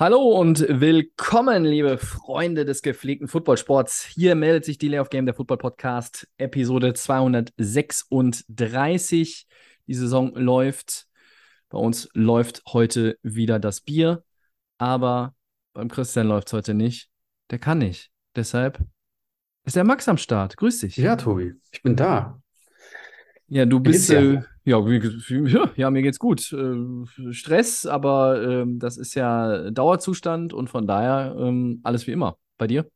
Hallo 0.00 0.40
und 0.40 0.64
willkommen, 0.66 1.62
liebe 1.62 1.96
Freunde 1.98 2.64
des 2.64 2.80
gepflegten 2.80 3.28
Footballsports. 3.28 4.02
Hier 4.02 4.34
meldet 4.34 4.64
sich 4.64 4.78
Delay 4.78 4.98
of 4.98 5.10
Game, 5.10 5.26
der 5.26 5.34
Football 5.34 5.58
Podcast, 5.58 6.26
Episode 6.38 6.94
236. 6.94 9.46
Die 9.86 9.94
Saison 9.94 10.34
läuft. 10.34 11.06
Bei 11.68 11.76
uns 11.76 12.08
läuft 12.14 12.62
heute 12.72 13.18
wieder 13.22 13.58
das 13.58 13.82
Bier, 13.82 14.24
aber 14.78 15.34
beim 15.74 15.90
Christian 15.90 16.28
läuft 16.28 16.46
es 16.46 16.54
heute 16.54 16.72
nicht. 16.72 17.10
Der 17.50 17.58
kann 17.58 17.76
nicht. 17.76 18.10
Deshalb 18.34 18.82
ist 19.64 19.76
der 19.76 19.84
Max 19.84 20.08
am 20.08 20.16
Start. 20.16 20.56
Grüß 20.56 20.78
dich. 20.78 20.96
Ja, 20.96 21.16
Tobi, 21.16 21.52
ich 21.72 21.82
bin 21.82 21.94
da. 21.94 22.40
Ja, 23.50 23.66
du 23.66 23.80
bist, 23.80 24.10
äh, 24.10 24.38
ja, 25.48 25.70
ja, 25.76 25.90
mir 25.90 26.02
geht's 26.02 26.18
gut. 26.18 26.52
Äh, 26.52 27.32
Stress, 27.32 27.86
aber 27.86 28.42
ähm, 28.42 28.78
das 28.78 28.96
ist 28.96 29.14
ja 29.14 29.70
Dauerzustand 29.70 30.52
und 30.52 30.68
von 30.70 30.86
daher 30.86 31.34
ähm, 31.38 31.80
alles 31.84 32.06
wie 32.06 32.12
immer. 32.12 32.38
Bei 32.58 32.66
dir? 32.68 32.90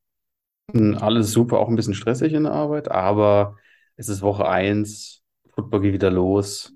Hm, 0.72 0.96
Alles 0.98 1.32
super, 1.32 1.58
auch 1.58 1.68
ein 1.68 1.76
bisschen 1.76 1.94
stressig 1.94 2.32
in 2.32 2.44
der 2.44 2.52
Arbeit, 2.52 2.90
aber 2.90 3.56
es 3.96 4.08
ist 4.08 4.22
Woche 4.22 4.48
1, 4.48 5.22
Football 5.54 5.82
geht 5.82 5.92
wieder 5.94 6.10
los. 6.10 6.72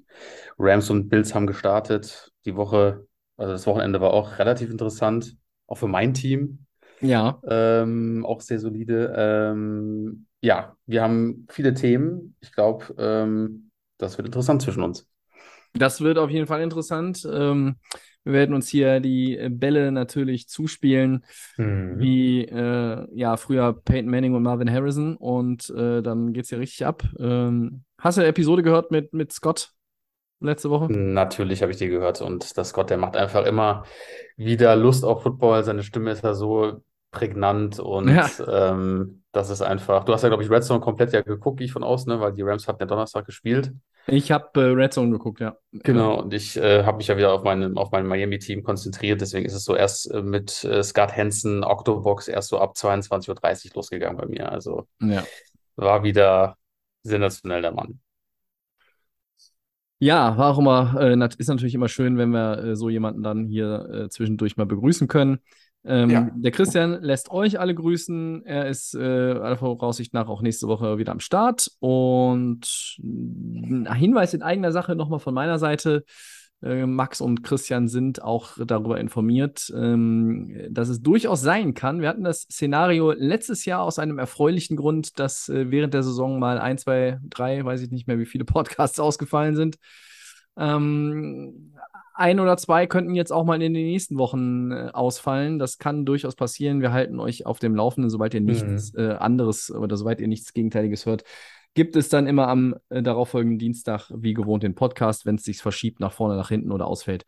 Rams 0.58 0.90
und 0.90 1.08
Bills 1.08 1.34
haben 1.34 1.46
gestartet. 1.46 2.32
Die 2.44 2.56
Woche, 2.56 3.06
also 3.36 3.52
das 3.52 3.66
Wochenende 3.66 4.00
war 4.00 4.12
auch 4.12 4.38
relativ 4.38 4.70
interessant, 4.70 5.36
auch 5.66 5.76
für 5.76 5.88
mein 5.88 6.14
Team. 6.14 6.66
Ja, 7.00 7.42
Ähm, 7.48 8.24
auch 8.26 8.40
sehr 8.42 8.60
solide. 8.60 9.14
Ähm, 9.16 10.26
ja, 10.42 10.76
wir 10.86 11.02
haben 11.02 11.46
viele 11.50 11.74
Themen. 11.74 12.36
Ich 12.40 12.52
glaube, 12.52 12.94
ähm, 12.98 13.67
das 13.98 14.16
wird 14.18 14.26
interessant 14.26 14.62
zwischen 14.62 14.82
uns. 14.82 15.06
das 15.74 16.00
wird 16.00 16.18
auf 16.18 16.30
jeden 16.30 16.46
Fall 16.46 16.62
interessant. 16.62 17.28
Ähm, 17.30 17.76
wir 18.24 18.32
werden 18.32 18.54
uns 18.54 18.68
hier 18.68 19.00
die 19.00 19.38
Bälle 19.50 19.92
natürlich 19.92 20.48
zuspielen, 20.48 21.24
Mhm. 21.56 21.98
wie 21.98 22.44
äh, 22.44 23.06
ja 23.14 23.36
früher 23.36 23.72
Peyton 23.72 24.10
Manning 24.10 24.34
und 24.34 24.42
Marvin 24.42 24.70
Harrison 24.70 25.16
und 25.16 25.70
äh, 25.70 26.02
dann 26.02 26.32
geht's 26.32 26.48
hier 26.50 26.58
richtig 26.58 26.84
ab. 26.86 27.02
Ähm, 27.18 27.84
hast 27.98 28.16
du 28.18 28.22
eine 28.22 28.28
Episode 28.30 28.62
gehört 28.62 28.90
mit, 28.90 29.12
mit 29.14 29.32
Scott 29.32 29.70
letzte 30.40 30.68
Woche? 30.70 30.90
Natürlich 30.92 31.62
habe 31.62 31.72
ich 31.72 31.78
dir 31.78 31.88
gehört 31.88 32.20
und 32.20 32.56
das 32.58 32.68
Scott, 32.70 32.90
der 32.90 32.98
macht 32.98 33.16
einfach 33.16 33.44
immer 33.46 33.84
wieder 34.36 34.76
Lust 34.76 35.04
auf 35.04 35.22
Football. 35.22 35.64
Seine 35.64 35.82
Stimme 35.82 36.10
ist 36.10 36.22
ja 36.24 36.34
so 36.34 36.82
prägnant 37.10 37.78
und 37.78 38.08
Ja. 38.08 38.28
ähm, 38.72 39.22
das 39.32 39.48
ist 39.50 39.62
einfach. 39.62 40.04
Du 40.04 40.12
hast 40.12 40.22
ja, 40.22 40.28
glaube 40.28 40.42
ich, 40.42 40.50
Red 40.50 40.64
Zone 40.64 40.80
komplett 40.80 41.12
ja 41.12 41.22
geguckt, 41.22 41.58
gehe 41.58 41.64
ich 41.66 41.72
von 41.72 41.84
aus, 41.84 42.06
ne? 42.06 42.20
Weil 42.20 42.32
die 42.34 42.42
Rams 42.42 42.68
hatten 42.68 42.80
ja 42.82 42.86
Donnerstag 42.86 43.24
gespielt. 43.26 43.72
Ich 44.10 44.30
habe 44.30 44.60
äh, 44.60 44.64
Red 44.72 44.94
Zone 44.94 45.10
geguckt, 45.10 45.40
ja. 45.40 45.56
Genau, 45.72 46.22
und 46.22 46.32
ich 46.32 46.56
äh, 46.56 46.84
habe 46.84 46.96
mich 46.96 47.08
ja 47.08 47.16
wieder 47.16 47.32
auf 47.32 47.42
mein, 47.42 47.76
auf 47.76 47.90
mein 47.90 48.06
Miami-Team 48.06 48.62
konzentriert. 48.62 49.20
Deswegen 49.20 49.44
ist 49.44 49.54
es 49.54 49.64
so 49.64 49.76
erst 49.76 50.10
äh, 50.10 50.22
mit 50.22 50.64
äh, 50.64 50.82
Scott 50.82 51.14
Hansen, 51.14 51.62
Octobox, 51.62 52.28
erst 52.28 52.48
so 52.48 52.58
ab 52.58 52.74
22.30 52.74 53.68
Uhr 53.68 53.76
losgegangen 53.76 54.16
bei 54.16 54.26
mir. 54.26 54.50
Also 54.50 54.86
Ja. 55.00 55.24
war 55.76 56.02
wieder 56.02 56.56
sensationell 57.02 57.62
der 57.62 57.72
Mann. 57.72 58.00
Ja, 60.00 60.36
war 60.38 60.52
auch 60.52 60.58
immer, 60.58 60.96
äh, 61.00 61.28
ist 61.38 61.48
natürlich 61.48 61.74
immer 61.74 61.88
schön, 61.88 62.16
wenn 62.16 62.30
wir 62.30 62.58
äh, 62.58 62.76
so 62.76 62.88
jemanden 62.88 63.22
dann 63.22 63.46
hier 63.46 64.06
zwischendurch 64.10 64.56
mal 64.56 64.64
begrüßen 64.66 65.08
können. 65.08 65.40
Ähm, 65.88 66.10
Ja. 66.10 66.30
Der 66.34 66.50
Christian 66.50 67.02
lässt 67.02 67.30
euch 67.30 67.58
alle 67.58 67.74
grüßen. 67.74 68.44
Er 68.44 68.68
ist 68.68 68.94
äh, 68.94 68.98
aller 68.98 69.56
Voraussicht 69.56 70.12
nach 70.12 70.28
auch 70.28 70.42
nächste 70.42 70.68
Woche 70.68 70.98
wieder 70.98 71.12
am 71.12 71.20
Start. 71.20 71.70
Und 71.80 72.98
ein 73.02 73.92
Hinweis 73.94 74.34
in 74.34 74.42
eigener 74.42 74.70
Sache 74.70 74.94
nochmal 74.94 75.18
von 75.18 75.34
meiner 75.34 75.58
Seite. 75.58 76.04
Äh, 76.60 76.86
Max 76.86 77.20
und 77.20 77.42
Christian 77.42 77.88
sind 77.88 78.20
auch 78.22 78.58
darüber 78.58 79.00
informiert, 79.00 79.72
ähm, 79.74 80.66
dass 80.70 80.88
es 80.88 81.00
durchaus 81.02 81.40
sein 81.40 81.72
kann. 81.72 82.00
Wir 82.00 82.08
hatten 82.08 82.24
das 82.24 82.42
Szenario 82.42 83.12
letztes 83.12 83.64
Jahr 83.64 83.82
aus 83.82 83.98
einem 83.98 84.18
erfreulichen 84.18 84.76
Grund, 84.76 85.18
dass 85.18 85.48
äh, 85.48 85.70
während 85.70 85.94
der 85.94 86.02
Saison 86.02 86.38
mal 86.38 86.58
ein, 86.58 86.76
zwei, 86.76 87.18
drei, 87.22 87.64
weiß 87.64 87.80
ich 87.80 87.90
nicht 87.90 88.08
mehr, 88.08 88.18
wie 88.18 88.26
viele 88.26 88.44
Podcasts 88.44 89.00
ausgefallen 89.00 89.56
sind. 89.56 89.78
Ähm, 90.58 91.72
ein 92.18 92.40
oder 92.40 92.56
zwei 92.56 92.86
könnten 92.86 93.14
jetzt 93.14 93.32
auch 93.32 93.44
mal 93.44 93.62
in 93.62 93.72
den 93.72 93.86
nächsten 93.86 94.18
Wochen 94.18 94.72
äh, 94.72 94.90
ausfallen. 94.92 95.58
Das 95.58 95.78
kann 95.78 96.04
durchaus 96.04 96.34
passieren. 96.34 96.80
Wir 96.80 96.92
halten 96.92 97.20
euch 97.20 97.46
auf 97.46 97.58
dem 97.58 97.74
Laufenden, 97.74 98.10
sobald 98.10 98.34
ihr 98.34 98.40
nichts 98.40 98.94
äh, 98.94 99.12
anderes 99.18 99.70
oder 99.70 99.96
sobald 99.96 100.20
ihr 100.20 100.28
nichts 100.28 100.52
Gegenteiliges 100.52 101.06
hört. 101.06 101.24
Gibt 101.74 101.96
es 101.96 102.08
dann 102.08 102.26
immer 102.26 102.48
am 102.48 102.74
äh, 102.88 103.02
darauffolgenden 103.02 103.58
Dienstag, 103.58 104.10
wie 104.14 104.34
gewohnt, 104.34 104.62
den 104.62 104.74
Podcast, 104.74 105.26
wenn 105.26 105.36
es 105.36 105.44
sich 105.44 105.58
verschiebt 105.58 106.00
nach 106.00 106.12
vorne, 106.12 106.36
nach 106.36 106.48
hinten 106.48 106.72
oder 106.72 106.86
ausfällt. 106.86 107.24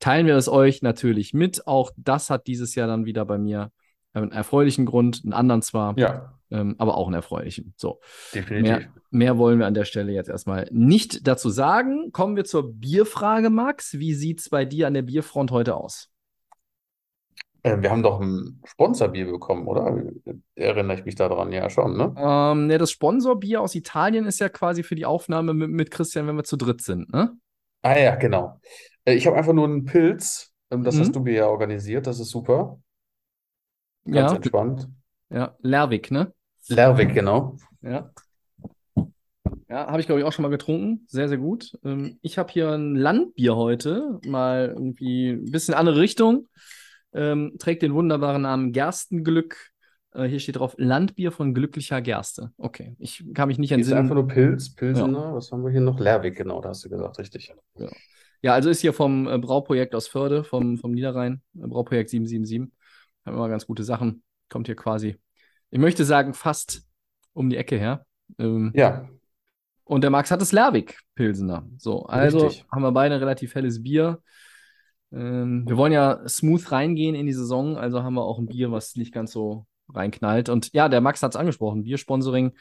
Teilen 0.00 0.26
wir 0.26 0.36
es 0.36 0.48
euch 0.48 0.82
natürlich 0.82 1.32
mit. 1.32 1.66
Auch 1.66 1.90
das 1.96 2.28
hat 2.28 2.46
dieses 2.46 2.74
Jahr 2.74 2.86
dann 2.86 3.06
wieder 3.06 3.24
bei 3.24 3.38
mir 3.38 3.70
einen 4.12 4.32
erfreulichen 4.32 4.84
Grund, 4.86 5.22
einen 5.24 5.32
anderen 5.32 5.62
zwar, 5.62 5.98
Ja, 5.98 6.35
ähm, 6.50 6.74
aber 6.78 6.96
auch 6.96 7.06
einen 7.06 7.14
erfreulichen. 7.14 7.74
So. 7.76 8.00
definitiv. 8.34 8.78
Mehr, 8.78 8.88
mehr 9.10 9.38
wollen 9.38 9.58
wir 9.58 9.66
an 9.66 9.74
der 9.74 9.84
Stelle 9.84 10.12
jetzt 10.12 10.28
erstmal 10.28 10.68
nicht 10.72 11.26
dazu 11.26 11.50
sagen. 11.50 12.12
Kommen 12.12 12.36
wir 12.36 12.44
zur 12.44 12.72
Bierfrage, 12.72 13.50
Max. 13.50 13.94
Wie 13.98 14.14
sieht 14.14 14.40
es 14.40 14.48
bei 14.48 14.64
dir 14.64 14.86
an 14.86 14.94
der 14.94 15.02
Bierfront 15.02 15.50
heute 15.50 15.74
aus? 15.76 16.10
Äh, 17.62 17.80
wir 17.82 17.90
haben 17.90 18.02
doch 18.02 18.20
ein 18.20 18.60
Sponsorbier 18.64 19.26
bekommen, 19.30 19.66
oder? 19.66 20.02
Erinnere 20.54 20.98
ich 20.98 21.04
mich 21.04 21.14
daran? 21.16 21.52
Ja, 21.52 21.68
schon, 21.68 21.96
ne? 21.96 22.14
Ähm, 22.16 22.66
ne, 22.68 22.78
das 22.78 22.90
Sponsorbier 22.90 23.60
aus 23.60 23.74
Italien 23.74 24.24
ist 24.26 24.38
ja 24.38 24.48
quasi 24.48 24.82
für 24.82 24.94
die 24.94 25.06
Aufnahme 25.06 25.52
mit, 25.54 25.70
mit 25.70 25.90
Christian, 25.90 26.26
wenn 26.26 26.36
wir 26.36 26.44
zu 26.44 26.56
dritt 26.56 26.82
sind, 26.82 27.12
ne? 27.12 27.36
Ah 27.82 27.98
ja, 27.98 28.14
genau. 28.16 28.60
Äh, 29.04 29.14
Ich 29.14 29.26
habe 29.26 29.36
einfach 29.36 29.52
nur 29.52 29.64
einen 29.64 29.84
Pilz. 29.84 30.52
Ähm, 30.70 30.82
Das 30.82 30.96
Mhm. 30.96 31.00
hast 31.00 31.16
du 31.16 31.20
mir 31.20 31.34
ja 31.34 31.46
organisiert. 31.46 32.06
Das 32.06 32.18
ist 32.20 32.30
super. 32.30 32.78
Ganz 34.04 34.30
Ja, 34.30 34.36
entspannt. 34.36 34.88
ja, 35.30 35.56
Lerwick, 35.60 36.10
ne? 36.10 36.32
Lerwick, 36.68 37.14
genau. 37.14 37.56
Ja. 37.82 38.10
Ja, 39.68 39.88
habe 39.88 40.00
ich, 40.00 40.06
glaube 40.06 40.20
ich, 40.20 40.26
auch 40.26 40.32
schon 40.32 40.44
mal 40.44 40.48
getrunken. 40.48 41.04
Sehr, 41.08 41.28
sehr 41.28 41.38
gut. 41.38 41.72
Ähm, 41.84 42.18
ich 42.22 42.38
habe 42.38 42.52
hier 42.52 42.70
ein 42.70 42.94
Landbier 42.94 43.56
heute, 43.56 44.20
mal 44.24 44.68
irgendwie 44.68 45.30
ein 45.30 45.50
bisschen 45.50 45.74
andere 45.74 45.98
Richtung. 45.98 46.48
Ähm, 47.12 47.54
trägt 47.58 47.82
den 47.82 47.94
wunderbaren 47.94 48.42
Namen 48.42 48.72
Gerstenglück. 48.72 49.70
Äh, 50.12 50.24
hier 50.24 50.40
steht 50.40 50.56
drauf 50.56 50.74
Landbier 50.78 51.32
von 51.32 51.52
glücklicher 51.52 52.00
Gerste. 52.00 52.52
Okay, 52.58 52.94
ich 52.98 53.24
kann 53.34 53.48
mich 53.48 53.58
nicht 53.58 53.70
Hier 53.70 53.78
ist 53.78 53.92
einfach 53.92 54.16
entsinnen. 54.16 54.26
nur 54.26 54.28
Pilz, 54.28 54.74
Pilsener. 54.74 55.34
Was 55.34 55.50
haben 55.50 55.64
wir 55.64 55.70
hier 55.70 55.80
noch? 55.80 55.98
Lerwick, 55.98 56.36
genau, 56.36 56.60
da 56.60 56.70
hast 56.70 56.84
du 56.84 56.88
gesagt, 56.88 57.18
richtig. 57.18 57.52
Ja, 58.42 58.52
also 58.52 58.70
ist 58.70 58.80
hier 58.80 58.92
vom 58.92 59.26
äh, 59.26 59.38
Brauprojekt 59.38 59.94
aus 59.94 60.08
Förde, 60.08 60.44
vom, 60.44 60.78
vom 60.78 60.92
Niederrhein, 60.92 61.42
äh, 61.56 61.66
Brauprojekt 61.66 62.10
777. 62.10 62.72
Haben 63.24 63.36
immer 63.36 63.48
ganz 63.48 63.66
gute 63.66 63.82
Sachen. 63.82 64.22
Kommt 64.48 64.68
hier 64.68 64.76
quasi, 64.76 65.16
ich 65.70 65.78
möchte 65.78 66.04
sagen, 66.04 66.34
fast 66.34 66.82
um 67.32 67.50
die 67.50 67.56
Ecke 67.56 67.78
her. 67.78 68.06
Ähm, 68.38 68.72
Ja, 68.74 69.08
Und 69.84 70.02
der 70.02 70.10
Max 70.10 70.30
hat 70.30 70.40
das 70.40 70.52
Lerwick 70.52 70.98
Pilsener. 71.14 71.66
So, 71.78 72.04
also 72.06 72.46
Richtig. 72.46 72.64
haben 72.72 72.82
wir 72.82 72.92
beide 72.92 73.14
ein 73.14 73.20
relativ 73.20 73.54
helles 73.54 73.82
Bier. 73.82 74.20
Ähm, 75.12 75.64
wir 75.66 75.76
wollen 75.76 75.92
ja 75.92 76.26
smooth 76.28 76.72
reingehen 76.72 77.14
in 77.14 77.26
die 77.26 77.32
Saison, 77.32 77.76
also 77.76 78.02
haben 78.02 78.14
wir 78.14 78.24
auch 78.24 78.38
ein 78.38 78.48
Bier, 78.48 78.72
was 78.72 78.96
nicht 78.96 79.12
ganz 79.12 79.32
so 79.32 79.66
reinknallt. 79.88 80.48
Und 80.48 80.72
ja, 80.72 80.88
der 80.88 81.00
Max 81.00 81.22
hat 81.22 81.32
es 81.32 81.36
angesprochen, 81.36 81.84
Biersponsoring 81.84 82.52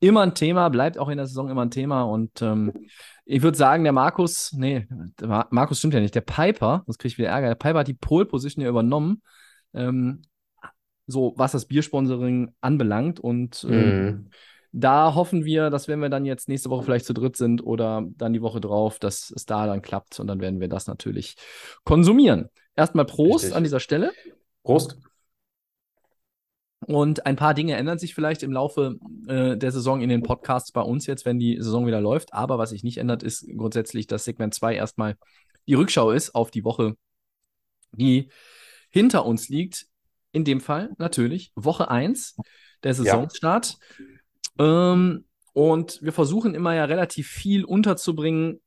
immer 0.00 0.20
ein 0.20 0.34
Thema, 0.34 0.68
bleibt 0.68 0.98
auch 0.98 1.08
in 1.08 1.16
der 1.16 1.26
Saison 1.26 1.48
immer 1.48 1.64
ein 1.64 1.70
Thema. 1.70 2.02
Und 2.02 2.42
ähm, 2.42 2.72
ich 3.24 3.42
würde 3.42 3.56
sagen, 3.56 3.84
der 3.84 3.92
Markus, 3.94 4.52
nee, 4.52 4.86
der 5.18 5.28
Mar 5.28 5.46
Markus 5.50 5.78
stimmt 5.78 5.94
ja 5.94 6.00
nicht, 6.00 6.14
der 6.14 6.20
Piper, 6.20 6.84
das 6.86 6.98
kriege 6.98 7.12
ich 7.12 7.18
wieder 7.18 7.28
Ärger, 7.30 7.48
der 7.48 7.54
Piper 7.54 7.78
hat 7.78 7.88
die 7.88 7.94
Pole 7.94 8.26
Position 8.26 8.62
ja 8.62 8.68
übernommen, 8.68 9.22
ähm, 9.72 10.20
so 11.06 11.34
was 11.36 11.52
das 11.52 11.66
Biersponsoring 11.66 12.54
anbelangt. 12.60 13.20
Und 13.20 13.64
Mhm. 13.64 14.30
da 14.72 15.14
hoffen 15.14 15.44
wir, 15.44 15.70
dass 15.70 15.86
wenn 15.88 16.00
wir 16.00 16.08
dann 16.08 16.24
jetzt 16.24 16.48
nächste 16.48 16.70
Woche 16.70 16.84
vielleicht 16.84 17.06
zu 17.06 17.14
dritt 17.14 17.36
sind 17.36 17.64
oder 17.64 18.04
dann 18.16 18.32
die 18.32 18.42
Woche 18.42 18.60
drauf, 18.60 18.98
dass 18.98 19.32
es 19.34 19.46
da 19.46 19.66
dann 19.66 19.82
klappt 19.82 20.18
und 20.20 20.26
dann 20.26 20.40
werden 20.40 20.60
wir 20.60 20.68
das 20.68 20.86
natürlich 20.86 21.36
konsumieren. 21.84 22.48
Erstmal 22.74 23.04
Prost 23.04 23.44
Richtig. 23.44 23.56
an 23.56 23.62
dieser 23.62 23.80
Stelle. 23.80 24.12
Prost. 24.62 24.98
Und 26.86 27.24
ein 27.24 27.36
paar 27.36 27.54
Dinge 27.54 27.76
ändern 27.76 27.98
sich 27.98 28.14
vielleicht 28.14 28.42
im 28.42 28.52
Laufe 28.52 28.96
äh, 29.26 29.56
der 29.56 29.72
Saison 29.72 30.02
in 30.02 30.10
den 30.10 30.22
Podcasts 30.22 30.70
bei 30.70 30.82
uns 30.82 31.06
jetzt, 31.06 31.24
wenn 31.24 31.38
die 31.38 31.56
Saison 31.56 31.86
wieder 31.86 32.00
läuft. 32.00 32.34
Aber 32.34 32.58
was 32.58 32.70
sich 32.70 32.84
nicht 32.84 32.98
ändert, 32.98 33.22
ist 33.22 33.46
grundsätzlich, 33.56 34.06
dass 34.06 34.24
Segment 34.24 34.52
2 34.54 34.74
erstmal 34.74 35.16
die 35.66 35.74
Rückschau 35.74 36.10
ist 36.10 36.34
auf 36.34 36.50
die 36.50 36.64
Woche, 36.64 36.96
die 37.92 38.28
hinter 38.90 39.24
uns 39.24 39.48
liegt. 39.48 39.86
In 40.34 40.44
dem 40.44 40.60
Fall 40.60 40.90
natürlich 40.98 41.52
Woche 41.54 41.90
1. 41.90 42.36
der 42.82 42.92
Saisonstart. 42.92 43.78
Ähm, 44.58 45.24
und 45.54 46.02
wir 46.02 46.12
versuchen 46.12 46.54
immer 46.54 46.74
ja 46.74 46.84
relativ 46.84 47.28
viel 47.28 47.64
unterzubringen 47.64 48.60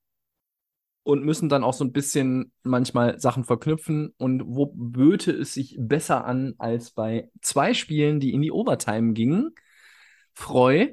und 1.04 1.24
müssen 1.24 1.50
dann 1.50 1.64
auch 1.64 1.74
so 1.74 1.84
ein 1.86 1.92
bisschen 1.92 2.52
manchmal 2.64 3.20
Sachen 3.20 3.44
verknüpfen. 3.44 4.14
Und 4.18 4.44
wo 4.46 4.72
böte 4.74 5.32
es 5.32 5.54
sich 5.54 5.76
besser 5.80 6.26
an 6.26 6.56
als 6.58 6.92
bei 6.92 7.30
zwei 7.42 7.74
Spielen, 7.74 8.20
die 8.20 8.34
in 8.34 8.42
die 8.42 8.52
Overtime 8.52 9.14
gingen? 9.14 9.52
Freu. 10.34 10.88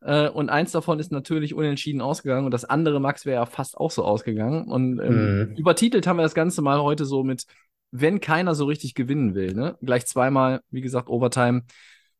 Äh, 0.00 0.28
und 0.28 0.50
eins 0.50 0.72
davon 0.72 0.98
ist 0.98 1.12
natürlich 1.12 1.54
unentschieden 1.54 2.00
ausgegangen 2.02 2.44
und 2.44 2.50
das 2.50 2.64
andere, 2.64 3.00
Max, 3.00 3.24
wäre 3.24 3.40
ja 3.40 3.46
fast 3.46 3.76
auch 3.78 3.90
so 3.90 4.04
ausgegangen. 4.04 4.68
Und 4.68 4.98
ähm, 5.00 5.48
Mhm. 5.50 5.56
übertitelt 5.56 6.06
haben 6.06 6.16
wir 6.16 6.22
das 6.22 6.34
Ganze 6.34 6.60
mal 6.60 6.82
heute 6.82 7.04
so 7.04 7.24
mit, 7.24 7.46
wenn 7.92 8.20
keiner 8.20 8.54
so 8.54 8.64
richtig 8.64 8.94
gewinnen 8.94 9.34
will. 9.34 9.54
Ne? 9.54 9.78
Gleich 9.82 10.06
zweimal, 10.06 10.62
wie 10.70 10.80
gesagt, 10.80 11.08
Overtime. 11.08 11.62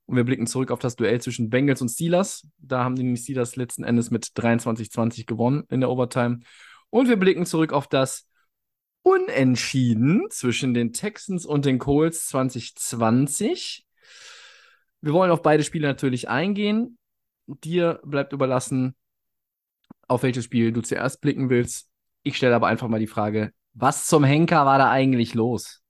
Und 0.05 0.17
wir 0.17 0.25
blicken 0.25 0.47
zurück 0.47 0.71
auf 0.71 0.79
das 0.79 0.97
Duell 0.97 1.21
zwischen 1.21 1.49
Bengals 1.49 1.81
und 1.81 1.89
Steelers. 1.89 2.47
Da 2.59 2.85
haben 2.85 2.95
die 2.95 3.17
Steelers 3.17 3.57
letzten 3.57 3.83
Endes 3.83 4.11
mit 4.11 4.27
23-20 4.27 5.27
gewonnen 5.27 5.65
in 5.71 5.81
der 5.81 5.91
Overtime. 5.91 6.41
Und 6.91 7.09
wir 7.09 7.17
blicken 7.17 7.47
zurück 7.47 7.73
auf 7.73 7.89
das 7.89 8.29
Unentschieden 9.03 10.27
zwischen 10.31 10.75
den 10.75 10.93
Texans 10.93 11.47
und 11.47 11.65
den 11.65 11.79
Colts 11.79 12.27
2020. 12.29 13.87
Wir 15.01 15.13
wollen 15.13 15.31
auf 15.31 15.43
beide 15.43 15.65
Spiele 15.65 15.89
natürlich 15.89 16.29
eingehen. 16.29 16.99
Dir 17.47 18.01
bleibt 18.05 18.33
überlassen, 18.33 18.95
auf 20.07 20.23
welches 20.23 20.45
Spiel 20.45 20.73
du 20.73 20.83
zuerst 20.83 21.21
blicken 21.23 21.49
willst. 21.49 21.89
Ich 22.23 22.37
stelle 22.37 22.55
aber 22.55 22.67
einfach 22.67 22.89
mal 22.89 23.01
die 23.01 23.07
Frage, 23.07 23.53
was 23.75 24.07
zum 24.07 24.25
Henker 24.25 24.67
war 24.67 24.79
da 24.79 24.91
eigentlich 24.91 25.35
los? 25.35 25.83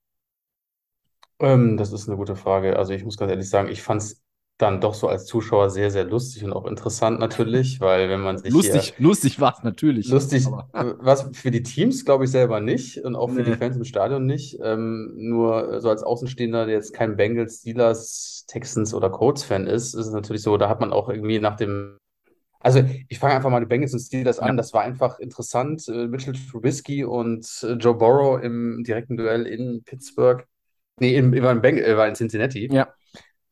Ähm, 1.40 1.76
das 1.76 1.92
ist 1.92 2.08
eine 2.08 2.16
gute 2.16 2.36
Frage. 2.36 2.76
Also 2.78 2.92
ich 2.92 3.04
muss 3.04 3.16
ganz 3.16 3.30
ehrlich 3.30 3.48
sagen, 3.48 3.68
ich 3.70 3.82
fand 3.82 4.02
es 4.02 4.22
dann 4.58 4.80
doch 4.80 4.94
so 4.94 5.08
als 5.08 5.26
Zuschauer 5.26 5.70
sehr, 5.70 5.90
sehr 5.90 6.04
lustig 6.04 6.44
und 6.44 6.52
auch 6.52 6.66
interessant 6.66 7.18
natürlich, 7.20 7.80
weil 7.80 8.08
wenn 8.08 8.20
man 8.20 8.38
sich 8.38 8.52
Lustig, 8.52 8.94
lustig 8.98 9.40
war 9.40 9.54
es 9.58 9.64
natürlich. 9.64 10.06
lustig, 10.10 10.46
äh, 10.72 10.94
was 10.98 11.30
für 11.36 11.50
die 11.50 11.62
Teams 11.62 12.04
glaube 12.04 12.24
ich 12.24 12.30
selber 12.30 12.60
nicht 12.60 12.98
und 13.04 13.14
auch 13.16 13.30
für 13.30 13.44
die 13.44 13.52
Nee. 13.52 13.56
Fans 13.56 13.76
im 13.76 13.84
Stadion 13.84 14.26
nicht. 14.26 14.58
Ähm, 14.62 15.12
nur 15.16 15.80
so 15.80 15.88
als 15.90 16.02
Außenstehender, 16.02 16.66
der 16.66 16.74
jetzt 16.76 16.92
kein 16.92 17.16
Bengals, 17.16 17.58
Steelers, 17.60 18.44
Texans 18.48 18.94
oder 18.94 19.10
Colts-Fan 19.10 19.66
ist, 19.66 19.94
ist 19.94 20.06
es 20.06 20.12
natürlich 20.12 20.42
so, 20.42 20.56
da 20.56 20.68
hat 20.68 20.80
man 20.80 20.92
auch 20.92 21.08
irgendwie 21.08 21.38
nach 21.38 21.56
dem 21.56 21.98
Also 22.62 22.82
ich 23.08 23.18
fange 23.18 23.34
einfach 23.34 23.50
mal 23.50 23.60
die 23.60 23.66
Bengals 23.66 23.92
und 23.92 24.00
Steelers 24.00 24.38
an. 24.38 24.50
Ja. 24.50 24.54
Das 24.54 24.72
war 24.72 24.82
einfach 24.82 25.18
interessant. 25.18 25.86
Äh, 25.88 26.06
Mitchell 26.06 26.34
Trubisky 26.34 27.04
und 27.04 27.46
äh, 27.62 27.72
Joe 27.72 27.94
Burrow 27.94 28.42
im 28.42 28.84
direkten 28.84 29.16
Duell 29.16 29.46
in 29.46 29.82
Pittsburgh. 29.84 30.46
Nee, 31.00 31.16
in, 31.16 31.42
war, 31.42 31.52
in 31.52 31.78
äh, 31.78 31.96
war 31.96 32.08
in 32.08 32.14
Cincinnati. 32.14 32.68
ja, 32.72 32.94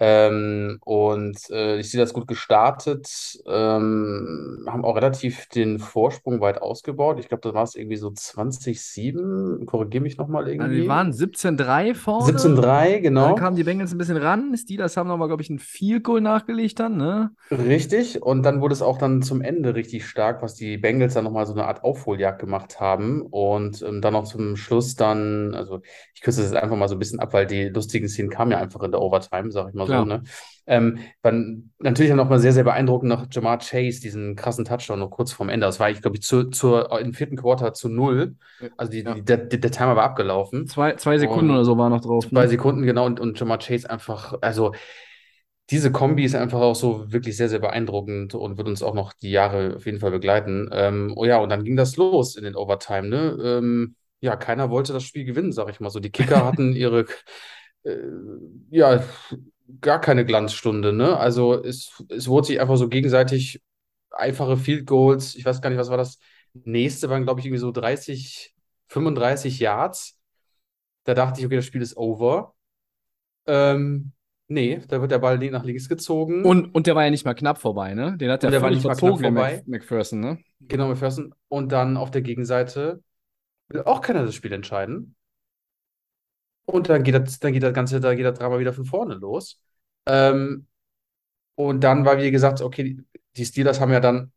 Ähm, 0.02 0.78
und 0.82 1.38
äh, 1.50 1.76
die 1.76 1.84
Steelers 1.84 2.14
gut 2.14 2.26
gestartet, 2.26 3.38
ähm, 3.46 4.64
haben 4.66 4.82
auch 4.82 4.96
relativ 4.96 5.46
den 5.48 5.78
Vorsprung 5.78 6.40
weit 6.40 6.62
ausgebaut. 6.62 7.18
Ich 7.20 7.28
glaube, 7.28 7.42
da 7.46 7.52
war 7.52 7.64
es 7.64 7.74
irgendwie 7.74 7.96
so 7.96 8.08
20-7. 8.08 9.66
Korrigiere 9.66 10.02
mich 10.02 10.16
nochmal 10.16 10.44
also 10.44 10.54
irgendwie. 10.54 10.80
die 10.80 10.88
waren 10.88 11.12
17-3 11.12 11.94
vorne. 11.94 12.32
17-3, 12.32 13.00
genau. 13.00 13.26
Dann 13.26 13.36
kamen 13.36 13.56
die 13.56 13.64
Bengals 13.64 13.92
ein 13.92 13.98
bisschen 13.98 14.16
ran. 14.16 14.56
Steelers 14.56 14.96
haben 14.96 15.06
nochmal, 15.06 15.28
glaube 15.28 15.42
ich, 15.42 15.50
ein 15.50 15.58
Field 15.58 16.02
Goal 16.02 16.22
nachgelegt 16.22 16.80
dann, 16.80 16.96
ne? 16.96 17.32
Richtig, 17.50 18.22
und 18.22 18.42
dann 18.42 18.62
wurde 18.62 18.72
es 18.72 18.80
auch 18.80 18.96
dann 18.96 19.20
zum 19.20 19.42
Ende 19.42 19.74
richtig 19.74 20.06
stark, 20.06 20.40
was 20.40 20.54
die 20.54 20.78
Bengals 20.78 21.12
dann 21.12 21.24
nochmal 21.24 21.44
so 21.44 21.52
eine 21.52 21.66
Art 21.66 21.84
Aufholjagd 21.84 22.38
gemacht 22.38 22.80
haben 22.80 23.20
und 23.20 23.82
ähm, 23.82 24.00
dann 24.00 24.14
noch 24.14 24.24
zum 24.24 24.56
Schluss 24.56 24.94
dann, 24.94 25.54
also 25.54 25.82
ich 26.14 26.22
kürze 26.22 26.40
das 26.40 26.52
jetzt 26.52 26.62
einfach 26.62 26.76
mal 26.76 26.88
so 26.88 26.94
ein 26.94 26.98
bisschen 26.98 27.20
ab, 27.20 27.34
weil 27.34 27.46
die 27.46 27.68
lustigen 27.68 28.08
Szenen 28.08 28.30
kamen 28.30 28.52
ja 28.52 28.58
einfach 28.58 28.82
in 28.82 28.92
der 28.92 29.02
Overtime, 29.02 29.50
sag 29.50 29.68
ich 29.68 29.74
mal 29.74 29.89
Klar. 29.90 29.98
so, 29.98 30.04
ne? 30.04 30.22
Ähm, 30.66 30.98
dann 31.22 31.72
natürlich 31.78 32.12
noch 32.14 32.28
mal 32.28 32.38
sehr, 32.38 32.52
sehr 32.52 32.64
beeindruckend 32.64 33.08
noch 33.08 33.26
Jamar 33.30 33.58
Chase, 33.58 34.00
diesen 34.00 34.36
krassen 34.36 34.64
Touchdown 34.64 35.00
noch 35.00 35.10
kurz 35.10 35.32
vorm 35.32 35.48
Ende. 35.48 35.66
Das 35.66 35.80
war, 35.80 35.90
ich 35.90 36.00
glaube, 36.00 36.16
ich, 36.16 36.22
zu, 36.22 36.44
zur, 36.50 36.98
im 37.00 37.12
vierten 37.14 37.36
Quarter 37.36 37.72
zu 37.74 37.88
null. 37.88 38.36
Also 38.76 38.92
die, 38.92 39.02
Ja. 39.04 39.14
die, 39.14 39.24
der, 39.24 39.38
der 39.38 39.70
Timer 39.70 39.96
war 39.96 40.04
abgelaufen. 40.04 40.66
Zwei, 40.68 40.94
zwei 40.96 41.18
Sekunden 41.18 41.50
Und 41.50 41.50
oder 41.50 41.64
so 41.64 41.76
war 41.76 41.90
noch 41.90 42.00
drauf. 42.00 42.26
Zwei 42.28 42.42
Ne? 42.42 42.48
Sekunden, 42.48 42.82
genau, 42.82 43.06
und, 43.06 43.18
und 43.20 43.38
Jamar 43.40 43.58
Chase 43.58 43.88
einfach, 43.90 44.34
also 44.42 44.72
diese 45.70 45.92
Kombi 45.92 46.24
ist 46.24 46.34
einfach 46.34 46.60
auch 46.60 46.74
so 46.74 47.12
wirklich 47.12 47.36
sehr, 47.36 47.48
sehr 47.48 47.60
beeindruckend 47.60 48.34
und 48.34 48.56
wird 48.58 48.66
uns 48.66 48.82
auch 48.82 48.94
noch 48.94 49.12
die 49.12 49.30
Jahre 49.30 49.76
auf 49.76 49.86
jeden 49.86 50.00
Fall 50.00 50.10
begleiten. 50.10 50.68
Ähm, 50.72 51.12
oh 51.16 51.24
ja, 51.24 51.38
und 51.38 51.48
dann 51.50 51.62
ging 51.64 51.76
das 51.76 51.96
los 51.96 52.36
in 52.36 52.42
den 52.44 52.56
Overtime, 52.56 53.08
ne? 53.08 53.36
Ähm, 53.42 53.94
ja, 54.20 54.36
keiner 54.36 54.70
wollte 54.70 54.92
das 54.92 55.04
Spiel 55.04 55.24
gewinnen, 55.24 55.52
sag 55.52 55.68
ich 55.70 55.78
mal 55.80 55.90
so. 55.90 56.00
Die 56.00 56.10
Kicker 56.10 56.44
hatten 56.44 56.74
ihre, 56.74 57.06
äh, 57.84 57.96
ja, 58.70 59.02
gar 59.80 60.00
keine 60.00 60.24
Glanzstunde, 60.24 60.92
ne? 60.92 61.16
Also 61.16 61.62
es, 61.62 62.02
es 62.08 62.28
wurde 62.28 62.48
sich 62.48 62.60
einfach 62.60 62.76
so 62.76 62.88
gegenseitig 62.88 63.62
einfache 64.10 64.56
Field 64.56 64.86
Goals, 64.86 65.34
ich 65.34 65.44
weiß 65.44 65.60
gar 65.60 65.70
nicht, 65.70 65.78
was 65.78 65.90
war 65.90 65.96
das 65.96 66.18
nächste, 66.52 67.08
waren 67.10 67.24
glaube 67.24 67.40
ich 67.40 67.46
irgendwie 67.46 67.60
so 67.60 67.70
30, 67.70 68.54
35 68.88 69.60
Yards. 69.60 70.18
Da 71.04 71.14
dachte 71.14 71.40
ich, 71.40 71.46
okay, 71.46 71.56
das 71.56 71.64
Spiel 71.64 71.82
ist 71.82 71.96
over. 71.96 72.54
Ähm, 73.46 74.12
nee, 74.48 74.80
da 74.88 75.00
wird 75.00 75.10
der 75.10 75.18
Ball 75.18 75.38
nach 75.50 75.64
links 75.64 75.88
gezogen. 75.88 76.44
Und, 76.44 76.74
und 76.74 76.86
der 76.86 76.94
war 76.94 77.04
ja 77.04 77.10
nicht 77.10 77.24
mal 77.24 77.34
knapp 77.34 77.58
vorbei, 77.58 77.94
ne? 77.94 78.16
Den 78.16 78.30
hat 78.30 78.42
der, 78.42 78.50
der 78.50 78.62
war 78.62 78.70
nicht 78.70 78.84
mal 78.84 78.94
knapp 78.94 79.18
vorbei. 79.18 79.62
McPherson, 79.66 80.20
ne? 80.20 80.38
Genau, 80.60 80.88
McPherson. 80.88 81.34
Und 81.48 81.72
dann 81.72 81.96
auf 81.96 82.10
der 82.10 82.22
Gegenseite 82.22 83.02
will 83.68 83.82
auch 83.82 84.00
keiner 84.00 84.24
das 84.24 84.34
Spiel 84.34 84.52
entscheiden. 84.52 85.14
Und 86.70 86.88
dann 86.88 87.02
geht 87.02 87.14
das, 87.14 87.38
dann 87.38 87.52
geht 87.52 87.62
das 87.62 87.74
Ganze, 87.74 88.00
da 88.00 88.14
geht 88.14 88.24
das 88.24 88.38
Drama 88.38 88.58
wieder 88.58 88.72
von 88.72 88.84
vorne 88.84 89.14
los. 89.14 89.60
Ähm, 90.06 90.66
und 91.56 91.82
dann 91.82 92.04
war, 92.04 92.18
wie 92.18 92.30
gesagt, 92.30 92.60
okay, 92.62 92.98
die- 93.36 93.46
Steelers 93.46 93.80
haben 93.80 93.92
ja 93.92 94.00
dann 94.00 94.32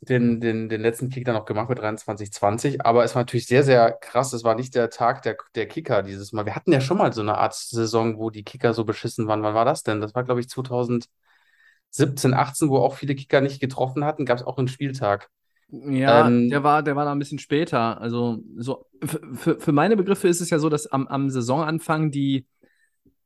den, 0.00 0.40
den, 0.40 0.68
den 0.68 0.80
letzten 0.82 1.10
Kick 1.10 1.24
dann 1.26 1.34
noch 1.36 1.46
gemacht 1.46 1.68
mit 1.70 1.78
23-20, 1.80 2.84
aber 2.86 3.04
es 3.04 3.14
war 3.14 3.22
natürlich 3.22 3.46
sehr, 3.46 3.64
sehr 3.64 3.92
krass. 3.92 4.32
Es 4.34 4.44
war 4.44 4.54
nicht 4.56 4.74
der 4.74 4.90
Tag 4.90 5.22
der, 5.22 5.36
der 5.54 5.68
Kicker 5.68 6.02
dieses 6.02 6.32
Mal. 6.32 6.46
Wir 6.46 6.56
hatten 6.56 6.72
ja 6.72 6.80
schon 6.82 6.98
mal 6.98 7.12
so 7.12 7.22
eine 7.22 7.38
Art 7.38 7.54
Saison, 7.54 8.18
wo 8.18 8.30
die 8.30 8.44
Kicker 8.44 8.74
so 8.74 8.84
beschissen 8.84 9.28
waren. 9.28 9.42
Wann 9.42 9.54
war 9.54 9.64
das 9.66 9.82
denn? 9.84 10.00
Das 10.00 10.14
war, 10.14 10.24
glaube 10.24 10.40
ich, 10.40 10.48
2017, 10.48 12.34
18, 12.34 12.68
wo 12.70 12.78
auch 12.78 12.94
viele 12.96 13.14
Kicker 13.16 13.40
nicht 13.42 13.60
getroffen 13.60 14.04
hatten, 14.04 14.26
gab 14.26 14.38
es 14.38 14.44
auch 14.46 14.58
einen 14.58 14.68
Spieltag. 14.68 15.30
Ja, 15.68 16.30
Ähm, 16.30 16.50
der 16.50 16.62
war, 16.62 16.82
der 16.82 16.94
war 16.96 17.04
da 17.04 17.12
ein 17.12 17.18
bisschen 17.18 17.38
später. 17.40 18.00
Also, 18.00 18.38
so, 18.56 18.86
für, 19.34 19.72
meine 19.72 19.96
Begriffe 19.96 20.28
ist 20.28 20.40
es 20.40 20.50
ja 20.50 20.58
so, 20.60 20.68
dass 20.68 20.86
am, 20.86 21.08
am 21.08 21.28
Saisonanfang 21.28 22.10
die, 22.12 22.46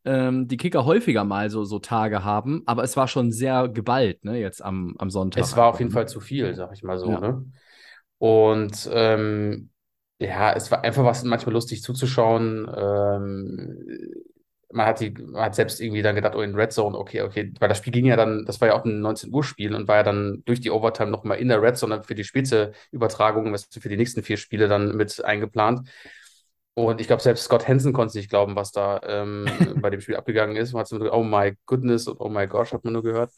ähm, 0.05 0.49
die 0.49 0.57
Kicker 0.59 0.87
häufiger 0.87 1.25
mal 1.25 1.51
so, 1.51 1.65
so 1.65 1.79
Tage 1.81 2.25
haben, 2.25 2.63
aber 2.67 2.85
es 2.85 2.97
war 2.97 3.09
schon 3.09 3.33
sehr 3.33 3.69
geballt, 3.69 4.25
ne, 4.25 4.39
jetzt 4.41 4.63
am, 4.65 4.97
am 4.99 5.11
Sonntag. 5.11 5.45
Es 5.45 5.57
war 5.57 5.69
auf 5.69 5.79
jeden 5.79 5.91
ne? 5.91 5.99
Fall 5.99 6.09
zu 6.09 6.21
viel, 6.21 6.55
sag 6.55 6.73
ich 6.73 6.83
mal 6.83 6.99
so, 6.99 7.13
Ja. 7.13 7.19
ne? 7.19 7.45
Und 8.19 8.89
ähm, 8.93 9.71
ja, 10.19 10.53
es 10.53 10.71
war 10.71 10.85
einfach 10.85 11.05
was 11.05 11.25
manchmal 11.25 11.55
lustig 11.55 11.83
zuzuschauen. 11.83 12.69
Ähm, 12.77 13.87
man 14.73 14.87
hat 14.87 15.01
die, 15.01 15.11
man 15.11 15.43
hat 15.43 15.55
selbst 15.55 15.81
irgendwie 15.81 16.03
dann 16.03 16.15
gedacht, 16.15 16.35
oh, 16.35 16.43
in 16.43 16.55
Red 16.55 16.73
Zone, 16.73 16.97
okay, 16.97 17.23
okay, 17.23 17.53
weil 17.59 17.69
das 17.69 17.79
Spiel 17.79 17.93
ging 17.93 18.07
ja 18.07 18.17
dann, 18.17 18.45
das 18.47 18.61
war 18.61 18.69
ja 18.69 18.75
auch 18.75 18.85
ein 18.85 19.01
19 19.01 19.33
Uhr 19.33 19.45
Spiel 19.45 19.75
und 19.75 19.89
war 19.89 19.97
ja 19.97 20.03
dann 20.03 20.43
durch 20.47 20.61
die 20.61 20.71
Overtime 20.71 21.11
nochmal 21.11 21.39
in 21.39 21.49
der 21.49 21.63
Red 21.63 21.77
Zone 21.77 21.97
dann 21.97 22.05
für 22.05 22.15
die 22.15 22.25
späte 22.25 22.73
Übertragung, 22.93 23.53
was 23.53 23.69
für 23.71 23.89
die 23.89 23.97
nächsten 23.97 24.23
vier 24.23 24.37
Spiele 24.37 24.69
dann 24.69 24.97
mit 24.97 25.25
eingeplant. 25.25 25.89
Und 26.75 27.01
ich 27.01 27.09
glaube, 27.09 27.23
selbst 27.23 27.45
Scott 27.45 27.67
Hansen 27.69 27.93
konnte 27.93 28.17
nicht 28.17 28.31
glauben, 28.31 28.57
was 28.57 28.73
da 28.73 29.01
ähm, 29.05 29.47
bei 29.83 29.91
dem 29.91 30.01
Spiel 30.01 30.17
abgegangen 30.17 30.57
ist. 30.57 30.73
Man 30.73 30.81
hat 30.81 30.89
so 30.89 30.99
gedacht, 30.99 31.15
oh 31.15 31.23
my 31.23 31.55
goodness 31.67 32.07
und 32.07 32.21
oh 32.21 32.29
my 32.29 32.47
gosh, 32.47 32.73
hat 32.73 32.85
man 32.85 32.93
nur 32.93 33.03
gehört. 33.03 33.33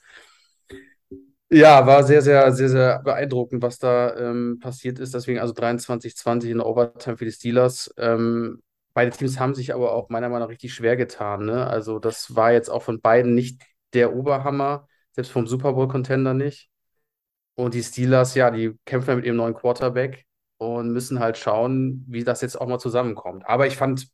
Ja, 1.51 1.87
war 1.87 2.03
sehr, 2.03 2.23
sehr, 2.23 2.51
sehr, 2.53 2.69
sehr 2.71 2.99
beeindruckend, 3.01 3.63
was 3.63 3.79
da 3.79 4.17
ähm, 4.17 4.59
passiert 4.59 4.99
ist. 4.99 5.13
Deswegen 5.13 5.39
also 5.39 5.53
23-20 5.53 6.51
in 6.51 6.59
der 6.59 6.67
Overtime 6.67 7.19
für 7.19 7.27
die 7.27 7.33
Steelers. 7.33 7.93
Ähm, 7.99 8.63
beide 8.95 9.11
Teams 9.11 9.39
haben 9.39 9.55
sich 9.55 9.75
aber 9.75 9.93
auch 9.93 10.09
meiner 10.09 10.29
Meinung 10.29 10.47
nach 10.47 10.53
richtig 10.53 10.75
schwer 10.75 10.97
getan. 10.97 11.47
Ne? 11.47 11.67
Also 11.67 11.99
das 11.99 12.35
war 12.37 12.53
jetzt 12.53 12.69
auch 12.71 12.83
von 12.83 13.01
beiden 13.01 13.35
nicht 13.35 13.63
der 13.93 14.15
Oberhammer, 14.15 14.89
selbst 15.13 15.33
vom 15.33 15.47
Super 15.47 15.73
Bowl-Contender 15.75 16.35
nicht. 16.35 16.71
Und 17.55 17.75
die 17.75 17.83
Steelers, 17.83 18.35
ja, 18.35 18.51
die 18.51 18.79
kämpfen 18.87 19.11
ja 19.11 19.17
mit 19.17 19.27
ihrem 19.27 19.37
neuen 19.37 19.55
Quarterback 19.55 20.27
und 20.57 20.93
müssen 20.93 21.21
halt 21.21 21.37
schauen, 21.37 22.05
wie 22.09 22.25
das 22.25 22.41
jetzt 22.41 22.61
auch 22.61 22.67
mal 22.67 22.79
zusammenkommt. 22.79 23.45
Aber 23.47 23.67
ich 23.67 23.77
fand 23.77 24.09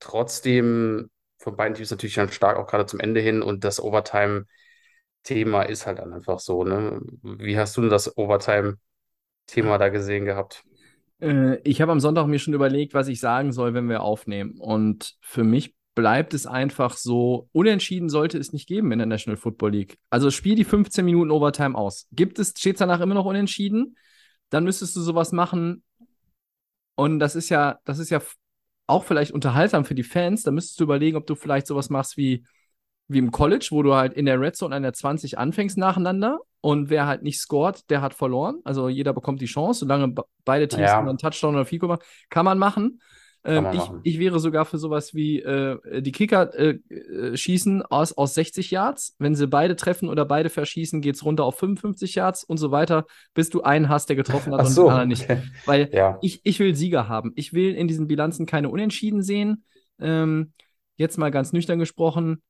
trotzdem 0.00 1.10
von 1.38 1.56
beiden 1.56 1.74
Teams 1.74 1.90
natürlich 1.90 2.14
dann 2.14 2.30
stark, 2.30 2.56
auch 2.56 2.66
gerade 2.66 2.86
zum 2.86 3.00
Ende 3.00 3.20
hin. 3.20 3.42
Und 3.42 3.64
das 3.64 3.80
Overtime-Thema 3.80 5.62
ist 5.62 5.86
halt 5.86 5.98
dann 5.98 6.12
einfach 6.12 6.40
so, 6.40 6.64
ne? 6.64 7.00
Wie 7.22 7.58
hast 7.58 7.76
du 7.76 7.82
denn 7.82 7.90
das 7.90 8.16
Overtime-Thema 8.16 9.78
da 9.78 9.88
gesehen 9.88 10.24
gehabt? 10.24 10.64
Äh, 11.20 11.56
ich 11.62 11.80
habe 11.80 11.92
am 11.92 12.00
Sonntag 12.00 12.26
mir 12.26 12.38
schon 12.38 12.54
überlegt, 12.54 12.94
was 12.94 13.08
ich 13.08 13.20
sagen 13.20 13.52
soll, 13.52 13.74
wenn 13.74 13.88
wir 13.88 14.02
aufnehmen. 14.02 14.58
Und 14.58 15.14
für 15.20 15.44
mich 15.44 15.74
bleibt 15.94 16.34
es 16.34 16.46
einfach 16.46 16.96
so, 16.96 17.48
unentschieden 17.52 18.08
sollte 18.08 18.38
es 18.38 18.52
nicht 18.52 18.66
geben 18.66 18.90
in 18.92 18.98
der 18.98 19.06
National 19.06 19.36
Football 19.36 19.72
League. 19.72 19.98
Also 20.10 20.30
spiel 20.30 20.56
die 20.56 20.64
15 20.64 21.04
Minuten 21.04 21.30
Overtime 21.30 21.76
aus. 21.76 22.08
Gibt 22.12 22.38
es, 22.38 22.54
steht 22.56 22.76
es 22.76 22.80
danach 22.80 23.00
immer 23.00 23.14
noch 23.14 23.26
unentschieden? 23.26 23.96
Dann 24.50 24.64
müsstest 24.64 24.96
du 24.96 25.00
sowas 25.00 25.32
machen. 25.32 25.82
Und 26.96 27.18
das 27.18 27.36
ist 27.36 27.48
ja, 27.48 27.78
das 27.84 27.98
ist 27.98 28.10
ja 28.10 28.20
auch 28.86 29.04
vielleicht 29.04 29.32
unterhaltsam 29.32 29.84
für 29.84 29.94
die 29.94 30.02
Fans. 30.02 30.42
Da 30.42 30.50
müsstest 30.50 30.78
du 30.80 30.84
überlegen, 30.84 31.16
ob 31.16 31.26
du 31.26 31.34
vielleicht 31.34 31.66
sowas 31.66 31.90
machst 31.90 32.16
wie 32.16 32.44
wie 33.08 33.18
im 33.18 33.30
College, 33.30 33.68
wo 33.70 33.82
du 33.82 33.94
halt 33.94 34.14
in 34.14 34.26
der 34.26 34.40
Red 34.40 34.56
Zone 34.56 34.74
an 34.74 34.82
der 34.82 34.92
20 34.94 35.38
anfängst 35.38 35.76
nacheinander 35.76 36.40
und 36.60 36.88
wer 36.90 37.06
halt 37.06 37.22
nicht 37.22 37.38
scored, 37.38 37.88
der 37.90 38.00
hat 38.00 38.14
verloren. 38.14 38.60
Also 38.64 38.88
jeder 38.88 39.12
bekommt 39.12 39.40
die 39.42 39.46
Chance, 39.46 39.80
solange 39.80 40.14
beide 40.44 40.68
Teams 40.68 40.90
Ja. 40.90 40.98
einen 41.00 41.18
Touchdown 41.18 41.54
oder 41.54 41.66
Fico 41.66 41.86
machen, 41.86 42.02
kann 42.30 42.44
man 42.44 42.58
machen. 42.58 43.00
Ähm, 43.46 43.66
ich, 43.72 43.78
machen. 43.78 44.00
ich 44.04 44.18
wäre 44.18 44.40
sogar 44.40 44.64
für 44.64 44.78
sowas 44.78 45.12
wie 45.12 45.38
äh, 45.40 46.00
die 46.00 46.12
Kicker 46.12 46.54
äh, 46.58 46.78
äh, 46.88 47.36
schießen 47.36 47.82
aus, 47.82 48.16
aus 48.16 48.32
60 48.32 48.70
Yards. 48.70 49.16
Wenn 49.18 49.34
sie 49.34 49.46
beide 49.46 49.76
treffen 49.76 50.08
oder 50.08 50.24
beide 50.24 50.48
verschießen, 50.48 51.02
geht 51.02 51.16
es 51.16 51.24
runter 51.26 51.44
auf 51.44 51.58
55 51.58 52.14
Yards 52.14 52.42
und 52.42 52.56
so 52.56 52.70
weiter, 52.70 53.04
bis 53.34 53.50
du 53.50 53.60
einen 53.62 53.90
hast, 53.90 54.08
der 54.08 54.16
getroffen 54.16 54.54
hat 54.54 54.60
Ach 54.60 54.64
und 54.66 54.72
so. 54.72 54.84
den 54.84 54.90
anderen 54.92 55.08
nicht. 55.10 55.24
okay. 55.24 55.42
Weil 55.66 55.90
Ja. 55.92 56.18
ich, 56.22 56.40
ich 56.44 56.58
will 56.58 56.74
Sieger 56.74 57.06
haben. 57.06 57.32
Ich 57.34 57.52
will 57.52 57.74
in 57.74 57.86
diesen 57.86 58.06
Bilanzen 58.06 58.46
keine 58.46 58.70
Unentschieden 58.70 59.22
sehen. 59.22 59.64
Ähm, 60.00 60.54
jetzt 60.96 61.18
mal 61.18 61.30
ganz 61.30 61.52
nüchtern 61.52 61.78
gesprochen, 61.78 62.40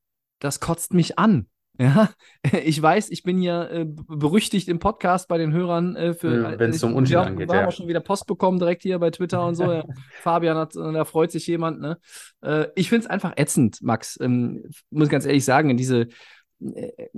das 0.45 0.61
kotzt 0.61 0.95
mich 0.95 1.19
an. 1.19 1.49
Ja, 1.77 2.09
ich 2.53 2.81
weiß, 2.81 3.11
ich 3.11 3.25
bin 3.25 3.37
hier 3.39 3.69
äh, 3.69 3.85
berüchtigt 3.85 4.69
im 4.69 4.79
Podcast 4.79 5.27
bei 5.27 5.39
den 5.39 5.53
Hörern 5.53 5.97
äh, 5.97 6.15
für. 6.15 6.53
Ja, 6.53 6.57
wenn's 6.61 6.77
ich- 6.77 6.85
um 6.85 6.95
Unentschieden 6.95 7.23
wir, 7.23 7.27
angeht, 7.27 7.49
Wir 7.49 7.57
haben 7.57 7.63
ja. 7.65 7.69
auch 7.69 7.73
schon 7.73 7.89
wieder 7.89 7.99
Post 7.99 8.29
bekommen 8.29 8.61
direkt 8.61 8.83
hier 8.83 8.97
bei 9.01 9.11
Twitter 9.11 9.45
und 9.45 9.57
so. 9.57 9.65
Ja. 9.73 9.85
Fabian 10.21 10.57
hat, 10.57 10.77
äh, 10.77 10.93
da 10.93 11.05
freut 11.05 11.33
sich 11.33 11.49
jemand. 11.49 11.81
Ne? 11.81 11.99
Äh, 12.43 12.67
ich 12.77 12.91
finde 12.91 13.07
es 13.07 13.11
einfach 13.11 13.33
ätzend, 13.35 13.83
Max. 13.83 14.17
Ähm, 14.21 14.71
muss 14.91 15.09
ganz 15.09 15.27
ehrlich 15.27 15.45
sagen, 15.45 15.69
in 15.69 15.77
diese 15.77 16.07
äh, 16.61 16.93
äh, 16.97 17.09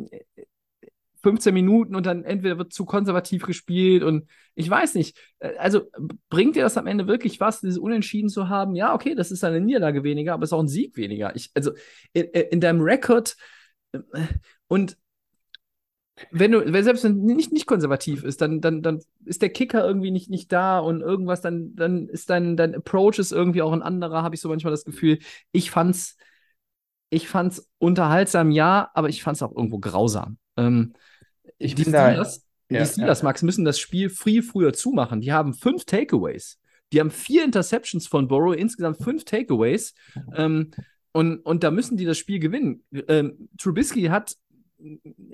15 1.27 1.53
Minuten 1.53 1.97
und 1.97 2.07
dann 2.07 2.23
entweder 2.23 2.57
wird 2.57 2.73
zu 2.73 2.85
konservativ 2.85 3.43
gespielt 3.45 4.05
und 4.05 4.29
ich 4.55 4.71
weiß 4.71 4.95
nicht. 4.95 5.19
Äh, 5.41 5.57
Also 5.59 5.83
bringt 6.29 6.55
dir 6.55 6.63
das 6.63 6.77
am 6.77 6.87
Ende 6.87 7.09
wirklich 7.09 7.41
was, 7.41 7.61
dieses 7.61 7.79
Unentschieden 7.79 8.29
zu 8.29 8.49
haben? 8.49 8.77
Ja, 8.77 8.95
okay, 8.95 9.17
das 9.17 9.33
ist 9.33 9.43
eine 9.43 9.61
Niederlage 9.61 10.05
weniger, 10.05 10.35
aber 10.35 10.45
es 10.45 10.51
ist 10.51 10.53
auch 10.53 10.63
ein 10.63 10.69
Sieg 10.69 10.97
weniger. 10.97 11.35
Ich, 11.35 11.51
also 11.55 11.73
in, 12.13 12.27
in 12.27 12.61
deinem 12.61 12.81
Rekord 12.81 13.37
äh, 13.93 13.99
und 14.69 14.97
wenn 16.31 16.53
du, 16.53 16.73
wenn 16.73 16.85
selbst 16.85 17.03
wenn 17.03 17.17
nicht, 17.25 17.53
nicht 17.53 17.67
konservativ 17.67 18.23
ist, 18.23 18.41
dann, 18.41 18.61
dann, 18.61 18.83
dann 18.83 19.01
ist 19.25 19.43
der 19.43 19.51
Kicker 19.51 19.85
irgendwie 19.85 20.13
nicht, 20.13 20.31
nicht 20.31 20.51
da 20.53 20.79
und 20.79 21.01
irgendwas, 21.01 21.41
dann, 21.41 21.75
dann 21.75 22.09
ist 22.09 22.31
dein, 22.31 22.57
dein 22.57 22.75
Approach 22.75 23.19
ist 23.19 23.33
irgendwie 23.33 23.63
auch 23.63 23.73
ein 23.73 23.83
anderer, 23.83 24.23
habe 24.23 24.37
ich 24.37 24.41
so 24.41 24.49
manchmal 24.49 24.71
das 24.71 24.85
Gefühl. 24.85 25.19
Ich 25.51 25.71
fand's, 25.71 26.17
ich 27.11 27.29
fand's 27.29 27.71
unterhaltsam, 27.79 28.51
ja, 28.51 28.91
aber 28.95 29.09
ich 29.09 29.23
fand's 29.23 29.43
auch 29.43 29.55
irgendwo 29.55 29.79
grausam. 29.79 30.39
Ähm, 30.57 30.95
Ich 31.59 31.75
die 31.75 31.85
bin 31.85 31.93
da- 31.93 32.09
Steelers, 32.11 32.47
Ja, 32.71 32.81
die 32.83 32.87
Steelers, 32.87 33.21
ja. 33.21 33.25
Max, 33.25 33.43
müssen 33.43 33.65
das 33.65 33.79
Spiel 33.79 34.11
viel 34.11 34.43
früher 34.43 34.73
zumachen. 34.73 35.21
Die 35.21 35.33
haben 35.33 35.55
fünf 35.55 35.85
Takeaways. 35.85 36.59
Die 36.93 37.01
haben 37.01 37.11
vier 37.11 37.45
Interceptions 37.45 38.07
von 38.07 38.29
Burrow, 38.29 38.55
insgesamt 38.55 38.99
fünf 39.03 39.25
Takeaways. 39.25 39.95
Ähm, 40.35 40.71
und, 41.13 41.39
und 41.41 41.65
da 41.65 41.71
müssen 41.71 41.97
die 41.97 42.05
das 42.05 42.19
Spiel 42.19 42.39
gewinnen. 42.39 42.85
Ähm, 43.09 43.49
Trubisky 43.59 44.03
hat, 44.05 44.37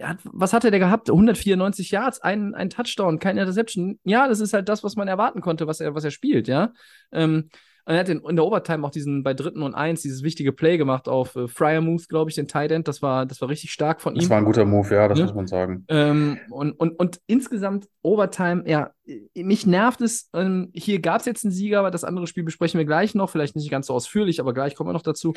hat, 0.00 0.18
was 0.24 0.52
hat 0.52 0.64
er 0.64 0.70
gehabt? 0.70 1.10
194 1.10 1.90
Yards, 1.90 2.20
ein, 2.20 2.54
ein 2.54 2.70
Touchdown, 2.70 3.18
keine 3.18 3.40
Interception. 3.40 3.98
Ja, 4.04 4.28
das 4.28 4.40
ist 4.40 4.52
halt 4.54 4.68
das, 4.68 4.84
was 4.84 4.96
man 4.96 5.08
erwarten 5.08 5.40
konnte, 5.40 5.66
was 5.66 5.80
er, 5.80 5.94
was 5.94 6.04
er 6.04 6.10
spielt, 6.12 6.48
ja. 6.48 6.72
Ähm, 7.10 7.48
und 7.84 7.94
er 7.94 8.00
hat 8.00 8.08
in, 8.08 8.20
in 8.20 8.36
der 8.36 8.44
Overtime 8.44 8.86
auch 8.86 8.90
diesen 8.90 9.22
bei 9.22 9.34
dritten 9.34 9.62
und 9.62 9.74
eins 9.74 10.02
dieses 10.02 10.22
wichtige 10.22 10.52
Play 10.52 10.76
gemacht 10.78 11.08
auf 11.08 11.34
äh, 11.36 11.48
Fryermuth, 11.48 12.08
glaube 12.08 12.30
ich, 12.30 12.36
den 12.36 12.46
Tight 12.48 12.70
End. 12.70 12.86
Das 12.86 13.02
war, 13.02 13.26
das 13.26 13.40
war 13.40 13.48
richtig 13.48 13.72
stark 13.72 14.00
von 14.00 14.14
ihm. 14.14 14.20
Das 14.20 14.30
war 14.30 14.38
ein 14.38 14.44
guter 14.44 14.64
Move, 14.64 14.94
ja, 14.94 15.08
das 15.08 15.18
Ja. 15.18 15.24
muss 15.26 15.34
man 15.34 15.46
sagen. 15.46 15.84
Ähm, 15.88 16.38
und, 16.50 16.72
und, 16.72 16.92
und 16.98 17.20
insgesamt 17.26 17.88
Overtime, 18.02 18.64
ja, 18.68 18.92
mich 19.34 19.66
nervt 19.66 20.00
es. 20.00 20.28
Ähm, 20.32 20.70
hier 20.74 21.00
gab 21.00 21.20
es 21.20 21.26
jetzt 21.26 21.44
einen 21.44 21.52
Sieger, 21.52 21.80
aber 21.80 21.90
das 21.90 22.04
andere 22.04 22.26
Spiel 22.26 22.44
besprechen 22.44 22.78
wir 22.78 22.84
gleich 22.84 23.14
noch. 23.14 23.30
Vielleicht 23.30 23.56
nicht 23.56 23.70
ganz 23.70 23.88
so 23.88 23.94
ausführlich, 23.94 24.38
aber 24.40 24.54
gleich 24.54 24.74
kommen 24.76 24.88
wir 24.88 24.94
noch 24.94 25.02
dazu. 25.02 25.34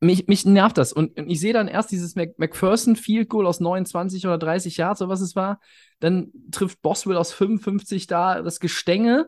Mich, 0.00 0.28
mich 0.28 0.44
nervt 0.46 0.78
das. 0.78 0.92
Und 0.92 1.18
ich 1.18 1.40
sehe 1.40 1.52
dann 1.52 1.66
erst 1.66 1.90
dieses 1.90 2.14
Mac 2.14 2.38
McPherson 2.38 2.94
Field 2.94 3.28
Goal 3.28 3.46
aus 3.48 3.58
29 3.58 4.24
oder 4.26 4.38
30 4.38 4.76
Yards 4.76 5.02
oder 5.02 5.10
was 5.10 5.20
es 5.20 5.34
war. 5.34 5.58
Dann 5.98 6.30
trifft 6.52 6.80
Boswell 6.82 7.16
aus 7.16 7.32
55 7.32 8.06
da 8.06 8.40
das 8.42 8.60
Gestänge. 8.60 9.26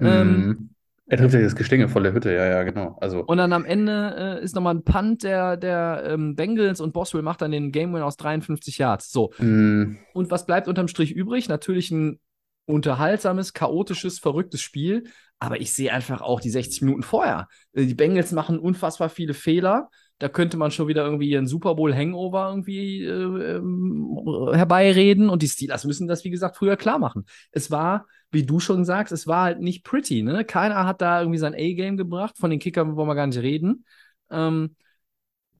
Ähm, 0.00 0.46
Mhm. 0.46 0.70
Er 1.10 1.18
trifft 1.18 1.34
ja 1.34 1.40
das 1.40 1.56
Gestänge 1.56 1.88
voll 1.88 2.04
der 2.04 2.12
Hütte, 2.12 2.32
ja, 2.32 2.46
ja, 2.46 2.62
genau. 2.62 2.96
Also, 3.00 3.24
Und 3.24 3.38
dann 3.38 3.52
am 3.52 3.64
Ende 3.64 4.38
äh, 4.40 4.44
ist 4.44 4.54
nochmal 4.54 4.76
ein 4.76 4.84
Punt 4.84 5.24
der, 5.24 5.56
der 5.56 6.04
ähm, 6.06 6.36
Bengals 6.36 6.80
und 6.80 6.92
Boswell 6.92 7.22
macht 7.22 7.42
dann 7.42 7.50
den 7.50 7.72
Game 7.72 7.92
Win 7.92 8.02
aus 8.02 8.16
53 8.16 8.78
Yards. 8.78 9.10
So. 9.10 9.32
mh, 9.38 9.96
Und 10.14 10.30
was 10.30 10.46
bleibt 10.46 10.68
unterm 10.68 10.86
Strich 10.88 11.12
übrig? 11.12 11.48
Natürlich 11.48 11.90
ein 11.90 12.20
unterhaltsames, 12.66 13.52
chaotisches, 13.52 14.20
verrücktes 14.20 14.60
Spiel. 14.60 15.04
Aber 15.40 15.60
ich 15.60 15.72
sehe 15.72 15.92
einfach 15.92 16.20
auch 16.20 16.40
die 16.40 16.50
60 16.50 16.82
Minuten 16.82 17.02
vorher. 17.02 17.48
Äh, 17.72 17.86
Die 17.86 17.94
Bengals 17.94 18.30
machen 18.30 18.58
unfassbar 18.60 19.08
viele 19.08 19.34
Fehler. 19.34 19.88
Da 20.20 20.28
könnte 20.28 20.56
man 20.58 20.70
schon 20.70 20.86
wieder 20.86 21.02
irgendwie 21.02 21.30
ihren 21.30 21.46
Super 21.46 21.74
Bowl 21.74 21.94
Hangover 21.94 22.48
irgendwie 22.50 23.02
äh, 23.02 23.56
ähm, 23.56 24.50
herbeireden. 24.52 25.30
Und 25.30 25.42
die 25.42 25.48
Steelers 25.48 25.84
müssen 25.84 26.06
das, 26.06 26.24
wie 26.24 26.30
gesagt, 26.30 26.56
früher 26.56 26.76
klar 26.76 26.98
machen. 26.98 27.24
Es 27.52 27.70
war, 27.70 28.06
wie 28.30 28.44
du 28.44 28.60
schon 28.60 28.84
sagst, 28.84 29.12
es 29.12 29.26
war 29.26 29.44
halt 29.44 29.60
nicht 29.60 29.82
pretty. 29.82 30.22
Ne? 30.22 30.44
Keiner 30.44 30.86
hat 30.86 31.00
da 31.00 31.20
irgendwie 31.20 31.38
sein 31.38 31.54
A-Game 31.54 31.96
gebracht. 31.96 32.36
Von 32.38 32.50
den 32.50 32.58
Kickern 32.60 32.96
wollen 32.96 33.08
wir 33.08 33.14
gar 33.14 33.26
nicht 33.26 33.38
reden. 33.38 33.86
Ähm, 34.30 34.76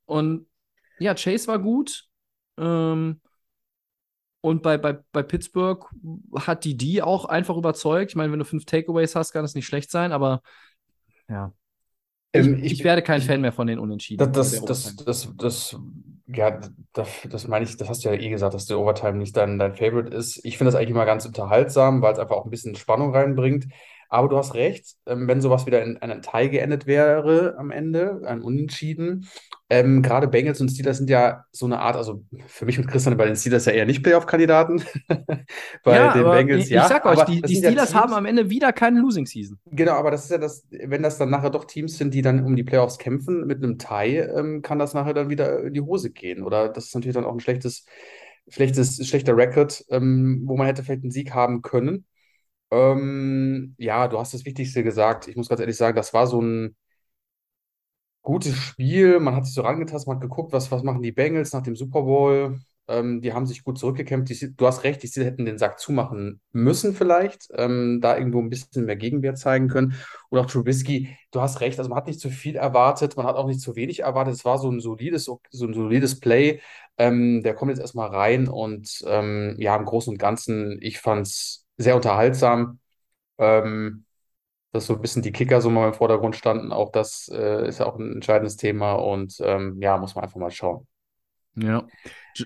und 0.05 0.47
ja, 0.99 1.15
Chase 1.15 1.49
war 1.49 1.59
gut. 1.59 2.05
Ähm, 2.59 3.21
und 4.43 4.63
bei, 4.63 4.77
bei, 4.77 4.99
bei 5.13 5.23
Pittsburgh 5.23 5.87
hat 6.35 6.65
die 6.65 6.77
die 6.77 7.03
auch 7.03 7.25
einfach 7.25 7.57
überzeugt. 7.57 8.11
Ich 8.11 8.17
meine, 8.17 8.31
wenn 8.31 8.39
du 8.39 8.45
fünf 8.45 8.67
Takeaways 8.67 9.17
hast, 9.17 9.33
kann 9.33 9.43
das 9.43 9.55
nicht 9.55 9.67
schlecht 9.67 9.91
sein, 9.91 10.13
aber 10.13 10.43
ja. 11.29 11.53
Ich, 12.33 12.47
Ähm, 12.47 12.55
ich, 12.63 12.73
ich- 12.73 12.85
werde 12.85 13.03
kein 13.03 13.23
Fan 13.23 13.41
mehr 13.41 13.53
von 13.53 13.67
den 13.67 13.79
Unentschieden. 13.79 14.33
Das, 14.33 14.65
das, 14.65 14.95
das, 15.05 15.37
das, 15.37 15.77
ja, 16.27 16.61
das, 16.93 17.09
das 17.29 17.49
meine 17.49 17.65
ich, 17.65 17.77
das 17.77 17.89
hast 17.89 18.05
du 18.05 18.09
ja 18.11 18.15
eh 18.15 18.29
gesagt, 18.31 18.55
dass 18.55 18.67
der 18.67 18.79
Overtime 18.79 19.15
nicht 19.19 19.37
dein, 19.37 19.59
dein 19.59 19.75
Favorite 19.75 20.15
ist. 20.15 20.45
Ich 20.45 20.59
finde 20.59 20.71
das 20.73 20.75
eigentlich 20.79 20.91
immer 20.91 21.07
ganz 21.07 21.25
unterhaltsam, 21.27 22.03
weil 22.03 22.13
es 22.13 22.19
einfach 22.19 22.37
auch 22.37 22.45
ein 22.45 22.51
bisschen 22.51 22.75
Spannung 22.77 23.15
reinbringt. 23.15 23.67
Aber 24.09 24.29
du 24.29 24.37
hast 24.37 24.55
recht, 24.55 24.97
ähm, 25.07 25.29
wenn 25.29 25.41
sowas 25.41 25.67
wieder 25.67 25.83
in 25.83 25.97
einem 25.99 26.21
Tie 26.23 26.51
geendet 26.51 26.87
wäre 26.87 27.57
am 27.59 27.71
Ende, 27.71 28.23
ein 28.27 28.43
Unentschieden. 28.43 29.29
Ähm, 29.73 30.03
gerade 30.03 30.27
Bengals 30.27 30.61
und 30.61 30.69
Steelers 30.69 30.99
sind 30.99 31.09
ja 31.09 31.45
so 31.53 31.65
eine 31.65 31.79
Art, 31.79 31.95
also 31.95 32.25
für 32.49 32.67
mich 32.67 32.77
und 32.77 32.89
Christian 32.89 33.17
bei 33.17 33.27
den 33.27 33.37
Steelers 33.37 33.67
ja 33.67 33.73
eher 33.73 33.87
nicht 33.87 34.03
Playoff-Kandidaten. 34.03 34.83
bei 35.85 35.95
ja, 35.95 36.13
den 36.13 36.25
aber 36.25 36.33
Bengals 36.33 36.65
ich, 36.65 36.71
ja. 36.71 36.83
ich 36.83 36.89
sag 36.89 37.07
euch, 37.07 37.23
die, 37.27 37.41
die 37.41 37.55
sind 37.55 37.63
ja 37.63 37.71
Steelers 37.71 37.95
haben 37.95 38.13
am 38.13 38.27
Ende 38.27 38.51
wieder 38.51 38.73
keine 38.73 38.99
Losing 38.99 39.27
Season. 39.27 39.61
Genau, 39.67 39.93
aber 39.93 40.11
das 40.11 40.25
ist 40.25 40.31
ja 40.33 40.39
das, 40.39 40.67
wenn 40.71 41.05
das 41.05 41.19
dann 41.19 41.31
nachher 41.31 41.51
doch 41.51 41.67
Teams 41.67 41.97
sind, 41.97 42.13
die 42.15 42.21
dann 42.21 42.45
um 42.45 42.57
die 42.57 42.65
Playoffs 42.65 42.99
kämpfen 42.99 43.47
mit 43.47 43.63
einem 43.63 43.79
Tie, 43.79 44.17
ähm, 44.17 44.63
kann 44.63 44.81
das 44.81 44.93
nachher 44.93 45.15
dann 45.15 45.31
wieder 45.31 45.63
in 45.63 45.73
die 45.73 45.83
Hose 45.83 46.11
gehen. 46.11 46.43
Oder 46.43 46.69
das 46.69 46.87
ist 46.87 46.95
natürlich 46.97 47.15
dann 47.15 47.25
auch 47.25 47.33
ein 47.33 47.41
schlechtes, 47.41 47.87
schlechtes, 48.49 49.07
schlechter 49.07 49.37
Record, 49.37 49.85
ähm, 49.91 50.43
wo 50.47 50.57
man 50.57 50.67
hätte 50.67 50.83
vielleicht 50.83 51.05
einen 51.05 51.13
Sieg 51.13 51.33
haben 51.33 51.63
können. 51.63 52.07
Ähm, 52.73 53.77
ja, 53.79 54.09
du 54.09 54.19
hast 54.19 54.35
das 54.35 54.45
Wichtigste 54.45 54.83
gesagt. 54.83 55.29
Ich 55.29 55.37
muss 55.37 55.49
ganz 55.49 55.61
ehrlich 55.61 55.77
sagen, 55.77 55.95
das 55.95 56.13
war 56.13 56.27
so 56.27 56.41
ein 56.43 56.75
gutes 58.23 58.57
Spiel. 58.57 59.21
Man 59.21 59.35
hat 59.35 59.47
sich 59.47 59.55
so 59.55 59.63
rangetastet, 59.63 60.09
man 60.09 60.17
hat 60.17 60.23
geguckt, 60.23 60.53
was, 60.53 60.71
was 60.71 60.83
machen 60.83 61.03
die 61.03 61.13
Bengals 61.13 61.53
nach 61.53 61.63
dem 61.63 61.77
Super 61.77 62.03
Bowl. 62.03 62.59
Ähm, 62.89 63.21
die 63.21 63.33
haben 63.33 63.47
sich 63.47 63.63
gut 63.65 63.79
zurückgekämpft. 63.79 64.31
Die, 64.31 64.57
du 64.57 64.67
hast 64.67 64.85
recht, 64.85 65.03
die 65.03 65.25
hätten 65.25 65.45
den 65.45 65.59
Sack 65.59 65.79
zumachen 65.79 66.41
müssen 66.53 66.93
vielleicht, 66.95 67.49
ähm, 67.57 68.01
da 68.03 68.17
irgendwo 68.17 68.41
ein 68.41 68.51
bisschen 68.51 68.85
mehr 68.85 68.97
Gegenwehr 68.97 69.35
zeigen 69.37 69.69
können. 69.69 69.95
Und 70.29 70.39
auch 70.39 70.47
Trubisky, 70.47 71.17
du 71.31 71.41
hast 71.41 71.61
recht, 71.61 71.79
also 71.79 71.89
man 71.89 71.97
hat 71.99 72.09
nicht 72.09 72.21
zu 72.21 72.31
viel 72.31 72.57
erwartet, 72.57 73.17
man 73.17 73.27
hat 73.27 73.37
auch 73.37 73.47
nicht 73.47 73.61
zu 73.61 73.77
wenig 73.77 74.01
erwartet. 74.01 74.35
Es 74.35 74.45
war 74.45 74.59
so 74.59 74.71
ein 74.71 74.81
solides, 74.81 75.25
so 75.25 75.41
ein 75.67 75.75
solides 75.75 76.19
Play. 76.21 76.61
Ähm, 76.99 77.43
der 77.43 77.55
kommt 77.55 77.71
jetzt 77.71 77.81
erstmal 77.81 78.09
rein 78.11 78.49
und 78.49 79.03
ähm, 79.07 79.55
ja, 79.59 79.77
im 79.77 79.85
Großen 79.85 80.13
und 80.13 80.19
Ganzen, 80.19 80.79
ich 80.83 80.99
fand 80.99 81.27
es 81.27 81.67
sehr 81.77 81.97
unterhaltsam. 81.97 82.81
Ähm, 83.39 84.05
dass 84.73 84.87
so 84.87 84.95
ein 84.95 85.01
bisschen 85.01 85.23
die 85.23 85.33
Kicker 85.33 85.61
so 85.61 85.71
mal 85.71 85.89
im 85.89 85.95
Vordergrund 85.95 86.37
standen, 86.37 86.73
auch 86.73 86.91
das 86.93 87.29
äh, 87.33 87.69
ist 87.69 87.81
ja 87.81 87.87
auch 87.87 87.99
ein 87.99 88.15
entscheidendes 88.15 88.57
Thema 88.57 88.93
und 88.95 89.37
ähm, 89.41 89.81
ja, 89.81 89.99
muss 89.99 90.15
man 90.15 90.25
einfach 90.25 90.39
mal 90.39 90.51
schauen. 90.51 90.87
Ja. 91.57 91.87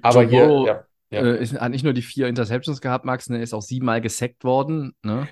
Aber 0.02 0.22
hier, 0.22 0.46
Burrow, 0.46 0.66
ja, 0.66 0.84
ja. 1.10 1.20
Äh, 1.20 1.42
ist, 1.42 1.60
hat 1.60 1.70
nicht 1.70 1.84
nur 1.84 1.92
die 1.92 2.02
vier 2.02 2.28
Interceptions 2.28 2.80
gehabt, 2.80 3.04
Max, 3.04 3.28
ne, 3.28 3.42
ist 3.42 3.52
auch 3.52 3.62
siebenmal 3.62 4.00
gesackt 4.00 4.44
worden. 4.44 4.94
Ne? 5.02 5.28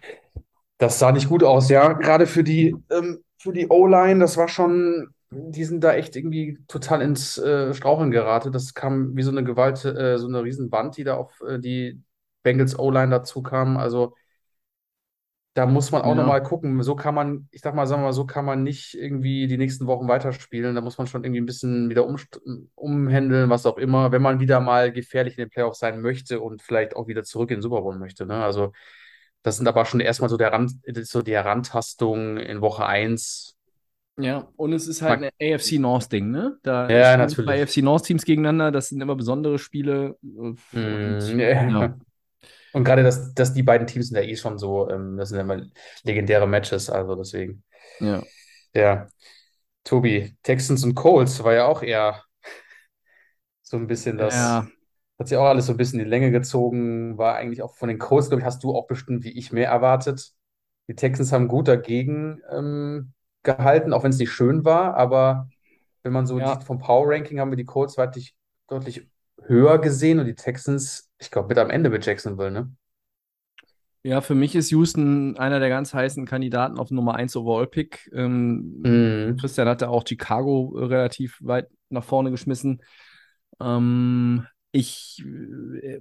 Das 0.79 0.99
sah 0.99 1.13
nicht 1.13 1.29
gut 1.29 1.43
aus, 1.43 1.69
ja. 1.71 1.93
Gerade 1.95 2.27
für 2.27 2.45
die, 2.45 2.77
ähm, 2.91 3.23
für 3.39 3.53
die 3.53 3.69
O-Line, 3.69 4.21
das 4.21 4.37
war 4.37 4.49
schon, 4.49 5.09
die 5.31 5.65
sind 5.65 5.83
da 5.83 5.95
echt 5.95 6.15
irgendwie 6.15 6.59
total 6.69 7.01
ins 7.01 7.39
äh, 7.39 7.73
Straucheln 7.73 8.11
geraten. 8.11 8.53
Das 8.53 8.75
kam 8.75 9.17
wie 9.17 9.23
so 9.23 9.31
eine 9.31 9.45
Gewalt, 9.45 9.85
äh, 9.85 10.19
so 10.19 10.29
eine 10.29 10.43
Riesenwand, 10.43 10.97
die 10.97 11.05
da 11.05 11.17
auf 11.17 11.41
äh, 11.41 11.59
die 11.59 12.01
Bengals 12.43 12.79
O-Line 12.79 13.11
dazu 13.11 13.43
kam. 13.43 13.77
Also 13.77 14.15
da 15.55 15.67
muss 15.67 15.91
man 15.93 16.03
auch 16.03 16.09
Ja. 16.11 16.15
nochmal 16.15 16.43
gucken. 16.43 16.83
So 16.83 16.97
kann 16.97 17.15
man, 17.15 17.49
ich 17.51 17.61
sag 17.61 17.75
mal, 17.75 17.87
sagen 17.87 18.03
wir 18.03 18.07
mal, 18.07 18.13
so 18.13 18.25
kann 18.27 18.45
man 18.45 18.63
nicht 18.63 18.95
irgendwie 18.95 19.47
die 19.47 19.59
nächsten 19.59 19.87
Wochen 19.87 20.09
weiterspielen. 20.09 20.75
Da 20.75 20.81
muss 20.81 20.97
man 20.99 21.07
schon 21.07 21.25
irgendwie 21.25 21.41
ein 21.41 21.47
bisschen 21.47 21.91
wieder 21.91 22.07
umst- 22.07 22.41
umhändeln, 22.75 23.51
was 23.51 23.67
auch 23.67 23.77
immer, 23.77 24.13
wenn 24.13 24.23
man 24.23 24.41
wieder 24.41 24.61
mal 24.61 24.93
gefährlich 24.93 25.37
in 25.37 25.45
den 25.45 25.51
Playoffs 25.51 25.79
sein 25.81 26.01
möchte 26.01 26.41
und 26.41 26.63
vielleicht 26.63 26.97
auch 26.97 27.07
wieder 27.07 27.23
zurück 27.23 27.51
in 27.51 27.57
den 27.59 27.63
Super 27.63 27.83
Bowl 27.83 27.99
möchte. 27.99 28.25
Ne? 28.25 28.43
Also 28.43 28.73
das 29.43 29.57
sind 29.59 29.67
aber 29.69 29.85
schon 29.85 30.01
erstmal 30.01 30.31
so, 30.31 30.37
der 30.37 30.53
Ran 30.53 30.69
so 31.03 31.21
die 31.21 31.33
Herantastung 31.33 32.39
in 32.39 32.61
Woche 32.61 32.87
1. 32.87 33.57
Ja, 34.19 34.49
und 34.57 34.73
es 34.75 34.87
ist 34.87 35.01
halt 35.03 35.23
ein 35.23 35.31
AFC 35.41 35.79
North-Ding, 35.79 36.31
ne? 36.31 36.59
Da 36.63 36.89
Ja, 36.89 37.17
natürlich. 37.17 37.51
AFC 37.51 37.79
North-Teams 37.83 38.25
gegeneinander, 38.25 38.71
das 38.71 38.89
sind 38.91 39.01
immer 39.01 39.17
besondere 39.17 39.59
Spiele. 39.59 40.17
Und, 40.23 40.61
Mm, 40.73 41.39
ja. 41.41 41.69
ja. 41.69 41.97
Und 42.73 42.85
gerade, 42.85 43.03
dass, 43.03 43.35
dass 43.35 43.53
die 43.53 43.63
beiden 43.63 43.87
Teams 43.87 44.09
sind 44.09 44.17
ja 44.17 44.23
eh 44.23 44.37
schon 44.37 44.59
so, 44.59 44.89
ähm, 44.89 45.17
das 45.17 45.29
sind 45.29 45.37
ja 45.39 45.43
immer 45.43 45.67
legendäre 46.05 46.47
Matches, 46.47 46.89
also 46.91 47.15
deswegen. 47.17 47.65
Ja. 48.01 48.23
Ja. 48.75 49.09
Tobi, 49.85 50.37
Texans 50.43 50.85
und 50.85 50.95
Colts 50.95 51.43
war 51.43 51.55
ja 51.55 51.67
auch 51.67 51.83
eher 51.83 52.23
so 53.63 53.77
ein 53.77 53.87
bisschen 53.87 54.19
das, 54.19 54.35
Ja, 54.35 54.67
hat 55.19 55.29
sich 55.29 55.37
auch 55.37 55.47
alles 55.47 55.67
so 55.67 55.73
ein 55.73 55.77
bisschen 55.77 56.01
in 56.01 56.05
die 56.07 56.11
Länge 56.11 56.31
gezogen, 56.31 57.17
war 57.19 57.37
eigentlich 57.37 57.63
auch 57.63 57.77
von 57.77 57.89
den 57.89 57.99
Colts, 57.99 58.29
glaube 58.29 58.41
ich, 58.41 58.47
hast 58.47 58.63
du 58.65 58.75
auch 58.75 58.87
bestimmt 58.87 59.25
wie 59.25 59.31
ich 59.39 59.53
mehr 59.53 59.69
erwartet. 59.69 60.33
Die 60.89 60.95
Texans 60.95 61.33
haben 61.33 61.49
gut 61.49 61.69
dagegen 61.69 62.41
ähm, 62.51 63.13
gehalten, 63.43 63.93
auch 63.93 64.03
wenn 64.03 64.11
es 64.11 64.19
nicht 64.19 64.33
schön 64.33 64.65
war, 64.65 64.97
aber 64.97 65.49
wenn 66.03 66.13
man 66.13 66.27
so 66.27 66.39
ja. 66.39 66.55
sieht, 66.55 66.65
vom 66.65 66.79
Power 66.79 67.09
Ranking 67.09 67.39
haben 67.39 67.51
wir 67.51 67.57
die 67.57 67.65
Colts 67.65 67.95
deutlich, 67.95 68.35
deutlich 68.69 69.09
höher 69.47 69.79
gesehen 69.81 70.19
und 70.21 70.27
die 70.27 70.35
Texans, 70.35 71.11
ich 71.19 71.31
glaube, 71.31 71.49
mit 71.49 71.59
am 71.59 71.71
Ende 71.71 71.91
mit 71.91 72.05
Jacksonville, 72.07 72.51
ne? 72.51 72.73
Ja, 74.05 74.21
für 74.21 74.35
mich 74.35 74.57
ist 74.57 74.71
Houston 74.71 75.37
einer 75.37 75.61
der 75.61 75.69
ganz 75.69 75.95
heißen 75.95 76.27
Kandidaten 76.27 76.79
auf 76.79 76.91
Nummer 76.91 77.15
1 77.15 77.37
Overall-Pick. 77.37 78.11
Ähm, 78.13 78.83
Mhm. 78.85 79.37
Christian 79.39 79.69
hatte 79.69 79.89
auch 79.89 80.05
Chicago 80.07 80.73
relativ 80.75 81.39
weit 81.41 81.69
nach 81.89 82.03
vorne 82.03 82.33
geschmissen. 82.33 82.83
Ähm, 83.61 84.47
ich, 84.73 85.23
äh, 85.25 86.01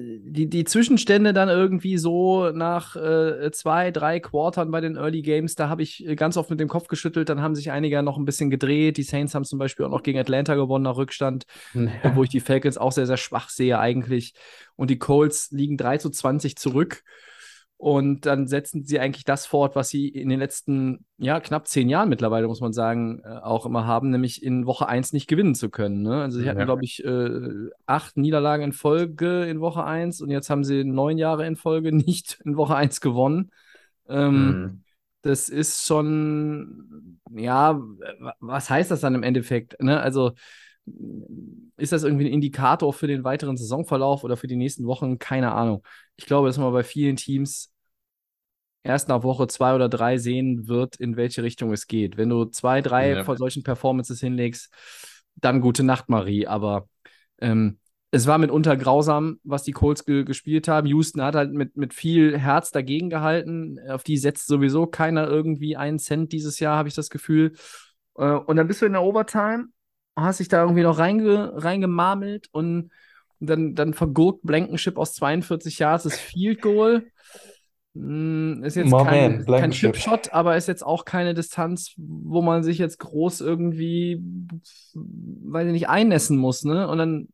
die, 0.00 0.48
die 0.48 0.64
Zwischenstände 0.64 1.32
dann 1.32 1.48
irgendwie 1.48 1.98
so 1.98 2.50
nach 2.50 2.94
äh, 2.94 3.50
zwei, 3.50 3.90
drei 3.90 4.20
Quartern 4.20 4.70
bei 4.70 4.80
den 4.80 4.96
Early 4.96 5.22
Games, 5.22 5.56
da 5.56 5.68
habe 5.68 5.82
ich 5.82 6.06
ganz 6.14 6.36
oft 6.36 6.50
mit 6.50 6.60
dem 6.60 6.68
Kopf 6.68 6.86
geschüttelt. 6.86 7.28
Dann 7.28 7.42
haben 7.42 7.56
sich 7.56 7.72
einige 7.72 7.96
ja 7.96 8.02
noch 8.02 8.16
ein 8.16 8.24
bisschen 8.24 8.48
gedreht. 8.48 8.96
Die 8.96 9.02
Saints 9.02 9.34
haben 9.34 9.44
zum 9.44 9.58
Beispiel 9.58 9.86
auch 9.86 9.90
noch 9.90 10.04
gegen 10.04 10.18
Atlanta 10.18 10.54
gewonnen 10.54 10.84
nach 10.84 10.96
Rückstand, 10.96 11.46
äh, 11.74 11.88
wo 12.14 12.22
ich 12.22 12.30
die 12.30 12.38
Falcons 12.38 12.78
auch 12.78 12.92
sehr, 12.92 13.06
sehr 13.06 13.16
schwach 13.16 13.48
sehe 13.48 13.80
eigentlich. 13.80 14.34
Und 14.76 14.90
die 14.90 14.98
Colts 15.00 15.50
liegen 15.50 15.76
3 15.76 15.98
zu 15.98 16.10
20 16.10 16.56
zurück. 16.56 17.02
Und 17.80 18.26
dann 18.26 18.48
setzen 18.48 18.84
sie 18.84 18.98
eigentlich 18.98 19.24
das 19.24 19.46
fort, 19.46 19.76
was 19.76 19.88
sie 19.88 20.08
in 20.08 20.28
den 20.28 20.40
letzten, 20.40 21.06
ja, 21.16 21.38
knapp 21.38 21.68
zehn 21.68 21.88
Jahren 21.88 22.08
mittlerweile, 22.08 22.48
muss 22.48 22.60
man 22.60 22.72
sagen, 22.72 23.20
äh, 23.24 23.28
auch 23.28 23.66
immer 23.66 23.86
haben, 23.86 24.10
nämlich 24.10 24.42
in 24.42 24.66
Woche 24.66 24.88
1 24.88 25.12
nicht 25.12 25.28
gewinnen 25.28 25.54
zu 25.54 25.70
können. 25.70 26.02
Ne? 26.02 26.22
Also 26.22 26.40
sie 26.40 26.48
hatten, 26.48 26.58
Ja. 26.58 26.64
glaube 26.64 26.84
ich, 26.84 27.04
äh, 27.04 27.68
acht 27.86 28.16
Niederlagen 28.16 28.64
in 28.64 28.72
Folge 28.72 29.44
in 29.44 29.60
Woche 29.60 29.84
1 29.84 30.20
und 30.20 30.30
jetzt 30.30 30.50
haben 30.50 30.64
sie 30.64 30.82
neun 30.82 31.18
Jahre 31.18 31.46
in 31.46 31.54
Folge 31.54 31.92
nicht 31.96 32.40
in 32.44 32.56
Woche 32.56 32.74
1 32.74 33.00
gewonnen. 33.00 33.50
Ähm, 34.08 34.56
Mhm. 34.64 34.84
das 35.22 35.48
ist 35.48 35.86
schon, 35.86 37.20
ja, 37.30 37.78
wa- 37.78 38.34
was 38.40 38.70
heißt 38.70 38.90
das 38.90 39.00
dann 39.00 39.14
im 39.14 39.22
Endeffekt? 39.22 39.80
Ne? 39.82 40.00
Also 40.00 40.32
ist 41.76 41.92
das 41.92 42.02
irgendwie 42.02 42.26
ein 42.26 42.32
Indikator 42.32 42.92
für 42.92 43.06
den 43.06 43.24
weiteren 43.24 43.56
Saisonverlauf 43.56 44.24
oder 44.24 44.36
für 44.36 44.48
die 44.48 44.56
nächsten 44.56 44.86
Wochen? 44.86 45.18
Keine 45.18 45.52
Ahnung. 45.52 45.82
Ich 46.16 46.26
glaube, 46.26 46.48
dass 46.48 46.58
man 46.58 46.72
bei 46.72 46.82
vielen 46.82 47.16
Teams 47.16 47.72
erst 48.82 49.08
nach 49.08 49.22
Woche 49.22 49.46
zwei 49.46 49.74
oder 49.74 49.88
drei 49.88 50.18
sehen 50.18 50.66
wird, 50.66 50.96
in 50.96 51.16
welche 51.16 51.42
Richtung 51.42 51.72
es 51.72 51.86
geht. 51.86 52.16
Wenn 52.16 52.28
du 52.28 52.46
zwei, 52.46 52.80
drei 52.80 53.10
Ja. 53.10 53.24
von 53.24 53.36
solchen 53.36 53.62
Performances 53.62 54.20
hinlegst, 54.20 54.72
dann 55.36 55.60
gute 55.60 55.84
Nacht, 55.84 56.08
Marie. 56.08 56.46
Aber 56.46 56.88
ähm, 57.40 57.78
es 58.10 58.26
war 58.26 58.38
mitunter 58.38 58.76
grausam, 58.76 59.38
was 59.44 59.62
die 59.62 59.72
Colts 59.72 60.04
ge 60.04 60.24
gespielt 60.24 60.66
haben. 60.66 60.86
Houston 60.86 61.22
hat 61.22 61.34
halt 61.34 61.52
mit, 61.52 61.76
mit 61.76 61.92
viel 61.92 62.38
Herz 62.38 62.70
dagegen 62.70 63.10
gehalten. 63.10 63.78
Auf 63.88 64.02
die 64.02 64.16
setzt 64.16 64.46
sowieso 64.46 64.86
keiner 64.86 65.28
irgendwie 65.28 65.76
einen 65.76 65.98
Cent 65.98 66.32
dieses 66.32 66.58
Jahr, 66.58 66.76
habe 66.76 66.88
ich 66.88 66.94
das 66.94 67.10
Gefühl. 67.10 67.52
Äh, 68.16 68.30
und 68.32 68.56
dann 68.56 68.66
bist 68.66 68.80
du 68.80 68.86
in 68.86 68.92
der 68.92 69.02
Overtime, 69.02 69.66
hast 70.20 70.40
dich 70.40 70.48
da 70.48 70.62
irgendwie 70.62 70.82
noch 70.82 70.98
reinge 70.98 71.52
reingemarmelt 71.54 72.48
und 72.52 72.90
dann, 73.40 73.74
dann 73.74 73.94
vergurkt 73.94 74.42
Blankenship 74.42 74.98
aus 74.98 75.14
42 75.14 75.78
Yards 75.78 76.04
das 76.04 76.18
Field 76.18 76.60
Goal. 76.60 77.06
Hm, 77.94 78.62
Ist 78.64 78.76
jetzt 78.76 78.90
My 78.90 79.04
kein, 79.04 79.44
man, 79.46 79.60
kein. 79.60 79.70
Chipshot, 79.70 80.32
aber 80.32 80.56
ist 80.56 80.68
jetzt 80.68 80.84
auch 80.84 81.04
keine 81.04 81.34
Distanz, 81.34 81.94
wo 81.96 82.42
man 82.42 82.62
sich 82.62 82.78
jetzt 82.78 82.98
groß 82.98 83.40
irgendwie, 83.40 84.22
weiß 84.94 85.66
ich 85.66 85.72
nicht, 85.72 85.88
einnässen 85.88 86.36
muss, 86.36 86.64
ne? 86.64 86.88
Und 86.88 86.98
dann, 86.98 87.28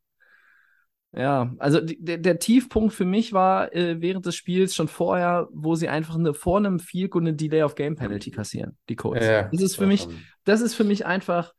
ja, 1.13 1.53
also 1.59 1.79
der, 1.81 2.17
der 2.17 2.39
Tiefpunkt 2.39 2.93
für 2.93 3.05
mich 3.05 3.31
war 3.31 3.73
äh, 3.73 4.01
während 4.01 4.25
des 4.25 4.35
Spiels 4.35 4.75
schon 4.75 4.87
vorher, 4.87 5.47
wo 5.53 5.75
sie 5.75 5.87
einfach 5.87 6.15
eine, 6.15 6.33
vor 6.33 6.57
einem 6.57 6.79
Field 6.79 7.11
Goal 7.11 7.23
eine 7.23 7.33
Delay 7.33 7.63
of 7.63 7.75
Game 7.75 7.95
Penalty 7.95 8.31
kassieren, 8.31 8.77
die 8.89 8.95
Colts. 8.95 9.25
Ja, 9.25 9.43
das 9.43 9.61
ist 9.61 9.75
für 9.75 9.87
mich, 9.87 10.07
das 10.45 10.61
ist 10.61 10.75
für 10.75 10.83
mich 10.83 11.05
einfach, 11.05 11.53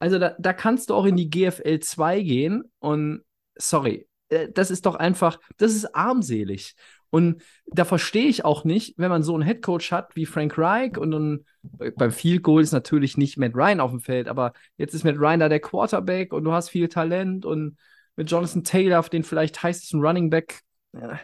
also 0.00 0.18
da, 0.18 0.34
da 0.38 0.52
kannst 0.52 0.90
du 0.90 0.94
auch 0.94 1.04
in 1.04 1.16
die 1.16 1.30
GFL 1.30 1.78
2 1.78 2.22
gehen 2.22 2.64
und 2.80 3.22
sorry, 3.56 4.08
äh, 4.30 4.48
das 4.52 4.70
ist 4.70 4.86
doch 4.86 4.96
einfach, 4.96 5.38
das 5.58 5.74
ist 5.74 5.94
armselig. 5.94 6.74
Und 7.10 7.42
da 7.66 7.84
verstehe 7.84 8.26
ich 8.26 8.44
auch 8.44 8.64
nicht, 8.64 8.94
wenn 8.96 9.10
man 9.10 9.22
so 9.22 9.34
einen 9.34 9.42
Headcoach 9.42 9.90
hat 9.90 10.14
wie 10.14 10.26
Frank 10.26 10.56
Reich 10.56 10.96
und 10.96 11.10
dann 11.10 11.44
beim 11.96 12.12
Field 12.12 12.42
Goal 12.44 12.62
ist 12.62 12.72
natürlich 12.72 13.16
nicht 13.16 13.36
Matt 13.36 13.54
Ryan 13.54 13.80
auf 13.80 13.90
dem 13.90 14.00
Feld, 14.00 14.28
aber 14.28 14.52
jetzt 14.76 14.94
ist 14.94 15.04
Matt 15.04 15.18
Ryan 15.18 15.40
da 15.40 15.48
der 15.48 15.60
Quarterback 15.60 16.32
und 16.32 16.44
du 16.44 16.52
hast 16.52 16.68
viel 16.70 16.88
Talent 16.88 17.44
und 17.44 17.76
mit 18.16 18.30
Jonathan 18.30 18.64
Taylor, 18.64 19.02
den 19.02 19.24
vielleicht 19.24 19.62
heißesten 19.62 20.00
Running 20.00 20.30
Back. 20.30 20.60
Ja, 20.92 21.18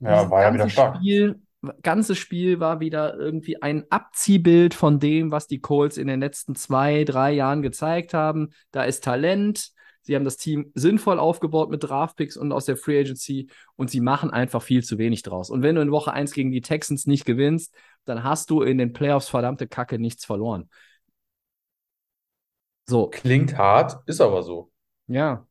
Ja, 0.00 0.16
dieses 0.18 0.30
war 0.30 0.42
ja 0.42 0.54
wieder 0.54 0.70
stark. 0.70 0.96
Spiel, 0.96 1.40
ganze 1.82 2.14
Spiel 2.14 2.60
war 2.60 2.80
wieder 2.80 3.16
irgendwie 3.16 3.60
ein 3.62 3.84
Abziehbild 3.90 4.74
von 4.74 5.00
dem, 5.00 5.32
was 5.32 5.46
die 5.46 5.60
Colts 5.60 5.96
in 5.96 6.06
den 6.06 6.20
letzten 6.20 6.54
zwei, 6.54 7.04
drei 7.04 7.32
Jahren 7.32 7.62
gezeigt 7.62 8.14
haben. 8.14 8.50
Da 8.70 8.84
ist 8.84 9.04
Talent. 9.04 9.70
Sie 10.02 10.14
haben 10.14 10.24
das 10.24 10.36
Team 10.38 10.70
sinnvoll 10.74 11.18
aufgebaut 11.18 11.70
mit 11.70 11.82
Draftpicks 11.84 12.36
und 12.36 12.52
aus 12.52 12.64
der 12.64 12.76
Free 12.76 13.00
Agency 13.00 13.48
und 13.76 13.90
sie 13.90 14.00
machen 14.00 14.30
einfach 14.30 14.62
viel 14.62 14.82
zu 14.82 14.96
wenig 14.96 15.22
draus. 15.22 15.50
Und 15.50 15.62
wenn 15.62 15.74
du 15.74 15.82
in 15.82 15.90
Woche 15.90 16.12
1 16.12 16.32
gegen 16.32 16.50
die 16.50 16.62
Texans 16.62 17.06
nicht 17.06 17.26
gewinnst, 17.26 17.74
dann 18.04 18.24
hast 18.24 18.48
du 18.50 18.62
in 18.62 18.78
den 18.78 18.92
Playoffs 18.94 19.28
verdammte 19.28 19.66
Kacke 19.68 19.98
nichts 19.98 20.24
verloren. 20.24 20.70
So, 22.86 23.08
Klingt 23.08 23.58
hart, 23.58 23.98
ist 24.06 24.20
aber 24.20 24.42
so. 24.42 24.70
ja. 25.06 25.44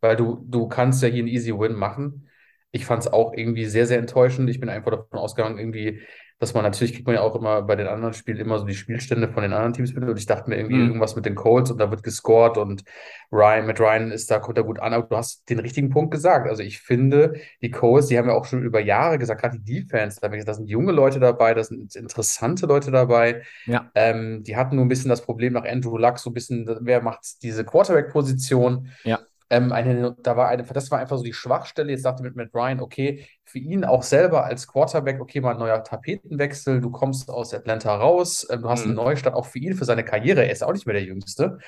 Weil 0.00 0.16
du, 0.16 0.44
du 0.46 0.68
kannst 0.68 1.02
ja 1.02 1.08
hier 1.08 1.20
einen 1.20 1.28
Easy 1.28 1.50
Win 1.50 1.72
machen. 1.72 2.28
Ich 2.74 2.84
fand 2.86 3.02
es 3.02 3.12
auch 3.12 3.32
irgendwie 3.34 3.66
sehr, 3.66 3.86
sehr 3.86 3.98
enttäuschend. 3.98 4.50
Ich 4.50 4.60
bin 4.60 4.68
einfach 4.68 4.90
davon 4.90 5.18
ausgegangen, 5.18 5.58
irgendwie, 5.58 6.00
dass 6.40 6.54
man 6.54 6.64
natürlich 6.64 6.92
kriegt 6.92 7.06
man 7.06 7.14
ja 7.14 7.22
auch 7.22 7.36
immer 7.36 7.62
bei 7.62 7.76
den 7.76 7.86
anderen 7.86 8.12
Spielen 8.14 8.38
immer 8.38 8.58
so 8.58 8.64
die 8.66 8.74
Spielstände 8.74 9.28
von 9.28 9.42
den 9.44 9.52
anderen 9.52 9.72
Teams 9.72 9.94
mit. 9.94 10.02
Und 10.02 10.18
ich 10.18 10.26
dachte 10.26 10.50
mir 10.50 10.56
irgendwie 10.56 10.76
Mhm. 10.76 10.88
irgendwas 10.88 11.14
mit 11.14 11.24
den 11.24 11.36
Colts 11.36 11.70
und 11.70 11.78
da 11.78 11.90
wird 11.90 12.02
gescored 12.02 12.58
und 12.58 12.82
Ryan, 13.30 13.66
mit 13.66 13.78
Ryan 13.80 14.10
ist 14.10 14.30
da, 14.30 14.40
kommt 14.40 14.58
da 14.58 14.62
gut 14.62 14.80
an. 14.80 14.92
Aber 14.92 15.06
du 15.06 15.16
hast 15.16 15.48
den 15.48 15.60
richtigen 15.60 15.90
Punkt 15.90 16.10
gesagt. 16.10 16.48
Also 16.48 16.62
ich 16.64 16.80
finde, 16.80 17.34
die 17.62 17.70
Colts, 17.70 18.08
die 18.08 18.18
haben 18.18 18.28
ja 18.28 18.34
auch 18.34 18.44
schon 18.44 18.62
über 18.64 18.80
Jahre 18.80 19.18
gesagt, 19.18 19.40
gerade 19.40 19.58
die 19.60 19.82
Defense, 19.84 20.18
da 20.20 20.28
da 20.28 20.54
sind 20.54 20.68
junge 20.68 20.92
Leute 20.92 21.20
dabei, 21.20 21.54
da 21.54 21.62
sind 21.62 21.94
interessante 21.94 22.66
Leute 22.66 22.90
dabei. 22.90 23.42
Ja. 23.66 23.90
Ähm, 23.94 24.42
die 24.42 24.56
hatten 24.56 24.76
nur 24.76 24.84
ein 24.84 24.88
bisschen 24.88 25.10
das 25.10 25.22
Problem 25.22 25.52
nach 25.52 25.64
Andrew 25.64 25.96
Luck, 25.96 26.18
so 26.18 26.30
ein 26.30 26.34
bisschen, 26.34 26.68
wer 26.80 27.02
macht 27.02 27.42
diese 27.42 27.64
Quarterback-Position? 27.64 28.88
Ja. 29.04 29.20
Ähm, 29.50 29.72
eine, 29.72 30.16
da 30.22 30.36
war 30.36 30.48
eine, 30.48 30.62
das 30.64 30.90
war 30.90 30.98
einfach 30.98 31.16
so 31.18 31.22
die 31.24 31.32
Schwachstelle. 31.34 31.92
Jetzt 31.92 32.04
dachte 32.04 32.22
mit 32.22 32.36
Matt 32.36 32.50
Ryan, 32.54 32.80
okay, 32.80 33.26
für 33.44 33.58
ihn 33.58 33.84
auch 33.84 34.02
selber 34.02 34.44
als 34.44 34.66
Quarterback, 34.66 35.20
okay, 35.20 35.40
mal 35.40 35.52
ein 35.52 35.58
neuer 35.58 35.84
Tapetenwechsel, 35.84 36.80
du 36.80 36.90
kommst 36.90 37.28
aus 37.30 37.52
Atlanta 37.54 37.94
raus, 37.96 38.46
ähm, 38.50 38.62
du 38.62 38.68
hast 38.70 38.86
einen 38.86 38.94
Mhm. 38.94 38.96
Neustart 38.96 39.34
auch 39.34 39.46
für 39.46 39.58
ihn, 39.58 39.74
für 39.74 39.84
seine 39.84 40.04
Karriere. 40.04 40.44
Er 40.44 40.52
ist 40.52 40.64
auch 40.64 40.72
nicht 40.72 40.86
mehr 40.86 40.94
der 40.94 41.04
Jüngste. 41.04 41.58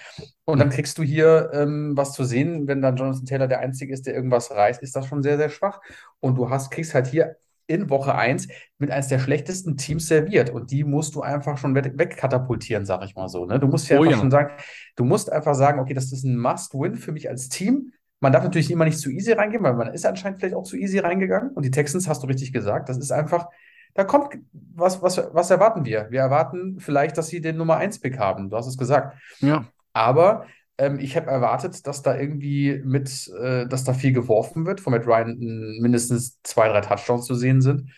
Und 0.45 0.59
dann 0.61 0.71
kriegst 0.71 0.99
du 0.99 1.03
hier 1.03 1.51
ähm, 1.53 1.93
was 1.97 2.12
zu 2.12 2.25
sehen, 2.25 2.67
wenn 2.69 2.83
dann 2.83 2.97
Jonathan 2.97 3.25
Taylor 3.27 3.49
der 3.49 3.61
Einzige 3.61 3.93
ist, 3.93 4.07
der 4.07 4.15
irgendwas 4.15 4.51
reißt, 4.51 4.83
ist 4.83 4.97
das 4.97 5.07
schon 5.07 5.23
sehr, 5.23 5.37
sehr 5.37 5.51
schwach. 5.51 5.81
Und 6.21 6.37
du 6.37 6.51
hast, 6.51 6.71
kriegst 6.71 6.95
halt 6.95 7.07
hier 7.09 7.37
in 7.66 7.90
Woche 7.90 8.14
1 8.14 8.48
mit 8.79 8.90
eines 8.90 9.09
der 9.09 9.18
schlechtesten 9.18 9.76
Teams 9.76 10.07
serviert. 10.07 10.50
Und 10.50 10.70
die 10.70 10.85
musst 10.85 11.14
du 11.14 11.22
einfach 11.22 11.59
schon 11.59 11.74
weg- 11.74 11.92
wegkatapultieren, 11.96 12.85
sag 12.85 13.02
ich 13.05 13.14
mal 13.16 13.29
so. 13.29 13.44
Ne? 13.44 13.59
Du 13.59 13.66
musst 13.66 13.88
ja 13.88 13.98
Oh 13.98 14.02
einfach 14.02 14.12
ja. 14.12 14.18
schon 14.18 14.31
sagen, 14.31 14.50
du 14.96 15.05
musst 15.05 15.33
einfach 15.33 15.55
sagen, 15.55 15.81
okay, 15.81 15.94
das 15.94 16.12
ist 16.12 16.24
ein 16.24 16.38
Must-Win 16.38 16.94
für 16.94 17.12
mich 17.12 17.29
als 17.29 17.48
Team. 17.48 17.92
Man 18.20 18.33
darf 18.33 18.44
natürlich 18.44 18.70
immer 18.70 18.85
nicht 18.85 18.98
zu 18.98 19.11
easy 19.11 19.33
reingehen, 19.33 19.62
weil 19.62 19.74
man 19.74 19.92
ist 19.92 20.07
anscheinend 20.07 20.38
vielleicht 20.38 20.55
auch 20.55 20.62
zu 20.62 20.76
easy 20.76 20.98
reingegangen. 20.98 21.50
Und 21.50 21.64
die 21.64 21.70
Texans, 21.70 22.09
hast 22.09 22.22
du 22.22 22.26
richtig 22.26 22.52
gesagt, 22.52 22.88
das 22.88 22.98
ist 22.98 23.11
einfach, 23.12 23.48
da 23.94 24.05
kommt, 24.05 24.38
was, 24.52 25.02
was, 25.02 25.18
was 25.33 25.50
erwarten 25.50 25.85
wir? 25.85 26.07
Wir 26.11 26.20
erwarten 26.20 26.79
vielleicht, 26.81 27.18
dass 27.18 27.29
sie 27.29 27.40
den 27.40 27.57
Nummer 27.57 27.79
1-Pick 27.79 28.18
haben. 28.18 28.48
Du 28.50 28.57
hast 28.57 28.66
es 28.66 28.79
gesagt. 28.79 29.16
Ja. 29.40 29.66
Aber 29.92 30.46
ähm, 30.79 30.99
ich 30.99 31.17
habe 31.17 31.31
erwartet, 31.31 31.87
dass 31.87 32.03
da 32.03 32.19
irgendwie 32.19 32.81
mit, 32.85 33.29
äh, 33.41 33.67
dass 33.67 33.85
da 33.85 33.95
viel 33.95 34.12
geworfen 34.12 34.67
wird, 34.67 34.81
von 34.81 34.93
Matt 34.93 35.07
Ryan 35.07 35.31
m, 35.41 35.79
mindestens 35.81 36.41
zwei, 36.43 36.69
drei 36.69 36.81
Touchdowns 36.81 37.27
zu 37.27 37.35
sehen 37.35 37.61
sind. 37.62 37.91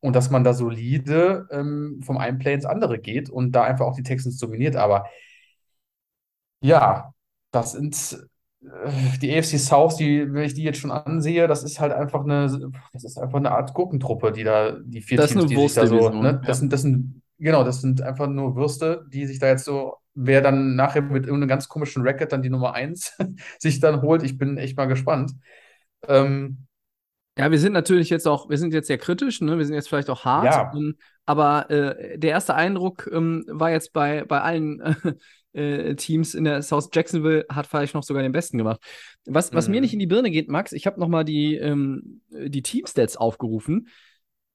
Und 0.00 0.16
dass 0.16 0.30
man 0.30 0.44
da 0.44 0.54
solide 0.54 1.46
ähm, 1.50 2.00
vom 2.02 2.16
einen 2.16 2.38
Play 2.38 2.54
ins 2.54 2.64
andere 2.64 2.98
geht 2.98 3.28
und 3.28 3.52
da 3.52 3.64
einfach 3.64 3.84
auch 3.86 3.96
die 3.96 4.02
Texans 4.02 4.38
dominiert. 4.38 4.76
Aber 4.76 5.06
ja, 6.62 7.12
das 7.50 7.72
sind 7.72 8.18
äh, 8.62 9.18
die 9.20 9.36
AFC 9.36 9.58
South, 9.58 9.96
die, 9.96 10.32
wenn 10.32 10.44
ich 10.44 10.54
die 10.54 10.62
jetzt 10.62 10.78
schon 10.78 10.90
ansehe, 10.90 11.46
das 11.48 11.62
ist 11.64 11.80
halt 11.80 11.92
einfach 11.92 12.24
eine, 12.24 12.70
das 12.92 13.04
ist 13.04 13.18
einfach 13.18 13.38
eine 13.38 13.50
Art 13.52 13.74
Gurkentruppe, 13.74 14.32
die 14.32 14.44
da, 14.44 14.72
die 14.82 15.00
vier 15.02 15.18
Das 15.18 15.32
Teams, 15.32 15.46
die 15.46 15.56
sich 15.56 15.74
da 15.74 15.86
so, 15.86 16.08
ne, 16.10 16.28
ja. 16.28 16.32
das 16.32 16.58
sind, 16.58 16.72
das 16.72 16.82
sind 16.82 17.22
genau, 17.38 17.64
das 17.64 17.80
sind 17.80 18.02
einfach 18.02 18.28
nur 18.28 18.56
Würste, 18.56 19.06
die 19.12 19.26
sich 19.26 19.38
da 19.38 19.48
jetzt 19.48 19.64
so, 19.64 19.96
wer 20.14 20.40
dann 20.42 20.74
nachher 20.76 21.02
mit 21.02 21.24
irgendeinem 21.26 21.48
ganz 21.48 21.68
komischen 21.68 22.02
Racket 22.02 22.32
dann 22.32 22.42
die 22.42 22.50
Nummer 22.50 22.74
1 22.74 23.12
sich 23.58 23.80
dann 23.80 24.02
holt, 24.02 24.22
ich 24.22 24.38
bin 24.38 24.56
echt 24.58 24.76
mal 24.76 24.86
gespannt. 24.86 25.32
Ähm, 26.08 26.66
Ja, 27.38 27.50
wir 27.50 27.58
sind 27.58 27.72
natürlich 27.72 28.10
jetzt 28.10 28.26
auch, 28.28 28.50
wir 28.50 28.58
sind 28.58 28.74
jetzt 28.74 28.88
sehr 28.88 28.98
kritisch, 28.98 29.40
ne? 29.40 29.56
Wir 29.56 29.64
sind 29.64 29.74
jetzt 29.74 29.88
vielleicht 29.88 30.10
auch 30.10 30.24
hart, 30.24 30.46
Ja. 30.52 30.72
ähm, 30.74 30.96
aber 31.26 31.70
äh, 31.70 32.18
der 32.18 32.30
erste 32.30 32.54
Eindruck 32.54 33.08
ähm, 33.12 33.44
war 33.48 33.70
jetzt 33.70 33.92
bei, 33.92 34.24
bei 34.24 34.40
allen 34.40 34.80
äh, 35.52 35.94
Teams 35.94 36.34
in 36.34 36.44
der 36.44 36.62
South 36.62 36.90
Jacksonville, 36.92 37.46
hat 37.48 37.66
vielleicht 37.66 37.94
noch 37.94 38.02
sogar 38.02 38.22
den 38.22 38.32
besten 38.32 38.58
gemacht. 38.58 38.80
Was, 39.26 39.52
was 39.54 39.68
mir 39.68 39.76
Mhm. 39.76 39.80
nicht 39.82 39.92
in 39.94 40.00
die 40.00 40.06
Birne 40.06 40.30
geht, 40.30 40.48
Max, 40.48 40.72
ich 40.72 40.86
habe 40.86 41.00
nochmal 41.00 41.24
die, 41.24 41.54
ähm, 41.56 42.20
die 42.30 42.62
Teamstats 42.62 43.16
aufgerufen. 43.16 43.88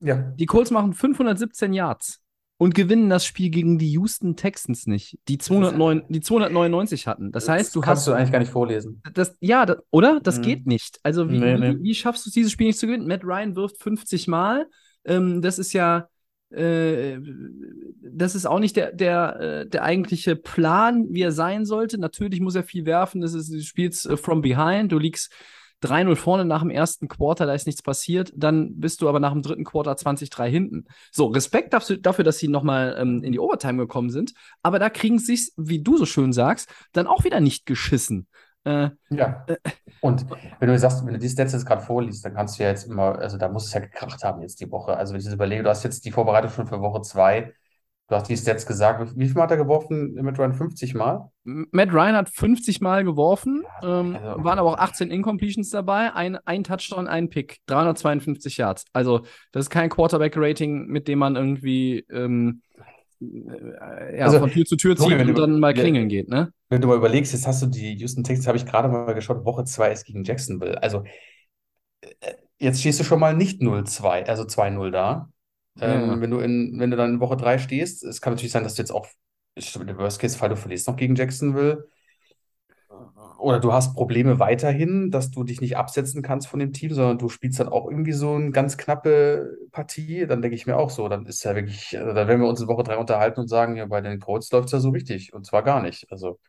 ja, 0.01 0.33
Die 0.37 0.45
Colts 0.45 0.71
machen 0.71 0.93
517 0.93 1.73
Yards 1.73 2.21
und 2.57 2.73
gewinnen 2.73 3.09
das 3.09 3.25
Spiel 3.25 3.49
gegen 3.49 3.77
die 3.77 3.91
Houston 3.91 4.35
Texans 4.35 4.87
nicht, 4.87 5.17
die, 5.27 5.37
209, 5.37 6.03
die 6.09 6.21
299 6.21 7.05
hatten. 7.07 7.31
Das 7.31 7.49
heißt, 7.49 7.75
du 7.75 7.81
kannst 7.81 8.01
hast 8.01 8.07
du 8.07 8.13
eigentlich 8.13 8.31
gar 8.31 8.39
nicht 8.39 8.51
vorlesen. 8.51 9.01
das, 9.13 9.35
ja, 9.41 9.65
da, 9.65 9.77
oder? 9.91 10.19
Das 10.23 10.37
Mhm. 10.37 10.41
geht 10.43 10.65
nicht. 10.67 10.99
Also, 11.03 11.29
wie, 11.29 11.39
Nee, 11.39 11.55
wie, 11.55 11.59
nee. 11.59 11.77
wie 11.81 11.95
schaffst 11.95 12.25
du 12.25 12.29
es, 12.29 12.33
dieses 12.33 12.51
Spiel 12.51 12.67
nicht 12.67 12.79
zu 12.79 12.87
gewinnen? 12.87 13.07
Matt 13.07 13.23
Ryan 13.25 13.55
wirft 13.55 13.81
50 13.81 14.27
Mal. 14.27 14.67
Ähm, 15.03 15.41
das 15.41 15.59
ist 15.59 15.73
ja, 15.73 16.07
äh, 16.51 17.17
das 18.01 18.35
ist 18.35 18.45
auch 18.45 18.59
nicht 18.59 18.75
der, 18.77 18.93
der, 18.93 19.39
äh, 19.39 19.69
der 19.69 19.83
eigentliche 19.83 20.35
Plan, 20.37 21.07
wie 21.09 21.21
er 21.23 21.31
sein 21.33 21.65
sollte. 21.65 21.97
Natürlich 21.97 22.39
muss 22.39 22.55
er 22.55 22.63
viel 22.63 22.85
werfen. 22.85 23.19
Das 23.21 23.33
ist, 23.33 23.51
du 23.51 23.59
spielst 23.61 24.05
äh, 24.05 24.15
from 24.15 24.41
behind. 24.41 24.91
Du 24.91 24.97
liegst 24.99 25.31
3-0 25.85 26.15
vorne 26.15 26.45
nach 26.45 26.61
dem 26.61 26.69
ersten 26.69 27.07
Quarter, 27.07 27.45
da 27.45 27.53
ist 27.53 27.65
nichts 27.65 27.81
passiert. 27.81 28.31
Dann 28.35 28.79
bist 28.79 29.01
du 29.01 29.09
aber 29.09 29.19
nach 29.19 29.33
dem 29.33 29.41
dritten 29.41 29.63
Quarter 29.63 29.93
20-3 29.93 30.47
hinten. 30.47 30.85
So, 31.11 31.27
Respekt 31.27 31.73
dafür, 31.73 32.23
dass 32.23 32.37
sie 32.37 32.47
nochmal 32.47 32.95
ähm, 32.99 33.23
in 33.23 33.31
die 33.31 33.39
Overtime 33.39 33.77
gekommen 33.77 34.09
sind. 34.09 34.33
Aber 34.63 34.79
da 34.79 34.89
kriegen 34.89 35.19
sie 35.19 35.35
sich, 35.35 35.51
wie 35.57 35.81
du 35.81 35.97
so 35.97 36.05
schön 36.05 36.33
sagst, 36.33 36.69
dann 36.93 37.07
auch 37.07 37.23
wieder 37.23 37.39
nicht 37.39 37.65
geschissen. 37.65 38.27
Äh, 38.65 38.89
Ja. 39.09 39.45
Und 40.01 40.25
wenn 40.59 40.69
du 40.69 40.77
sagst, 40.77 41.05
wenn 41.05 41.13
du 41.13 41.19
die 41.19 41.29
Stats 41.29 41.53
jetzt 41.53 41.65
gerade 41.65 41.81
vorliest, 41.81 42.25
dann 42.25 42.33
kannst 42.33 42.59
du 42.59 42.63
ja 42.63 42.69
jetzt 42.69 42.85
immer, 42.85 43.17
also 43.17 43.37
da 43.37 43.47
muss 43.49 43.65
es 43.67 43.73
ja 43.73 43.79
gekracht 43.79 44.23
haben 44.23 44.41
jetzt 44.41 44.59
die 44.59 44.71
Woche. 44.71 44.97
Also 44.97 45.13
wenn 45.13 45.19
ich 45.19 45.25
das 45.25 45.33
überlege, 45.33 45.63
du 45.63 45.69
hast 45.69 45.83
jetzt 45.83 46.05
die 46.05 46.11
Vorbereitung 46.11 46.51
schon 46.51 46.67
für 46.67 46.81
Woche 46.81 47.01
zwei. 47.01 47.53
Du 48.07 48.15
hast 48.15 48.29
die 48.29 48.37
Stats 48.37 48.67
gesagt. 48.67 49.13
Wie 49.17 49.25
viel 49.25 49.33
Mal 49.33 49.43
hat 49.43 49.51
er 49.51 49.57
geworfen 49.57 50.13
mit 50.13 50.37
Ryan? 50.37 50.53
50 50.53 50.93
Mal? 50.93 51.31
Matt 51.43 51.91
Ryan 51.91 52.15
hat 52.15 52.29
50 52.29 52.79
Mal 52.79 53.03
geworfen, 53.03 53.63
ähm, 53.81 54.15
also- 54.15 54.43
waren 54.43 54.59
aber 54.59 54.69
auch 54.69 54.77
18 54.77 55.09
Incompletions 55.09 55.69
dabei, 55.71 56.13
ein, 56.13 56.37
ein 56.45 56.63
Touchdown, 56.63 57.07
ein 57.07 57.29
Pick, 57.29 57.57
352 57.65 58.57
Yards. 58.57 58.85
Also, 58.93 59.21
das 59.51 59.65
ist 59.65 59.69
kein 59.71 59.89
Quarterback-Rating, 59.89 60.85
mit 60.85 61.07
dem 61.07 61.17
man 61.17 61.35
irgendwie 61.35 62.05
ähm, 62.11 62.61
äh, 63.21 64.17
ja, 64.19 64.25
Also, 64.25 64.39
von 64.39 64.51
Tür 64.51 64.65
zu 64.65 64.75
Tür 64.75 64.95
zieht 64.95 65.09
wenn 65.11 65.21
und 65.29 65.35
du- 65.35 65.41
dann 65.41 65.59
mal 65.59 65.73
klingeln 65.73 66.07
geht, 66.09 66.29
ne? 66.29 66.51
Wenn 66.69 66.81
du 66.81 66.87
mal 66.87 66.97
überlegst, 66.97 67.33
jetzt 67.33 67.47
hast 67.47 67.61
du 67.63 67.67
die 67.67 67.93
Houston 67.97 68.23
Texans, 68.23 68.47
habe 68.47 68.57
ich 68.57 68.65
gerade 68.67 68.87
mal 68.87 69.13
geschaut, 69.15 69.45
Woche 69.45 69.63
2 69.65 69.91
ist 69.91 70.05
gegen 70.05 70.23
Jacksonville. 70.23 70.81
Also 70.81 71.03
äh, 72.01 72.33
jetzt 72.59 72.81
stehst 72.81 72.99
du 72.99 73.03
schon 73.03 73.19
mal 73.19 73.35
nicht 73.35 73.61
0-2, 73.61 74.27
also 74.27 74.43
2-0 74.43 74.91
da. 74.91 75.29
Ähm, 75.79 76.07
Ja. 76.17 76.21
wenn 76.21 76.31
du 76.31 76.39
in, 76.39 76.79
wenn 76.79 76.91
du 76.91 76.97
dann 76.97 77.15
in 77.15 77.19
Woche 77.19 77.37
3 77.37 77.57
stehst, 77.57 78.03
es 78.03 78.21
kann 78.21 78.33
natürlich 78.33 78.51
sein, 78.51 78.63
dass 78.63 78.75
du 78.75 78.81
jetzt 78.81 78.91
auch, 78.91 79.07
im 79.55 79.97
Worst-Case-Fall, 79.97 80.49
du 80.49 80.55
verlierst 80.57 80.87
noch 80.87 80.95
gegen 80.97 81.15
Jacksonville. 81.15 81.87
Oder 83.37 83.59
du 83.59 83.73
hast 83.73 83.93
Probleme 83.95 84.39
weiterhin, 84.39 85.11
dass 85.11 85.31
du 85.31 85.43
dich 85.43 85.59
nicht 85.61 85.77
absetzen 85.77 86.21
kannst 86.21 86.47
von 86.47 86.59
dem 86.59 86.71
Team, 86.73 86.93
sondern 86.93 87.17
du 87.17 87.27
spielst 87.29 87.59
dann 87.59 87.67
auch 87.69 87.89
irgendwie 87.89 88.13
so 88.13 88.33
eine 88.35 88.51
ganz 88.51 88.77
knappe 88.77 89.57
Partie. 89.71 90.25
Dann 90.25 90.41
denke 90.41 90.55
ich 90.55 90.65
mir 90.67 90.77
auch 90.77 90.89
so, 90.89 91.09
dann 91.09 91.25
ist 91.25 91.43
ja 91.43 91.53
wirklich, 91.55 91.97
also 91.97 92.13
da 92.13 92.27
werden 92.27 92.41
wir 92.41 92.47
uns 92.47 92.61
in 92.61 92.67
Woche 92.67 92.83
3 92.83 92.97
unterhalten 92.97 93.41
und 93.41 93.47
sagen, 93.49 93.75
ja, 93.75 93.85
bei 93.85 94.01
den 94.01 94.19
Colts 94.19 94.51
läuft 94.51 94.67
es 94.67 94.71
ja 94.73 94.79
so 94.79 94.89
richtig. 94.89 95.33
Und 95.33 95.45
zwar 95.45 95.63
gar 95.63 95.81
nicht. 95.81 96.07
Also. 96.11 96.39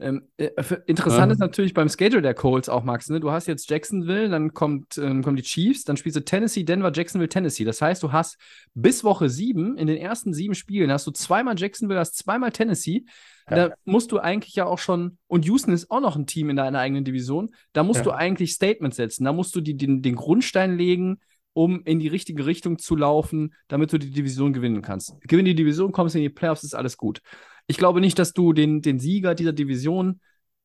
Ähm, 0.00 0.28
äh, 0.36 0.50
interessant 0.86 1.26
Ja. 1.28 1.32
ist 1.32 1.38
natürlich 1.40 1.74
beim 1.74 1.88
Schedule 1.88 2.22
der 2.22 2.34
Colts 2.34 2.68
auch, 2.68 2.84
Max. 2.84 3.08
Ne? 3.08 3.18
Du 3.18 3.32
hast 3.32 3.48
jetzt 3.48 3.68
Jacksonville, 3.68 4.28
dann 4.28 4.54
kommt, 4.54 4.96
ähm, 4.98 5.24
kommen 5.24 5.36
die 5.36 5.42
Chiefs, 5.42 5.82
dann 5.84 5.96
spielst 5.96 6.16
du 6.16 6.24
Tennessee, 6.24 6.62
Denver, 6.62 6.92
Jacksonville, 6.94 7.28
Tennessee. 7.28 7.64
Das 7.64 7.82
heißt, 7.82 8.02
du 8.02 8.12
hast 8.12 8.38
bis 8.74 9.02
Woche 9.02 9.28
sieben, 9.28 9.76
in 9.76 9.88
den 9.88 9.96
ersten 9.96 10.32
sieben 10.32 10.54
Spielen, 10.54 10.92
hast 10.92 11.06
du 11.06 11.10
zweimal 11.10 11.58
Jacksonville, 11.58 11.98
hast 11.98 12.16
zweimal 12.16 12.52
Tennessee. 12.52 13.04
Ja. 13.50 13.68
Da 13.68 13.74
musst 13.84 14.12
du 14.12 14.18
eigentlich 14.18 14.54
ja 14.54 14.66
auch 14.66 14.78
schon, 14.78 15.18
und 15.26 15.44
Houston 15.46 15.72
ist 15.72 15.90
auch 15.90 16.00
noch 16.00 16.14
ein 16.16 16.26
Team 16.26 16.50
in 16.50 16.56
deiner 16.56 16.78
eigenen 16.78 17.04
Division, 17.04 17.50
da 17.72 17.82
musst 17.82 17.98
Ja. 17.98 18.04
du 18.04 18.10
eigentlich 18.12 18.52
Statements 18.52 18.96
setzen. 18.98 19.24
Da 19.24 19.32
musst 19.32 19.54
du 19.56 19.60
die, 19.60 19.76
den, 19.76 20.02
den 20.02 20.14
Grundstein 20.14 20.76
legen, 20.76 21.18
um 21.54 21.82
in 21.84 21.98
die 21.98 22.06
richtige 22.06 22.46
Richtung 22.46 22.78
zu 22.78 22.94
laufen, 22.94 23.52
damit 23.66 23.92
du 23.92 23.98
die 23.98 24.10
Division 24.12 24.52
gewinnen 24.52 24.80
kannst. 24.80 25.20
Gewinn 25.22 25.44
die 25.44 25.56
Division, 25.56 25.90
kommst 25.90 26.14
in 26.14 26.22
die 26.22 26.28
Playoffs, 26.28 26.62
ist 26.62 26.74
alles 26.74 26.96
gut. 26.96 27.20
Ich 27.68 27.76
glaube 27.76 28.00
nicht, 28.00 28.18
dass 28.18 28.32
du 28.32 28.52
den, 28.52 28.82
den 28.82 28.98
Sieger 28.98 29.36
dieser 29.36 29.52
Division 29.52 30.20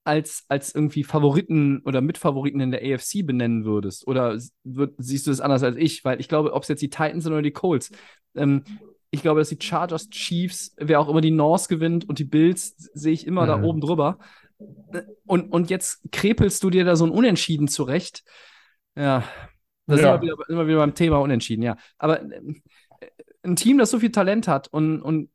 als, 0.06 0.46
als 0.50 0.74
irgendwie 0.74 1.04
Favoriten 1.04 1.82
oder 1.86 2.02
Mitfavoriten 2.02 2.60
in 2.62 2.72
der 2.72 2.82
AFC 2.82 3.24
benennen 3.24 3.66
würdest. 3.66 4.08
Oder 4.08 4.38
würd, 4.64 4.96
siehst 4.98 5.28
du 5.28 5.32
das 5.32 5.42
anders 5.42 5.64
als 5.64 5.78
ich? 5.78 6.04
Weil 6.06 6.20
ich 6.20 6.28
glaube, 6.28 6.54
ob 6.54 6.64
es 6.64 6.70
jetzt 6.70 6.82
die 6.82 6.90
Titans 6.90 7.24
sind 7.24 7.34
oder 7.34 7.42
die 7.44 7.52
Colts, 7.52 7.92
ähm, 8.36 8.64
ich 9.12 9.22
glaube, 9.22 9.42
dass 9.42 9.50
die 9.50 9.60
Chargers, 9.62 10.10
Chiefs, 10.10 10.74
wer 10.78 11.00
auch 11.00 11.08
immer 11.08 11.22
die 11.22 11.32
North 11.32 11.68
gewinnt 11.70 12.10
und 12.10 12.18
die 12.20 12.24
Bills, 12.26 12.76
sehe 12.96 13.14
ich 13.14 13.28
immer 13.28 13.46
da 13.46 13.58
Mhm. 13.58 13.64
oben 13.64 13.82
drüber. 13.82 14.18
Und, 15.26 15.52
und 15.52 15.70
jetzt 15.70 16.02
krepelst 16.12 16.64
du 16.64 16.70
dir 16.70 16.86
da 16.86 16.96
so 16.96 17.06
ein 17.06 17.12
Unentschieden 17.12 17.68
zurecht. 17.68 18.24
Ja, 18.96 19.24
da 19.88 19.96
sind 19.98 20.06
Ja. 20.06 20.16
wir 20.22 20.22
wieder, 20.22 20.36
immer 20.50 20.68
wieder 20.68 20.78
beim 20.78 20.96
Thema 20.96 21.18
Unentschieden, 21.20 21.64
ja. 21.64 21.78
Aber 21.98 22.22
ähm, 22.22 22.62
ein 23.44 23.56
Team, 23.56 23.78
das 23.78 23.92
so 23.92 24.00
viel 24.00 24.12
Talent 24.12 24.48
hat 24.48 24.68
und, 24.70 25.02
und 25.02 25.30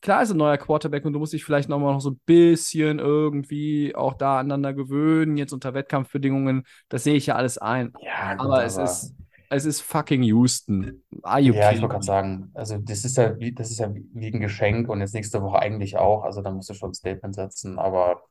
klar 0.00 0.22
ist 0.22 0.30
ein 0.30 0.36
neuer 0.36 0.58
Quarterback 0.58 1.04
und 1.04 1.12
du 1.12 1.18
musst 1.18 1.32
dich 1.32 1.44
vielleicht 1.44 1.68
nochmal 1.68 1.92
noch 1.94 2.00
so 2.00 2.10
ein 2.10 2.20
bisschen 2.26 2.98
irgendwie 2.98 3.94
auch 3.94 4.14
da 4.14 4.38
aneinander 4.40 4.74
gewöhnen, 4.74 5.36
jetzt 5.36 5.52
unter 5.52 5.74
Wettkampfbedingungen. 5.74 6.64
Das 6.88 7.04
sehe 7.04 7.14
ich 7.14 7.26
ja 7.26 7.36
alles 7.36 7.58
ein. 7.58 7.92
Ja, 8.00 8.34
gut, 8.34 8.46
Aber 8.46 8.64
es 8.64 8.76
aber- 8.76 8.84
ist, 8.84 9.14
es 9.50 9.64
ist 9.64 9.80
fucking 9.82 10.22
Houston. 10.22 11.02
Are 11.22 11.40
you 11.40 11.54
Ja, 11.54 11.70
ich 11.70 11.80
wollte 11.80 11.92
gerade 11.92 12.04
sagen, 12.04 12.50
also 12.54 12.78
das 12.78 13.04
ist 13.04 13.16
ja 13.16 13.38
wie, 13.38 13.52
das 13.52 13.70
ist 13.70 13.78
ja 13.78 13.92
wie 13.94 14.28
ein 14.32 14.40
Geschenk 14.40 14.88
und 14.88 15.00
jetzt 15.00 15.14
nächste 15.14 15.42
Woche 15.42 15.58
eigentlich 15.58 15.96
auch. 15.96 16.24
Also 16.24 16.42
da 16.42 16.50
musst 16.50 16.70
du 16.70 16.74
schon 16.74 16.90
ein 16.90 16.94
Statement 16.94 17.34
setzen, 17.34 17.78
aber 17.78 18.22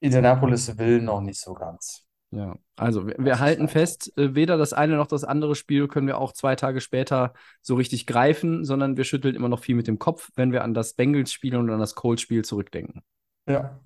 Indianapolis 0.00 0.76
will 0.78 1.00
noch 1.00 1.20
nicht 1.20 1.40
so 1.40 1.54
ganz. 1.54 2.06
Ja, 2.34 2.56
also 2.76 3.06
wir, 3.06 3.14
wir 3.18 3.38
halten 3.38 3.62
halt- 3.62 3.70
fest, 3.70 4.16
äh, 4.18 4.34
weder 4.34 4.56
das 4.56 4.72
eine 4.72 4.96
noch 4.96 5.06
das 5.06 5.22
andere 5.22 5.54
Spiel 5.54 5.86
können 5.86 6.08
wir 6.08 6.18
auch 6.18 6.32
zwei 6.32 6.56
Tage 6.56 6.80
später 6.80 7.32
so 7.62 7.76
richtig 7.76 8.06
greifen, 8.06 8.64
sondern 8.64 8.96
wir 8.96 9.04
schütteln 9.04 9.36
immer 9.36 9.48
noch 9.48 9.60
viel 9.60 9.76
mit 9.76 9.86
dem 9.86 9.98
Kopf, 10.00 10.30
wenn 10.34 10.50
wir 10.50 10.64
an 10.64 10.74
das 10.74 10.94
Bengals-Spiel 10.94 11.54
und 11.56 11.70
an 11.70 11.78
das 11.78 11.94
Colts-Spiel 11.94 12.44
zurückdenken. 12.44 13.02
Ja, 13.48 13.78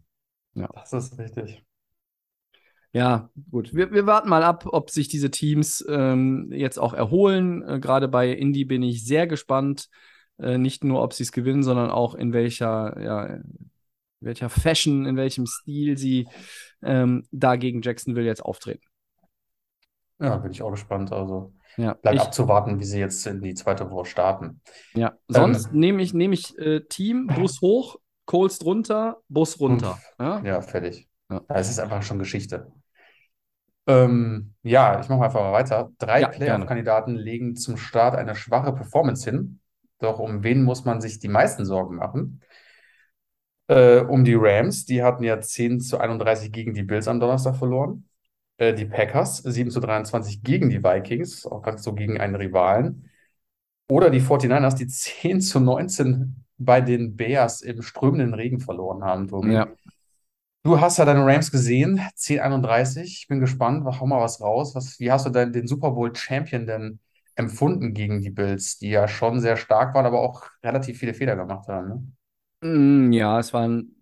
Ja. 0.54 0.68
das 0.72 0.92
ist 0.94 1.18
richtig. 1.18 1.62
Ja, 2.92 3.28
gut. 3.50 3.74
Wir, 3.74 3.92
wir 3.92 4.06
warten 4.06 4.30
mal 4.30 4.42
ab, 4.42 4.64
ob 4.66 4.88
sich 4.90 5.08
diese 5.08 5.30
Teams 5.30 5.84
ähm, 5.88 6.50
jetzt 6.50 6.78
auch 6.78 6.94
erholen. 6.94 7.62
Äh, 7.62 7.80
Gerade 7.80 8.08
bei 8.08 8.30
Indy 8.30 8.64
bin 8.64 8.82
ich 8.82 9.04
sehr 9.04 9.26
gespannt. 9.26 9.90
Äh, 10.38 10.56
nicht 10.56 10.84
nur, 10.84 11.02
ob 11.02 11.12
sie 11.12 11.24
es 11.24 11.32
gewinnen, 11.32 11.62
sondern 11.62 11.90
auch 11.90 12.14
in 12.14 12.32
welcher, 12.32 12.98
ja, 13.02 13.40
welcher 14.20 14.48
Fashion, 14.50 15.06
in 15.06 15.16
welchem 15.16 15.46
Stil 15.46 15.96
sie 15.98 16.28
ähm, 16.82 17.26
da 17.30 17.56
gegen 17.56 17.82
Jacksonville 17.82 18.26
jetzt 18.26 18.44
auftreten. 18.44 18.82
Ja, 20.20 20.36
bin 20.36 20.50
ich 20.50 20.62
auch 20.62 20.70
gespannt. 20.70 21.12
Also 21.12 21.52
Ja, 21.76 21.94
bleibt 21.94 22.16
ich, 22.16 22.22
abzuwarten, 22.22 22.80
wie 22.80 22.84
sie 22.84 22.98
jetzt 22.98 23.26
in 23.26 23.40
die 23.40 23.54
zweite 23.54 23.90
Woche 23.90 24.06
starten. 24.06 24.60
ja. 24.94 25.16
Sonst 25.28 25.66
Ähm, 25.66 25.78
nehme 25.78 26.02
ich, 26.02 26.12
nehme 26.14 26.34
ich 26.34 26.58
äh, 26.58 26.80
Team, 26.80 27.26
Bus 27.28 27.60
hoch, 27.60 27.96
Colts 28.26 28.58
drunter, 28.58 29.18
Bus 29.28 29.60
runter. 29.60 29.98
Ja? 30.18 30.40
Ja, 30.44 30.60
fertig. 30.60 31.08
Ja. 31.30 31.42
Es 31.48 31.70
ist 31.70 31.78
einfach 31.78 32.02
schon 32.02 32.18
Geschichte. 32.18 32.72
Ähm, 33.86 34.54
ja, 34.62 35.00
ich 35.00 35.08
mache 35.08 35.24
einfach 35.24 35.40
mal 35.40 35.52
weiter. 35.52 35.90
Drei 35.98 36.20
Ja. 36.20 36.28
Playoff-Kandidaten 36.28 37.14
legen 37.16 37.56
zum 37.56 37.76
Start 37.76 38.14
eine 38.16 38.34
schwache 38.34 38.72
Performance 38.72 39.28
hin. 39.28 39.60
Doch 40.00 40.18
um 40.18 40.42
wen 40.44 40.62
muss 40.62 40.84
man 40.84 41.00
sich 41.00 41.18
die 41.18 41.28
meisten 41.28 41.64
Sorgen 41.64 41.96
machen? 41.96 42.40
Äh, 43.68 44.00
um 44.00 44.24
die 44.24 44.34
Rams, 44.34 44.86
die 44.86 45.02
hatten 45.02 45.22
ja 45.22 45.40
10 45.40 45.80
zu 45.80 45.98
31 45.98 46.50
gegen 46.50 46.74
die 46.74 46.82
Bills 46.82 47.06
am 47.06 47.20
Donnerstag 47.20 47.56
verloren. 47.56 48.08
Äh, 48.56 48.74
die 48.74 48.86
Packers 48.86 49.38
7 49.38 49.70
zu 49.70 49.80
23 49.80 50.42
gegen 50.42 50.70
die 50.70 50.82
Vikings, 50.82 51.46
auch 51.46 51.62
ganz 51.62 51.84
so 51.84 51.94
gegen 51.94 52.18
einen 52.18 52.34
Rivalen. 52.34 53.10
Oder 53.90 54.10
die 54.10 54.20
49ers, 54.20 54.74
die 54.74 54.86
10 54.86 55.40
zu 55.40 55.60
19 55.60 56.44
bei 56.56 56.80
den 56.80 57.16
Bears 57.16 57.60
im 57.60 57.82
strömenden 57.82 58.34
Regen 58.34 58.58
verloren 58.58 59.04
haben, 59.04 59.28
Tobi. 59.28 59.52
Ja. 59.52 59.68
Du 60.64 60.80
hast 60.80 60.98
ja 60.98 61.04
deine 61.04 61.24
Rams 61.24 61.50
gesehen, 61.50 62.00
10-31. 62.16 63.02
Ich 63.02 63.28
bin 63.28 63.40
gespannt, 63.40 63.84
hau 63.84 64.06
mal 64.06 64.20
was 64.20 64.40
raus. 64.40 64.74
Was, 64.74 64.98
wie 64.98 65.10
hast 65.10 65.24
du 65.24 65.30
denn 65.30 65.52
den 65.52 65.66
Super 65.66 65.92
Bowl 65.92 66.14
Champion 66.14 66.66
denn 66.66 66.98
empfunden 67.36 67.94
gegen 67.94 68.20
die 68.20 68.30
Bills, 68.30 68.78
die 68.78 68.90
ja 68.90 69.06
schon 69.06 69.40
sehr 69.40 69.56
stark 69.56 69.94
waren, 69.94 70.04
aber 70.04 70.20
auch 70.20 70.46
relativ 70.62 70.98
viele 70.98 71.14
Fehler 71.14 71.36
gemacht 71.36 71.68
haben, 71.68 71.88
ne? 71.88 72.02
Mm, 72.60 73.12
Ja, 73.12 73.38
es 73.38 73.52
war 73.52 73.62
ein 73.68 73.94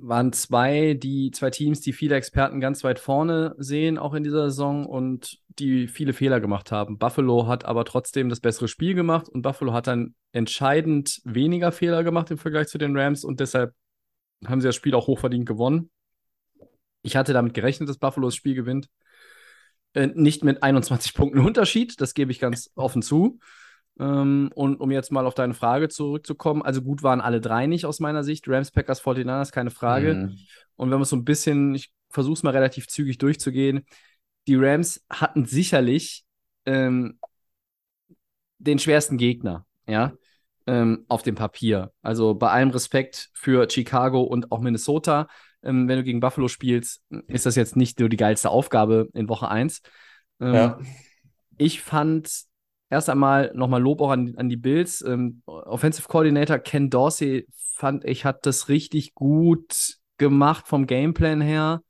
waren 0.00 0.32
zwei, 0.32 0.94
die 0.94 1.30
zwei 1.32 1.50
Teams, 1.50 1.80
die 1.80 1.92
viele 1.94 2.16
Experten 2.16 2.60
ganz 2.60 2.84
weit 2.84 2.98
vorne 2.98 3.54
sehen, 3.58 3.98
auch 3.98 4.14
in 4.14 4.24
dieser 4.24 4.50
Saison 4.50 4.86
und 4.86 5.38
die 5.58 5.88
viele 5.88 6.12
Fehler 6.12 6.40
gemacht 6.40 6.72
haben. 6.72 6.98
Buffalo 6.98 7.46
hat 7.48 7.64
aber 7.64 7.84
trotzdem 7.86 8.28
das 8.28 8.40
bessere 8.40 8.68
Spiel 8.68 8.94
gemacht 8.94 9.28
und 9.28 9.42
Buffalo 9.42 9.72
hat 9.72 9.86
dann 9.86 10.14
entscheidend 10.32 11.20
weniger 11.24 11.72
Fehler 11.72 12.04
gemacht 12.04 12.30
im 12.30 12.38
Vergleich 12.38 12.68
zu 12.68 12.78
den 12.78 12.96
Rams 12.96 13.24
und 13.24 13.40
deshalb 13.40 13.74
haben 14.46 14.60
sie 14.60 14.68
das 14.68 14.76
Spiel 14.76 14.94
auch 14.94 15.08
hochverdient 15.08 15.46
gewonnen. 15.46 15.90
Ich 17.02 17.16
hatte 17.16 17.32
damit 17.32 17.54
gerechnet, 17.54 17.88
dass 17.88 17.98
Buffalo 17.98 18.26
das 18.28 18.34
Spiel 18.34 18.54
gewinnt. 18.54 18.88
Äh, 19.94 20.08
nicht 20.08 20.44
mit 20.44 20.62
21 20.62 21.14
Punkten 21.14 21.40
Unterschied, 21.40 22.00
das 22.00 22.14
gebe 22.14 22.30
ich 22.32 22.38
ganz 22.38 22.70
offen 22.74 23.02
zu. 23.02 23.38
Ähm, 23.98 24.50
und 24.54 24.80
um 24.80 24.90
jetzt 24.90 25.10
mal 25.10 25.26
auf 25.26 25.34
deine 25.34 25.54
Frage 25.54 25.88
zurückzukommen, 25.88 26.62
also 26.62 26.82
gut 26.82 27.02
waren 27.02 27.20
alle 27.20 27.40
drei 27.40 27.66
nicht 27.66 27.86
aus 27.86 28.00
meiner 28.00 28.24
Sicht. 28.24 28.46
Rams, 28.48 28.70
Packers, 28.70 29.02
49ers, 29.02 29.52
keine 29.52 29.70
Frage. 29.70 30.14
Mhm. 30.14 30.38
Und 30.76 30.90
wenn 30.90 30.98
wir 30.98 31.04
so 31.04 31.16
ein 31.16 31.24
bisschen, 31.24 31.74
ich 31.74 31.92
versuche 32.10 32.34
es 32.34 32.42
mal 32.42 32.50
relativ 32.50 32.88
zügig 32.88 33.18
durchzugehen, 33.18 33.86
die 34.46 34.56
Rams 34.56 35.04
hatten 35.10 35.44
sicherlich 35.46 36.24
ähm, 36.66 37.18
den 38.58 38.78
schwersten 38.78 39.16
Gegner, 39.16 39.66
ja, 39.86 40.12
ähm, 40.66 41.04
auf 41.08 41.22
dem 41.22 41.34
Papier. 41.34 41.92
Also 42.02 42.34
bei 42.34 42.50
allem 42.50 42.70
Respekt 42.70 43.30
für 43.34 43.68
Chicago 43.70 44.22
und 44.22 44.52
auch 44.52 44.60
Minnesota, 44.60 45.28
ähm, 45.62 45.88
wenn 45.88 45.98
du 45.98 46.04
gegen 46.04 46.20
Buffalo 46.20 46.48
spielst, 46.48 47.02
ist 47.28 47.46
das 47.46 47.56
jetzt 47.56 47.76
nicht 47.76 47.98
nur 47.98 48.08
die 48.08 48.16
geilste 48.16 48.50
Aufgabe 48.50 49.08
in 49.14 49.28
Woche 49.28 49.48
1. 49.48 49.82
Ähm, 50.40 50.54
ja. 50.54 50.78
Ich 51.56 51.80
fand 51.80 52.46
erst 52.90 53.10
einmal 53.10 53.52
nochmal 53.54 53.82
Lob 53.82 54.00
auch 54.00 54.10
an, 54.10 54.34
an 54.36 54.48
die 54.48 54.56
Bills. 54.56 55.02
Ähm, 55.02 55.42
Offensive 55.46 56.08
Coordinator 56.08 56.58
Ken 56.58 56.90
Dorsey 56.90 57.46
fand 57.54 58.04
ich, 58.04 58.24
hat 58.24 58.46
das 58.46 58.68
richtig 58.68 59.14
gut 59.14 59.96
gemacht 60.18 60.66
vom 60.66 60.86
Gameplan 60.86 61.40
her. 61.40 61.82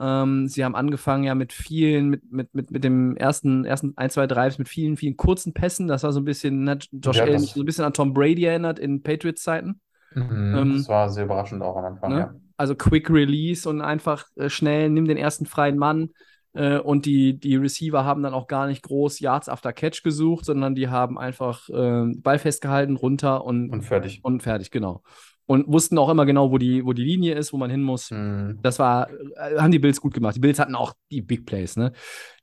Ähm, 0.00 0.48
sie 0.48 0.64
haben 0.64 0.74
angefangen 0.74 1.24
ja 1.24 1.34
mit 1.34 1.52
vielen, 1.52 2.08
mit, 2.08 2.30
mit, 2.30 2.54
mit, 2.54 2.70
mit 2.70 2.84
dem 2.84 3.16
ersten, 3.16 3.64
ersten 3.64 3.96
ein, 3.96 4.10
zwei 4.10 4.26
Drives, 4.26 4.58
mit 4.58 4.68
vielen, 4.68 4.96
vielen 4.96 5.16
kurzen 5.16 5.54
Pässen. 5.54 5.86
Das 5.86 6.02
war 6.02 6.12
so 6.12 6.20
ein 6.20 6.24
bisschen, 6.24 6.68
hat 6.68 6.88
Josh 6.92 7.16
ja, 7.16 7.24
Allen 7.24 7.38
so 7.40 7.60
ein 7.60 7.66
bisschen 7.66 7.84
an 7.84 7.92
Tom 7.92 8.12
Brady 8.12 8.44
erinnert 8.44 8.78
in 8.78 9.02
Patriots-Zeiten. 9.02 9.80
Mhm, 10.14 10.54
ähm, 10.56 10.76
das 10.78 10.88
war 10.88 11.10
sehr 11.10 11.24
überraschend 11.24 11.62
auch 11.62 11.76
am 11.76 11.84
Anfang, 11.84 12.12
ne? 12.12 12.18
ja. 12.18 12.34
Also 12.56 12.74
Quick 12.74 13.10
Release 13.10 13.68
und 13.68 13.80
einfach 13.80 14.26
äh, 14.36 14.48
schnell, 14.48 14.90
nimm 14.90 15.06
den 15.06 15.16
ersten 15.16 15.46
freien 15.46 15.76
Mann. 15.76 16.10
Äh, 16.54 16.78
und 16.78 17.04
die, 17.04 17.38
die 17.38 17.56
Receiver 17.56 18.04
haben 18.04 18.22
dann 18.22 18.32
auch 18.32 18.46
gar 18.46 18.66
nicht 18.66 18.82
groß 18.82 19.20
Yards 19.20 19.48
after 19.48 19.72
Catch 19.72 20.02
gesucht, 20.02 20.44
sondern 20.44 20.74
die 20.74 20.88
haben 20.88 21.18
einfach 21.18 21.68
äh, 21.68 22.06
Ball 22.16 22.38
festgehalten, 22.38 22.96
runter 22.96 23.44
und, 23.44 23.70
und 23.70 23.82
fertig. 23.82 24.20
Und 24.22 24.42
fertig, 24.42 24.70
genau. 24.70 25.02
Und 25.46 25.68
wussten 25.68 25.98
auch 25.98 26.08
immer 26.08 26.24
genau, 26.24 26.50
wo 26.50 26.56
die, 26.56 26.86
wo 26.86 26.94
die 26.94 27.04
Linie 27.04 27.34
ist, 27.34 27.52
wo 27.52 27.58
man 27.58 27.70
hin 27.70 27.82
muss. 27.82 28.10
Mhm. 28.10 28.60
Das 28.62 28.78
war, 28.78 29.10
äh, 29.10 29.58
haben 29.58 29.72
die 29.72 29.78
Bills 29.78 30.00
gut 30.00 30.14
gemacht. 30.14 30.36
Die 30.36 30.40
Bills 30.40 30.58
hatten 30.58 30.74
auch 30.74 30.94
die 31.10 31.20
Big 31.20 31.44
Plays, 31.44 31.76
ne? 31.76 31.92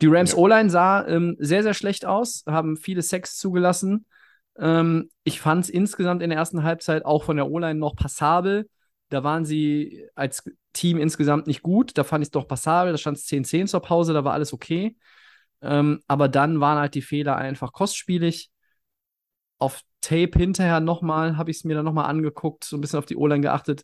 Die 0.02 0.08
Rams 0.08 0.34
ja. 0.34 0.38
O-Line 0.38 0.69
sah 0.69 1.08
ähm, 1.08 1.36
sehr, 1.39 1.63
sehr 1.63 1.74
schlecht 1.74 2.06
aus, 2.06 2.43
haben 2.45 2.78
viele 2.78 3.02
Sex 3.02 3.38
zugelassen. 3.38 4.06
Ähm, 4.60 5.10
ich 5.24 5.39
fand 5.39 5.63
es 5.63 5.69
insgesamt 5.69 6.21
in 6.21 6.30
der 6.30 6.38
ersten 6.38 6.63
Halbzeit 6.63 7.06
auch 7.06 7.24
von 7.24 7.38
der 7.38 7.50
O-Line 7.50 7.80
noch 7.80 7.95
passabel. 7.95 8.67
Da 9.12 9.24
waren 9.24 9.45
sie 9.45 10.08
als 10.15 10.50
Team 10.74 10.97
insgesamt 10.97 11.45
nicht 11.45 11.62
gut. 11.62 11.97
Da 11.97 12.04
fand 12.04 12.24
ich 12.24 12.28
es 12.28 12.32
doch 12.32 12.47
passabel. 12.47 12.93
Da 12.93 12.97
stand 12.97 13.17
es 13.17 13.28
10-10 13.28 13.67
zur 13.67 13.82
Pause, 13.82 14.13
da 14.13 14.24
war 14.24 14.34
alles 14.34 14.54
okay. 14.54 14.95
Ähm, 15.62 16.02
aber 16.08 16.30
dann 16.30 16.62
waren 16.62 16.80
halt 16.80 16.95
die 16.95 17.02
Fehler 17.02 17.36
einfach 17.36 17.74
kostspielig. 17.74 18.50
Auf 19.60 19.82
Tape 20.00 20.32
hinterher 20.39 20.80
nochmal, 20.80 21.38
habe 21.38 21.52
ich 21.52 21.58
es 21.58 21.63
mir 21.65 21.76
dann 21.76 21.86
nochmal 21.86 22.06
angeguckt, 22.06 22.63
so 22.63 22.78
ein 22.78 22.82
bisschen 22.82 23.00
auf 23.00 23.06
die 23.06 23.17
O-Line 23.17 23.41
geachtet. 23.41 23.84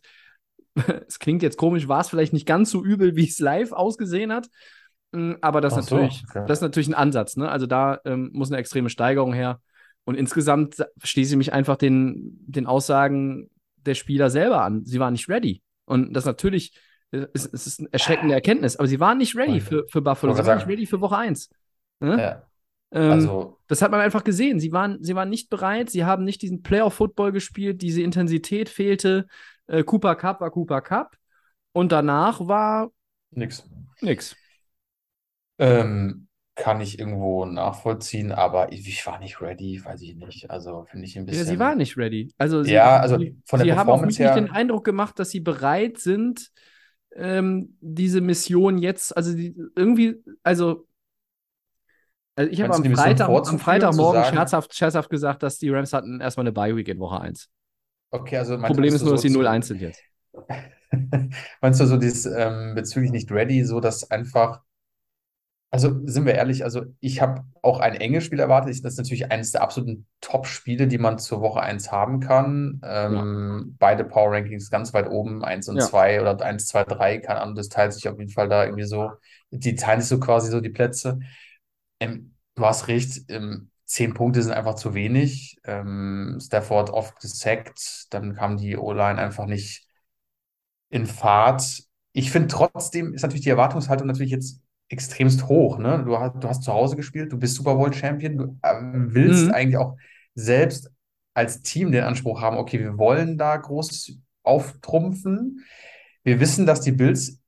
es 1.06 1.18
klingt 1.18 1.42
jetzt 1.42 1.58
komisch, 1.58 1.88
war 1.88 2.00
es 2.00 2.08
vielleicht 2.08 2.32
nicht 2.32 2.46
ganz 2.46 2.70
so 2.70 2.82
übel, 2.82 3.14
wie 3.14 3.28
es 3.28 3.38
live 3.38 3.72
ausgesehen 3.72 4.32
hat. 4.32 4.48
Mm, 5.12 5.34
aber 5.42 5.60
das, 5.60 5.76
ist 5.76 5.90
natürlich, 5.90 6.24
okay. 6.28 6.44
das 6.48 6.58
ist 6.58 6.62
natürlich 6.62 6.88
ein 6.88 6.94
Ansatz. 6.94 7.36
Ne? 7.36 7.48
Also 7.50 7.66
da 7.66 8.00
ähm, 8.06 8.30
muss 8.32 8.50
eine 8.50 8.58
extreme 8.58 8.88
Steigerung 8.88 9.34
her. 9.34 9.60
Und 10.04 10.14
insgesamt 10.14 10.82
schließe 11.02 11.34
ich 11.34 11.36
mich 11.36 11.52
einfach 11.52 11.76
den, 11.76 12.38
den 12.46 12.66
Aussagen 12.66 13.50
der 13.88 13.94
Spieler 13.94 14.30
selber 14.30 14.62
an. 14.62 14.84
Sie 14.84 15.00
waren 15.00 15.12
nicht 15.12 15.28
ready. 15.28 15.62
Und 15.84 16.12
das 16.12 16.24
natürlich 16.24 16.78
ist, 17.10 17.46
ist 17.46 17.80
eine 17.80 17.88
erschreckende 17.92 18.34
Erkenntnis, 18.34 18.76
aber 18.76 18.86
sie 18.86 19.00
waren 19.00 19.18
nicht 19.18 19.34
ready 19.34 19.60
für, 19.60 19.86
für 19.88 20.02
Buffalo. 20.02 20.34
Sie 20.34 20.44
waren 20.44 20.58
nicht 20.58 20.68
ready 20.68 20.86
für 20.86 21.00
Woche 21.00 21.16
1. 21.16 21.50
Ne? 22.00 22.20
Ja. 22.20 22.48
Ähm, 22.90 23.10
also, 23.10 23.58
das 23.66 23.82
hat 23.82 23.90
man 23.90 24.00
einfach 24.00 24.24
gesehen. 24.24 24.60
Sie 24.60 24.72
waren, 24.72 25.02
sie 25.02 25.14
waren 25.14 25.28
nicht 25.28 25.50
bereit, 25.50 25.90
sie 25.90 26.04
haben 26.04 26.24
nicht 26.24 26.42
diesen 26.42 26.62
Playoff-Football 26.62 27.32
gespielt, 27.32 27.82
diese 27.82 28.02
Intensität 28.02 28.68
fehlte. 28.68 29.26
Äh, 29.66 29.84
Cooper 29.84 30.14
Cup 30.16 30.40
war 30.40 30.50
Cooper 30.50 30.80
Cup. 30.80 31.16
Und 31.72 31.92
danach 31.92 32.46
war 32.46 32.90
nix. 33.30 33.68
Nix. 34.00 34.36
Ähm, 35.58 36.27
kann 36.58 36.80
ich 36.80 36.98
irgendwo 36.98 37.44
nachvollziehen, 37.46 38.32
aber 38.32 38.72
ich, 38.72 38.86
ich, 38.86 39.06
war 39.06 39.20
nicht 39.20 39.40
ready, 39.40 39.80
weiß 39.82 40.02
ich 40.02 40.16
nicht. 40.16 40.50
Also 40.50 40.84
finde 40.90 41.06
ich 41.06 41.16
ein 41.16 41.24
bisschen. 41.24 41.46
Ja, 41.46 41.50
sie 41.52 41.58
war 41.58 41.76
nicht 41.76 41.96
ready. 41.96 42.32
Also 42.36 42.64
sie, 42.64 42.72
ja, 42.72 42.98
also 42.98 43.16
von 43.46 43.60
der 43.60 43.64
sie 43.64 43.72
haben 43.72 43.88
auch 43.88 44.04
nicht 44.04 44.18
her... 44.18 44.34
den 44.34 44.50
Eindruck 44.50 44.84
gemacht, 44.84 45.18
dass 45.18 45.30
sie 45.30 45.40
bereit 45.40 45.98
sind, 45.98 46.50
ähm, 47.14 47.76
diese 47.80 48.20
Mission 48.20 48.76
jetzt, 48.78 49.16
also 49.16 49.34
die, 49.34 49.56
irgendwie, 49.76 50.16
also 50.42 50.86
also 52.34 52.52
ich 52.52 52.60
habe 52.60 52.74
am, 52.74 52.84
Freitag, 52.84 53.28
am 53.28 53.58
Freitagmorgen 53.58 54.24
scherzhaft, 54.24 54.72
scherzhaft 54.74 55.10
gesagt, 55.10 55.42
dass 55.42 55.58
die 55.58 55.70
Rams 55.70 55.92
hatten 55.92 56.20
erstmal 56.20 56.44
eine 56.44 56.52
Bye-Week 56.52 56.86
in 56.86 57.00
Woche 57.00 57.20
1. 57.20 57.48
Okay, 58.10 58.36
also 58.36 58.56
Problem 58.58 58.94
ist 58.94 59.02
nur, 59.02 59.12
dass 59.12 59.22
sie 59.22 59.30
0-1 59.30 59.62
sind 59.64 59.80
jetzt. 59.80 60.00
meinst 61.60 61.80
du 61.80 61.86
so 61.86 61.96
dieses 61.96 62.26
ähm, 62.26 62.74
bezüglich 62.74 63.10
nicht 63.10 63.30
ready, 63.32 63.64
so 63.64 63.80
dass 63.80 64.10
einfach 64.10 64.62
also 65.70 66.00
sind 66.04 66.24
wir 66.24 66.34
ehrlich, 66.34 66.64
also 66.64 66.86
ich 67.00 67.20
habe 67.20 67.44
auch 67.60 67.80
ein 67.80 67.94
enges 67.94 68.24
Spiel 68.24 68.40
erwartet. 68.40 68.70
Das 68.84 68.94
ist 68.94 68.98
natürlich 68.98 69.30
eines 69.30 69.52
der 69.52 69.62
absoluten 69.62 70.06
Top-Spiele, 70.22 70.86
die 70.86 70.96
man 70.96 71.18
zur 71.18 71.42
Woche 71.42 71.60
1 71.60 71.92
haben 71.92 72.20
kann. 72.20 72.80
Ähm, 72.82 73.14
ja. 73.14 73.74
Beide 73.78 74.04
Power 74.04 74.32
Rankings 74.32 74.70
ganz 74.70 74.94
weit 74.94 75.10
oben, 75.10 75.44
1 75.44 75.68
und 75.68 75.76
ja. 75.76 75.84
2 75.84 76.22
oder 76.22 76.40
1, 76.42 76.66
2, 76.68 76.84
3, 76.84 77.18
keine 77.18 77.40
Ahnung, 77.42 77.54
das 77.54 77.68
teilt 77.68 77.92
sich 77.92 78.08
auf 78.08 78.18
jeden 78.18 78.30
Fall 78.30 78.48
da 78.48 78.64
irgendwie 78.64 78.84
so, 78.84 79.12
die 79.50 79.74
teilen 79.74 80.00
sich 80.00 80.08
so 80.08 80.18
quasi 80.18 80.50
so 80.50 80.60
die 80.62 80.70
Plätze. 80.70 81.18
Ähm, 82.00 82.34
du 82.54 82.64
hast 82.64 82.88
recht, 82.88 83.30
ähm, 83.30 83.70
10 83.84 84.14
Punkte 84.14 84.42
sind 84.42 84.52
einfach 84.52 84.74
zu 84.74 84.94
wenig. 84.94 85.58
Ähm, 85.64 86.38
Stafford 86.40 86.90
oft 86.90 87.20
gesackt, 87.20 88.06
dann 88.10 88.34
kam 88.34 88.56
die 88.56 88.76
O-Line 88.78 89.18
einfach 89.18 89.44
nicht 89.44 89.86
in 90.88 91.04
Fahrt. 91.04 91.82
Ich 92.12 92.30
finde 92.30 92.48
trotzdem 92.48 93.12
ist 93.12 93.22
natürlich 93.22 93.42
die 93.42 93.50
Erwartungshaltung 93.50 94.06
natürlich 94.06 94.32
jetzt 94.32 94.62
extremst 94.88 95.48
hoch. 95.48 95.78
Ne? 95.78 96.02
Du, 96.04 96.18
hast, 96.18 96.34
du 96.40 96.48
hast 96.48 96.62
zu 96.62 96.72
Hause 96.72 96.96
gespielt, 96.96 97.32
du 97.32 97.38
bist 97.38 97.54
Super 97.54 97.74
Bowl 97.74 97.92
Champion, 97.92 98.36
du 98.38 98.58
äh, 98.62 98.74
willst 98.82 99.46
mhm. 99.46 99.52
eigentlich 99.52 99.76
auch 99.76 99.96
selbst 100.34 100.90
als 101.34 101.62
Team 101.62 101.92
den 101.92 102.04
Anspruch 102.04 102.40
haben, 102.40 102.56
okay, 102.56 102.80
wir 102.80 102.98
wollen 102.98 103.38
da 103.38 103.56
groß 103.56 104.18
auftrumpfen. 104.42 105.64
Wir 106.24 106.40
wissen, 106.40 106.66
dass 106.66 106.80
die 106.80 106.92
Bills 106.92 107.40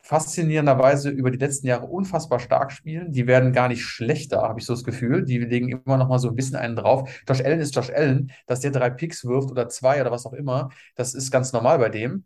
faszinierenderweise 0.00 1.10
über 1.10 1.30
die 1.30 1.36
letzten 1.36 1.66
Jahre 1.66 1.86
unfassbar 1.86 2.40
stark 2.40 2.72
spielen. 2.72 3.12
Die 3.12 3.26
werden 3.26 3.52
gar 3.52 3.68
nicht 3.68 3.82
schlechter, 3.82 4.40
habe 4.40 4.58
ich 4.58 4.64
so 4.64 4.72
das 4.72 4.82
Gefühl. 4.82 5.22
Die 5.24 5.36
legen 5.36 5.68
immer 5.68 5.98
noch 5.98 6.08
mal 6.08 6.18
so 6.18 6.28
ein 6.28 6.34
bisschen 6.34 6.56
einen 6.56 6.76
drauf. 6.76 7.10
Josh 7.28 7.42
Allen 7.42 7.60
ist 7.60 7.74
Josh 7.74 7.90
Allen, 7.90 8.32
dass 8.46 8.60
der 8.60 8.70
drei 8.70 8.88
Picks 8.88 9.26
wirft 9.26 9.50
oder 9.50 9.68
zwei 9.68 10.00
oder 10.00 10.10
was 10.10 10.24
auch 10.24 10.32
immer, 10.32 10.70
das 10.94 11.12
ist 11.12 11.30
ganz 11.30 11.52
normal 11.52 11.78
bei 11.78 11.90
dem. 11.90 12.24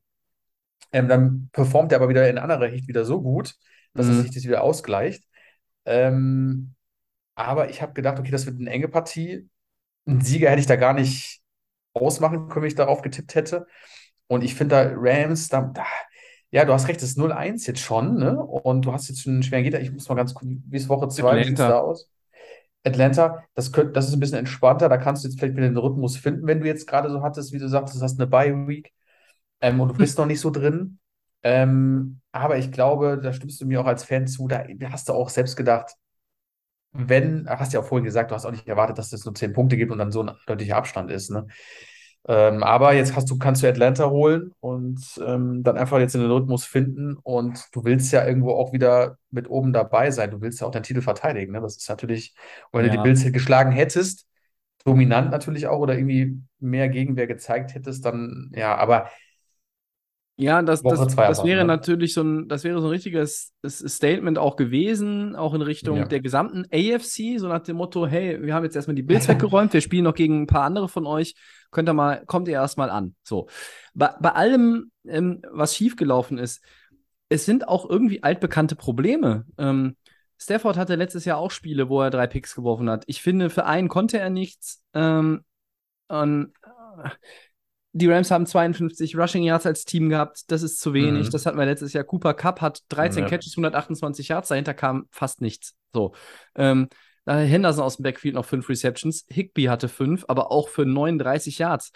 Ähm, 0.93 1.09
dann 1.09 1.49
performt 1.53 1.91
er 1.91 1.99
aber 1.99 2.09
wieder 2.09 2.29
in 2.31 2.39
anderer 2.39 2.67
Hinsicht 2.67 2.87
wieder 2.87 3.05
so 3.05 3.21
gut, 3.21 3.57
dass 3.95 4.07
mhm. 4.07 4.23
sich 4.23 4.31
das 4.33 4.45
wieder 4.45 4.63
ausgleicht. 4.63 5.25
Ähm, 5.85 6.75
aber 7.35 7.71
ich 7.71 7.83
habe 7.83 7.93
gedacht, 7.93 8.19
okay, 8.19 8.31
das 8.31 8.47
wird 8.47 8.61
eine 8.61 8.71
enge 8.71 8.89
Partie. 8.89 9.49
Einen 10.07 10.21
Sieger 10.21 10.51
hätte 10.51 10.61
ich 10.61 10.67
da 10.67 10.77
gar 10.77 10.95
nicht 10.95 11.41
ausmachen 11.95 12.49
können, 12.49 12.63
wenn 12.63 12.69
ich 12.69 12.75
darauf 12.75 13.03
getippt 13.03 13.35
hätte. 13.35 13.67
Und 14.27 14.45
ich 14.45 14.55
finde 14.55 14.77
da 14.77 14.93
Rams, 14.95 15.49
da, 15.49 15.63
da, 15.63 15.85
ja, 16.51 16.65
du 16.65 16.73
hast 16.73 16.89
recht, 16.89 17.03
das 17.03 17.11
ist 17.11 17.19
0-1 17.19 17.67
jetzt 17.67 17.81
schon, 17.81 18.17
ne? 18.17 18.39
Und 18.39 18.85
du 18.85 18.93
hast 18.93 19.09
jetzt 19.09 19.27
einen 19.27 19.43
schweren 19.43 19.65
Gegner. 19.65 19.81
Ich 19.81 19.93
muss 19.93 20.09
mal 20.09 20.15
ganz 20.15 20.35
kurz, 20.35 20.51
wie 20.67 20.77
ist 20.77 20.89
Woche 20.89 21.09
2, 21.09 21.41
wie 21.41 21.45
sieht 21.45 21.59
es 21.59 21.59
da 21.59 21.79
aus? 21.79 22.09
Atlanta, 22.85 23.45
das, 23.55 23.73
könnt, 23.73 23.97
das 23.97 24.09
ist 24.09 24.15
ein 24.15 24.21
bisschen 24.21 24.39
entspannter. 24.39 24.89
Da 24.89 24.97
kannst 24.97 25.25
du 25.25 25.29
jetzt 25.29 25.39
vielleicht 25.39 25.57
wieder 25.57 25.69
den 25.69 25.77
Rhythmus 25.77 26.17
finden, 26.17 26.47
wenn 26.47 26.61
du 26.61 26.67
jetzt 26.67 26.87
gerade 26.87 27.11
so 27.11 27.23
hattest, 27.23 27.53
wie 27.53 27.59
du 27.59 27.69
sagst, 27.69 27.95
du 27.95 28.01
hast 28.01 28.19
eine 28.21 28.27
Bye-Week 28.27 28.93
ähm, 29.61 29.81
und 29.81 29.89
du 29.89 29.95
bist 29.95 30.19
noch 30.19 30.27
nicht 30.27 30.41
so 30.41 30.51
drin. 30.51 30.99
Ähm, 31.43 32.21
aber 32.33 32.59
ich 32.59 32.73
glaube, 32.73 33.21
da 33.23 33.33
stimmst 33.33 33.61
du 33.61 33.67
mir 33.67 33.81
auch 33.81 33.87
als 33.87 34.05
Fan 34.05 34.27
zu, 34.27 34.49
da 34.49 34.65
hast 34.91 35.09
du 35.09 35.13
auch 35.13 35.29
selbst 35.29 35.57
gedacht, 35.57 35.95
wenn, 36.93 37.49
hast 37.49 37.73
du 37.73 37.79
ja 37.79 37.83
auch 37.83 37.89
vorhin 37.89 38.05
gesagt, 38.05 38.31
du 38.31 38.35
hast 38.35 38.45
auch 38.45 38.51
nicht 38.51 38.69
erwartet, 38.69 38.99
dass 38.99 39.13
es 39.13 39.25
nur 39.25 39.35
zehn 39.35 39.53
Punkte 39.53 39.77
gibt 39.77 39.91
und 39.93 39.99
dann 39.99 40.13
so 40.13 40.23
ein 40.23 40.33
deutlicher 40.47 40.77
Abstand 40.77 41.11
ist. 41.11 41.31
Ne? 41.31 41.47
Ähm, 42.29 42.63
aber 42.63 42.93
jetzt 42.93 43.17
hast 43.17 43.31
du, 43.31 43.39
kannst 43.39 43.63
du 43.63 43.69
Atlanta 43.69 44.09
holen 44.09 44.53
und 44.61 45.01
ähm, 45.27 45.63
dann 45.65 45.77
einfach 45.77 45.99
jetzt 45.99 46.15
in 46.15 46.21
den 46.21 46.31
Rhythmus 46.31 46.65
finden 46.65 47.17
und 47.17 47.65
du 47.73 47.85
willst 47.85 48.13
ja 48.13 48.27
irgendwo 48.27 48.53
auch 48.53 48.73
wieder 48.73 49.17
mit 49.31 49.51
oben 49.51 49.73
dabei 49.73 50.11
sein. 50.11 50.31
Du 50.31 50.41
willst 50.41 50.61
ja 50.61 50.67
auch 50.67 50.71
deinen 50.71 50.85
Titel 50.85 51.01
verteidigen. 51.01 51.53
Ne? 51.53 51.61
Das 51.61 51.77
ist 51.77 51.89
natürlich, 51.89 52.35
wenn 52.71 52.85
ja. 52.85 52.93
du 52.93 52.99
die 52.99 53.03
Bills 53.03 53.25
geschlagen 53.33 53.73
hättest, 53.73 54.27
dominant 54.85 55.31
natürlich 55.31 55.67
auch 55.67 55.79
oder 55.79 55.95
irgendwie 55.97 56.41
mehr 56.61 56.89
Gegenwehr 56.89 57.27
gezeigt 57.27 57.75
hättest, 57.75 58.05
dann 58.05 58.53
ja, 58.55 58.77
aber 58.77 59.09
Ja, 60.37 60.63
das, 60.63 60.83
Woche 60.83 60.97
das, 60.97 61.15
das 61.15 61.45
wäre 61.45 61.61
ne? 61.61 61.67
natürlich 61.67 62.15
so 62.15 62.23
ein, 62.23 62.49
das 62.49 62.65
wäre 62.65 62.81
so 62.81 62.87
ein 62.87 62.91
richtiges 62.91 63.53
Statement 63.67 64.39
auch 64.39 64.57
gewesen, 64.57 65.37
auch 65.37 65.55
in 65.55 65.63
Richtung 65.63 65.99
Ja. 65.99 66.05
der 66.05 66.21
gesamten 66.21 66.65
AFC, 66.73 67.39
so 67.39 67.49
nach 67.49 67.61
dem 67.61 67.77
Motto, 67.77 68.07
hey, 68.07 68.43
wir 68.43 68.55
haben 68.55 68.65
jetzt 68.65 68.75
erstmal 68.75 68.95
die 68.95 69.03
Bills 69.03 69.29
weggeräumt, 69.29 69.73
wir 69.73 69.81
spielen 69.83 70.05
noch 70.05 70.15
gegen 70.15 70.43
ein 70.43 70.47
paar 70.47 70.65
andere 70.65 70.89
von 70.89 71.07
euch, 71.07 71.35
könnt 71.71 71.89
ihr 71.89 71.93
mal, 71.93 72.25
kommt 72.27 72.49
ihr 72.49 72.55
erstmal 72.55 72.91
an. 72.91 73.15
So. 73.23 73.47
Bei, 73.95 74.15
bei 74.21 74.33
allem, 74.33 74.91
ähm, 75.07 75.43
was 75.51 75.77
schiefgelaufen 75.77 76.39
ist, 76.39 76.63
es 77.29 77.45
sind 77.45 77.69
auch 77.69 77.89
irgendwie 77.89 78.23
altbekannte 78.23 78.75
Probleme. 78.75 79.45
Ähm, 79.59 79.97
Stafford 80.39 80.77
hatte 80.77 80.97
letztes 80.97 81.25
Jahr 81.25 81.39
auch 81.39 81.51
Spiele, 81.51 81.89
wo 81.89 82.01
er 82.03 82.11
drei 82.11 82.27
Picks 82.27 82.55
geworfen 82.55 82.91
hat. 82.91 83.05
Ich 83.07 83.23
finde, 83.23 83.49
für 83.49 83.65
einen 83.65 83.89
konnte 83.89 84.19
er 84.19 84.29
nichts. 84.29 84.83
Ähm, 84.93 85.45
und, 86.09 86.53
äh, 86.63 87.11
die 87.93 88.09
Rams 88.09 88.31
haben 88.31 88.47
52 88.47 89.17
Rushing 89.17 89.43
Yards 89.43 89.67
als 89.67 89.85
Team 89.85 90.09
gehabt. 90.09 90.51
Das 90.51 90.63
ist 90.63 90.81
zu 90.81 90.95
wenig. 90.95 91.29
Mhm. 91.29 91.31
Das 91.31 91.47
hatten 91.47 91.59
wir 91.59 91.67
letztes 91.67 91.93
Jahr. 91.93 92.05
Cooper 92.05 92.35
Cup 92.35 92.61
hat 92.61 92.81
13 92.89 93.25
Ja. 93.25 93.29
Catches, 93.29 93.53
128 93.57 94.29
Yards. 94.29 94.49
Dahinter 94.49 94.75
kam 94.75 95.07
fast 95.11 95.41
nichts. 95.41 95.75
So. 95.93 96.13
Ähm, 96.55 96.89
Henderson 97.27 97.85
aus 97.85 97.97
dem 97.97 98.03
Backfield 98.03 98.35
noch 98.35 98.45
fünf 98.47 98.69
Receptions. 98.69 99.25
Higby 99.29 99.65
hatte 99.65 99.89
fünf, 99.89 100.25
aber 100.27 100.51
auch 100.51 100.69
für 100.69 100.85
39 100.85 101.59
Yards. 101.59 101.93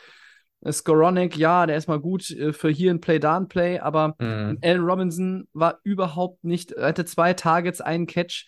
Skoronek, 0.70 1.36
ja, 1.36 1.66
der 1.66 1.76
ist 1.76 1.88
mal 1.88 2.00
gut 2.00 2.30
äh, 2.30 2.52
für 2.52 2.70
hier 2.70 2.90
ein 2.92 3.00
Play, 3.00 3.18
da 3.18 3.36
ein 3.36 3.48
Play, 3.48 3.78
aber 3.78 4.14
Mhm. 4.18 4.58
Allen 4.62 4.84
Robinson 4.84 5.48
war 5.52 5.78
überhaupt 5.82 6.44
nicht, 6.44 6.72
er 6.72 6.88
hatte 6.88 7.04
zwei 7.04 7.34
Targets, 7.34 7.80
einen 7.80 8.06
Catch. 8.06 8.46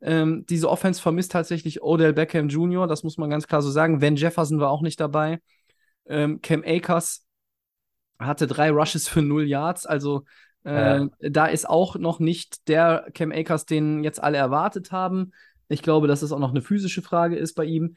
Ähm, 0.00 0.44
diese 0.48 0.70
Offense 0.70 1.02
vermisst 1.02 1.32
tatsächlich 1.32 1.82
Odell 1.82 2.12
Beckham 2.12 2.48
Jr., 2.48 2.86
das 2.86 3.02
muss 3.02 3.18
man 3.18 3.30
ganz 3.30 3.46
klar 3.48 3.62
so 3.62 3.70
sagen. 3.70 4.00
Van 4.00 4.16
Jefferson 4.16 4.60
war 4.60 4.70
auch 4.70 4.82
nicht 4.82 5.00
dabei. 5.00 5.40
Ähm, 6.08 6.40
Cam 6.42 6.62
Akers 6.66 7.26
hatte 8.18 8.46
drei 8.46 8.70
Rushes 8.70 9.08
für 9.08 9.22
null 9.22 9.46
Yards, 9.46 9.86
also 9.86 10.24
äh, 10.64 10.98
Ja. 11.00 11.08
da 11.20 11.46
ist 11.46 11.68
auch 11.68 11.96
noch 11.96 12.18
nicht 12.18 12.66
der 12.68 13.06
Cam 13.14 13.30
Akers, 13.32 13.64
den 13.64 14.02
jetzt 14.02 14.22
alle 14.22 14.38
erwartet 14.38 14.90
haben. 14.92 15.32
Ich 15.68 15.82
glaube, 15.82 16.08
dass 16.08 16.22
es 16.22 16.32
auch 16.32 16.38
noch 16.38 16.50
eine 16.50 16.62
physische 16.62 17.02
Frage 17.02 17.36
ist 17.36 17.54
bei 17.54 17.64
ihm. 17.64 17.94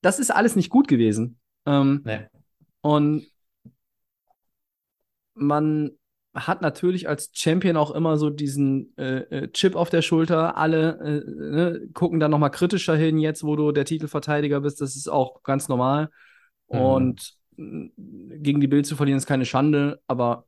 Das 0.00 0.18
ist 0.18 0.30
alles 0.34 0.56
nicht 0.56 0.70
gut 0.70 0.88
gewesen. 0.88 1.38
Ähm, 1.66 2.02
Nee. 2.04 2.26
und 2.80 3.26
man 5.34 5.92
hat 6.34 6.62
natürlich 6.62 7.08
als 7.08 7.30
Champion 7.32 7.76
auch 7.76 7.90
immer 7.90 8.16
so 8.16 8.30
diesen 8.30 8.96
äh, 8.96 9.18
äh, 9.44 9.52
Chip 9.52 9.74
auf 9.76 9.90
der 9.90 10.02
Schulter. 10.02 10.56
Alle 10.56 10.98
äh, 11.00 11.30
ne, 11.30 11.88
gucken 11.94 12.20
dann 12.20 12.30
nochmal 12.30 12.50
kritischer 12.50 12.96
hin, 12.96 13.18
jetzt 13.18 13.42
wo 13.44 13.56
du 13.56 13.72
der 13.72 13.84
Titelverteidiger 13.84 14.60
bist. 14.60 14.80
Das 14.80 14.94
ist 14.96 15.08
auch 15.08 15.42
ganz 15.42 15.68
normal. 15.68 16.10
Mhm. 16.70 16.78
Und 16.80 17.34
mh, 17.56 17.88
gegen 17.96 18.60
die 18.60 18.68
Bild 18.68 18.86
zu 18.86 18.96
verlieren 18.96 19.18
ist 19.18 19.26
keine 19.26 19.44
Schande, 19.46 20.00
aber 20.06 20.44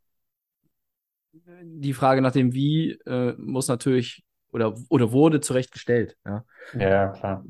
die 1.63 1.93
Frage 1.93 2.21
nach 2.23 2.33
dem 2.33 2.55
Wie 2.55 2.93
äh, 3.07 3.35
muss 3.39 3.69
natürlich 3.69 4.25
oder, 4.53 4.75
oder 4.89 5.13
wurde 5.13 5.41
zurechtgestellt. 5.41 6.17
Ja. 6.27 6.45
Ja, 6.79 7.09
klar. 7.09 7.45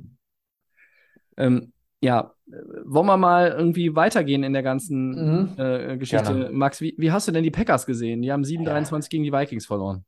Ähm, 1.37 1.73
ja, 2.03 2.33
äh, 2.51 2.57
wollen 2.85 3.07
wir 3.07 3.17
mal 3.17 3.49
irgendwie 3.49 3.95
weitergehen 3.95 4.43
in 4.43 4.53
der 4.53 4.63
ganzen 4.63 5.11
Mhm. 5.11 5.55
äh, 5.59 5.97
Geschichte. 5.97 6.33
Gerne. 6.35 6.51
Max, 6.51 6.81
wie, 6.81 6.95
wie 6.99 7.11
hast 7.11 7.29
du 7.29 7.33
denn 7.33 7.45
die 7.45 7.51
Packers 7.51 7.87
gesehen? 7.87 8.23
Die 8.23 8.33
haben 8.33 8.45
7-23 8.45 9.11
gegen 9.11 9.25
die 9.25 9.33
Vikings 9.33 9.67
verloren. 9.67 10.05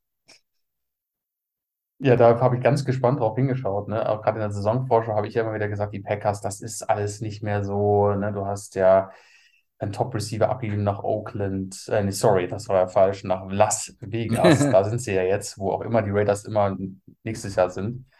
Ja, 1.99 2.15
da 2.17 2.39
habe 2.39 2.57
ich 2.57 2.61
ganz 2.63 2.83
gespannt 2.85 3.19
drauf 3.19 3.35
hingeschaut. 3.35 3.87
Ne? 3.87 4.07
Auch 4.09 4.21
gerade 4.21 4.37
in 4.37 4.41
der 4.41 4.51
Saisonvorschau 4.51 5.15
habe 5.15 5.27
ich 5.27 5.35
ja 5.35 5.43
immer 5.43 5.53
wieder 5.53 5.69
gesagt, 5.69 5.93
die 5.93 6.01
Packers, 6.01 6.41
das 6.41 6.59
ist 6.61 6.83
alles 6.89 7.21
nicht 7.21 7.43
mehr 7.43 7.63
so. 7.63 8.11
Ne? 8.13 8.33
Du 8.33 8.45
hast 8.45 8.75
ja 8.75 9.11
einen 9.79 9.93
Top-Receiver 9.93 10.49
abgegeben 10.49 10.83
nach 10.83 11.03
Oakland. 11.03 11.87
Äh, 11.89 12.03
nee, 12.03 12.11
sorry, 12.11 12.47
das 12.47 12.67
war 12.67 12.77
ja 12.81 12.87
falsch, 12.87 13.23
nach 13.23 13.45
Las 13.49 13.95
Vegas. 14.01 14.59
Da 14.71 14.83
sind 14.83 14.99
sie 15.01 15.13
ja 15.13 15.23
jetzt, 15.23 15.57
wo 15.57 15.71
auch 15.71 15.81
immer 15.81 16.01
die 16.01 16.11
Raiders 16.11 16.45
immer 16.45 16.75
nächstes 17.23 17.55
Jahr 17.55 17.69
sind. 17.69 18.05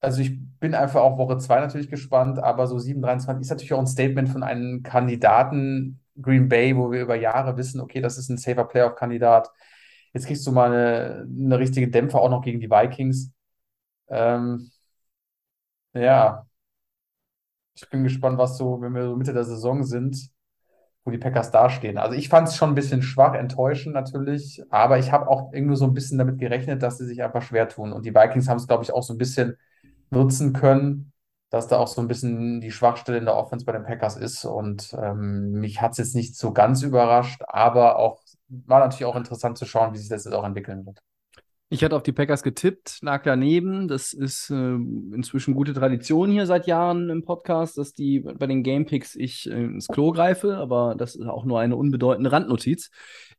also 0.00 0.20
ich 0.20 0.38
bin 0.60 0.74
einfach 0.74 1.00
auf 1.00 1.18
Woche 1.18 1.38
2 1.38 1.60
natürlich 1.60 1.90
gespannt, 1.90 2.38
aber 2.38 2.66
so 2.66 2.78
7-23 2.78 3.42
ist 3.42 3.50
natürlich 3.50 3.72
auch 3.72 3.78
ein 3.78 3.86
Statement 3.86 4.28
von 4.28 4.42
einem 4.42 4.82
Kandidaten 4.82 6.00
Green 6.20 6.48
Bay, 6.48 6.76
wo 6.76 6.90
wir 6.92 7.02
über 7.02 7.16
Jahre 7.16 7.56
wissen, 7.56 7.80
okay, 7.80 8.00
das 8.00 8.18
ist 8.18 8.28
ein 8.28 8.38
safer 8.38 8.64
Playoff-Kandidat. 8.64 9.50
Jetzt 10.12 10.26
kriegst 10.26 10.46
du 10.46 10.52
mal 10.52 10.72
eine, 10.72 11.26
eine 11.28 11.58
richtige 11.58 11.88
Dämpfer 11.90 12.20
auch 12.20 12.30
noch 12.30 12.42
gegen 12.42 12.60
die 12.60 12.70
Vikings. 12.70 13.32
Ähm, 14.08 14.70
ja, 15.94 16.46
ich 17.74 17.88
bin 17.90 18.04
gespannt, 18.04 18.38
was 18.38 18.56
so, 18.58 18.80
wenn 18.80 18.94
wir 18.94 19.04
so 19.06 19.16
Mitte 19.16 19.32
der 19.32 19.44
Saison 19.44 19.82
sind, 19.84 20.30
wo 21.04 21.12
die 21.12 21.18
Packers 21.18 21.52
dastehen. 21.52 21.98
Also 21.98 22.16
ich 22.16 22.30
fand 22.30 22.48
es 22.48 22.56
schon 22.56 22.70
ein 22.70 22.76
bisschen 22.76 23.02
schwach, 23.02 23.34
enttäuschend 23.34 23.94
natürlich, 23.94 24.62
aber 24.70 24.98
ich 25.00 25.12
habe 25.12 25.28
auch 25.28 25.52
irgendwie 25.54 25.76
so 25.76 25.86
ein 25.86 25.94
bisschen 25.94 26.18
damit 26.18 26.38
gerechnet, 26.40 26.82
dass 26.84 26.98
sie 26.98 27.06
sich 27.06 27.22
einfach 27.24 27.42
schwer 27.42 27.68
tun. 27.70 27.92
Und 27.94 28.06
die 28.06 28.14
Vikings 28.14 28.48
haben 28.48 28.58
es, 28.58 28.68
glaube 28.68 28.84
ich, 28.84 28.92
auch 28.92 29.04
so 29.04 29.14
ein 29.14 29.18
bisschen 29.18 29.58
nutzen 30.10 30.54
können, 30.54 31.13
dass 31.54 31.68
da 31.68 31.78
auch 31.78 31.86
so 31.86 32.00
ein 32.00 32.08
bisschen 32.08 32.60
die 32.60 32.72
Schwachstelle 32.72 33.18
in 33.18 33.26
der 33.26 33.36
Offense 33.36 33.64
bei 33.64 33.70
den 33.70 33.84
Packers 33.84 34.16
ist. 34.16 34.44
Und 34.44 34.92
ähm, 35.00 35.52
mich 35.52 35.80
hat 35.80 35.92
es 35.92 35.98
jetzt 35.98 36.16
nicht 36.16 36.36
so 36.36 36.52
ganz 36.52 36.82
überrascht, 36.82 37.42
aber 37.46 37.96
auch 38.00 38.20
war 38.48 38.80
natürlich 38.80 39.04
auch 39.04 39.14
interessant 39.14 39.56
zu 39.56 39.64
schauen, 39.64 39.94
wie 39.94 39.98
sich 39.98 40.08
das 40.08 40.24
jetzt 40.24 40.34
auch 40.34 40.44
entwickeln 40.44 40.84
wird. 40.84 40.98
Ich 41.68 41.84
hatte 41.84 41.94
auf 41.94 42.02
die 42.02 42.12
Packers 42.12 42.42
getippt, 42.42 42.98
lag 43.02 43.22
daneben. 43.22 43.86
Das 43.86 44.12
ist 44.12 44.50
äh, 44.50 44.54
inzwischen 44.54 45.54
gute 45.54 45.74
Tradition 45.74 46.28
hier 46.28 46.46
seit 46.46 46.66
Jahren 46.66 47.08
im 47.08 47.22
Podcast, 47.22 47.78
dass 47.78 47.92
die 47.94 48.20
bei 48.20 48.48
den 48.48 48.64
Gamepicks 48.64 49.14
ich 49.14 49.48
äh, 49.48 49.64
ins 49.64 49.86
Klo 49.86 50.10
greife, 50.10 50.56
aber 50.56 50.96
das 50.96 51.14
ist 51.14 51.26
auch 51.26 51.44
nur 51.44 51.60
eine 51.60 51.76
unbedeutende 51.76 52.32
Randnotiz. 52.32 52.90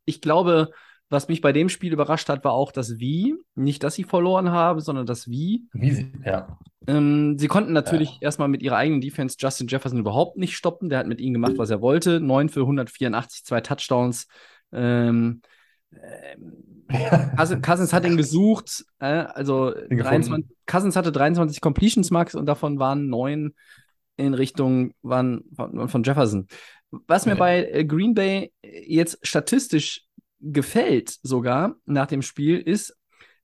Ich 0.06 0.22
glaube, 0.22 0.70
was 1.08 1.28
mich 1.28 1.40
bei 1.40 1.52
dem 1.52 1.68
Spiel 1.68 1.92
überrascht 1.92 2.28
hat, 2.28 2.44
war 2.44 2.52
auch 2.52 2.72
das 2.72 2.98
Wie. 2.98 3.34
Nicht, 3.54 3.82
dass 3.84 3.94
sie 3.94 4.04
verloren 4.04 4.50
haben, 4.50 4.80
sondern 4.80 5.06
das 5.06 5.28
Wie. 5.28 5.64
Wie 5.72 5.90
sie, 5.92 6.12
ja. 6.24 6.58
Ähm, 6.88 7.38
sie 7.38 7.48
konnten 7.48 7.72
natürlich 7.72 8.18
erstmal 8.20 8.48
mit 8.48 8.62
ihrer 8.62 8.76
eigenen 8.76 9.00
Defense 9.00 9.36
Justin 9.38 9.68
Jefferson 9.68 9.98
überhaupt 9.98 10.36
nicht 10.36 10.56
stoppen. 10.56 10.88
Der 10.88 10.98
hat 10.98 11.06
mit 11.06 11.20
ihnen 11.20 11.34
gemacht, 11.34 11.54
was 11.56 11.70
er 11.70 11.80
wollte. 11.80 12.20
9 12.20 12.48
für 12.48 12.60
184, 12.60 13.44
zwei 13.44 13.60
Touchdowns. 13.60 14.26
Ähm, 14.72 15.42
ähm, 15.92 16.62
Cousins, 17.36 17.62
Cousins 17.62 17.92
hat 17.92 18.04
ihn 18.04 18.16
gesucht, 18.16 18.84
äh, 19.00 19.06
also 19.06 19.72
gefunden. 19.88 19.98
23, 19.98 20.56
Cousins 20.66 20.96
hatte 20.96 21.12
23 21.12 21.60
Completions 21.60 22.10
Max 22.10 22.34
und 22.34 22.46
davon 22.46 22.78
waren 22.78 23.08
neun 23.08 23.54
in 24.16 24.34
Richtung 24.34 24.92
waren, 25.02 25.42
von, 25.54 25.88
von 25.88 26.02
Jefferson. 26.02 26.46
Was 26.90 27.26
mir 27.26 27.32
Ja. 27.32 27.38
bei 27.38 27.64
äh, 27.64 27.84
Green 27.84 28.14
Bay 28.14 28.52
jetzt 28.62 29.18
statistisch 29.26 30.05
gefällt, 30.52 31.18
sogar 31.22 31.76
nach 31.84 32.06
dem 32.06 32.22
Spiel, 32.22 32.58
ist, 32.58 32.96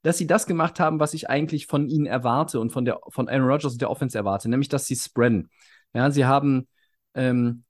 dass 0.02 0.18
sie 0.18 0.26
das 0.26 0.46
gemacht 0.46 0.80
haben, 0.80 1.00
was 1.00 1.14
ich 1.14 1.30
eigentlich 1.30 1.66
von 1.66 1.88
ihnen 1.88 2.06
erwarte 2.06 2.60
und 2.60 2.70
von 2.70 2.84
der 2.84 3.00
von 3.08 3.28
Aaron 3.28 3.48
Rodgers 3.48 3.72
und 3.72 3.80
der 3.80 3.90
Offense 3.90 4.18
erwarte, 4.18 4.48
nämlich 4.48 4.68
dass 4.68 4.86
sie 4.86 4.96
spreaden. 4.96 5.50
Ja, 5.94 6.10
sie 6.10 6.24
haben, 6.24 6.68
ähm, 7.14 7.64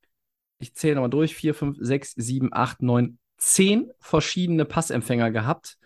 ich 0.59 0.75
zähle 0.75 0.97
nochmal 0.97 1.11
durch, 1.11 1.35
4, 1.35 1.55
5, 1.55 1.77
6, 1.81 2.15
7, 2.17 2.49
8, 2.53 2.83
9, 2.83 3.19
10 3.39 3.91
verschiedene 4.01 4.65
Passempfänger 4.65 5.31
gehabt. 5.31 5.77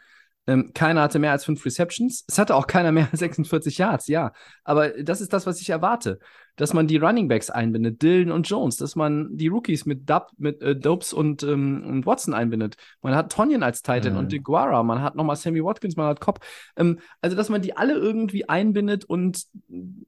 Ähm, 0.47 0.73
keiner 0.75 1.03
hatte 1.03 1.19
mehr 1.19 1.33
als 1.33 1.45
5 1.45 1.65
Receptions. 1.65 2.25
Es 2.29 2.39
hatte 2.39 2.55
auch 2.55 2.67
keiner 2.67 2.93
mehr 2.93 3.09
als 3.11 3.21
46 3.21 3.79
Yards, 3.79 4.07
ja. 4.07 4.33
Aber 4.63 4.91
das 5.03 5.21
ist 5.21 5.33
das, 5.33 5.47
was 5.47 5.61
ich 5.61 5.71
erwarte. 5.71 6.21
Dass 6.57 6.73
man 6.73 6.87
die 6.87 6.97
Running 6.97 7.29
Backs 7.29 7.51
einbindet, 7.51 8.03
Dillon 8.03 8.33
und 8.33 8.49
Jones, 8.49 8.77
dass 8.77 8.97
man 8.97 9.37
die 9.37 9.49
Rookies 9.49 9.87
mit, 9.87 10.09
Dub, 10.09 10.31
mit 10.39 10.63
äh, 10.63 10.75
Dopes 10.75 11.13
und, 11.13 11.43
ähm, 11.43 11.85
und 11.87 12.07
Watson 12.07 12.35
einbindet. 12.35 12.77
Man 13.03 13.15
hat 13.15 13.31
Tonyan 13.31 13.63
als 13.63 13.83
Titan 13.83 14.15
mhm. 14.15 14.19
und 14.19 14.33
DeGuara, 14.33 14.83
man 14.83 15.03
hat 15.03 15.15
nochmal 15.15 15.37
Sammy 15.37 15.63
Watkins, 15.63 15.97
man 15.97 16.07
hat 16.07 16.21
Cobb. 16.21 16.41
Ähm, 16.77 16.99
also, 17.21 17.37
dass 17.37 17.51
man 17.51 17.63
die 17.63 17.77
alle 17.77 17.95
irgendwie 17.95 18.49
einbindet 18.49 19.05
und 19.05 19.45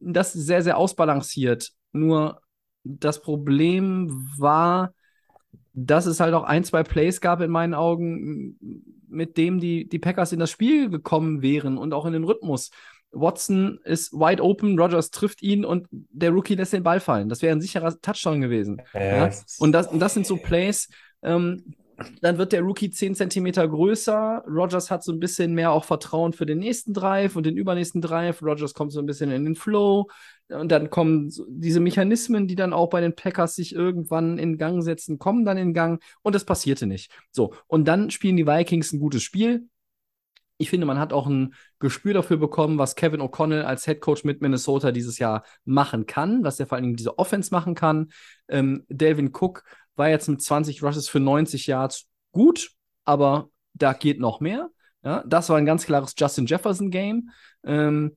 das 0.01 0.33
sehr, 0.33 0.63
sehr 0.63 0.79
ausbalanciert. 0.79 1.71
Nur 1.93 2.41
das 2.83 3.21
Problem 3.21 4.29
war, 4.39 4.93
dass 5.75 6.07
es 6.07 6.19
halt 6.19 6.35
auch 6.35 6.45
ein, 6.45 6.65
zwei 6.65 6.83
Plays 6.83 7.21
gab 7.21 7.41
in 7.41 7.51
meinen 7.51 7.75
Augen, 7.75 8.59
mit 9.09 9.37
dem 9.37 9.61
die, 9.61 9.89
die 9.89 9.99
Packers 9.99 10.33
in 10.33 10.41
das 10.41 10.51
Spiel 10.51 10.91
gekommen 10.91 11.43
wären 11.43 11.79
und 11.79 11.93
auch 11.93 12.07
in 12.07 12.13
den 12.13 12.25
Rhythmus. 12.25 12.71
Watson 13.11 13.79
ist 13.85 14.13
wide 14.13 14.43
open, 14.43 14.79
Rogers 14.79 15.11
trifft 15.11 15.43
ihn 15.43 15.65
und 15.65 15.87
der 15.91 16.31
Rookie 16.31 16.55
lässt 16.55 16.73
den 16.73 16.83
Ball 16.83 17.01
fallen. 17.01 17.29
Das 17.29 17.43
wäre 17.43 17.55
ein 17.55 17.61
sicherer 17.61 17.99
Touchdown 18.01 18.41
gewesen. 18.41 18.83
Ja? 18.95 19.31
und, 19.59 19.73
das, 19.73 19.87
und 19.89 20.01
das 20.01 20.15
sind 20.15 20.27
so 20.27 20.37
Plays, 20.37 20.89
ähm, 21.23 21.75
dann 22.23 22.39
wird 22.39 22.53
der 22.53 22.63
Rookie 22.63 22.91
10 22.91 23.17
Zentimeter 23.17 23.67
größer. 23.67 24.45
Rogers 24.47 24.91
hat 24.91 25.03
so 25.03 25.13
ein 25.13 25.19
bisschen 25.19 25.55
mehr 25.55 25.73
auch 25.73 25.85
Vertrauen 25.85 26.33
für 26.33 26.47
den 26.47 26.59
nächsten 26.59 26.95
Drive 26.95 27.35
und 27.35 27.45
den 27.45 27.57
übernächsten 27.57 28.01
Drive. 28.01 28.41
Rogers 28.43 28.75
kommt 28.75 28.93
so 28.93 29.01
ein 29.01 29.07
bisschen 29.07 29.33
in 29.33 29.45
den 29.45 29.57
Flow. 29.57 30.07
Und 30.49 30.71
dann 30.71 30.91
kommen 30.91 31.33
diese 31.49 31.81
Mechanismen, 31.81 32.47
die 32.47 32.55
dann 32.55 32.73
auch 32.73 32.89
bei 32.89 33.01
den 33.01 33.15
Packers 33.15 33.57
sich 33.57 33.75
irgendwann 33.75 34.39
in 34.39 34.59
Gang 34.59 34.83
setzen, 34.83 35.19
kommen 35.19 35.45
dann 35.45 35.59
in 35.59 35.75
Gang. 35.75 36.03
Und 36.23 36.35
das 36.35 36.45
passierte 36.45 36.87
nicht. 36.87 37.11
So, 37.33 37.53
und 37.67 37.87
dann 37.89 38.11
spielen 38.11 38.37
die 38.37 38.47
Vikings 38.47 38.93
ein 38.93 39.01
gutes 39.01 39.23
Spiel. 39.23 39.67
Ich 40.59 40.71
finde, 40.71 40.87
man 40.87 40.99
hat 40.99 41.13
auch 41.13 41.27
ein 41.27 41.55
Gespür 41.79 42.15
dafür 42.15 42.37
bekommen, 42.37 42.79
was 42.79 42.97
Kevin 42.97 43.21
O'Connell 43.21 43.63
als 43.63 43.85
Head 43.85 44.01
Coach 44.01 44.25
mit 44.25 44.43
Minnesota 44.43 44.91
dieses 44.91 45.19
Jahr 45.19 45.45
machen 45.65 46.07
kann, 46.07 46.43
was 46.43 46.59
er 46.59 46.67
vor 46.67 46.77
allen 46.77 46.83
Dingen 46.83 46.97
diese 46.97 47.19
Offense 47.19 47.55
machen 47.55 47.75
kann. 47.75 48.11
Ähm, 48.49 48.85
Delvin 48.89 49.33
Cook 49.33 49.63
war 49.95 50.09
jetzt 50.09 50.29
mit 50.29 50.43
20 50.43 50.83
Rushes 50.83 51.09
für 51.09 51.21
90 51.21 51.67
Yards 51.69 52.09
gut, 52.33 52.73
aber 53.05 53.51
da 53.75 53.93
geht 53.93 54.19
noch 54.19 54.41
mehr. 54.41 54.71
Ja, 55.05 55.23
das 55.27 55.49
war 55.49 55.57
ein 55.57 55.67
ganz 55.67 55.87
klares 55.87 56.15
Justin 56.19 56.47
Jefferson-Game. 56.47 57.31
Ähm, 57.65 58.17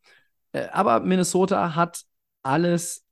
äh, 0.52 0.68
aber 0.72 1.00
Minnesota 1.02 1.76
hat 1.76 2.04
alles 2.42 3.06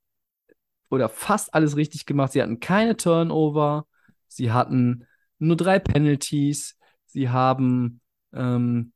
oder 0.89 1.07
fast 1.09 1.53
alles 1.53 1.75
richtig 1.75 2.05
gemacht. 2.05 2.31
Sie 2.33 2.41
hatten 2.41 2.59
keine 2.59 2.97
Turnover, 2.97 3.85
sie 4.27 4.51
hatten 4.51 5.05
nur 5.37 5.55
drei 5.55 5.79
Penalties, 5.79 6.77
sie 7.05 7.29
haben 7.29 8.01
ähm, 8.33 8.91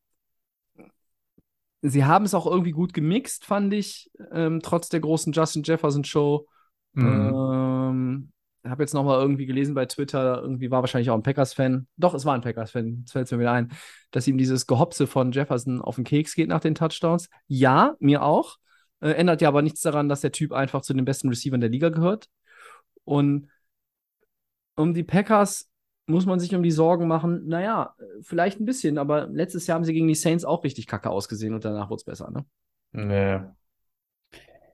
sie 1.84 2.06
haben 2.06 2.26
es 2.26 2.34
auch 2.34 2.48
irgendwie 2.48 2.72
gut 2.72 2.94
gemixt, 2.94 3.46
fand 3.46 3.74
ich, 3.74 4.10
ähm, 4.32 4.62
trotz 4.64 4.90
der 4.90 5.02
großen 5.02 5.34
Justin 5.34 5.64
Jefferson 5.64 6.04
Show. 6.04 6.48
Mhm. 6.94 7.34
Ähm, 7.34 8.32
habe 8.66 8.84
jetzt 8.84 8.94
nochmal 8.94 9.20
irgendwie 9.20 9.46
gelesen 9.46 9.76
bei 9.76 9.86
Twitter, 9.86 10.42
irgendwie 10.42 10.72
war 10.72 10.82
wahrscheinlich 10.82 11.10
auch 11.10 11.16
ein 11.16 11.24
Packers-Fan. 11.24 11.86
Doch, 11.98 12.14
es 12.14 12.24
war 12.24 12.34
ein 12.34 12.42
Packers-Fan, 12.42 13.00
jetzt 13.02 13.12
fällt 13.12 13.26
es 13.26 13.32
mir 13.34 13.40
wieder 13.40 13.52
ein, 13.52 13.74
dass 14.12 14.28
ihm 14.28 14.38
dieses 14.38 14.66
Gehopse 14.66 15.06
von 15.06 15.34
Jefferson 15.34 15.82
auf 15.82 15.96
den 15.96 16.06
Keks 16.06 16.34
geht 16.36 16.48
nach 16.48 16.62
den 16.62 16.74
Touchdowns. 16.74 17.30
Ja, 17.48 17.96
mir 18.00 18.24
auch. 18.24 18.58
Äh, 19.02 19.12
ändert 19.12 19.42
ja 19.42 19.50
aber 19.50 19.62
nichts 19.62 19.82
daran, 19.82 20.08
dass 20.08 20.22
der 20.22 20.32
Typ 20.32 20.54
einfach 20.54 20.82
zu 20.82 20.94
den 20.94 21.04
besten 21.04 21.28
Receivern 21.28 21.60
der 21.60 21.70
Liga 21.70 21.90
gehört. 21.90 22.30
Und 23.04 23.50
um 24.76 24.94
die 24.94 25.04
Packers 25.04 25.70
muss 26.06 26.26
man 26.26 26.40
sich 26.40 26.54
um 26.56 26.64
die 26.64 26.72
Sorgen 26.72 27.08
machen. 27.08 27.48
Naja, 27.48 27.96
vielleicht 28.22 28.60
ein 28.60 28.66
bisschen, 28.66 28.98
aber 28.98 29.28
letztes 29.28 29.68
Jahr 29.68 29.76
haben 29.76 29.86
sie 29.86 29.94
gegen 29.94 30.08
die 30.08 30.16
Saints 30.16 30.46
auch 30.46 30.64
richtig 30.64 30.88
kacke 30.88 31.10
ausgesehen 31.10 31.54
und 31.54 31.66
danach 31.66 31.90
wurde 31.90 32.00
es 32.02 32.04
besser, 32.06 32.32
ne? 32.32 32.46
Nee. 32.94 33.54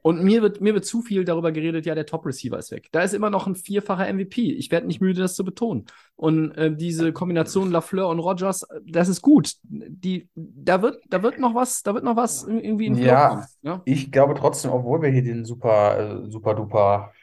Und 0.01 0.23
mir 0.23 0.41
wird, 0.41 0.61
mir 0.61 0.73
wird 0.73 0.86
zu 0.86 1.01
viel 1.01 1.25
darüber 1.25 1.51
geredet, 1.51 1.86
ja, 1.86 1.93
der 1.93 2.05
Top-Receiver 2.05 2.57
ist 2.57 2.71
weg. 2.71 2.88
Da 2.93 3.01
ist 3.01 3.13
immer 3.13 3.30
noch 3.30 3.47
ein 3.47 3.55
vierfacher 3.55 4.07
MVP. 4.07 4.53
Ich 4.53 4.71
werde 4.71 4.88
nicht 4.88 5.01
müde, 5.01 5.21
das 5.21 5.36
zu 5.36 5.43
betonen. 5.43 5.86
Und 6.15 6.51
äh, 6.53 6.73
diese 6.73 7.11
Kombination 7.11 7.69
Lafleur 7.69 8.07
und 8.07 8.19
Rogers, 8.19 8.65
das 8.86 9.09
ist 9.09 9.21
gut. 9.21 9.55
Die, 9.63 10.30
da, 10.36 10.82
wird, 10.82 11.03
da 11.09 11.21
wird 11.21 11.38
noch 11.39 11.53
was, 11.53 11.84
da 11.84 11.93
wird 11.93 12.05
noch 12.05 12.15
was 12.15 12.43
irgendwie 12.43 12.86
in 12.88 12.95
Ja, 12.95 13.03
kommen, 13.19 13.45
ja? 13.61 13.86
ich 13.86 14.11
glaube 14.11 14.34
trotzdem, 14.36 14.71
obwohl 14.71 15.01
wir 15.01 15.09
hier 15.09 15.23
den 15.23 15.45
super, 15.45 16.23
äh, 16.25 16.32
super 16.32 16.55
duper, 16.55 17.13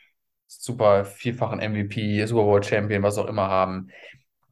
super 0.46 1.04
vierfachen 1.04 1.58
MVP, 1.58 2.24
Super 2.26 2.42
Bowl 2.42 2.62
Champion, 2.62 3.02
was 3.02 3.18
auch 3.18 3.26
immer 3.26 3.48
haben, 3.48 3.88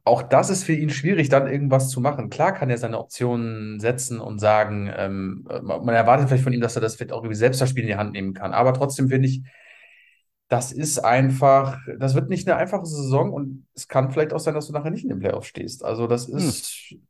auch 0.05 0.21
das 0.21 0.51
ist 0.51 0.63
für 0.63 0.73
ihn 0.73 0.91
schwierig, 0.91 1.29
dann 1.29 1.47
irgendwas 1.47 1.89
zu 1.89 1.99
machen. 1.99 2.29
Klar 2.29 2.53
kann 2.53 2.69
er 2.69 2.77
seine 2.77 2.99
Optionen 2.99 3.79
setzen 3.79 4.19
und 4.19 4.37
sagen, 4.37 4.91
ähm, 4.95 5.47
man 5.63 5.89
erwartet 5.89 6.27
vielleicht 6.27 6.43
von 6.43 6.53
ihm, 6.53 6.61
dass 6.61 6.75
er 6.75 6.81
das 6.81 6.95
vielleicht 6.95 7.11
auch 7.11 7.23
irgendwie 7.23 7.35
selbst 7.35 7.59
das 7.59 7.71
Spiel 7.71 7.83
in 7.83 7.89
die 7.89 7.95
Hand 7.95 8.13
nehmen 8.13 8.35
kann. 8.35 8.53
Aber 8.53 8.73
trotzdem 8.75 9.09
finde 9.09 9.27
ich, 9.27 9.41
das 10.47 10.71
ist 10.71 10.99
einfach, 10.99 11.79
das 11.97 12.13
wird 12.13 12.29
nicht 12.29 12.47
eine 12.47 12.57
einfache 12.57 12.85
Saison 12.85 13.33
und 13.33 13.65
es 13.73 13.87
kann 13.87 14.11
vielleicht 14.11 14.31
auch 14.31 14.39
sein, 14.39 14.53
dass 14.53 14.67
du 14.67 14.73
nachher 14.73 14.91
nicht 14.91 15.03
in 15.03 15.09
den 15.09 15.19
Playoffs 15.19 15.47
stehst. 15.47 15.83
Also 15.83 16.05
das 16.05 16.27
hm. 16.27 16.37
ist. 16.37 16.91
Hm. 16.91 17.07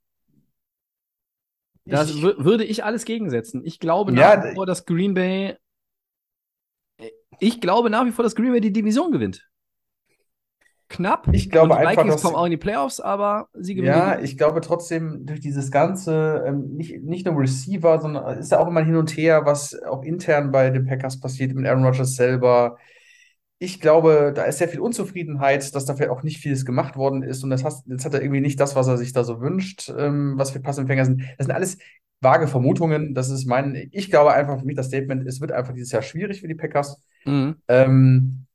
Das 1.87 2.09
ich, 2.09 2.23
würde 2.23 2.63
ich 2.63 2.83
alles 2.85 3.03
gegensetzen. 3.03 3.61
Ich 3.63 3.79
glaube 3.79 4.13
nach 4.13 4.45
ja, 4.45 4.53
vor, 4.55 4.65
dass 4.65 4.85
Green 4.85 5.13
Bay. 5.13 5.57
Ich 7.39 7.61
glaube 7.61 7.89
nach 7.89 8.05
wie 8.05 8.11
vor, 8.11 8.23
dass 8.23 8.35
Green 8.35 8.51
Bay 8.51 8.61
die 8.61 8.73
Division 8.73 9.11
gewinnt 9.11 9.47
knapp. 10.89 11.27
Ich 11.31 11.49
glaube 11.49 11.73
und 11.73 11.79
die 11.79 11.85
einfach, 11.85 12.03
Vikings 12.03 12.21
kommen 12.21 12.35
auch 12.35 12.45
in 12.45 12.51
die 12.51 12.57
Playoffs, 12.57 12.99
aber 12.99 13.49
sie 13.53 13.75
gewinnen. 13.75 13.93
Ja, 13.93 14.19
ich 14.19 14.37
glaube 14.37 14.61
trotzdem 14.61 15.25
durch 15.25 15.39
dieses 15.39 15.71
ganze, 15.71 16.43
ähm, 16.47 16.75
nicht, 16.75 17.01
nicht 17.03 17.25
nur 17.25 17.39
Receiver, 17.39 17.99
sondern 17.99 18.37
ist 18.37 18.51
ja 18.51 18.59
auch 18.59 18.67
immer 18.67 18.83
hin 18.83 18.95
und 18.95 19.15
her, 19.17 19.45
was 19.45 19.81
auch 19.83 20.03
intern 20.03 20.51
bei 20.51 20.69
den 20.69 20.85
Packers 20.85 21.19
passiert, 21.19 21.53
mit 21.53 21.65
Aaron 21.65 21.85
Rodgers 21.85 22.15
selber. 22.15 22.77
Ich 23.57 23.79
glaube, 23.79 24.33
da 24.35 24.43
ist 24.43 24.57
sehr 24.57 24.67
viel 24.69 24.81
Unzufriedenheit, 24.81 25.73
dass 25.73 25.85
dafür 25.85 26.11
auch 26.11 26.23
nicht 26.23 26.39
vieles 26.39 26.65
gemacht 26.65 26.97
worden 26.97 27.23
ist. 27.23 27.43
Und 27.43 27.49
das 27.49 27.63
hat, 27.63 27.73
jetzt 27.85 28.05
hat 28.05 28.13
er 28.13 28.21
irgendwie 28.21 28.41
nicht 28.41 28.59
das, 28.59 28.75
was 28.75 28.87
er 28.87 28.97
sich 28.97 29.13
da 29.13 29.23
so 29.23 29.41
wünscht, 29.41 29.91
ähm, 29.97 30.33
was 30.37 30.51
für 30.51 30.59
Passempfänger 30.59 31.05
sind. 31.05 31.21
Das 31.37 31.47
sind 31.47 31.55
alles 31.55 31.77
vage 32.19 32.47
Vermutungen. 32.47 33.15
Das 33.15 33.29
ist 33.29 33.45
mein, 33.45 33.89
ich 33.91 34.11
glaube 34.11 34.33
einfach 34.33 34.59
für 34.59 34.65
mich 34.65 34.75
das 34.75 34.87
Statement, 34.87 35.25
es 35.27 35.41
wird 35.41 35.51
einfach 35.51 35.73
dieses 35.73 35.91
Jahr 35.91 36.01
schwierig 36.01 36.41
für 36.41 36.47
die 36.47 36.55
Packers. 36.55 37.01
Mhm. 37.25 37.55
Ähm, 37.67 38.45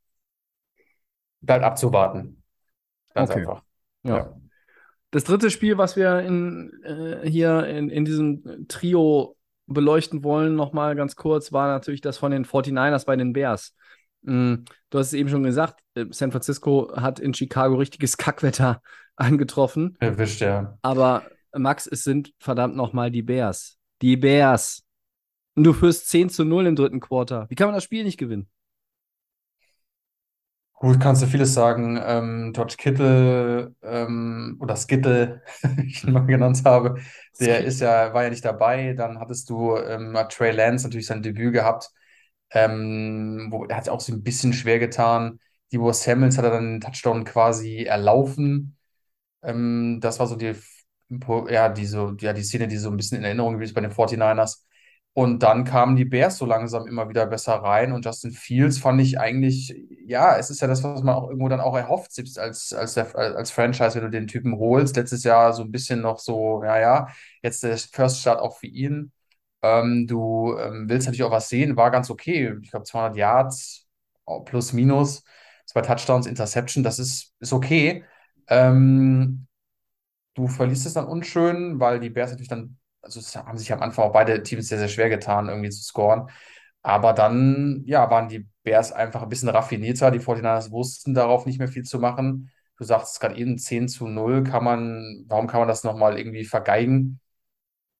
halt 1.48 1.62
abzuwarten. 1.62 2.42
Ganz 3.14 3.30
okay. 3.30 3.40
einfach. 3.40 3.62
Ja. 4.02 4.16
ja. 4.16 4.36
Das 5.10 5.24
dritte 5.24 5.50
Spiel, 5.50 5.76
was 5.76 5.96
wir 5.96 6.20
in, 6.20 6.72
äh, 6.84 7.28
hier 7.28 7.66
in, 7.66 7.90
in 7.90 8.04
diesem 8.04 8.66
Trio 8.68 9.36
beleuchten 9.66 10.22
wollen, 10.22 10.54
nochmal 10.54 10.94
ganz 10.94 11.16
kurz, 11.16 11.52
war 11.52 11.68
natürlich 11.68 12.00
das 12.00 12.18
von 12.18 12.30
den 12.30 12.44
49ers 12.44 13.06
bei 13.06 13.16
den 13.16 13.32
Bears. 13.32 13.74
Mhm. 14.22 14.64
Du 14.90 14.98
hast 14.98 15.08
es 15.08 15.12
eben 15.14 15.28
schon 15.28 15.42
gesagt, 15.42 15.80
äh, 15.94 16.06
San 16.10 16.30
Francisco 16.30 16.92
hat 16.94 17.18
in 17.18 17.34
Chicago 17.34 17.76
richtiges 17.76 18.16
Kackwetter 18.16 18.82
angetroffen. 19.16 19.96
Erwischt, 20.00 20.40
ja. 20.40 20.78
Aber 20.82 21.24
Max, 21.56 21.86
es 21.86 22.04
sind 22.04 22.32
verdammt 22.38 22.76
nochmal 22.76 23.10
die 23.10 23.22
Bears. 23.22 23.78
Die 24.02 24.16
Bears. 24.16 24.84
Und 25.56 25.64
du 25.64 25.72
führst 25.72 26.08
10 26.08 26.30
zu 26.30 26.44
0 26.44 26.66
im 26.66 26.76
dritten 26.76 27.00
Quarter. 27.00 27.46
Wie 27.48 27.54
kann 27.54 27.66
man 27.66 27.74
das 27.74 27.84
Spiel 27.84 28.04
nicht 28.04 28.18
gewinnen? 28.18 28.48
Gut, 30.80 30.98
kannst 30.98 31.20
du 31.22 31.26
vieles 31.26 31.52
sagen. 31.52 32.00
Ähm, 32.02 32.52
George 32.54 32.76
Kittle 32.78 33.74
ähm, 33.82 34.56
oder 34.60 34.76
Skittle, 34.76 35.42
wie 35.76 35.86
ich 35.88 36.04
ihn 36.04 36.12
mal 36.12 36.20
genannt 36.24 36.62
habe, 36.64 36.98
der 37.38 37.64
ist 37.64 37.80
ja, 37.80 38.14
war 38.14 38.24
ja 38.24 38.30
nicht 38.30 38.44
dabei. 38.46 38.94
Dann 38.94 39.20
hattest 39.20 39.50
du 39.50 39.76
ähm, 39.76 40.16
Trey 40.30 40.52
Lance 40.52 40.86
natürlich 40.86 41.06
sein 41.06 41.22
Debüt 41.22 41.52
gehabt. 41.52 41.90
Ähm, 42.52 43.48
wo, 43.50 43.64
er 43.66 43.76
hat 43.76 43.82
es 43.84 43.88
auch 43.90 44.00
so 44.00 44.12
ein 44.12 44.22
bisschen 44.22 44.52
schwer 44.54 44.78
getan. 44.78 45.38
Debo 45.72 45.92
Samuels 45.92 46.38
hat 46.38 46.44
er 46.46 46.50
dann 46.52 46.74
den 46.74 46.80
Touchdown 46.80 47.24
quasi 47.24 47.84
erlaufen. 47.84 48.76
Ähm, 49.42 49.98
das 50.02 50.18
war 50.20 50.26
so 50.28 50.36
die, 50.36 50.54
ja, 51.48 51.68
die, 51.68 51.86
so, 51.86 52.14
ja, 52.20 52.32
die 52.32 52.42
Szene, 52.42 52.68
die 52.68 52.76
so 52.78 52.90
ein 52.90 52.96
bisschen 52.96 53.18
in 53.18 53.24
Erinnerung 53.24 53.52
geblieben 53.54 53.68
ist 53.70 53.74
bei 53.74 53.80
den 53.82 53.90
49ers. 53.92 54.66
Und 55.12 55.42
dann 55.42 55.64
kamen 55.64 55.96
die 55.96 56.04
Bears 56.04 56.38
so 56.38 56.46
langsam 56.46 56.86
immer 56.86 57.08
wieder 57.08 57.26
besser 57.26 57.54
rein 57.54 57.92
und 57.92 58.04
Justin 58.04 58.30
Fields 58.30 58.78
fand 58.78 59.00
ich 59.00 59.18
eigentlich, 59.18 59.74
ja, 60.06 60.36
es 60.38 60.50
ist 60.50 60.60
ja 60.60 60.68
das, 60.68 60.84
was 60.84 61.02
man 61.02 61.16
auch 61.16 61.28
irgendwo 61.28 61.48
dann 61.48 61.60
auch 61.60 61.76
erhofft, 61.76 62.12
selbst 62.12 62.38
als, 62.38 62.72
als, 62.72 62.94
der, 62.94 63.14
als 63.16 63.50
Franchise, 63.50 63.96
wenn 63.96 64.04
du 64.04 64.10
den 64.10 64.28
Typen 64.28 64.56
holst. 64.58 64.96
Letztes 64.96 65.24
Jahr 65.24 65.52
so 65.52 65.62
ein 65.62 65.72
bisschen 65.72 66.00
noch 66.00 66.20
so, 66.20 66.62
ja, 66.64 66.78
ja, 66.78 67.08
jetzt 67.42 67.62
der 67.64 67.76
First 67.76 68.20
Start 68.20 68.40
auch 68.40 68.56
für 68.58 68.68
ihn. 68.68 69.12
Ähm, 69.62 70.06
du 70.06 70.56
ähm, 70.58 70.88
willst 70.88 71.06
natürlich 71.06 71.24
auch 71.24 71.30
was 71.32 71.48
sehen, 71.48 71.76
war 71.76 71.90
ganz 71.90 72.08
okay. 72.10 72.56
Ich 72.62 72.70
glaube 72.70 72.84
200 72.84 73.16
Yards 73.16 73.86
plus 74.44 74.72
minus, 74.72 75.24
zwei 75.66 75.82
Touchdowns, 75.82 76.26
Interception, 76.26 76.84
das 76.84 76.98
ist, 77.00 77.34
ist 77.40 77.52
okay. 77.52 78.04
Ähm, 78.48 79.46
du 80.34 80.48
verliest 80.48 80.86
es 80.86 80.94
dann 80.94 81.06
unschön, 81.06 81.80
weil 81.80 82.00
die 82.00 82.10
Bears 82.10 82.30
natürlich 82.30 82.48
dann 82.48 82.78
also 83.02 83.20
es 83.20 83.34
haben 83.36 83.58
sich 83.58 83.72
am 83.72 83.82
Anfang 83.82 84.06
auch 84.06 84.12
beide 84.12 84.42
Teams 84.42 84.68
sehr, 84.68 84.78
sehr 84.78 84.88
schwer 84.88 85.08
getan, 85.08 85.48
irgendwie 85.48 85.70
zu 85.70 85.82
scoren. 85.82 86.28
Aber 86.82 87.12
dann, 87.12 87.82
ja, 87.86 88.10
waren 88.10 88.28
die 88.28 88.48
Bears 88.62 88.92
einfach 88.92 89.22
ein 89.22 89.28
bisschen 89.28 89.48
raffinierter. 89.48 90.10
Die 90.10 90.20
49ers 90.20 90.70
wussten 90.70 91.14
darauf 91.14 91.46
nicht 91.46 91.58
mehr 91.58 91.68
viel 91.68 91.82
zu 91.84 91.98
machen. 91.98 92.50
Du 92.78 92.84
sagst 92.84 93.20
gerade 93.20 93.36
eben 93.36 93.58
10 93.58 93.88
zu 93.88 94.06
0, 94.08 94.44
kann 94.44 94.64
man, 94.64 95.24
warum 95.28 95.46
kann 95.46 95.60
man 95.60 95.68
das 95.68 95.84
nochmal 95.84 96.18
irgendwie 96.18 96.44
vergeigen? 96.44 97.20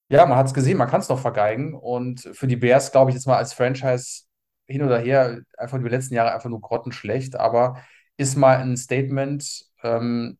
Ja, 0.08 0.26
man 0.26 0.38
hat 0.38 0.46
es 0.46 0.54
gesehen, 0.54 0.78
man 0.78 0.88
kann 0.88 1.00
es 1.00 1.06
doch 1.08 1.20
vergeigen. 1.20 1.74
Und 1.74 2.20
für 2.32 2.46
die 2.46 2.56
Bears, 2.56 2.90
glaube 2.92 3.10
ich, 3.10 3.14
jetzt 3.16 3.26
mal 3.26 3.36
als 3.36 3.52
Franchise 3.54 4.24
hin 4.66 4.82
oder 4.82 4.98
her, 4.98 5.40
einfach 5.56 5.78
die 5.78 5.88
letzten 5.88 6.14
Jahre 6.14 6.32
einfach 6.34 6.50
nur 6.50 6.60
grottenschlecht, 6.60 7.36
aber 7.36 7.82
ist 8.16 8.36
mal 8.36 8.56
ein 8.58 8.76
Statement, 8.76 9.64
ähm, 9.82 10.38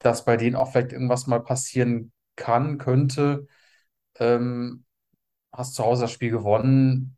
dass 0.00 0.24
bei 0.24 0.36
denen 0.36 0.56
auch 0.56 0.70
vielleicht 0.72 0.92
irgendwas 0.92 1.26
mal 1.26 1.42
passieren 1.42 2.12
kann, 2.36 2.78
könnte. 2.78 3.46
Ähm, 4.18 4.84
hast 5.52 5.74
zu 5.74 5.84
Hause 5.84 6.02
das 6.02 6.12
Spiel 6.12 6.30
gewonnen, 6.30 7.16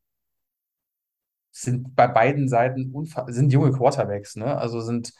sind 1.52 1.94
bei 1.94 2.06
beiden 2.08 2.48
Seiten 2.48 2.92
sind 3.28 3.52
junge 3.52 3.72
Quarterbacks, 3.72 4.36
ne? 4.36 4.56
Also 4.58 4.80
sind, 4.80 5.12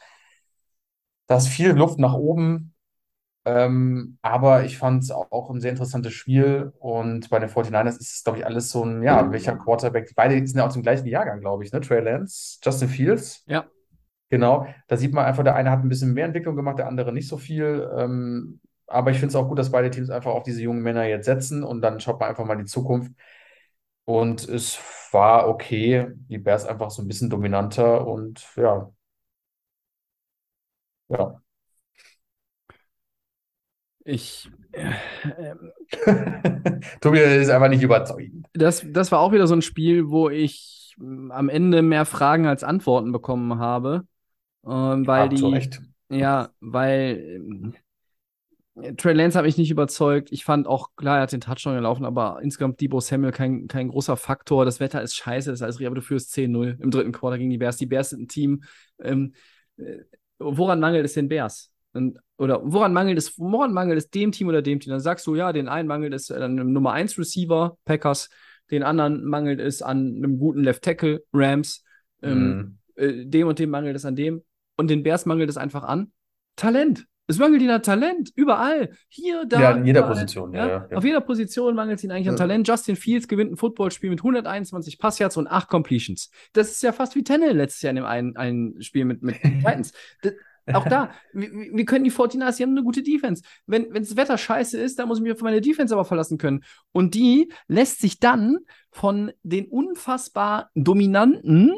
da 1.27 1.37
ist 1.37 1.47
viel 1.47 1.71
Luft 1.71 1.99
nach 1.99 2.13
oben. 2.13 2.73
Ähm, 3.45 4.17
aber 4.21 4.65
ich 4.65 4.77
fand 4.77 5.03
es 5.03 5.11
auch 5.11 5.49
ein 5.51 5.61
sehr 5.61 5.71
interessantes 5.71 6.13
Spiel 6.13 6.73
und 6.79 7.29
bei 7.29 7.39
den 7.39 7.49
49ers 7.49 7.97
ist 7.97 8.15
es, 8.17 8.23
glaube 8.23 8.39
ich, 8.39 8.45
alles 8.45 8.71
so 8.71 8.85
ein, 8.85 9.03
ja, 9.03 9.31
welcher 9.31 9.55
Quarterback, 9.57 10.13
beide 10.15 10.35
sind 10.47 10.57
ja 10.57 10.65
auch 10.67 10.71
zum 10.71 10.83
gleichen 10.83 11.07
Jahrgang, 11.07 11.41
glaube 11.41 11.63
ich, 11.63 11.71
ne? 11.71 11.81
Trey 11.81 12.01
Lance, 12.01 12.59
Justin 12.63 12.89
Fields. 12.89 13.43
Ja. 13.47 13.65
Genau, 14.29 14.67
da 14.87 14.97
sieht 14.97 15.13
man 15.13 15.25
einfach, 15.25 15.43
der 15.43 15.55
eine 15.55 15.71
hat 15.71 15.81
ein 15.81 15.89
bisschen 15.89 16.13
mehr 16.13 16.25
Entwicklung 16.25 16.55
gemacht, 16.55 16.79
der 16.79 16.87
andere 16.87 17.13
nicht 17.13 17.27
so 17.27 17.37
viel. 17.37 17.89
Ähm, 17.97 18.61
aber 18.87 19.11
ich 19.11 19.17
finde 19.19 19.29
es 19.29 19.35
auch 19.35 19.47
gut, 19.47 19.59
dass 19.59 19.71
beide 19.71 19.89
Teams 19.91 20.09
einfach 20.09 20.31
auf 20.31 20.43
diese 20.43 20.61
jungen 20.61 20.81
Männer 20.83 21.05
jetzt 21.05 21.25
setzen 21.25 21.63
und 21.63 21.81
dann 21.81 21.99
schaut 21.99 22.19
man 22.19 22.29
einfach 22.29 22.45
mal 22.45 22.57
die 22.57 22.65
Zukunft. 22.65 23.11
Und 24.05 24.47
es 24.49 24.79
war 25.11 25.47
okay, 25.49 26.07
die 26.29 26.37
Bears 26.39 26.65
einfach 26.65 26.91
so 26.91 27.01
ein 27.01 27.07
bisschen 27.07 27.29
dominanter 27.29 28.07
und 28.07 28.45
ja, 28.57 28.91
ja. 31.09 31.41
Ich, 34.03 34.51
äh, 34.71 34.91
ähm, 35.37 35.71
Tobi 37.01 37.19
ist 37.19 37.49
einfach 37.49 37.69
nicht 37.69 37.81
überzeugend. 37.83 38.47
das, 38.53 38.83
das 38.87 39.11
war 39.11 39.19
auch 39.19 39.31
wieder 39.31 39.47
so 39.47 39.55
ein 39.55 39.61
Spiel, 39.61 40.09
wo 40.09 40.29
ich 40.29 40.95
mm, 40.97 41.31
am 41.31 41.49
Ende 41.49 41.81
mehr 41.81 42.05
Fragen 42.05 42.45
als 42.47 42.63
Antworten 42.63 43.11
bekommen 43.11 43.59
habe. 43.59 44.07
Ähm, 44.67 45.07
weil 45.07 45.29
Ja, 45.29 45.29
die, 45.29 45.39
Recht. 45.47 45.81
ja, 46.09 46.49
weil 46.61 47.19
ähm, 47.37 47.75
Trey 48.97 49.13
Lance 49.13 49.37
hat 49.37 49.45
mich 49.45 49.57
nicht 49.57 49.71
überzeugt. 49.71 50.31
Ich 50.31 50.43
fand 50.43 50.67
auch, 50.67 50.89
klar, 50.97 51.17
er 51.17 51.21
hat 51.23 51.31
den 51.31 51.39
Touchdown 51.39 51.75
gelaufen, 51.75 52.03
aber 52.05 52.39
insgesamt 52.41 52.81
Debo 52.81 52.99
Samuel 52.99 53.31
kein, 53.31 53.67
kein 53.67 53.87
großer 53.87 54.17
Faktor. 54.17 54.65
Das 54.65 54.81
Wetter 54.81 55.01
ist 55.01 55.15
scheiße, 55.15 55.49
das 55.49 55.59
ist 55.59 55.63
alles 55.63 55.75
richtig, 55.75 55.87
aber 55.87 55.95
du 55.95 56.01
führst 56.01 56.33
10-0 56.33 56.77
im 56.81 56.91
dritten 56.91 57.13
Quarter 57.13 57.37
gegen 57.37 57.49
die 57.49 57.57
Bears. 57.57 57.77
Die 57.77 57.85
Bears 57.85 58.09
sind 58.09 58.23
ein 58.23 58.27
Team. 58.27 58.63
Ähm, 58.99 59.33
äh, 59.77 59.99
woran 60.39 60.81
mangelt 60.81 61.05
es 61.05 61.13
den 61.13 61.29
Bears? 61.29 61.71
Und, 61.93 62.19
oder 62.37 62.59
woran 62.65 62.91
mangelt 62.91 63.17
es, 63.17 63.39
woran 63.39 63.71
mangelt 63.71 63.97
es 63.97 64.09
dem 64.09 64.33
Team 64.33 64.49
oder 64.49 64.61
dem 64.61 64.81
Team? 64.81 64.91
Dann 64.91 64.99
sagst 64.99 65.25
du, 65.25 65.35
ja, 65.35 65.53
den 65.53 65.69
einen 65.69 65.87
mangelt 65.87 66.13
es 66.13 66.29
an 66.29 66.41
einem 66.43 66.73
Nummer 66.73 66.91
1 66.91 67.17
Receiver, 67.17 67.77
Packers, 67.85 68.29
den 68.71 68.83
anderen 68.83 69.23
mangelt 69.23 69.61
es 69.61 69.81
an 69.81 70.15
einem 70.17 70.37
guten 70.37 70.63
Left 70.63 70.83
Tackle, 70.83 71.23
Rams, 71.31 71.81
ähm, 72.21 72.57
Mhm. 72.57 72.77
äh, 72.95 73.25
dem 73.25 73.47
und 73.47 73.59
dem 73.59 73.69
mangelt 73.69 73.95
es 73.95 74.03
an 74.03 74.17
dem. 74.17 74.43
Und 74.75 74.89
den 74.89 75.03
Bears 75.03 75.25
mangelt 75.25 75.49
es 75.49 75.55
einfach 75.55 75.83
an 75.83 76.11
Talent. 76.57 77.05
Es 77.27 77.39
mangelt 77.39 77.61
ihnen 77.61 77.71
an 77.71 77.81
Talent, 77.81 78.31
überall. 78.35 78.91
Hier, 79.07 79.45
da. 79.45 79.59
Ja, 79.59 79.71
in 79.71 79.85
jeder 79.85 80.01
überall. 80.01 80.13
Position, 80.13 80.53
ja, 80.53 80.67
ja, 80.67 80.87
ja. 80.91 80.97
Auf 80.97 81.03
jeder 81.03 81.21
Position 81.21 81.73
mangelt 81.75 81.97
es 81.97 82.03
ihnen 82.03 82.11
eigentlich 82.11 82.29
an. 82.29 82.35
Talent. 82.35 82.67
Justin 82.67 82.95
Fields 82.95 83.27
gewinnt 83.27 83.51
ein 83.51 83.57
Footballspiel 83.57 84.11
mit 84.11 84.19
121 84.19 84.99
Passyards 84.99 85.37
und 85.37 85.47
8 85.47 85.67
Completions. 85.67 86.29
Das 86.53 86.71
ist 86.71 86.83
ja 86.83 86.91
fast 86.91 87.15
wie 87.15 87.23
Tennel 87.23 87.55
letztes 87.55 87.81
Jahr 87.81 87.89
in 87.89 87.95
dem 87.95 88.05
einen, 88.05 88.35
einen 88.37 88.81
Spiel 88.81 89.05
mit, 89.05 89.23
mit 89.23 89.41
Titans. 89.41 89.91
Das, 90.21 90.33
auch 90.73 90.87
da, 90.87 91.11
wir, 91.31 91.51
wir 91.51 91.85
können 91.85 92.03
die 92.05 92.11
49ers, 92.11 92.57
die 92.57 92.63
haben 92.63 92.71
eine 92.71 92.81
gute 92.81 93.03
Defense. 93.03 93.43
Wenn, 93.67 93.93
wenn 93.93 94.01
das 94.01 94.15
Wetter 94.15 94.35
scheiße 94.35 94.79
ist, 94.79 94.97
dann 94.97 95.07
muss 95.07 95.19
ich 95.19 95.23
mich 95.23 95.31
auf 95.31 95.41
meine 95.41 95.61
Defense 95.61 95.93
aber 95.93 96.05
verlassen 96.05 96.39
können. 96.39 96.63
Und 96.91 97.13
die 97.13 97.51
lässt 97.67 98.01
sich 98.01 98.19
dann 98.19 98.57
von 98.89 99.31
den 99.43 99.67
unfassbar 99.67 100.71
dominanten 100.73 101.75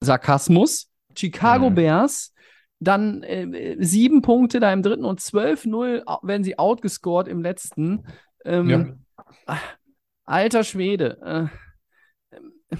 Sarkasmus 0.00 0.90
Chicago 1.14 1.68
Mhm. 1.68 1.74
Bears 1.74 2.32
dann 2.80 3.22
äh, 3.22 3.76
sieben 3.78 4.22
Punkte 4.22 4.58
da 4.58 4.72
im 4.72 4.82
dritten 4.82 5.04
und 5.04 5.20
12-0 5.20 6.02
au- 6.06 6.26
werden 6.26 6.44
sie 6.44 6.58
outgescored 6.58 7.28
im 7.28 7.42
letzten. 7.42 8.04
Ähm, 8.44 8.68
Ja. 9.46 9.58
Alter 10.24 10.64
Schwede. 10.64 11.50
Äh, 12.72 12.76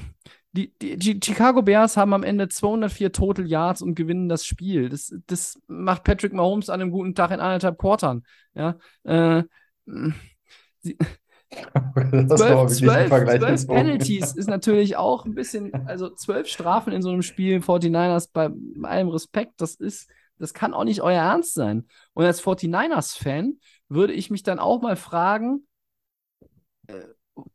die, 0.53 0.72
die, 0.82 0.96
die 0.96 1.20
Chicago 1.22 1.62
Bears 1.62 1.96
haben 1.96 2.12
am 2.12 2.24
Ende 2.24 2.48
204 2.48 3.12
Total 3.12 3.46
Yards 3.46 3.82
und 3.82 3.94
gewinnen 3.94 4.28
das 4.28 4.44
Spiel. 4.44 4.88
Das, 4.88 5.14
das 5.26 5.61
macht 5.68 6.03
Patrick 6.05 6.32
Mahomes 6.32 6.68
an 6.70 6.80
einem 6.80 6.90
guten 6.90 7.14
Tag 7.14 7.30
in 7.30 7.38
anderthalb 7.40 7.78
Quartern. 7.78 8.24
Ja, 8.55 8.76
äh, 9.05 9.44
sie, 10.80 10.96
Das 11.51 12.40
war 12.40 12.68
zwölf, 12.68 12.80
wirklich 12.80 12.90
ein 12.90 13.09
zwölf, 13.09 13.09
Vergleich 13.09 13.40
zwölf 13.40 13.61
gezogen. 13.61 13.78
Penalties 13.78 14.32
ist 14.32 14.48
natürlich 14.48 14.96
auch 14.96 15.24
ein 15.24 15.34
bisschen, 15.34 15.74
also 15.86 16.11
zwölf 16.11 16.46
Strafen 16.46 16.92
in 16.92 17.03
so 17.03 17.11
einem 17.11 17.22
Spiel, 17.22 17.59
49ers, 17.59 18.30
bei 18.32 18.51
allem 18.88 19.09
Respekt, 19.09 19.61
das 19.61 19.74
ist, 19.74 20.09
das 20.38 20.55
kann 20.55 20.74
auch 20.74 20.84
nicht 20.84 21.03
euer 21.03 21.20
Ernst 21.20 21.55
sein. 21.55 21.88
Und 22.14 22.24
als 22.24 22.42
49ers-Fan 22.42 23.59
würde 23.88 24.12
ich 24.12 24.30
mich 24.30 24.42
dann 24.42 24.59
auch 24.59 24.80
mal 24.80 24.96
fragen, 24.96 25.66
äh, 26.86 26.94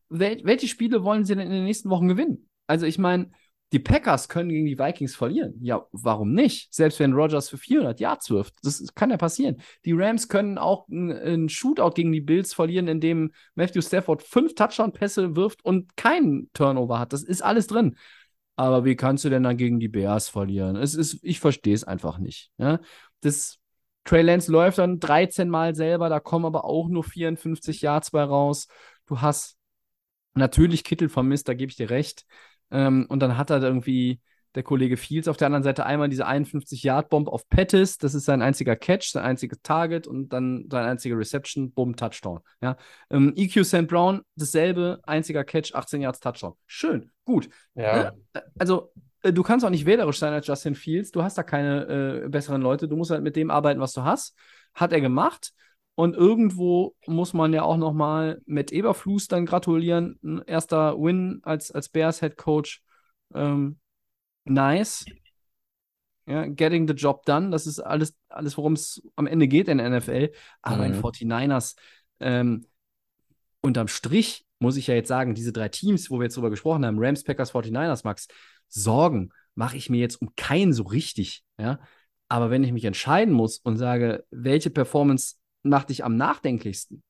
wel 0.09 0.41
welche 0.43 0.67
Spiele 0.67 1.03
wollen 1.03 1.23
sie 1.25 1.35
denn 1.35 1.45
in 1.45 1.51
den 1.51 1.63
nächsten 1.63 1.89
Wochen 1.89 2.07
gewinnen? 2.07 2.49
Also 2.67 2.85
ich 2.85 2.97
meine, 2.97 3.31
die 3.71 3.79
Packers 3.79 4.29
können 4.29 4.49
gegen 4.49 4.65
die 4.65 4.77
Vikings 4.77 5.15
verlieren. 5.15 5.55
Ja, 5.61 5.85
warum 5.91 6.33
nicht? 6.33 6.73
Selbst 6.73 6.99
wenn 6.99 7.13
Rodgers 7.13 7.49
für 7.49 7.57
400 7.57 7.99
Yards 7.99 8.29
wirft. 8.29 8.53
Das 8.63 8.83
kann 8.93 9.09
ja 9.09 9.17
passieren. 9.17 9.57
Die 9.85 9.93
Rams 9.93 10.29
können 10.29 10.57
auch 10.57 10.87
einen 10.87 11.49
Shootout 11.49 11.91
gegen 11.91 12.11
die 12.11 12.21
Bills 12.21 12.53
verlieren, 12.53 12.87
indem 12.87 13.31
Matthew 13.55 13.81
Stafford 13.81 14.23
fünf 14.23 14.55
Touchdown-Pässe 14.55 15.35
wirft 15.35 15.65
und 15.65 15.97
keinen 15.97 16.49
Turnover 16.53 16.99
hat. 16.99 17.11
Das 17.11 17.23
ist 17.23 17.41
alles 17.41 17.67
drin. 17.67 17.97
Aber 18.55 18.85
wie 18.85 18.95
kannst 18.95 19.25
du 19.25 19.29
denn 19.29 19.43
dann 19.43 19.57
gegen 19.57 19.79
die 19.79 19.89
Bears 19.89 20.29
verlieren? 20.29 20.75
Es 20.75 20.95
ist, 20.95 21.19
ich 21.23 21.39
verstehe 21.39 21.75
es 21.75 21.83
einfach 21.83 22.19
nicht. 22.19 22.51
Ja? 22.57 22.79
Das, 23.21 23.59
Trey 24.05 24.21
Lance 24.21 24.51
läuft 24.51 24.77
dann 24.77 24.99
13 24.99 25.49
Mal 25.49 25.75
selber, 25.75 26.09
da 26.09 26.19
kommen 26.19 26.45
aber 26.45 26.63
auch 26.63 26.87
nur 26.87 27.03
54 27.03 27.81
Yards 27.81 28.11
bei 28.11 28.23
raus. 28.23 28.67
Du 29.07 29.19
hast 29.19 29.57
natürlich 30.35 30.83
Kittel 30.83 31.09
vermisst, 31.09 31.47
da 31.49 31.53
gebe 31.53 31.71
ich 31.71 31.75
dir 31.75 31.89
recht. 31.89 32.25
Ähm, 32.71 33.05
und 33.09 33.19
dann 33.19 33.37
hat 33.37 33.49
er 33.49 33.61
irgendwie 33.61 34.19
der 34.55 34.63
Kollege 34.63 34.97
Fields 34.97 35.27
auf 35.27 35.37
der 35.37 35.47
anderen 35.47 35.63
Seite 35.63 35.85
einmal 35.85 36.09
diese 36.09 36.25
51-Yard-Bomb 36.25 37.27
auf 37.27 37.47
Pettis. 37.49 37.97
Das 37.97 38.15
ist 38.15 38.25
sein 38.25 38.41
einziger 38.41 38.75
Catch, 38.75 39.11
sein 39.11 39.23
einziges 39.23 39.61
Target 39.61 40.07
und 40.07 40.29
dann 40.29 40.67
sein 40.71 40.85
einziger 40.85 41.17
Reception, 41.17 41.71
Bumm, 41.71 41.95
Touchdown. 41.95 42.39
Ja. 42.61 42.77
Ähm, 43.09 43.33
EQ 43.35 43.65
St. 43.65 43.87
Brown, 43.87 44.21
dasselbe, 44.35 45.01
einziger 45.03 45.43
Catch, 45.43 45.75
18 45.75 46.01
Yards, 46.01 46.21
Touchdown. 46.21 46.53
Schön, 46.65 47.11
gut. 47.25 47.49
Ja. 47.75 48.13
Äh, 48.33 48.41
Also, 48.57 48.91
äh, 49.23 49.33
du 49.33 49.43
kannst 49.43 49.65
auch 49.65 49.69
nicht 49.69 49.85
wählerisch 49.85 50.19
sein 50.19 50.33
als 50.33 50.47
Justin 50.47 50.75
Fields. 50.75 51.11
Du 51.11 51.21
hast 51.21 51.37
da 51.37 51.43
keine 51.43 52.23
äh, 52.23 52.29
besseren 52.29 52.61
Leute. 52.61 52.87
Du 52.87 52.95
musst 52.95 53.11
halt 53.11 53.23
mit 53.23 53.35
dem 53.35 53.51
arbeiten, 53.51 53.81
was 53.81 53.93
du 53.93 54.03
hast. 54.03 54.35
Hat 54.73 54.93
er 54.93 55.01
gemacht. 55.01 55.51
Und 55.95 56.13
irgendwo 56.13 56.93
muss 57.07 57.33
man 57.33 57.53
ja 57.53 57.63
auch 57.63 57.77
noch 57.77 57.93
mal 57.93 58.41
mit 58.45 58.71
Eberflus 58.73 59.27
dann 59.27 59.45
gratulieren. 59.45 60.19
Ein 60.23 60.41
erster 60.45 60.99
Win 60.99 61.39
als, 61.43 61.71
als 61.71 61.89
Bears 61.89 62.19
Head 62.19 62.35
Coach. 62.37 62.83
Ähm, 63.33 63.79
nice. 64.43 65.05
Ja, 66.27 66.45
getting 66.47 66.87
the 66.87 66.93
job 66.93 67.25
done. 67.25 67.51
Das 67.51 67.65
ist 67.65 67.79
alles, 67.79 68.15
alles 68.29 68.57
worum 68.57 68.73
es 68.73 69.01
am 69.15 69.27
Ende 69.27 69.47
geht 69.47 69.67
in 69.69 69.77
der 69.77 69.89
NFL. 69.89 70.31
Aber 70.61 70.85
in 70.85 70.93
Mhm. 70.93 71.01
49ers, 71.01 71.75
ähm, 72.19 72.65
unterm 73.61 73.87
Strich 73.87 74.45
muss 74.59 74.77
ich 74.77 74.87
ja 74.87 74.95
jetzt 74.95 75.07
sagen, 75.07 75.35
diese 75.35 75.53
drei 75.53 75.69
Teams, 75.69 76.09
wo 76.09 76.19
wir 76.19 76.23
jetzt 76.25 76.35
drüber 76.35 76.49
gesprochen 76.49 76.85
haben, 76.85 76.97
Rams, 76.99 77.23
Packers, 77.23 77.51
49ers, 77.51 78.03
Max, 78.03 78.27
Sorgen 78.67 79.29
mache 79.53 79.77
ich 79.77 79.89
mir 79.89 79.99
jetzt 79.99 80.21
um 80.21 80.33
keinen 80.35 80.73
so 80.73 80.83
richtig. 80.83 81.43
Ja? 81.57 81.79
Aber 82.27 82.49
wenn 82.49 82.63
ich 82.63 82.73
mich 82.73 82.85
entscheiden 82.85 83.33
muss 83.33 83.59
und 83.59 83.77
sage, 83.77 84.25
welche 84.31 84.69
Performance 84.69 85.35
macht 85.65 85.89
dich 85.89 86.03
am 86.03 86.15
nachdenklichsten, 86.15 87.03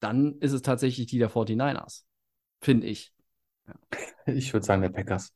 dann 0.00 0.38
ist 0.40 0.52
es 0.52 0.62
tatsächlich 0.62 1.06
die 1.08 1.18
der 1.18 1.30
49ers. 1.30 2.02
Finde 2.60 2.86
ich. 2.86 3.12
Ich 4.26 4.52
würde 4.52 4.66
sagen, 4.66 4.82
der 4.82 4.90
Packers. 4.90 5.34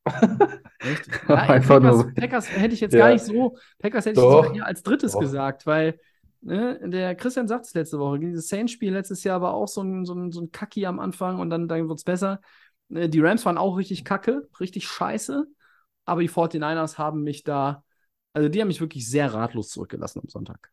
Echt? 0.80 1.08
Ja, 1.28 1.34
Einfach 1.36 1.80
Packers, 1.80 1.96
nur- 2.04 2.14
Packers 2.14 2.50
hätte 2.50 2.74
ich 2.74 2.80
jetzt 2.80 2.92
Ja. 2.92 3.06
gar 3.06 3.12
nicht 3.12 3.24
so, 3.24 3.56
Packers 3.78 4.06
hätte 4.06 4.20
ich 4.20 4.24
Doch. 4.24 4.42
sogar 4.44 4.54
eher 4.56 4.66
als 4.66 4.82
drittes 4.82 5.12
Doch. 5.12 5.20
gesagt, 5.20 5.66
weil 5.66 5.98
ne, 6.42 6.78
der 6.88 7.14
Christian 7.14 7.48
sagt 7.48 7.66
es 7.66 7.74
letzte 7.74 7.98
Woche, 7.98 8.18
dieses 8.18 8.48
Saints-Spiel 8.48 8.92
letztes 8.92 9.24
Jahr 9.24 9.40
war 9.40 9.54
auch 9.54 9.68
so 9.68 9.82
ein, 9.82 10.04
so 10.04 10.14
ein, 10.14 10.32
so 10.32 10.42
ein 10.42 10.50
Kacki 10.52 10.84
am 10.86 10.98
Anfang 11.00 11.38
und 11.38 11.48
dann, 11.50 11.68
dann 11.68 11.88
wird 11.88 11.98
es 11.98 12.04
besser. 12.04 12.40
Äh, 12.90 13.08
Die 13.08 13.20
Rams 13.20 13.44
waren 13.46 13.56
auch 13.58 13.76
richtig 13.76 14.04
kacke, 14.04 14.48
richtig 14.60 14.86
scheiße, 14.86 15.46
aber 16.04 16.20
die 16.20 16.28
49ers 16.28 16.98
haben 16.98 17.22
mich 17.22 17.44
da, 17.44 17.82
also 18.34 18.48
die 18.48 18.60
haben 18.60 18.68
mich 18.68 18.80
wirklich 18.80 19.08
sehr 19.08 19.32
ratlos 19.32 19.70
zurückgelassen 19.70 20.20
am 20.22 20.28
Sonntag. 20.28 20.70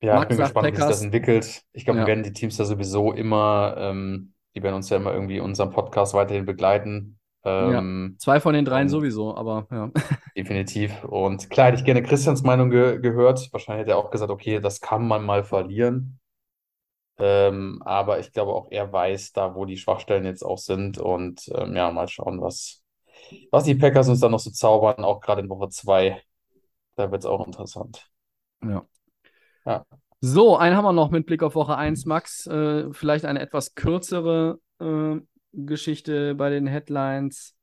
Ja, 0.00 0.14
Max 0.16 0.24
ich 0.24 0.28
bin 0.28 0.38
gespannt, 0.38 0.66
wie 0.72 0.76
sich 0.76 0.86
das 0.86 0.86
Packers. 0.86 1.02
entwickelt. 1.02 1.62
Ich 1.72 1.84
glaube, 1.84 2.00
Ja. 2.00 2.04
wir 2.04 2.08
werden 2.08 2.22
die 2.24 2.32
Teams 2.32 2.56
ja 2.58 2.64
sowieso 2.64 3.12
immer, 3.12 3.74
ähm, 3.78 4.32
die 4.54 4.62
werden 4.62 4.74
uns 4.76 4.88
ja 4.90 4.96
immer 4.96 5.12
irgendwie 5.12 5.38
in 5.38 5.42
unserem 5.42 5.70
Podcast 5.70 6.14
weiterhin 6.14 6.46
begleiten. 6.46 7.18
Ähm, 7.44 8.16
Zwei 8.18 8.40
von 8.40 8.54
den 8.54 8.64
dreien 8.64 8.88
sowieso, 8.88 9.34
aber 9.36 9.66
ja. 9.70 9.90
Definitiv. 10.36 11.04
Und 11.04 11.50
klar, 11.50 11.68
hätte 11.68 11.78
ich 11.78 11.84
gerne 11.84 12.02
Christians 12.02 12.42
Meinung 12.42 12.70
ge 12.70 13.00
gehört. 13.00 13.48
Wahrscheinlich 13.52 13.82
hätte 13.82 13.92
er 13.92 13.98
auch 13.98 14.10
gesagt, 14.10 14.30
okay, 14.30 14.60
das 14.60 14.80
kann 14.80 15.06
man 15.06 15.24
mal 15.24 15.44
verlieren. 15.44 16.20
Ähm, 17.20 17.82
aber 17.84 18.20
ich 18.20 18.32
glaube 18.32 18.52
auch 18.52 18.68
er 18.70 18.92
weiß 18.92 19.32
da, 19.32 19.54
wo 19.56 19.64
die 19.64 19.76
Schwachstellen 19.76 20.24
jetzt 20.24 20.44
auch 20.44 20.58
sind. 20.58 20.98
Und 20.98 21.48
ähm, 21.54 21.74
ja, 21.74 21.90
mal 21.90 22.06
schauen, 22.08 22.40
was, 22.40 22.82
was 23.50 23.64
die 23.64 23.74
Packers 23.74 24.08
uns 24.08 24.20
dann 24.20 24.30
noch 24.32 24.38
so 24.38 24.50
zaubern, 24.50 25.04
auch 25.04 25.20
gerade 25.20 25.40
in 25.42 25.48
Woche 25.48 25.68
2. 25.68 26.20
Da 26.96 27.10
wird 27.10 27.22
es 27.22 27.26
auch 27.26 27.44
interessant. 27.46 28.08
Ja. 28.62 28.84
Ja. 29.68 29.84
So, 30.20 30.56
einen 30.56 30.74
haben 30.76 30.84
wir 30.84 30.94
noch 30.94 31.10
mit 31.10 31.26
Blick 31.26 31.42
auf 31.42 31.54
Woche 31.54 31.76
1, 31.76 32.06
Max. 32.06 32.46
Äh, 32.46 32.90
vielleicht 32.90 33.26
eine 33.26 33.40
etwas 33.40 33.74
kürzere 33.74 34.60
äh, 34.80 35.16
Geschichte 35.52 36.34
bei 36.34 36.48
den 36.48 36.66
Headlines. 36.66 37.54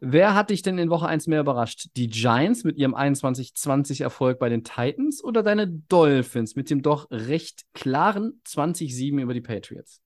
Wer 0.00 0.34
hat 0.34 0.50
dich 0.50 0.62
denn 0.62 0.78
in 0.78 0.90
Woche 0.90 1.06
1 1.06 1.28
mehr 1.28 1.40
überrascht? 1.40 1.90
Die 1.94 2.08
Giants 2.08 2.64
mit 2.64 2.76
ihrem 2.76 2.96
21-20-Erfolg 2.96 4.40
bei 4.40 4.48
den 4.48 4.64
Titans 4.64 5.22
oder 5.22 5.44
deine 5.44 5.68
Dolphins 5.68 6.56
mit 6.56 6.68
dem 6.68 6.82
doch 6.82 7.08
recht 7.12 7.62
klaren 7.72 8.42
20-7 8.44 9.20
über 9.20 9.32
die 9.32 9.40
Patriots? 9.40 10.02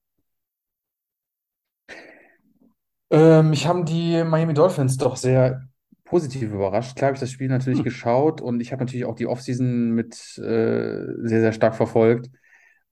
Ähm, 3.09 3.49
mich 3.49 3.65
haben 3.65 3.85
die 3.85 4.23
Miami 4.23 4.53
Dolphins 4.53 4.97
doch 4.97 5.15
sehr 5.15 5.67
positiv 6.09 6.51
überrascht. 6.51 6.95
Klar 6.97 7.07
habe 7.09 7.15
ich 7.15 7.21
das 7.21 7.31
Spiel 7.31 7.49
natürlich 7.49 7.79
Hm. 7.79 7.85
geschaut 7.85 8.41
und 8.41 8.61
ich 8.61 8.71
habe 8.71 8.83
natürlich 8.83 9.05
auch 9.05 9.15
die 9.15 9.27
Offseason 9.27 9.91
mit 9.91 10.13
äh, 10.37 10.41
sehr, 10.41 11.41
sehr 11.41 11.53
stark 11.53 11.75
verfolgt. 11.75 12.29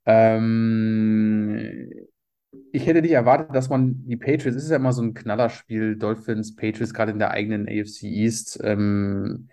Ähm, 0.05 1.89
ich 2.71 2.85
hätte 2.87 3.01
nicht 3.01 3.11
erwartet, 3.11 3.55
dass 3.55 3.69
man 3.69 4.05
die 4.07 4.17
Patriots, 4.17 4.57
es 4.57 4.65
ist 4.65 4.69
ja 4.69 4.77
immer 4.77 4.93
so 4.93 5.01
ein 5.01 5.13
Knallerspiel, 5.13 5.97
Dolphins, 5.97 6.55
Patriots, 6.55 6.93
gerade 6.93 7.11
in 7.11 7.19
der 7.19 7.31
eigenen 7.31 7.67
AFC 7.67 8.03
East, 8.07 8.59
ähm, 8.63 9.49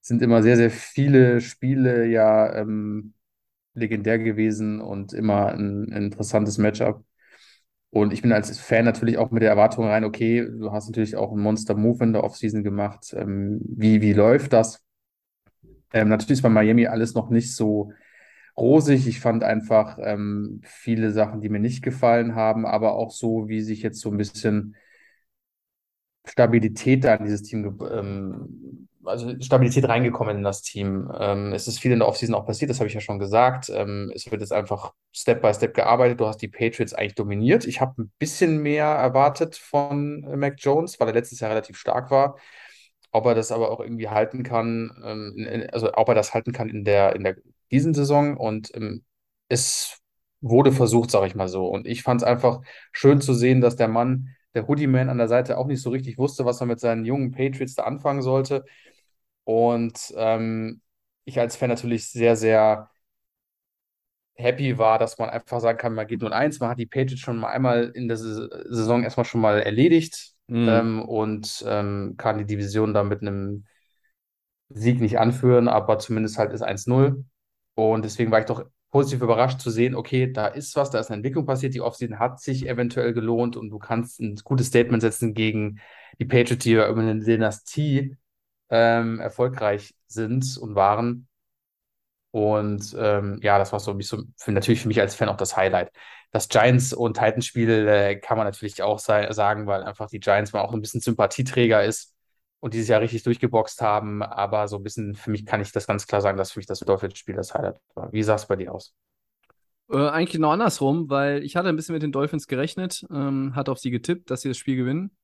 sind 0.00 0.22
immer 0.22 0.42
sehr, 0.42 0.56
sehr 0.56 0.70
viele 0.70 1.40
Spiele 1.40 2.06
ja 2.06 2.54
ähm, 2.56 3.14
legendär 3.74 4.18
gewesen 4.18 4.80
und 4.80 5.12
immer 5.12 5.48
ein, 5.54 5.92
ein 5.92 6.04
interessantes 6.04 6.58
Matchup. 6.58 7.04
Und 7.94 8.12
ich 8.12 8.22
bin 8.22 8.32
als 8.32 8.58
Fan 8.58 8.84
natürlich 8.84 9.18
auch 9.18 9.30
mit 9.30 9.44
der 9.44 9.50
Erwartung 9.50 9.84
rein, 9.86 10.02
okay, 10.02 10.44
du 10.44 10.72
hast 10.72 10.88
natürlich 10.88 11.14
auch 11.14 11.30
einen 11.30 11.42
Monster-Move 11.42 12.02
in 12.02 12.12
der 12.12 12.24
Offseason 12.24 12.64
gemacht. 12.64 13.14
Ähm, 13.16 13.60
wie, 13.62 14.00
wie 14.02 14.12
läuft 14.12 14.52
das? 14.52 14.84
Ähm, 15.92 16.08
natürlich 16.08 16.38
ist 16.38 16.42
bei 16.42 16.48
Miami 16.48 16.88
alles 16.88 17.14
noch 17.14 17.30
nicht 17.30 17.54
so 17.54 17.92
rosig. 18.56 19.06
Ich 19.06 19.20
fand 19.20 19.44
einfach 19.44 19.96
ähm, 20.02 20.60
viele 20.64 21.12
Sachen, 21.12 21.40
die 21.40 21.48
mir 21.48 21.60
nicht 21.60 21.84
gefallen 21.84 22.34
haben, 22.34 22.66
aber 22.66 22.94
auch 22.94 23.12
so, 23.12 23.46
wie 23.46 23.60
sich 23.60 23.82
jetzt 23.82 24.00
so 24.00 24.10
ein 24.10 24.16
bisschen 24.16 24.74
Stabilität 26.26 27.04
da 27.04 27.14
in 27.14 27.22
dieses 27.26 27.42
Team, 27.42 27.78
ähm, 27.92 28.88
also 29.04 29.34
Stabilität 29.40 29.88
reingekommen 29.88 30.38
in 30.38 30.42
das 30.42 30.62
Team. 30.62 31.10
Ähm, 31.18 31.52
es 31.52 31.68
ist 31.68 31.78
viel 31.78 31.92
in 31.92 32.00
der 32.00 32.08
Offseason 32.08 32.34
auch 32.34 32.46
passiert, 32.46 32.70
das 32.70 32.78
habe 32.78 32.88
ich 32.88 32.94
ja 32.94 33.00
schon 33.00 33.18
gesagt. 33.18 33.70
Ähm, 33.70 34.10
es 34.14 34.30
wird 34.30 34.40
jetzt 34.40 34.52
einfach 34.52 34.92
Step 35.12 35.42
by 35.42 35.52
Step 35.54 35.74
gearbeitet. 35.74 36.20
Du 36.20 36.26
hast 36.26 36.38
die 36.42 36.48
Patriots 36.48 36.94
eigentlich 36.94 37.14
dominiert. 37.14 37.66
Ich 37.66 37.80
habe 37.80 38.02
ein 38.02 38.12
bisschen 38.18 38.58
mehr 38.62 38.86
erwartet 38.86 39.56
von 39.56 40.20
Mac 40.38 40.56
Jones, 40.58 40.98
weil 41.00 41.08
er 41.08 41.14
letztes 41.14 41.40
Jahr 41.40 41.50
relativ 41.50 41.76
stark 41.76 42.10
war. 42.10 42.36
Ob 43.12 43.26
er 43.26 43.34
das 43.34 43.52
aber 43.52 43.70
auch 43.70 43.80
irgendwie 43.80 44.08
halten 44.08 44.42
kann, 44.42 44.90
ähm, 45.04 45.34
in, 45.36 45.70
also 45.70 45.92
ob 45.94 46.08
er 46.08 46.14
das 46.14 46.34
halten 46.34 46.52
kann 46.52 46.68
in 46.68 46.84
der, 46.84 47.14
in 47.14 47.22
der 47.24 47.36
diesen 47.70 47.94
Saison 47.94 48.36
und 48.36 48.74
ähm, 48.74 49.04
es 49.48 50.00
wurde 50.40 50.72
versucht, 50.72 51.10
sage 51.10 51.26
ich 51.26 51.34
mal 51.34 51.48
so. 51.48 51.66
Und 51.66 51.86
ich 51.86 52.02
fand 52.02 52.22
es 52.22 52.26
einfach 52.26 52.60
schön 52.92 53.20
zu 53.20 53.34
sehen, 53.34 53.60
dass 53.60 53.76
der 53.76 53.88
Mann, 53.88 54.28
der 54.54 54.68
Hoodie-Man 54.68 55.08
an 55.08 55.18
der 55.18 55.28
Seite 55.28 55.58
auch 55.58 55.66
nicht 55.66 55.80
so 55.82 55.90
richtig 55.90 56.18
wusste, 56.18 56.44
was 56.44 56.60
er 56.60 56.66
mit 56.66 56.80
seinen 56.80 57.04
jungen 57.04 57.32
Patriots 57.32 57.74
da 57.74 57.84
anfangen 57.84 58.22
sollte. 58.22 58.64
Und 59.44 60.12
ähm, 60.16 60.80
ich 61.24 61.38
als 61.40 61.56
Fan 61.56 61.70
natürlich 61.70 62.10
sehr, 62.10 62.36
sehr 62.36 62.90
happy 64.36 64.78
war, 64.78 64.98
dass 64.98 65.18
man 65.18 65.30
einfach 65.30 65.60
sagen 65.60 65.78
kann, 65.78 65.94
man 65.94 66.06
geht 66.06 66.20
0-1, 66.22 66.58
man 66.60 66.70
hat 66.70 66.78
die 66.78 66.86
Patriots 66.86 67.20
schon 67.20 67.38
mal 67.38 67.48
einmal 67.50 67.90
in 67.94 68.08
der 68.08 68.16
Sa- 68.16 68.48
Saison 68.68 69.02
erstmal 69.04 69.24
schon 69.24 69.40
mal 69.40 69.60
erledigt 69.60 70.32
Mhm. 70.48 70.68
ähm, 70.68 71.02
und 71.02 71.64
ähm, 71.66 72.14
kann 72.16 72.38
die 72.38 72.46
Division 72.46 72.92
dann 72.94 73.08
mit 73.08 73.22
einem 73.22 73.64
Sieg 74.68 75.00
nicht 75.00 75.18
anführen, 75.18 75.68
aber 75.68 75.98
zumindest 75.98 76.38
halt 76.38 76.52
ist 76.52 76.62
1-0. 76.62 77.24
Und 77.74 78.04
deswegen 78.04 78.30
war 78.30 78.40
ich 78.40 78.46
doch 78.46 78.64
positiv 78.90 79.22
überrascht 79.22 79.60
zu 79.60 79.70
sehen, 79.70 79.94
okay, 79.94 80.32
da 80.32 80.46
ist 80.46 80.76
was, 80.76 80.90
da 80.90 81.00
ist 81.00 81.08
eine 81.10 81.16
Entwicklung 81.16 81.46
passiert, 81.46 81.74
die 81.74 81.80
Offseason 81.80 82.18
hat 82.18 82.40
sich 82.40 82.68
eventuell 82.68 83.12
gelohnt 83.12 83.56
und 83.56 83.70
du 83.70 83.78
kannst 83.78 84.20
ein 84.20 84.36
gutes 84.44 84.68
Statement 84.68 85.02
setzen 85.02 85.34
gegen 85.34 85.80
die 86.20 86.24
Patriots, 86.24 86.62
die 86.64 86.72
ja 86.72 86.88
über 86.88 87.00
eine 87.02 87.18
Dynastie 87.20 88.16
ähm, 88.70 89.20
erfolgreich 89.20 89.94
sind 90.06 90.56
und 90.58 90.74
waren. 90.74 91.28
Und 92.30 92.96
ähm, 92.98 93.38
ja, 93.42 93.58
das 93.58 93.72
war 93.72 93.78
so, 93.78 93.98
so 94.00 94.24
für, 94.36 94.52
natürlich 94.52 94.80
für 94.82 94.88
mich 94.88 95.00
als 95.00 95.14
Fan 95.14 95.28
auch 95.28 95.36
das 95.36 95.56
Highlight. 95.56 95.92
Das 96.32 96.48
Giants- 96.48 96.92
und 96.92 97.14
Titans-Spiel 97.16 97.86
äh, 97.86 98.16
kann 98.16 98.36
man 98.36 98.46
natürlich 98.46 98.82
auch 98.82 98.98
sa 98.98 99.32
sagen, 99.32 99.68
weil 99.68 99.84
einfach 99.84 100.08
die 100.08 100.18
Giants 100.18 100.52
mal 100.52 100.62
auch 100.62 100.72
ein 100.72 100.80
bisschen 100.80 101.00
Sympathieträger 101.00 101.84
ist 101.84 102.12
und 102.58 102.74
dieses 102.74 102.88
Jahr 102.88 103.00
richtig 103.00 103.22
durchgeboxt 103.22 103.80
haben. 103.82 104.22
Aber 104.22 104.66
so 104.66 104.76
ein 104.76 104.82
bisschen, 104.82 105.14
für 105.14 105.30
mich 105.30 105.46
kann 105.46 105.60
ich 105.60 105.70
das 105.70 105.86
ganz 105.86 106.08
klar 106.08 106.20
sagen, 106.20 106.36
dass 106.36 106.50
für 106.52 106.58
mich 106.58 106.66
das 106.66 106.80
Dolphins-Spiel 106.80 107.36
das 107.36 107.54
Highlight 107.54 107.78
war. 107.94 108.12
Wie 108.12 108.22
sah 108.24 108.34
es 108.34 108.46
bei 108.46 108.56
dir 108.56 108.74
aus? 108.74 108.94
Äh, 109.90 109.98
eigentlich 110.08 110.32
genau 110.32 110.50
andersrum, 110.50 111.10
weil 111.10 111.44
ich 111.44 111.56
hatte 111.56 111.68
ein 111.68 111.76
bisschen 111.76 111.92
mit 111.92 112.02
den 112.02 112.12
Dolphins 112.12 112.46
gerechnet, 112.48 113.04
ähm, 113.10 113.54
hatte 113.54 113.70
auf 113.70 113.78
sie 113.78 113.90
getippt, 113.90 114.30
dass 114.30 114.40
sie 114.40 114.48
das 114.48 114.56
Spiel 114.58 114.76
gewinnen. 114.76 115.16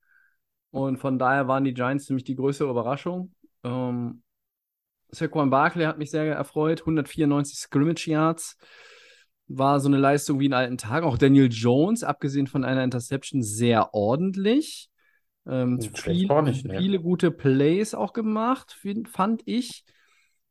Und 0.71 0.97
von 0.97 1.19
daher 1.19 1.47
waren 1.47 1.63
die 1.63 1.73
Giants 1.73 2.09
nämlich 2.09 2.23
die 2.23 2.35
größere 2.35 2.69
Überraschung. 2.69 3.33
Ähm, 3.63 4.23
Saquon 5.09 5.49
Barkley 5.49 5.85
hat 5.85 5.97
mich 5.97 6.11
sehr 6.11 6.23
erfreut, 6.33 6.81
194 6.81 7.57
Scrimmage 7.57 8.07
Yards. 8.07 8.57
War 9.47 9.81
so 9.81 9.89
eine 9.89 9.97
Leistung 9.97 10.39
wie 10.39 10.45
in 10.45 10.53
alten 10.53 10.77
Tagen. 10.77 11.05
Auch 11.05 11.17
Daniel 11.17 11.49
Jones, 11.51 12.03
abgesehen 12.03 12.47
von 12.47 12.63
einer 12.63 12.83
Interception, 12.83 13.43
sehr 13.43 13.93
ordentlich. 13.93 14.89
Ähm, 15.45 15.81
viel, 15.81 16.27
nicht, 16.43 16.65
ne? 16.65 16.77
viele 16.77 17.01
gute 17.01 17.31
Plays 17.31 17.93
auch 17.93 18.13
gemacht, 18.13 18.79
fand 19.11 19.41
ich. 19.45 19.83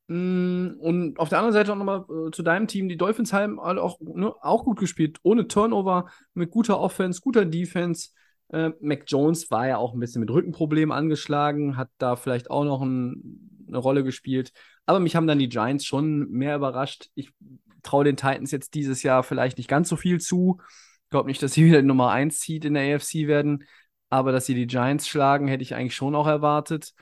Mm, 0.09 0.73
Und 0.79 1.19
auf 1.19 1.29
der 1.29 1.39
anderen 1.39 1.55
Seite 1.55 1.73
auch 1.73 1.77
nochmal 1.77 2.05
äh, 2.11 2.31
zu 2.33 2.43
deinem 2.43 2.67
Team. 2.67 2.89
Die 2.89 2.97
Dolphins 2.97 3.33
haben 3.33 3.59
auch, 3.59 3.99
ne, 4.01 4.35
auch 4.43 4.65
gut 4.65 4.79
gespielt, 4.79 5.19
ohne 5.23 5.47
Turnover, 5.47 6.11
mit 6.35 6.51
guter 6.51 6.81
Offense, 6.81 7.21
guter 7.23 7.45
Defense. 7.45 8.11
Äh, 8.53 8.71
Mac 8.81 9.05
Jones 9.07 9.51
war 9.51 9.69
ja 9.69 9.77
auch 9.77 9.95
ein 9.95 10.01
bisschen 10.01 10.21
mit 10.21 10.31
Rückenproblemen 10.31 10.93
angeschlagen, 10.93 11.77
hat 11.77 11.89
da 11.99 12.17
vielleicht 12.17 12.51
auch 12.51 12.65
noch 12.65 12.83
ein, 12.83 13.65
eine 13.69 13.79
Rolle 13.79 14.05
gespielt. 14.05 14.53
Aber 14.87 15.01
mich 15.01 15.17
haben 15.17 15.27
dann 15.27 15.39
die 15.39 15.49
Giants 15.49 15.85
schon 15.85 16.29
mehr 16.31 16.57
überrascht. 16.57 17.11
Ich 17.15 17.33
traue 17.83 18.05
den 18.05 18.17
Titans 18.17 18.51
jetzt 18.51 18.75
dieses 18.75 19.03
Jahr 19.03 19.23
vielleicht 19.23 19.59
nicht 19.59 19.69
ganz 19.69 19.89
so 19.89 19.97
viel 19.97 20.21
zu. 20.21 20.61
Ich 21.05 21.11
glaube 21.11 21.29
nicht, 21.29 21.43
dass 21.43 21.53
sie 21.53 21.65
wieder 21.67 21.83
Nummer 21.83 22.11
1 22.11 22.41
Seed 22.41 22.65
in 22.65 22.75
der 22.75 22.97
AFC 22.97 23.27
werden. 23.27 23.65
Aber 24.09 24.33
dass 24.33 24.47
sie 24.47 24.55
die 24.55 24.67
Giants 24.67 25.07
schlagen, 25.07 25.47
hätte 25.47 25.63
ich 25.63 25.75
eigentlich 25.75 25.95
schon 25.95 26.17
auch 26.17 26.27
erwartet. 26.27 26.93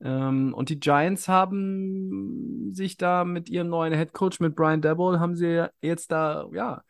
Ähm, 0.00 0.52
und 0.54 0.68
die 0.68 0.78
Giants 0.78 1.26
haben 1.28 2.70
sich 2.74 2.98
da 2.98 3.24
mit 3.24 3.48
ihrem 3.48 3.68
neuen 3.68 3.94
Headcoach, 3.94 4.40
mit 4.40 4.54
Brian 4.54 4.82
Daboll, 4.82 5.18
haben 5.18 5.34
sie 5.34 5.66
jetzt 5.80 6.12
da, 6.12 6.46
ja, 6.52 6.82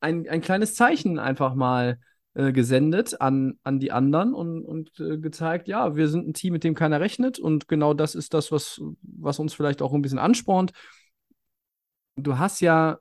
ein, 0.00 0.28
ein 0.28 0.40
kleines 0.40 0.74
Zeichen 0.74 1.18
einfach 1.18 1.54
mal 1.54 1.98
äh, 2.34 2.52
gesendet 2.52 3.20
an, 3.20 3.58
an 3.62 3.78
die 3.78 3.92
anderen 3.92 4.34
und, 4.34 4.64
und 4.64 4.98
äh, 5.00 5.18
gezeigt, 5.18 5.68
ja, 5.68 5.96
wir 5.96 6.08
sind 6.08 6.28
ein 6.28 6.34
Team, 6.34 6.52
mit 6.52 6.64
dem 6.64 6.74
keiner 6.74 7.00
rechnet 7.00 7.38
und 7.38 7.68
genau 7.68 7.94
das 7.94 8.14
ist 8.14 8.34
das, 8.34 8.50
was, 8.50 8.80
was 9.02 9.38
uns 9.38 9.54
vielleicht 9.54 9.82
auch 9.82 9.92
ein 9.92 10.02
bisschen 10.02 10.18
anspornt. 10.18 10.72
Du 12.16 12.38
hast 12.38 12.60
ja 12.60 12.98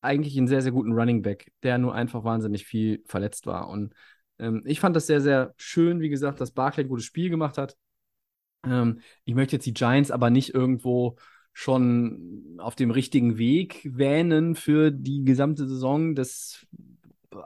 eigentlich 0.00 0.36
einen 0.36 0.48
sehr, 0.48 0.62
sehr 0.62 0.72
guten 0.72 0.92
Running 0.92 1.22
Back, 1.22 1.52
der 1.62 1.78
nur 1.78 1.94
einfach 1.94 2.24
wahnsinnig 2.24 2.64
viel 2.64 3.02
verletzt 3.06 3.46
war. 3.46 3.68
Und 3.68 3.94
ähm, 4.38 4.62
ich 4.64 4.80
fand 4.80 4.94
das 4.94 5.06
sehr, 5.06 5.20
sehr 5.20 5.54
schön, 5.56 6.00
wie 6.00 6.08
gesagt, 6.08 6.40
dass 6.40 6.52
Barkley 6.52 6.84
ein 6.84 6.88
gutes 6.88 7.04
Spiel 7.04 7.30
gemacht 7.30 7.58
hat. 7.58 7.76
Ähm, 8.64 9.00
ich 9.24 9.34
möchte 9.34 9.56
jetzt 9.56 9.66
die 9.66 9.74
Giants 9.74 10.10
aber 10.10 10.30
nicht 10.30 10.54
irgendwo 10.54 11.16
schon 11.52 12.56
auf 12.58 12.76
dem 12.76 12.90
richtigen 12.90 13.38
Weg 13.38 13.88
wähnen 13.90 14.54
für 14.54 14.90
die 14.90 15.24
gesamte 15.24 15.66
Saison. 15.66 16.14
Das, 16.14 16.66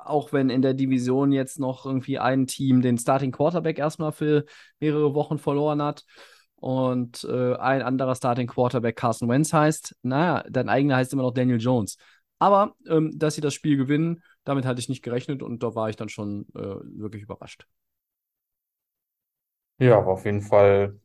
auch 0.04 0.32
wenn 0.32 0.50
in 0.50 0.62
der 0.62 0.74
Division 0.74 1.32
jetzt 1.32 1.58
noch 1.58 1.86
irgendwie 1.86 2.18
ein 2.18 2.46
Team 2.46 2.82
den 2.82 2.98
Starting 2.98 3.32
Quarterback 3.32 3.78
erstmal 3.78 4.12
für 4.12 4.44
mehrere 4.80 5.14
Wochen 5.14 5.38
verloren 5.38 5.82
hat 5.82 6.04
und 6.56 7.24
äh, 7.24 7.54
ein 7.56 7.82
anderer 7.82 8.14
Starting 8.14 8.46
Quarterback 8.46 8.96
Carson 8.96 9.28
Wentz 9.28 9.52
heißt, 9.52 9.96
naja, 10.02 10.44
dein 10.48 10.68
eigener 10.68 10.96
heißt 10.96 11.12
immer 11.12 11.22
noch 11.22 11.32
Daniel 11.32 11.60
Jones. 11.60 11.96
Aber 12.38 12.74
ähm, 12.88 13.12
dass 13.18 13.34
sie 13.34 13.40
das 13.40 13.54
Spiel 13.54 13.76
gewinnen, 13.76 14.22
damit 14.44 14.64
hatte 14.64 14.80
ich 14.80 14.88
nicht 14.88 15.02
gerechnet 15.02 15.42
und 15.42 15.62
da 15.62 15.74
war 15.74 15.90
ich 15.90 15.96
dann 15.96 16.08
schon 16.08 16.46
äh, 16.54 16.60
wirklich 16.60 17.22
überrascht. 17.22 17.66
Ja, 19.78 19.98
aber 19.98 20.12
auf 20.12 20.24
jeden 20.26 20.42
Fall, 20.42 21.00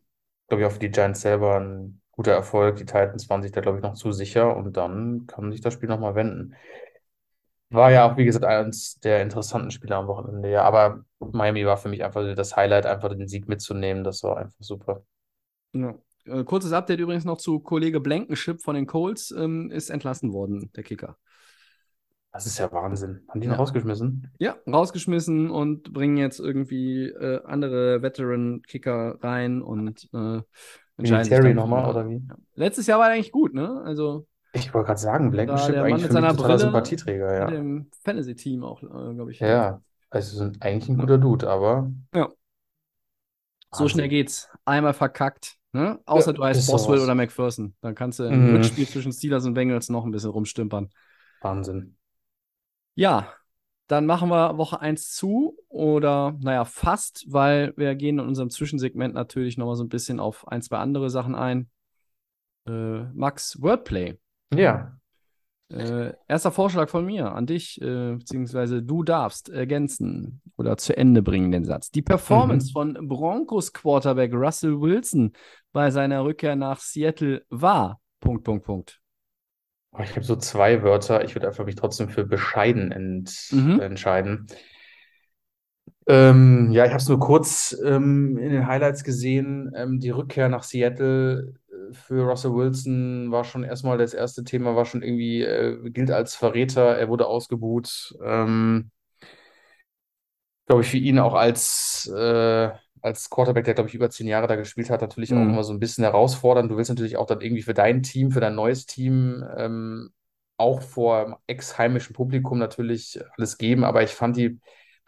glaube 0.47 0.61
ich, 0.63 0.67
auch 0.67 0.71
für 0.73 0.79
die 0.79 0.91
Giants 0.91 1.21
selber 1.21 1.59
ein 1.59 2.01
guter 2.11 2.33
Erfolg. 2.33 2.75
Die 2.77 2.86
Titans 2.86 3.29
waren 3.29 3.41
sich 3.41 3.51
da, 3.51 3.61
glaube 3.61 3.77
ich, 3.77 3.83
noch 3.83 3.93
zu 3.95 4.11
sicher 4.11 4.55
und 4.55 4.75
dann 4.77 5.25
kann 5.27 5.51
sich 5.51 5.61
das 5.61 5.73
Spiel 5.73 5.89
nochmal 5.89 6.15
wenden. 6.15 6.55
War 7.76 7.91
ja 7.91 8.09
auch, 8.11 8.17
wie 8.17 8.26
gesagt, 8.26 8.45
eines 8.45 8.99
der 8.99 9.21
interessanten 9.21 9.71
Spiele 9.71 9.95
am 9.95 10.07
Wochenende, 10.07 10.49
ja. 10.49 10.63
Aber 10.63 11.03
Miami 11.19 11.65
war 11.65 11.78
für 11.78 11.89
mich 11.89 12.03
einfach 12.03 12.36
das 12.36 12.55
Highlight, 12.55 12.86
einfach 12.86 13.09
den 13.09 13.28
Sieg 13.28 13.47
mitzunehmen. 13.47 14.03
Das 14.03 14.23
war 14.23 14.38
einfach 14.38 14.55
super. 14.59 15.03
Ja. 15.73 15.95
Äh, 16.26 16.43
kurzes 16.43 16.73
Update 16.73 16.99
übrigens 16.99 17.26
noch 17.26 17.38
zu 17.38 17.59
Kollege 17.59 17.99
Blankenship 17.99 18.61
von 18.61 18.76
den 18.76 18.88
Colts, 18.88 19.32
ähm, 19.32 19.69
ist 19.71 19.89
entlassen 19.89 20.34
worden, 20.34 20.71
der 20.76 20.84
Kicker. 20.84 21.17
Das 22.32 22.45
ist 22.45 22.57
ja 22.59 22.69
Wahnsinn. 22.71 23.21
Haben 23.30 23.39
die 23.39 23.47
ihn 23.47 23.51
Ja. 23.53 23.57
rausgeschmissen? 23.57 24.30
Ja, 24.39 24.57
rausgeschmissen 24.67 25.49
und 25.49 25.93
bringen 25.93 26.17
jetzt 26.17 26.39
irgendwie 26.39 27.05
äh, 27.05 27.41
andere 27.45 28.01
Veteran-Kicker 28.01 29.19
rein 29.21 29.61
und 29.61 30.09
äh, 30.13 30.41
entscheiden 30.97 31.30
Terry 31.30 31.53
nochmal, 31.53 31.89
oder 31.89 32.09
wie? 32.09 32.21
Letztes 32.55 32.88
Jahr 32.88 32.99
war 32.99 33.07
er 33.07 33.13
eigentlich 33.13 33.32
gut, 33.32 33.53
ne? 33.53 33.82
Also 33.86 34.28
Ich 34.56 34.74
wollte 34.74 34.88
gerade 34.88 34.99
sagen, 34.99 35.32
Blankenship 35.32 35.76
eigentlich 35.76 36.03
mit 36.03 36.12
für 36.12 36.22
mich 36.22 36.32
totaler 36.38 36.60
Sympathieträger, 36.60 37.28
mit 37.28 37.39
ja. 37.39 37.47
dem 37.47 37.91
Fantasy-Team 38.03 38.64
auch, 38.64 38.82
äh, 38.84 39.14
glaube 39.14 39.32
ich. 39.32 39.39
Ja, 39.39 39.82
also 40.10 40.38
sind 40.38 40.62
eigentlich 40.62 40.89
ein 40.89 40.97
guter 40.97 41.18
Dude, 41.18 41.49
aber 41.49 41.91
Ja. 42.14 42.30
So 43.72 43.89
schnell 43.89 44.06
Wahnsinn. 44.06 44.10
geht's. 44.10 44.49
Einmal 44.64 44.93
verkackt. 44.93 45.58
Ne? 45.74 45.99
Außer 46.06 46.32
Ja, 46.32 46.38
du 46.38 46.43
heißt 46.45 46.72
Boswell 46.72 46.99
oder 47.01 47.16
McPherson. 47.16 47.76
Dann 47.82 47.95
kannst 47.95 48.20
du 48.20 48.24
im 48.24 48.47
Mhm. 48.49 48.56
Rückspiel 48.56 48.88
zwischen 48.88 49.12
Steelers 49.12 49.45
und 49.45 49.53
Bengals 49.53 49.89
noch 49.89 50.06
ein 50.06 50.12
bisschen 50.12 50.30
rumstümpern. 50.30 50.89
Wahnsinn. 51.41 51.97
Ja, 52.95 53.34
dann 53.88 54.06
machen 54.06 54.30
wir 54.30 54.58
Woche 54.58 54.80
1 54.80 55.12
zu 55.12 55.58
oder 55.68 56.36
naja, 56.39 56.64
fast, 56.66 57.26
weil 57.28 57.74
wir 57.76 57.93
gehen 57.95 58.20
in 58.20 58.26
unserem 58.26 58.49
Zwischensegment 58.49 59.14
natürlich 59.14 59.58
nochmal 59.58 59.76
so 59.76 59.84
ein 59.84 59.89
bisschen 59.89 60.20
auf 60.22 60.47
ein, 60.47 60.62
zwei 60.62 60.78
andere 60.78 61.10
Sachen 61.10 61.36
ein. 61.36 61.70
Äh, 62.68 63.03
Max, 63.14 63.62
Wordplay. 63.62 64.18
Ja, 64.53 64.97
Äh, 65.71 66.13
erster 66.27 66.51
Vorschlag 66.51 66.89
von 66.89 67.05
mir 67.05 67.31
an 67.31 67.47
dich, 67.47 67.81
äh, 67.81 68.13
beziehungsweise 68.15 68.83
du 68.83 69.01
darfst 69.01 69.49
ergänzen 69.49 70.41
oder 70.57 70.77
zu 70.77 70.95
Ende 70.95 71.23
bringen 71.23 71.51
den 71.51 71.65
Satz. 71.65 71.89
Die 71.89 72.03
Performance 72.03 72.71
von 72.71 72.93
Broncos 73.07 73.73
Quarterback 73.73 74.31
Russell 74.33 74.79
Wilson 74.79 75.33
bei 75.73 75.89
seiner 75.89 76.23
Rückkehr 76.23 76.55
nach 76.55 76.79
Seattle 76.79 77.43
war. 77.49 77.99
Punkt, 78.19 78.43
Punkt, 78.43 78.63
Punkt. 78.65 79.01
Ich 80.03 80.11
habe 80.11 80.23
so 80.23 80.35
zwei 80.35 80.83
Wörter. 80.83 81.23
Ich 81.23 81.35
würde 81.35 81.47
einfach 81.47 81.65
mich 81.65 81.75
trotzdem 81.75 82.09
für 82.09 82.25
bescheiden 82.25 82.91
ent 82.91 83.31
Mhm. 83.51 83.79
entscheiden. 83.79 84.47
Ähm, 86.07 86.69
ja, 86.71 86.85
ich 86.85 86.91
habe 86.91 87.01
es 87.01 87.09
nur 87.09 87.19
kurz 87.19 87.75
ähm, 87.83 88.37
in 88.37 88.51
den 88.51 88.67
Highlights 88.67 89.03
gesehen. 89.03 89.71
Ähm, 89.75 89.99
die 89.99 90.11
Rückkehr 90.11 90.49
nach 90.49 90.63
Seattle 90.63 91.55
für 91.93 92.23
Russell 92.29 92.53
Wilson 92.53 93.31
war 93.31 93.43
schon 93.43 93.63
erstmal 93.63 93.97
das 93.97 94.13
erste 94.13 94.43
Thema, 94.43 94.75
war 94.75 94.86
schon 94.86 95.01
irgendwie, 95.03 95.41
äh, 95.43 95.89
gilt 95.91 96.11
als 96.11 96.36
Verräter. 96.36 96.97
Er 96.97 97.09
wurde 97.09 97.27
ausgebuht. 97.27 98.15
Ähm, 98.23 98.91
glaube 100.65 100.81
ich, 100.81 100.89
für 100.89 100.97
ihn 100.97 101.19
auch 101.19 101.33
als, 101.33 102.07
äh, 102.15 102.69
als 103.01 103.29
Quarterback, 103.29 103.65
der, 103.65 103.73
glaube 103.75 103.89
ich, 103.89 103.95
über 103.95 104.09
zehn 104.09 104.27
Jahre 104.27 104.47
da 104.47 104.55
gespielt 104.55 104.89
hat, 104.89 105.01
natürlich 105.01 105.36
auch 105.36 105.45
Mhm. 105.45 105.49
immer 105.49 105.63
so 105.63 105.73
ein 105.73 105.79
bisschen 105.79 106.03
herausfordernd. 106.03 106.71
Du 106.71 106.77
willst 106.77 106.89
natürlich 106.89 107.17
auch 107.17 107.27
dann 107.27 107.41
irgendwie 107.41 107.61
für 107.61 107.73
dein 107.73 108.01
Team, 108.03 108.31
für 108.31 108.39
dein 108.39 108.55
neues 108.55 108.86
Team, 108.86 109.43
ähm, 109.57 110.09
auch 110.57 110.81
vor 110.81 111.41
ex-heimischem 111.47 112.13
Publikum 112.15 112.57
natürlich 112.57 113.19
alles 113.38 113.57
geben. 113.57 113.83
Aber 113.83 114.03
ich 114.03 114.11
fand 114.11 114.38
die 114.38 114.59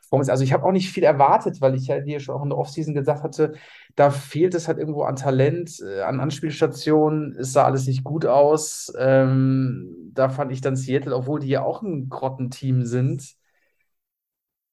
Performance, 0.09 0.31
also 0.31 0.43
ich 0.43 0.53
habe 0.53 0.63
auch 0.65 0.71
nicht 0.71 0.89
viel 0.89 1.03
erwartet, 1.03 1.61
weil 1.61 1.75
ich 1.75 1.87
ja 1.87 1.99
dir 1.99 2.19
schon 2.19 2.35
auch 2.35 2.43
in 2.43 2.49
der 2.49 2.57
Offseason 2.57 2.93
gesagt 2.93 3.23
hatte, 3.23 3.53
da 3.95 4.09
fehlt 4.09 4.55
es 4.55 4.67
halt 4.67 4.77
irgendwo 4.77 5.03
an 5.03 5.15
Talent, 5.15 5.79
äh, 5.81 6.01
an 6.01 6.19
Anspielstationen. 6.19 7.35
Es 7.37 7.53
sah 7.53 7.65
alles 7.65 7.87
nicht 7.87 8.03
gut 8.03 8.25
aus. 8.25 8.93
Ähm, 8.97 10.11
da 10.13 10.29
fand 10.29 10.51
ich 10.51 10.61
dann 10.61 10.75
Seattle, 10.75 11.15
obwohl 11.15 11.39
die 11.39 11.49
ja 11.49 11.63
auch 11.63 11.81
ein 11.81 12.09
Grottenteam 12.09 12.85
sind, 12.85 13.35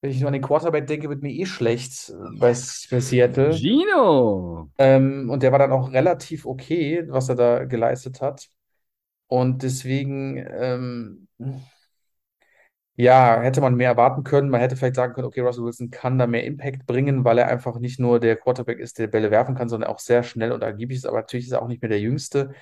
wenn 0.04 0.10
ich 0.10 0.20
nur 0.20 0.26
an 0.26 0.34
den 0.34 0.42
Quarterback 0.42 0.86
denke, 0.86 1.08
wird 1.08 1.22
mir 1.22 1.32
eh 1.32 1.46
schlecht 1.46 2.12
bei, 2.38 2.54
bei 2.90 3.00
Seattle. 3.00 3.54
Gino! 3.54 4.68
Ähm, 4.76 5.30
und 5.30 5.42
der 5.42 5.50
war 5.50 5.58
dann 5.58 5.72
auch 5.72 5.92
relativ 5.92 6.44
okay, 6.44 7.06
was 7.08 7.30
er 7.30 7.36
da 7.36 7.64
geleistet 7.64 8.20
hat. 8.20 8.50
Und 9.28 9.62
deswegen, 9.62 10.36
ähm, 10.36 11.28
ja, 12.96 13.40
hätte 13.42 13.60
man 13.60 13.74
mehr 13.74 13.88
erwarten 13.90 14.22
können. 14.24 14.50
Man 14.50 14.60
hätte 14.60 14.76
vielleicht 14.76 14.94
sagen 14.96 15.14
können, 15.14 15.26
okay, 15.26 15.40
Russell 15.40 15.64
Wilson 15.64 15.90
kann 15.90 16.18
da 16.18 16.26
mehr 16.26 16.44
Impact 16.44 16.86
bringen, 16.86 17.24
weil 17.24 17.38
er 17.38 17.48
einfach 17.48 17.78
nicht 17.80 17.98
nur 17.98 18.20
der 18.20 18.36
Quarterback 18.36 18.78
ist, 18.78 18.98
der 18.98 19.08
Bälle 19.08 19.30
werfen 19.30 19.54
kann, 19.56 19.68
sondern 19.68 19.90
auch 19.90 19.98
sehr 19.98 20.22
schnell 20.22 20.52
und 20.52 20.62
ergiebig 20.62 20.98
ist. 20.98 21.06
Aber 21.06 21.18
natürlich 21.18 21.46
ist 21.46 21.52
er 21.52 21.62
auch 21.62 21.68
nicht 21.68 21.82
mehr 21.82 21.88
der 21.88 22.00
Jüngste. 22.00 22.54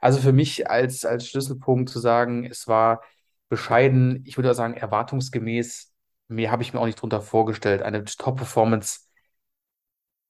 Also 0.00 0.20
für 0.20 0.32
mich 0.32 0.68
als, 0.70 1.04
als 1.04 1.28
Schlüsselpunkt 1.28 1.90
zu 1.90 2.00
sagen, 2.00 2.44
es 2.46 2.66
war 2.68 3.02
bescheiden, 3.48 4.22
ich 4.26 4.36
würde 4.36 4.50
auch 4.50 4.54
sagen, 4.54 4.74
erwartungsgemäß, 4.74 5.92
mehr 6.28 6.50
habe 6.50 6.62
ich 6.62 6.74
mir 6.74 6.80
auch 6.80 6.86
nicht 6.86 7.00
drunter 7.00 7.20
vorgestellt. 7.22 7.82
Eine 7.82 8.04
Top-Performance 8.04 9.00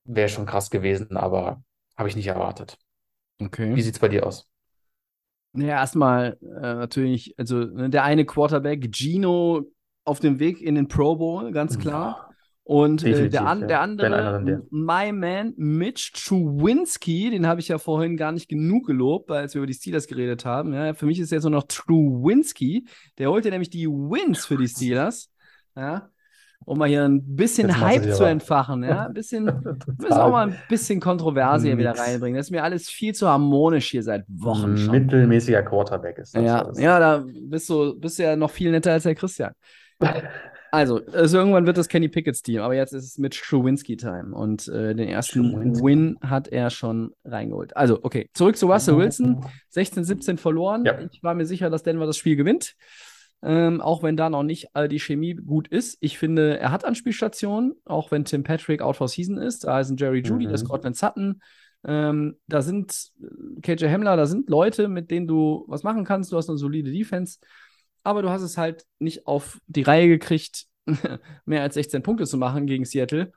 wäre 0.04 0.28
schon 0.30 0.46
krass 0.46 0.70
gewesen, 0.70 1.16
aber 1.16 1.62
habe 1.96 2.08
ich 2.08 2.16
nicht 2.16 2.26
erwartet. 2.28 2.78
Wie 3.72 3.82
Okay. 3.82 3.82
sieht 3.82 3.94
es 3.94 4.00
bei 4.00 4.08
dir 4.08 4.26
aus? 4.26 4.48
Naja, 5.56 5.76
erstmal 5.76 6.38
äh, 6.42 6.74
natürlich, 6.74 7.34
also 7.38 7.56
ne, 7.64 7.90
der 7.90 8.04
eine 8.04 8.24
Quarterback, 8.24 8.94
Gino, 8.94 9.64
auf 10.04 10.20
dem 10.20 10.38
Weg 10.38 10.62
in 10.62 10.76
den 10.76 10.88
Pro 10.88 11.16
Bowl, 11.16 11.50
ganz 11.52 11.78
klar. 11.78 12.30
Und 12.62 13.04
äh, 13.04 13.28
der, 13.28 13.46
an, 13.46 13.68
der 13.68 13.80
andere, 13.80 14.42
der. 14.44 14.62
my 14.70 15.12
man, 15.12 15.54
Mitch 15.56 16.10
Trubisky, 16.14 17.30
den 17.30 17.46
habe 17.46 17.60
ich 17.60 17.68
ja 17.68 17.78
vorhin 17.78 18.16
gar 18.16 18.32
nicht 18.32 18.48
genug 18.48 18.86
gelobt, 18.86 19.30
als 19.30 19.54
wir 19.54 19.60
über 19.60 19.68
die 19.68 19.74
Steelers 19.74 20.08
geredet 20.08 20.44
haben. 20.44 20.74
Ja, 20.74 20.92
für 20.94 21.06
mich 21.06 21.20
ist 21.20 21.30
jetzt 21.30 21.44
nur 21.44 21.52
noch 21.52 21.68
Trubisky. 21.68 22.84
Der 23.18 23.30
holt 23.30 23.44
ja 23.44 23.52
nämlich 23.52 23.70
die 23.70 23.86
Wins 23.86 24.46
für 24.46 24.56
die 24.56 24.66
Steelers. 24.66 25.30
Ja, 25.76 26.10
um 26.64 26.78
mal 26.78 26.88
hier 26.88 27.04
ein 27.04 27.36
bisschen 27.36 27.80
Hype 27.80 28.12
zu 28.12 28.24
entfachen. 28.24 28.82
Ja, 28.82 29.06
ein 29.06 29.14
bisschen, 29.14 29.44
müssen 29.98 30.12
auch 30.12 30.30
mal 30.30 30.48
ein 30.48 30.56
bisschen 30.68 31.00
Kontroverse 31.00 31.66
hier 31.66 31.78
wieder 31.78 31.96
reinbringen. 31.96 32.36
Das 32.36 32.46
ist 32.46 32.50
mir 32.50 32.62
alles 32.62 32.88
viel 32.88 33.14
zu 33.14 33.28
harmonisch 33.28 33.90
hier 33.90 34.02
seit 34.02 34.24
Wochen 34.28 34.76
schon. 34.76 34.90
Mittelmäßiger 34.92 35.62
Quarterback 35.62 36.18
ist 36.18 36.34
das. 36.34 36.44
Ja, 36.44 36.62
alles. 36.62 36.80
ja, 36.80 36.98
da 36.98 37.24
bist 37.24 37.68
du, 37.68 37.98
bist 37.98 38.18
du 38.18 38.24
ja 38.24 38.36
noch 38.36 38.50
viel 38.50 38.70
netter 38.70 38.92
als 38.92 39.04
der 39.04 39.14
Christian. 39.14 39.52
Also, 40.72 41.00
also 41.12 41.38
irgendwann 41.38 41.66
wird 41.66 41.78
das 41.78 41.88
Kenny 41.88 42.08
Pickett's 42.08 42.42
Team, 42.42 42.60
aber 42.60 42.74
jetzt 42.74 42.92
ist 42.92 43.04
es 43.04 43.18
mit 43.18 43.34
Schwinski-Time 43.34 44.34
und 44.34 44.68
äh, 44.68 44.94
den 44.94 45.08
ersten 45.08 45.52
Schwinski. 45.52 45.84
Win 45.84 46.18
hat 46.20 46.48
er 46.48 46.70
schon 46.70 47.12
reingeholt. 47.24 47.76
Also, 47.76 48.00
okay, 48.02 48.28
zurück 48.34 48.56
zu 48.56 48.66
Russell 48.66 48.98
Wilson. 48.98 49.44
16-17 49.74 50.36
verloren. 50.36 50.84
Ja. 50.84 50.98
Ich 51.10 51.22
war 51.22 51.34
mir 51.34 51.46
sicher, 51.46 51.70
dass 51.70 51.82
Denver 51.82 52.06
das 52.06 52.16
Spiel 52.16 52.36
gewinnt. 52.36 52.74
Ähm, 53.42 53.80
auch 53.80 54.02
wenn 54.02 54.16
da 54.16 54.30
noch 54.30 54.42
nicht 54.42 54.74
all 54.74 54.88
die 54.88 54.98
Chemie 54.98 55.34
gut 55.34 55.68
ist. 55.68 55.98
Ich 56.00 56.18
finde, 56.18 56.58
er 56.58 56.70
hat 56.72 56.84
Anspielstationen, 56.84 57.74
auch 57.84 58.10
wenn 58.10 58.24
Tim 58.24 58.42
Patrick 58.42 58.80
out 58.82 58.96
for 58.96 59.08
season 59.08 59.38
ist. 59.38 59.64
Da 59.64 59.78
ist 59.80 59.90
ein 59.90 59.96
Jerry 59.96 60.20
Judy, 60.20 60.44
Mhm. 60.46 60.48
da 60.48 60.54
ist 60.54 60.64
Cortland 60.68 60.96
Sutton. 60.96 61.42
Ähm, 61.84 62.36
da 62.48 62.62
sind 62.62 63.12
äh, 63.20 63.60
KJ 63.60 63.86
Hamler, 63.88 64.16
da 64.16 64.26
sind 64.26 64.48
Leute, 64.48 64.88
mit 64.88 65.10
denen 65.10 65.26
du 65.28 65.64
was 65.68 65.82
machen 65.82 66.04
kannst. 66.04 66.32
Du 66.32 66.36
hast 66.36 66.48
eine 66.48 66.58
solide 66.58 66.90
Defense. 66.90 67.38
Aber 68.02 68.22
du 68.22 68.30
hast 68.30 68.42
es 68.42 68.56
halt 68.56 68.84
nicht 68.98 69.26
auf 69.26 69.58
die 69.66 69.82
Reihe 69.82 70.08
gekriegt, 70.08 70.66
mehr 71.44 71.62
als 71.62 71.74
16 71.74 72.02
Punkte 72.02 72.24
zu 72.26 72.38
machen 72.38 72.66
gegen 72.66 72.84
Seattle. 72.84 73.32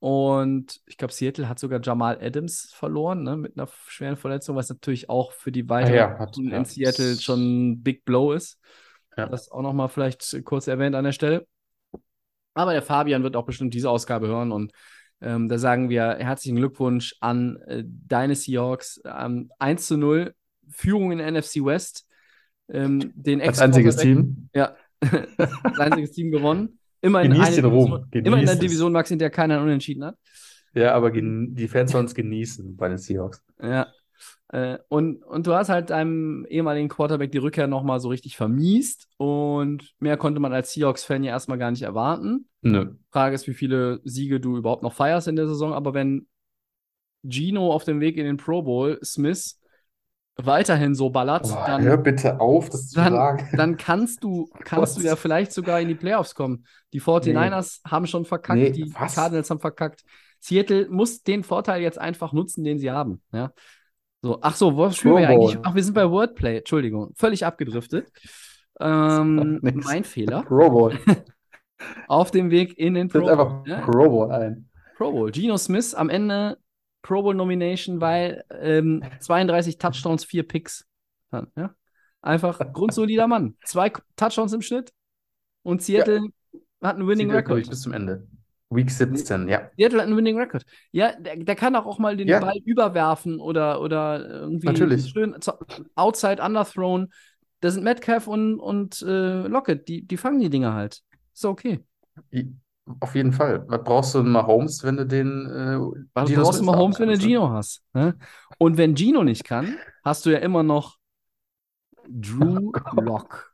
Und 0.00 0.80
ich 0.86 0.98
glaube, 0.98 1.14
Seattle 1.14 1.48
hat 1.48 1.58
sogar 1.58 1.80
Jamal 1.82 2.18
Adams 2.20 2.70
verloren, 2.74 3.22
ne, 3.22 3.36
mit 3.36 3.56
einer 3.56 3.68
schweren 3.86 4.16
Verletzung, 4.16 4.56
was 4.56 4.68
natürlich 4.68 5.08
auch 5.08 5.32
für 5.32 5.50
die 5.52 5.66
weiteren 5.68 5.94
ja, 5.94 6.18
hat- 6.18 6.36
in 6.36 6.50
ja. 6.50 6.64
Seattle 6.64 7.16
schon 7.18 7.70
ein 7.70 7.82
Big 7.82 8.04
Blow 8.04 8.32
ist. 8.32 8.58
Ja. 9.16 9.26
Das 9.26 9.50
auch 9.50 9.62
nochmal 9.62 9.88
vielleicht 9.88 10.44
kurz 10.44 10.66
erwähnt 10.66 10.94
an 10.94 11.04
der 11.04 11.12
Stelle. 11.12 11.46
Aber 12.54 12.72
der 12.72 12.82
Fabian 12.82 13.22
wird 13.22 13.36
auch 13.36 13.46
bestimmt 13.46 13.74
diese 13.74 13.90
Ausgabe 13.90 14.28
hören 14.28 14.52
und 14.52 14.72
ähm, 15.20 15.48
da 15.48 15.58
sagen 15.58 15.88
wir 15.88 16.16
herzlichen 16.18 16.56
Glückwunsch 16.56 17.16
an 17.20 17.56
äh, 17.66 17.82
deine 17.84 18.34
Seahawks. 18.34 19.00
Ähm, 19.04 19.50
1 19.58 19.86
zu 19.86 19.96
0, 19.96 20.34
Führung 20.68 21.12
in 21.12 21.34
NFC 21.34 21.64
West. 21.64 22.06
Ähm, 22.68 23.12
den 23.14 23.40
Als 23.40 23.60
einziges 23.60 23.96
Team. 23.96 24.48
Ja, 24.54 24.76
als 25.00 25.78
einziges 25.78 26.12
Team 26.12 26.30
gewonnen. 26.30 26.78
Immer 27.00 27.22
in, 27.22 27.32
Genießt 27.32 27.52
einer 27.52 27.56
den 27.56 27.64
Ruhm. 27.66 28.06
Immer 28.12 28.38
in 28.38 28.46
der. 28.46 28.56
Division, 28.56 28.92
Max, 28.92 29.10
in 29.10 29.18
der 29.18 29.30
keiner 29.30 29.60
unentschieden 29.60 30.04
hat. 30.04 30.16
Ja, 30.74 30.94
aber 30.94 31.10
die 31.10 31.68
Fans 31.68 31.92
sollen 31.92 32.06
es 32.06 32.14
genießen 32.14 32.76
bei 32.76 32.88
den 32.88 32.98
Seahawks. 32.98 33.42
Ja. 33.62 33.88
Äh, 34.54 34.78
und, 34.88 35.24
und 35.24 35.48
du 35.48 35.54
hast 35.54 35.68
halt 35.68 35.90
deinem 35.90 36.46
ehemaligen 36.48 36.88
Quarterback 36.88 37.32
die 37.32 37.38
Rückkehr 37.38 37.66
nochmal 37.66 37.98
so 37.98 38.08
richtig 38.08 38.36
vermiest. 38.36 39.08
Und 39.16 39.94
mehr 39.98 40.16
konnte 40.16 40.38
man 40.38 40.52
als 40.52 40.72
Seahawks-Fan 40.72 41.24
ja 41.24 41.32
erstmal 41.32 41.58
gar 41.58 41.72
nicht 41.72 41.82
erwarten. 41.82 42.46
Nö. 42.62 42.92
Frage 43.10 43.34
ist, 43.34 43.48
wie 43.48 43.54
viele 43.54 44.00
Siege 44.04 44.38
du 44.38 44.56
überhaupt 44.56 44.84
noch 44.84 44.92
feierst 44.92 45.26
in 45.26 45.34
der 45.34 45.48
Saison. 45.48 45.72
Aber 45.72 45.92
wenn 45.92 46.28
Gino 47.24 47.72
auf 47.72 47.82
dem 47.82 48.00
Weg 48.00 48.16
in 48.16 48.26
den 48.26 48.36
Pro 48.36 48.62
Bowl, 48.62 49.00
Smith, 49.02 49.60
weiterhin 50.36 50.94
so 50.94 51.10
ballert, 51.10 51.46
Oh, 51.50 51.56
dann, 51.66 51.82
hör 51.82 51.96
bitte 51.96 52.40
auf, 52.40 52.70
das 52.70 52.90
zu 52.90 52.96
dann, 52.96 53.12
sagen. 53.12 53.48
dann 53.56 53.76
kannst 53.76 54.22
du, 54.22 54.48
kannst 54.64 54.96
du 54.98 55.02
ja 55.02 55.16
vielleicht 55.16 55.52
sogar 55.52 55.80
in 55.80 55.88
die 55.88 55.94
Playoffs 55.96 56.36
kommen. 56.36 56.64
Die 56.92 57.00
49ers 57.00 57.80
haben 57.84 58.06
schon 58.06 58.24
verkackt, 58.24 58.60
Nee, 58.60 58.70
die 58.70 58.94
was? 58.94 59.16
Cardinals 59.16 59.50
haben 59.50 59.60
verkackt. 59.60 60.04
Seattle 60.38 60.88
muss 60.90 61.24
den 61.24 61.42
Vorteil 61.42 61.82
jetzt 61.82 61.98
einfach 61.98 62.32
nutzen, 62.32 62.62
den 62.62 62.78
sie 62.78 62.92
haben. 62.92 63.20
Ja? 63.32 63.52
So, 64.24 64.38
ach 64.40 64.56
so, 64.56 64.74
wo 64.74 64.88
spielen 64.88 65.16
wir 65.18 65.28
eigentlich? 65.28 65.58
Ach, 65.64 65.74
wir 65.74 65.84
sind 65.84 65.92
bei 65.92 66.10
Wordplay, 66.10 66.56
Entschuldigung, 66.56 67.12
völlig 67.14 67.44
abgedriftet. 67.44 68.10
Ähm, 68.80 69.60
mein 69.84 70.02
Fehler. 70.02 70.42
Pro 70.48 70.70
Bowl. 70.70 70.98
Auf 72.08 72.30
dem 72.30 72.50
Weg 72.50 72.78
in 72.78 72.94
den 72.94 73.08
Pro 73.08 73.26
einfach 73.26 73.48
Bowl. 73.48 73.68
Ja? 73.68 73.82
Pro 73.82 74.08
Bowl 74.08 74.32
ein. 74.32 74.70
Pro 74.96 75.12
Bowl. 75.12 75.30
Geno 75.30 75.58
Smith 75.58 75.92
am 75.92 76.08
Ende 76.08 76.56
Pro 77.02 77.22
Bowl 77.22 77.34
Nomination, 77.34 78.00
weil 78.00 78.44
ähm, 78.62 79.04
32 79.20 79.76
Touchdowns, 79.76 80.24
4 80.24 80.48
Picks. 80.48 80.86
Ja? 81.30 81.74
Einfach 82.22 82.72
grundsolider 82.72 83.26
Mann. 83.26 83.58
Zwei 83.66 83.92
Touchdowns 84.16 84.54
im 84.54 84.62
Schnitt 84.62 84.94
und 85.64 85.82
Seattle 85.82 86.30
ja. 86.52 86.60
hat 86.80 86.96
einen 86.96 87.06
Winning 87.06 87.30
Record. 87.30 87.68
Bis 87.68 87.82
zum 87.82 87.92
Ende. 87.92 88.26
Week 88.70 88.90
17, 88.90 89.48
ja. 89.48 89.70
Seattle 89.76 90.00
hat 90.00 90.06
einen 90.06 90.16
Winning 90.16 90.38
Record. 90.38 90.64
Ja, 90.90 91.12
der, 91.12 91.36
der 91.36 91.54
kann 91.54 91.76
auch, 91.76 91.86
auch 91.86 91.98
mal 91.98 92.16
den 92.16 92.28
ja. 92.28 92.40
Ball 92.40 92.56
überwerfen 92.64 93.38
oder, 93.38 93.80
oder 93.80 94.28
irgendwie 94.28 94.66
Natürlich. 94.66 95.10
schön 95.10 95.36
outside 95.94 96.42
underthrown. 96.42 97.12
Da 97.60 97.70
sind 97.70 97.84
Metcalf 97.84 98.26
und, 98.26 98.58
und 98.58 99.00
äh, 99.02 99.46
Lockett, 99.46 99.88
die, 99.88 100.02
die 100.06 100.16
fangen 100.16 100.40
die 100.40 100.50
Dinger 100.50 100.74
halt. 100.74 101.02
Ist 101.32 101.44
okay. 101.44 101.80
Auf 103.00 103.14
jeden 103.14 103.32
Fall. 103.32 103.64
Was 103.68 103.82
brauchst 103.82 104.14
du 104.14 104.22
denn 104.22 104.32
mal 104.32 104.46
Holmes, 104.46 104.82
wenn 104.84 104.96
du 104.96 105.06
den 105.06 105.46
äh, 105.46 105.78
Was 106.14 106.28
Gino 106.28 106.42
brauchst 106.42 106.60
du 106.60 106.64
mal 106.64 106.76
Holmes, 106.76 106.98
wenn 106.98 107.08
du 107.08 107.18
Gino 107.18 107.50
hast? 107.50 107.82
Ne? 107.94 108.16
Und 108.58 108.76
wenn 108.76 108.96
Gino 108.96 109.22
nicht 109.22 109.44
kann, 109.44 109.76
hast 110.04 110.26
du 110.26 110.30
ja 110.30 110.38
immer 110.38 110.62
noch 110.62 110.96
Drew 112.08 112.70
oh 112.74 113.00
Lock. 113.00 113.53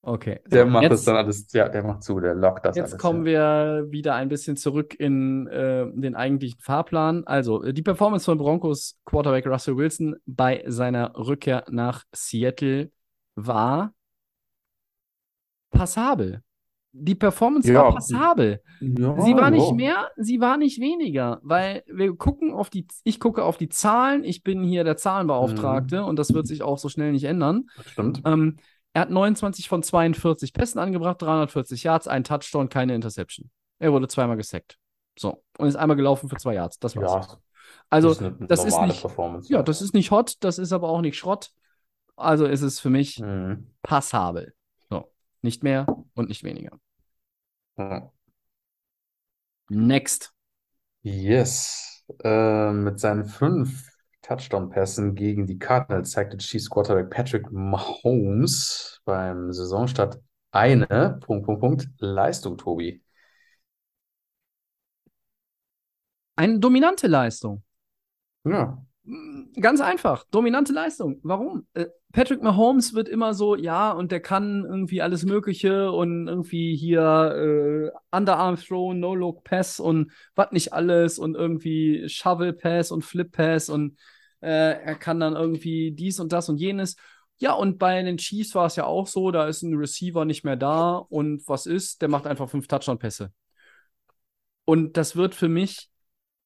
Okay. 0.00 0.40
Der 0.46 0.64
macht 0.64 0.84
jetzt, 0.84 0.92
das 0.92 1.04
dann 1.04 1.16
alles, 1.16 1.52
ja, 1.52 1.68
der 1.68 1.82
macht 1.82 2.02
zu, 2.02 2.20
der 2.20 2.34
lockt 2.34 2.64
das 2.64 2.76
jetzt 2.76 2.84
alles. 2.84 2.92
Jetzt 2.92 3.00
kommen 3.00 3.26
ja. 3.26 3.82
wir 3.82 3.90
wieder 3.90 4.14
ein 4.14 4.28
bisschen 4.28 4.56
zurück 4.56 4.94
in 4.98 5.46
äh, 5.48 5.86
den 5.92 6.14
eigentlichen 6.14 6.60
Fahrplan. 6.60 7.24
Also, 7.26 7.62
die 7.72 7.82
Performance 7.82 8.24
von 8.24 8.38
Broncos 8.38 8.98
Quarterback 9.04 9.46
Russell 9.46 9.76
Wilson 9.76 10.16
bei 10.24 10.64
seiner 10.66 11.14
Rückkehr 11.16 11.64
nach 11.68 12.04
Seattle 12.14 12.90
war 13.34 13.92
passabel. 15.70 16.42
Die 16.92 17.14
Performance 17.14 17.70
Ja. 17.70 17.82
war 17.82 17.94
passabel. 17.94 18.62
Ja, 18.80 19.20
Sie 19.20 19.34
war 19.34 19.50
nicht 19.50 19.72
mehr, 19.74 20.08
sie 20.16 20.40
war 20.40 20.56
nicht 20.56 20.80
weniger, 20.80 21.38
weil 21.42 21.82
wir 21.86 22.16
gucken 22.16 22.52
auf 22.52 22.70
die, 22.70 22.86
ich 23.04 23.20
gucke 23.20 23.44
auf 23.44 23.58
die 23.58 23.68
Zahlen, 23.68 24.24
ich 24.24 24.42
bin 24.42 24.64
hier 24.64 24.84
der 24.84 24.96
Zahlenbeauftragte 24.96 26.04
und 26.04 26.18
das 26.18 26.32
wird 26.32 26.46
sich 26.46 26.62
auch 26.62 26.78
so 26.78 26.88
schnell 26.88 27.12
nicht 27.12 27.24
ändern. 27.24 27.66
Das 27.76 27.90
stimmt. 27.90 28.22
Ähm, 28.24 28.56
er 28.98 29.02
hat 29.02 29.10
29 29.10 29.68
von 29.68 29.84
42 29.84 30.52
Pässen 30.52 30.80
angebracht, 30.80 31.22
340 31.22 31.84
Yards, 31.84 32.08
ein 32.08 32.24
Touchdown, 32.24 32.68
keine 32.68 32.96
Interception. 32.96 33.48
Er 33.78 33.92
wurde 33.92 34.08
zweimal 34.08 34.36
gesackt. 34.36 34.76
So. 35.16 35.44
Und 35.56 35.68
ist 35.68 35.76
einmal 35.76 35.96
gelaufen 35.96 36.28
für 36.28 36.34
zwei 36.34 36.54
Yards. 36.54 36.80
Das 36.80 36.96
war's. 36.96 37.28
Ja, 37.30 37.38
also, 37.90 38.08
das 38.08 38.18
ist 38.18 38.36
das 38.50 38.64
ist 38.64 38.80
nicht, 38.80 39.50
ja, 39.50 39.62
das 39.62 39.82
ist 39.82 39.94
nicht 39.94 40.10
hot, 40.10 40.34
das 40.40 40.58
ist 40.58 40.72
aber 40.72 40.88
auch 40.88 41.00
nicht 41.00 41.16
Schrott. 41.16 41.52
Also 42.16 42.46
ist 42.46 42.62
es 42.62 42.80
für 42.80 42.90
mich 42.90 43.20
Mhm. 43.20 43.70
passabel. 43.82 44.52
So. 44.90 45.12
Nicht 45.42 45.62
mehr 45.62 45.86
und 46.14 46.28
nicht 46.28 46.42
weniger. 46.42 46.76
Ja. 47.76 48.10
Next. 49.68 50.32
Yes. 51.02 52.04
Äh, 52.24 52.72
mit 52.72 52.98
seinen 52.98 53.26
fünf 53.26 53.86
Touchdown-Pässen 54.28 55.14
gegen 55.14 55.46
die 55.46 55.58
Cardinals 55.58 56.10
zeigte 56.10 56.36
Chiefs 56.36 56.68
Quarterback 56.68 57.08
Patrick 57.10 57.50
Mahomes 57.50 59.00
beim 59.04 59.52
Saisonstart 59.52 60.20
eine 60.50 61.18
Punkt, 61.20 61.46
Punkt, 61.46 61.60
Punkt, 61.60 61.88
Leistung, 61.98 62.58
Tobi. 62.58 63.02
Eine 66.36 66.58
dominante 66.58 67.06
Leistung. 67.06 67.62
Ja. 68.44 68.82
Mm, 69.04 69.52
Ganz 69.60 69.80
einfach, 69.80 70.24
dominante 70.30 70.72
Leistung. 70.72 71.20
Warum? 71.22 71.66
Äh, 71.72 71.86
Patrick 72.12 72.42
Mahomes 72.42 72.94
wird 72.94 73.08
immer 73.08 73.34
so, 73.34 73.56
ja, 73.56 73.92
und 73.92 74.12
der 74.12 74.20
kann 74.20 74.64
irgendwie 74.64 75.02
alles 75.02 75.24
Mögliche 75.24 75.90
und 75.90 76.28
irgendwie 76.28 76.76
hier 76.76 77.92
äh, 77.92 78.16
Underarm 78.16 78.56
Throw, 78.56 78.94
No-Look 78.94 79.44
Pass 79.44 79.80
und 79.80 80.12
was 80.34 80.52
nicht 80.52 80.72
alles 80.72 81.18
und 81.18 81.34
irgendwie 81.34 82.08
Shovel 82.08 82.52
Pass 82.52 82.90
und 82.90 83.04
Flip 83.04 83.30
Pass 83.30 83.68
und 83.68 83.98
äh, 84.40 84.80
er 84.80 84.94
kann 84.94 85.20
dann 85.20 85.34
irgendwie 85.34 85.92
dies 85.92 86.20
und 86.20 86.32
das 86.32 86.48
und 86.48 86.58
jenes. 86.58 86.96
Ja, 87.38 87.52
und 87.52 87.78
bei 87.78 88.02
den 88.02 88.18
Chiefs 88.18 88.54
war 88.54 88.66
es 88.66 88.76
ja 88.76 88.84
auch 88.84 89.06
so, 89.06 89.30
da 89.30 89.46
ist 89.46 89.62
ein 89.62 89.74
Receiver 89.74 90.24
nicht 90.24 90.44
mehr 90.44 90.56
da 90.56 90.96
und 90.96 91.46
was 91.46 91.66
ist? 91.66 92.02
Der 92.02 92.08
macht 92.08 92.26
einfach 92.26 92.50
fünf 92.50 92.66
Touchdown-Pässe. 92.66 93.32
Und 94.64 94.96
das 94.96 95.16
wird 95.16 95.34
für 95.34 95.48
mich 95.48 95.88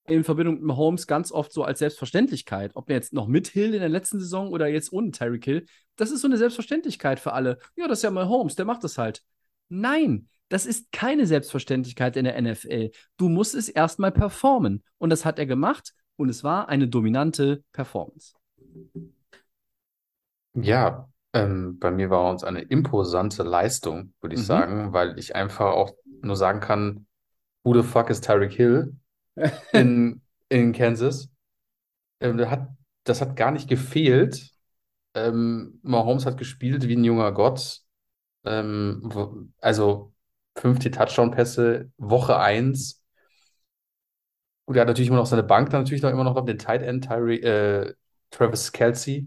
in 0.07 0.25
Verbindung 0.25 0.57
mit 0.57 0.65
Mahomes 0.65 1.07
ganz 1.07 1.33
oft 1.33 1.53
so 1.53 1.65
als 1.65 1.79
Selbstverständlichkeit. 1.79 2.73
Ob 2.75 2.89
er 2.91 2.97
jetzt 2.97 3.13
noch 3.13 3.27
mit 3.27 3.49
Hill 3.49 3.75
in 3.75 3.81
der 3.81 3.89
letzten 3.89 4.21
Saison 4.21 4.49
oder 4.49 4.67
jetzt 4.69 4.93
ohne 4.93 5.13
Tyreek 5.13 5.45
Hill, 5.45 5.67
das 5.97 6.11
ist 6.11 6.21
so 6.21 6.29
eine 6.29 6.37
Selbstverständlichkeit 6.37 7.21
für 7.21 7.33
alle. 7.33 7.59
Ja, 7.77 7.89
das 7.89 8.01
ist 8.01 8.03
ja 8.03 8.11
Mahomes, 8.11 8.55
der 8.55 8.65
macht 8.65 8.85
das 8.85 8.99
halt. 8.99 9.23
Nein, 9.69 10.29
das 10.49 10.67
ist 10.67 10.93
keine 10.93 11.27
Selbstverständlichkeit 11.27 12.17
in 12.17 12.25
der 12.25 12.41
NFL. 12.41 12.91
Du 13.17 13.29
musst 13.29 13.55
es 13.55 13.69
erstmal 13.69 14.13
performen. 14.13 14.85
Und 14.99 15.11
das 15.11 15.25
hat 15.25 15.39
er 15.39 15.47
gemacht 15.47 15.95
und 16.17 16.29
es 16.29 16.45
war 16.45 16.69
eine 16.69 16.89
dominante 16.89 17.65
Performance. 17.73 18.35
Ja, 20.55 21.09
ähm, 21.33 21.79
bei 21.79 21.91
mir 21.91 22.11
war 22.11 22.31
uns 22.31 22.45
eine 22.45 22.61
imposante 22.63 23.43
Leistung, 23.43 24.13
würde 24.21 24.35
ich 24.35 24.43
Mhm. 24.43 24.45
sagen, 24.45 24.93
weil 24.93 25.19
ich 25.19 25.35
einfach 25.35 25.73
auch 25.73 25.93
nur 26.21 26.37
sagen 26.37 26.61
kann, 26.61 27.07
who 27.65 27.75
the 27.81 27.83
fuck 27.87 28.11
ist 28.11 28.25
Tyreek 28.25 28.53
Hill 28.53 28.97
in, 29.73 30.23
in 30.49 30.73
Kansas? 30.73 31.31
Ähm, 32.21 32.39
der 32.39 32.51
hat, 32.51 32.69
das 33.05 33.21
hat 33.23 33.37
gar 33.37 33.53
nicht 33.53 33.69
gefehlt. 33.69 34.51
Ähm, 35.15 35.81
Mahomes 35.83 36.27
hat 36.27 36.39
gespielt 36.39 36.89
wie 36.89 36.97
ein 36.97 37.05
junger 37.05 37.33
Gott. 37.33 37.81
Ähm, 38.45 39.53
also 39.61 40.15
50 40.57 40.95
Touchdown-Pässe, 40.95 41.93
Woche 41.99 42.39
1. 42.39 43.02
Und 44.65 44.77
er 44.77 44.83
hat 44.83 44.89
natürlich 44.89 45.09
immer 45.09 45.19
noch 45.19 45.27
seine 45.27 45.43
Bank, 45.43 45.71
dann 45.71 45.83
natürlich 45.83 46.03
noch 46.03 46.11
immer 46.11 46.25
noch 46.25 46.45
den 46.45 46.59
Tight 46.59 46.83
End, 46.83 47.05
Tyree, 47.05 47.37
äh, 47.37 47.95
Travis 48.31 48.73
Kelce. 48.73 49.27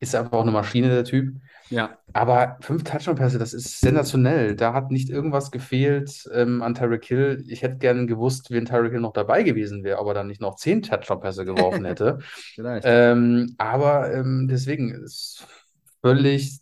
Ist 0.00 0.14
einfach 0.16 0.32
auch 0.32 0.42
eine 0.42 0.50
Maschine, 0.50 0.88
der 0.88 1.04
Typ. 1.04 1.36
Ja. 1.70 1.96
Aber 2.12 2.58
fünf 2.60 2.84
Touchdown-Pässe, 2.84 3.38
das 3.38 3.54
ist 3.54 3.80
sensationell. 3.80 4.56
Da 4.56 4.74
hat 4.74 4.90
nicht 4.90 5.08
irgendwas 5.08 5.50
gefehlt 5.50 6.28
ähm, 6.34 6.60
an 6.60 6.74
Tyreek 6.74 7.04
Hill. 7.04 7.44
Ich 7.48 7.62
hätte 7.62 7.78
gerne 7.78 8.06
gewusst, 8.06 8.50
wenn 8.50 8.66
Tyreek 8.66 8.92
Hill 8.92 9.00
noch 9.00 9.12
dabei 9.12 9.42
gewesen 9.42 9.84
wäre, 9.84 9.98
ob 9.98 10.08
er 10.08 10.14
dann 10.14 10.26
nicht 10.26 10.40
noch 10.40 10.56
zehn 10.56 10.82
Touchdown-Pässe 10.82 11.44
geworfen 11.44 11.84
hätte. 11.84 12.18
Vielleicht. 12.54 12.84
Ähm, 12.86 13.54
aber 13.58 14.12
ähm, 14.12 14.48
deswegen 14.50 14.90
ist 14.90 15.46
völlig 16.02 16.60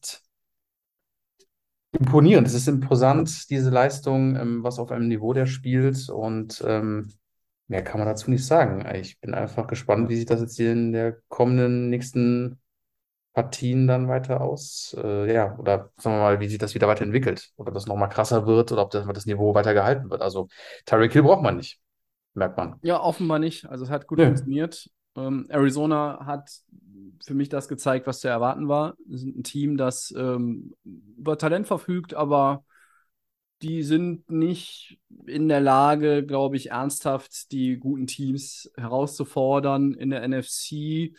imponierend. 1.99 2.47
Es 2.47 2.55
ist 2.55 2.69
imposant, 2.69 3.51
diese 3.51 3.71
Leistung, 3.71 4.37
ähm, 4.37 4.63
was 4.63 4.79
auf 4.79 4.93
einem 4.93 5.09
Niveau 5.09 5.33
der 5.33 5.47
spielt. 5.47 6.09
Und 6.09 6.63
ähm, 6.67 7.13
mehr 7.71 7.85
kann 7.85 8.01
man 8.01 8.09
dazu 8.09 8.31
nicht 8.31 8.45
sagen. 8.45 8.85
Ich 8.97 9.21
bin 9.21 9.33
einfach 9.33 9.69
gespannt, 9.69 10.09
wie 10.09 10.17
sich 10.17 10.27
das 10.27 10.41
jetzt 10.41 10.57
hier 10.57 10.73
in 10.73 10.93
der 10.93 11.19
kommenden 11.29 11.89
nächsten 11.89 12.59
Partien 13.33 13.87
dann 13.87 14.09
weiter 14.09 14.41
aus, 14.41 14.97
äh, 15.01 15.33
ja, 15.33 15.57
oder 15.57 15.93
sagen 15.97 16.17
wir 16.17 16.21
mal, 16.21 16.41
wie 16.41 16.49
sich 16.49 16.59
das 16.59 16.75
wieder 16.75 16.89
weiterentwickelt. 16.89 17.53
Oder 17.57 17.69
ob 17.69 17.75
das 17.75 17.87
nochmal 17.87 18.09
krasser 18.09 18.45
wird 18.45 18.73
oder 18.73 18.83
ob 18.83 18.91
das, 18.91 19.07
das 19.07 19.27
Niveau 19.27 19.55
weiter 19.55 19.73
gehalten 19.73 20.11
wird. 20.11 20.21
Also 20.21 20.49
Tyreek 20.85 21.13
Hill 21.13 21.23
braucht 21.23 21.43
man 21.43 21.59
nicht, 21.59 21.79
merkt 22.35 22.57
man. 22.57 22.75
Ja, 22.83 23.01
offenbar 23.01 23.39
nicht. 23.39 23.67
Also 23.67 23.85
es 23.85 23.91
hat 23.91 24.09
gut 24.09 24.19
Nö. 24.19 24.27
funktioniert. 24.27 24.91
Ähm, 25.17 25.47
Arizona 25.49 26.27
hat 26.27 26.51
für 27.25 27.35
mich 27.35 27.51
das 27.51 27.69
gezeigt, 27.69 28.09
was 28.09 28.19
zu 28.19 28.27
erwarten 28.27 28.67
war. 28.67 28.97
Ein 29.09 29.45
Team, 29.45 29.77
das 29.77 30.13
ähm, 30.17 30.75
über 31.17 31.39
Talent 31.39 31.69
verfügt, 31.69 32.15
aber 32.15 32.65
die 33.63 33.83
sind 33.83 34.31
nicht 34.31 34.99
in 35.27 35.49
der 35.49 35.61
Lage, 35.61 36.25
glaube 36.25 36.57
ich, 36.57 36.71
ernsthaft 36.71 37.53
die 37.53 37.77
guten 37.77 38.07
Teams 38.07 38.71
herauszufordern. 38.77 39.95
In 39.95 40.11
der 40.11 40.27
NFC 40.27 41.15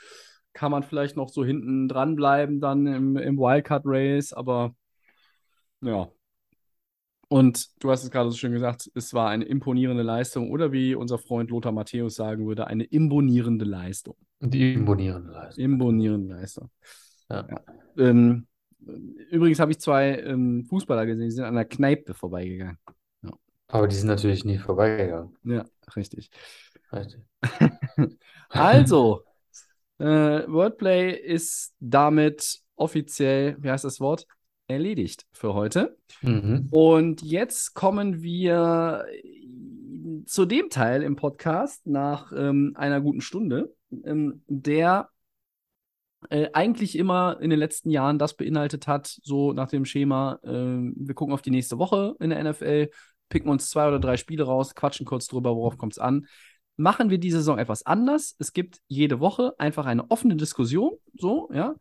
kann 0.53 0.71
man 0.71 0.83
vielleicht 0.83 1.15
noch 1.15 1.29
so 1.29 1.45
hinten 1.45 1.87
dran 1.87 2.15
bleiben, 2.15 2.59
dann 2.59 2.85
im, 2.87 3.17
im 3.17 3.37
Wildcard-Race, 3.37 4.33
aber 4.33 4.75
ja. 5.81 6.09
Und 7.27 7.81
du 7.81 7.89
hast 7.89 8.03
es 8.03 8.11
gerade 8.11 8.29
so 8.29 8.35
schön 8.35 8.51
gesagt, 8.51 8.91
es 8.93 9.13
war 9.13 9.29
eine 9.29 9.45
imponierende 9.45 10.03
Leistung 10.03 10.51
oder 10.51 10.73
wie 10.73 10.95
unser 10.95 11.17
Freund 11.17 11.49
Lothar 11.49 11.71
Matthäus 11.71 12.15
sagen 12.15 12.45
würde, 12.45 12.67
eine 12.67 12.83
imponierende 12.83 13.63
Leistung. 13.63 14.17
Die 14.41 14.73
imponierende 14.73 15.31
Leistung. 15.31 15.63
Imponierende 15.63 16.35
Leistung. 16.35 16.69
Ja. 17.29 17.47
Ähm, 17.97 18.47
übrigens 19.29 19.59
habe 19.59 19.71
ich 19.71 19.79
zwei 19.79 20.17
ähm, 20.19 20.65
Fußballer 20.65 21.05
gesehen, 21.05 21.25
die 21.25 21.31
sind 21.31 21.45
an 21.45 21.55
der 21.55 21.65
Kneipe 21.65 22.13
vorbeigegangen. 22.13 22.77
Aber 23.67 23.87
die 23.87 23.95
sind 23.95 24.07
natürlich 24.07 24.43
nie 24.43 24.57
vorbeigegangen. 24.57 25.35
Ja, 25.43 25.65
richtig. 25.95 26.29
Richtig. 26.91 27.21
Also, 28.49 29.23
äh, 29.97 30.05
Wordplay 30.05 31.13
ist 31.15 31.73
damit 31.79 32.59
offiziell, 32.75 33.55
wie 33.59 33.71
heißt 33.71 33.85
das 33.85 34.01
Wort? 34.01 34.27
Erledigt 34.67 35.25
für 35.31 35.53
heute. 35.53 35.97
Mhm. 36.21 36.67
Und 36.69 37.21
jetzt 37.21 37.73
kommen 37.75 38.21
wir 38.21 39.05
zu 40.25 40.45
dem 40.45 40.69
Teil 40.69 41.03
im 41.03 41.15
Podcast 41.15 41.87
nach 41.87 42.33
ähm, 42.35 42.73
einer 42.75 42.99
guten 42.99 43.21
Stunde, 43.21 43.73
ähm, 44.03 44.43
der 44.47 45.09
äh, 46.29 46.49
eigentlich 46.53 46.97
immer 46.97 47.37
in 47.41 47.49
den 47.49 47.59
letzten 47.59 47.89
Jahren 47.89 48.19
das 48.19 48.35
beinhaltet 48.35 48.87
hat, 48.87 49.07
so 49.23 49.53
nach 49.53 49.69
dem 49.69 49.85
Schema, 49.85 50.39
ähm, 50.43 50.93
wir 50.97 51.15
gucken 51.15 51.33
auf 51.33 51.41
die 51.41 51.51
nächste 51.51 51.77
Woche 51.79 52.15
in 52.19 52.29
der 52.29 52.43
NFL, 52.43 52.89
picken 53.29 53.49
uns 53.49 53.69
zwei 53.69 53.87
oder 53.87 53.99
drei 53.99 54.17
Spiele 54.17 54.43
raus, 54.43 54.75
quatschen 54.75 55.05
kurz 55.05 55.27
drüber, 55.27 55.55
worauf 55.55 55.77
kommt 55.77 55.93
es 55.93 55.99
an. 55.99 56.27
machen 56.77 57.09
wir 57.09 57.19
die 57.19 57.31
Saison 57.31 57.59
etwas 57.59 57.85
anders. 57.85 58.35
Es 58.39 58.53
gibt 58.53 58.79
jede 58.87 59.19
Woche 59.19 59.53
einfach 59.59 59.85
eine 59.85 60.09
offene 60.09 60.35
Diskussion, 60.35 60.93
so, 61.13 61.49
ja. 61.53 61.75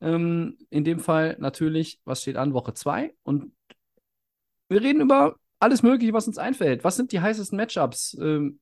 Ähm, 0.00 0.58
in 0.70 0.84
dem 0.84 1.00
Fall 1.00 1.36
natürlich, 1.40 2.00
was 2.04 2.22
steht 2.22 2.36
an, 2.36 2.54
Woche 2.54 2.72
2. 2.72 3.14
Und 3.24 3.52
wir 4.68 4.80
reden 4.80 5.00
über 5.00 5.36
alles 5.58 5.82
Mögliche, 5.82 6.12
was 6.12 6.28
uns 6.28 6.38
einfällt. 6.38 6.84
Was 6.84 6.96
sind 6.96 7.12
die 7.12 7.20
heißesten 7.20 7.56
Matchups? 7.56 8.16
Ähm, 8.20 8.60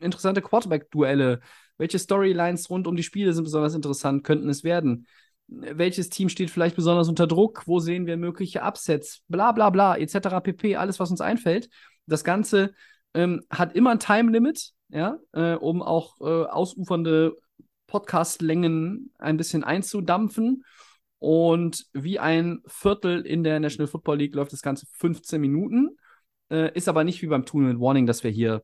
interessante 0.00 0.42
Quarterback-Duelle. 0.42 1.40
Welche 1.78 1.98
Storylines 1.98 2.70
rund 2.70 2.86
um 2.86 2.96
die 2.96 3.02
Spiele 3.02 3.32
sind 3.32 3.44
besonders 3.44 3.74
interessant, 3.74 4.24
könnten 4.24 4.48
es 4.48 4.64
werden? 4.64 5.06
Welches 5.48 6.08
Team 6.08 6.28
steht 6.28 6.50
vielleicht 6.50 6.76
besonders 6.76 7.08
unter 7.08 7.26
Druck? 7.26 7.66
Wo 7.66 7.78
sehen 7.78 8.06
wir 8.06 8.16
mögliche 8.16 8.62
Upsets? 8.62 9.22
Bla 9.28 9.52
bla 9.52 9.70
bla, 9.70 9.96
etc. 9.96 10.40
pp. 10.40 10.76
Alles, 10.76 10.98
was 10.98 11.10
uns 11.10 11.20
einfällt. 11.20 11.68
Das 12.06 12.24
Ganze 12.24 12.74
ähm, 13.14 13.42
hat 13.50 13.74
immer 13.74 13.90
ein 13.90 14.00
Time-Limit, 14.00 14.72
ja, 14.88 15.18
äh, 15.32 15.54
um 15.54 15.82
auch 15.82 16.20
äh, 16.20 16.44
ausufernde 16.46 17.36
Podcast-Längen 17.86 19.12
ein 19.18 19.36
bisschen 19.36 19.64
einzudampfen. 19.64 20.64
Und 21.18 21.86
wie 21.92 22.18
ein 22.18 22.62
Viertel 22.66 23.24
in 23.24 23.42
der 23.42 23.60
National 23.60 23.86
Football 23.86 24.18
League 24.18 24.34
läuft 24.34 24.52
das 24.52 24.62
Ganze 24.62 24.86
15 24.92 25.40
Minuten. 25.40 25.96
Äh, 26.50 26.76
ist 26.76 26.88
aber 26.88 27.04
nicht 27.04 27.22
wie 27.22 27.26
beim 27.26 27.46
Two-Minute 27.46 27.80
Warning, 27.80 28.06
dass 28.06 28.22
wir 28.22 28.30
hier 28.30 28.62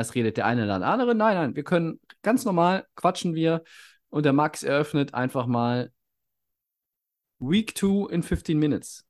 erst 0.00 0.14
redet 0.14 0.36
der 0.36 0.46
eine 0.46 0.64
oder 0.64 0.78
der 0.80 0.88
andere. 0.88 1.14
Nein, 1.14 1.36
nein, 1.36 1.56
wir 1.56 1.64
können 1.64 2.00
ganz 2.22 2.44
normal 2.44 2.86
quatschen 2.96 3.34
wir. 3.34 3.62
Und 4.08 4.24
der 4.24 4.32
Max 4.32 4.62
eröffnet 4.64 5.14
einfach 5.14 5.46
mal 5.46 5.92
Week 7.38 7.76
2 7.76 8.12
in 8.12 8.22
15 8.22 8.58
Minutes. 8.58 9.06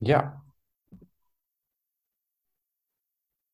Ja. 0.00 0.42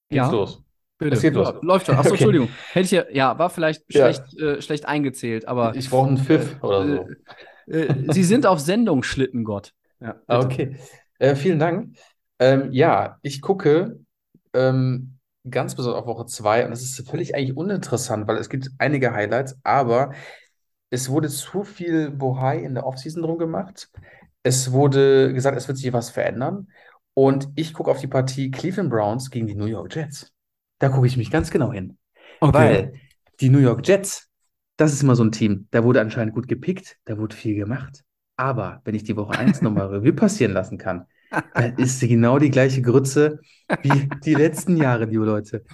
Geht's 0.08 0.26
Ja. 0.26 0.30
los. 0.30 0.62
Bitte. 0.98 1.14
Es 1.16 1.22
geht 1.22 1.34
los. 1.34 1.54
Läuft 1.62 1.86
schon. 1.86 1.94
Achso, 1.96 2.08
Okay. 2.10 2.16
Entschuldigung. 2.16 2.48
Hätte 2.72 2.84
ich 2.84 2.90
ja, 2.90 3.04
ja, 3.10 3.38
war 3.38 3.48
vielleicht 3.50 3.82
Ja. 3.94 4.12
schlecht, 4.12 4.38
äh, 4.38 4.60
schlecht 4.60 4.86
eingezählt, 4.86 5.46
aber 5.46 5.74
Ich 5.76 5.88
brauche 5.88 6.08
einen 6.08 6.18
Pfiff 6.18 6.62
oder 6.62 6.86
so. 6.86 7.08
äh, 7.72 8.12
Sie 8.12 8.24
sind 8.24 8.44
auf 8.46 8.60
Sendung, 8.60 9.02
Schlittengott. 9.02 9.72
Ja, 10.00 10.12
bitte. 10.14 10.38
Okay. 10.46 10.76
Äh, 11.18 11.36
vielen 11.36 11.58
Dank. 11.58 11.96
Ähm, 12.38 12.72
ja, 12.72 13.18
ich 13.22 13.40
gucke 13.40 14.00
ähm, 14.54 15.18
ganz 15.48 15.74
besonders 15.74 16.00
auf 16.00 16.06
Woche 16.06 16.26
2 16.26 16.64
und 16.64 16.70
das 16.70 16.82
ist 16.82 17.08
völlig 17.08 17.34
eigentlich 17.34 17.56
uninteressant, 17.56 18.28
weil 18.28 18.36
es 18.36 18.48
gibt 18.48 18.70
einige 18.78 19.12
Highlights, 19.12 19.58
aber 19.62 20.12
es 20.90 21.08
wurde 21.08 21.28
zu 21.28 21.62
viel 21.62 22.10
Bohai 22.10 22.58
in 22.58 22.74
der 22.74 22.84
Offseason 22.84 23.22
drum 23.22 23.38
gemacht. 23.38 23.88
Es 24.42 24.72
wurde 24.72 25.32
gesagt, 25.32 25.56
es 25.56 25.68
wird 25.68 25.78
sich 25.78 25.92
was 25.92 26.10
verändern. 26.10 26.68
Und 27.14 27.48
ich 27.54 27.74
gucke 27.74 27.90
auf 27.90 28.00
die 28.00 28.06
Partie 28.06 28.50
Cleveland 28.50 28.90
Browns 28.90 29.30
gegen 29.30 29.46
die 29.46 29.54
New 29.54 29.66
York 29.66 29.94
Jets. 29.94 30.32
Da 30.78 30.88
gucke 30.88 31.06
ich 31.06 31.16
mich 31.16 31.30
ganz 31.30 31.50
genau 31.50 31.72
hin. 31.72 31.98
Weil 32.40 32.94
die 33.40 33.50
New 33.50 33.58
York 33.58 33.86
Jets, 33.86 34.28
das 34.76 34.92
ist 34.92 35.02
immer 35.02 35.16
so 35.16 35.24
ein 35.24 35.32
Team, 35.32 35.68
da 35.70 35.84
wurde 35.84 36.00
anscheinend 36.00 36.34
gut 36.34 36.48
gepickt, 36.48 36.98
da 37.04 37.18
wurde 37.18 37.36
viel 37.36 37.54
gemacht. 37.54 38.02
Aber 38.36 38.80
wenn 38.84 38.94
ich 38.94 39.04
die 39.04 39.16
Woche 39.16 39.38
1 39.38 39.60
nochmal 39.60 39.86
Revue 39.94 40.14
passieren 40.14 40.52
lassen 40.52 40.78
kann, 40.78 41.06
dann 41.54 41.76
ist 41.76 42.00
sie 42.00 42.08
genau 42.08 42.38
die 42.38 42.50
gleiche 42.50 42.82
Grütze 42.82 43.40
wie 43.82 44.08
die 44.24 44.34
letzten 44.34 44.76
Jahre, 44.76 45.04
liebe 45.04 45.24
Leute. 45.24 45.64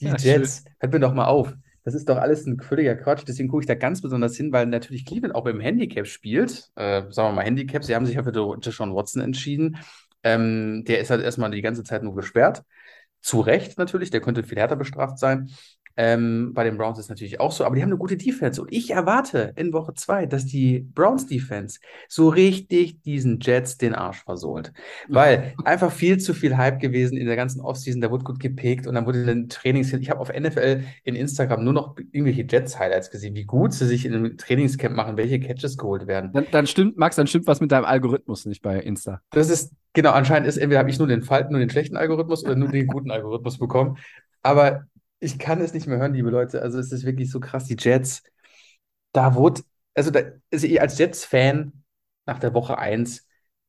Die 0.00 0.06
Ja, 0.06 0.16
Jets, 0.16 0.64
hört 0.78 0.92
mir 0.92 1.00
doch 1.00 1.14
mal 1.14 1.26
auf. 1.26 1.54
Das 1.84 1.94
ist 1.94 2.08
doch 2.08 2.18
alles 2.18 2.46
ein 2.46 2.60
völliger 2.60 2.94
Quatsch. 2.94 3.24
Deswegen 3.26 3.48
gucke 3.48 3.62
ich 3.62 3.66
da 3.66 3.74
ganz 3.74 4.02
besonders 4.02 4.36
hin, 4.36 4.52
weil 4.52 4.66
natürlich 4.66 5.06
Cleveland 5.06 5.34
auch 5.34 5.46
im 5.46 5.60
Handicap 5.60 6.06
spielt. 6.06 6.70
Äh, 6.76 7.02
sagen 7.10 7.30
wir 7.30 7.32
mal 7.32 7.44
Handicap. 7.44 7.84
Sie 7.84 7.94
haben 7.94 8.06
sich 8.06 8.16
ja 8.16 8.22
für 8.22 8.32
Deshaun 8.32 8.94
Watson 8.94 9.22
entschieden. 9.22 9.78
Ähm, 10.22 10.84
der 10.86 11.00
ist 11.00 11.10
halt 11.10 11.22
erstmal 11.22 11.50
die 11.50 11.62
ganze 11.62 11.82
Zeit 11.82 12.02
nur 12.02 12.14
gesperrt. 12.14 12.62
Zu 13.22 13.40
Recht 13.40 13.78
natürlich, 13.78 14.10
der 14.10 14.20
könnte 14.20 14.42
viel 14.42 14.58
härter 14.58 14.76
bestraft 14.76 15.18
sein. 15.18 15.50
Ähm, 16.02 16.54
bei 16.54 16.64
den 16.64 16.78
Browns 16.78 16.98
ist 16.98 17.04
es 17.04 17.08
natürlich 17.10 17.40
auch 17.40 17.52
so, 17.52 17.62
aber 17.62 17.76
die 17.76 17.82
haben 17.82 17.90
eine 17.90 17.98
gute 17.98 18.16
Defense. 18.16 18.62
Und 18.62 18.72
ich 18.72 18.90
erwarte 18.90 19.52
in 19.56 19.74
Woche 19.74 19.92
2, 19.92 20.24
dass 20.24 20.46
die 20.46 20.78
Browns 20.94 21.26
Defense 21.26 21.78
so 22.08 22.30
richtig 22.30 23.02
diesen 23.02 23.38
Jets 23.38 23.76
den 23.76 23.94
Arsch 23.94 24.24
versohlt. 24.24 24.72
Weil 25.08 25.52
einfach 25.66 25.92
viel 25.92 26.16
zu 26.16 26.32
viel 26.32 26.56
Hype 26.56 26.80
gewesen 26.80 27.18
in 27.18 27.26
der 27.26 27.36
ganzen 27.36 27.60
Offseason, 27.60 28.00
da 28.00 28.10
wurde 28.10 28.24
gut 28.24 28.40
gepickt 28.40 28.86
und 28.86 28.94
dann 28.94 29.04
wurde 29.04 29.26
dann 29.26 29.50
Trainings. 29.50 29.92
Ich 29.92 30.08
habe 30.08 30.20
auf 30.20 30.32
NFL 30.32 30.84
in 31.04 31.16
Instagram 31.16 31.64
nur 31.64 31.74
noch 31.74 31.96
irgendwelche 32.12 32.46
Jets-Highlights 32.48 33.10
gesehen, 33.10 33.34
wie 33.34 33.44
gut 33.44 33.74
sie 33.74 33.86
sich 33.86 34.06
in 34.06 34.14
einem 34.14 34.38
Trainingscamp 34.38 34.96
machen, 34.96 35.18
welche 35.18 35.38
Catches 35.38 35.76
geholt 35.76 36.06
werden. 36.06 36.32
Dann, 36.32 36.46
dann 36.50 36.66
stimmt, 36.66 36.96
Max, 36.96 37.16
dann 37.16 37.26
stimmt 37.26 37.46
was 37.46 37.60
mit 37.60 37.72
deinem 37.72 37.84
Algorithmus 37.84 38.46
nicht 38.46 38.62
bei 38.62 38.80
Insta. 38.80 39.20
Das 39.32 39.50
ist, 39.50 39.74
genau, 39.92 40.12
anscheinend 40.12 40.48
ist, 40.48 40.56
entweder 40.56 40.78
habe 40.78 40.88
ich 40.88 40.98
nur 40.98 41.08
den 41.08 41.20
falschen, 41.20 41.50
nur 41.50 41.60
den 41.60 41.68
schlechten 41.68 41.98
Algorithmus 41.98 42.42
oder 42.42 42.56
nur 42.56 42.68
den 42.68 42.86
guten 42.86 43.10
Algorithmus 43.10 43.58
bekommen. 43.58 43.98
Aber 44.42 44.86
ich 45.20 45.38
kann 45.38 45.60
es 45.60 45.74
nicht 45.74 45.86
mehr 45.86 45.98
hören, 45.98 46.14
liebe 46.14 46.30
Leute. 46.30 46.62
Also 46.62 46.78
es 46.78 46.92
ist 46.92 47.04
wirklich 47.04 47.30
so 47.30 47.40
krass. 47.40 47.66
Die 47.66 47.76
Jets, 47.78 48.22
da 49.12 49.34
wurde, 49.34 49.62
also, 49.94 50.10
da, 50.10 50.20
also 50.52 50.66
ich 50.66 50.80
als 50.80 50.98
Jets-Fan 50.98 51.72
nach 52.26 52.38
der 52.38 52.54
Woche 52.54 52.78
1 52.78 53.26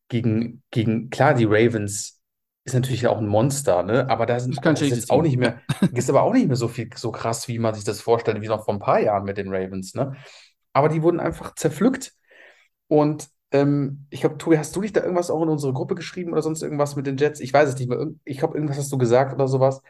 gegen, 0.08 0.64
gegen, 0.72 1.10
klar, 1.10 1.34
die 1.34 1.46
Ravens 1.46 2.22
ist 2.64 2.74
natürlich 2.74 3.08
auch 3.08 3.18
ein 3.18 3.28
Monster, 3.28 3.84
ne? 3.84 4.10
Aber 4.10 4.26
da 4.26 4.40
sind 4.40 4.56
Das 4.64 4.82
ist 4.82 4.90
jetzt 4.90 5.12
auch 5.12 5.22
nicht 5.22 5.38
mehr, 5.38 5.62
ist 5.94 6.10
aber 6.10 6.22
auch 6.22 6.34
nicht 6.34 6.48
mehr 6.48 6.56
so 6.56 6.68
viel, 6.68 6.90
so 6.96 7.12
krass, 7.12 7.48
wie 7.48 7.60
man 7.60 7.74
sich 7.74 7.84
das 7.84 8.02
vorstellt, 8.02 8.40
wie 8.42 8.48
noch 8.48 8.66
vor 8.66 8.74
ein 8.74 8.80
paar 8.80 9.00
Jahren 9.00 9.24
mit 9.24 9.38
den 9.38 9.54
Ravens, 9.54 9.94
ne? 9.94 10.16
Aber 10.74 10.88
die 10.90 11.02
wurden 11.02 11.20
einfach 11.20 11.56
zerpflückt. 11.56 12.14
Und 12.88 13.30
ähm, 13.52 14.06
ich 14.10 14.22
glaube, 14.22 14.38
Tobi, 14.38 14.58
hast 14.58 14.76
du 14.76 14.82
dich 14.82 14.94
da 14.94 15.02
irgendwas 15.02 15.30
auch 15.32 15.42
in 15.44 15.50
unsere 15.50 15.74
Gruppe 15.74 15.96
geschrieben 15.96 16.32
oder 16.32 16.42
sonst 16.42 16.62
irgendwas 16.62 16.96
mit 16.96 17.08
den 17.08 17.18
Jets? 17.18 17.40
Ich 17.40 17.54
weiß 17.54 17.70
es 17.70 17.78
nicht 17.80 17.90
mehr. 17.90 18.08
Ich 18.24 18.38
glaube, 18.38 18.56
irgendwas 18.56 18.78
hast 18.78 18.92
du 18.92 18.98
gesagt 18.98 19.34
oder 19.34 19.48
sowas. 19.48 19.82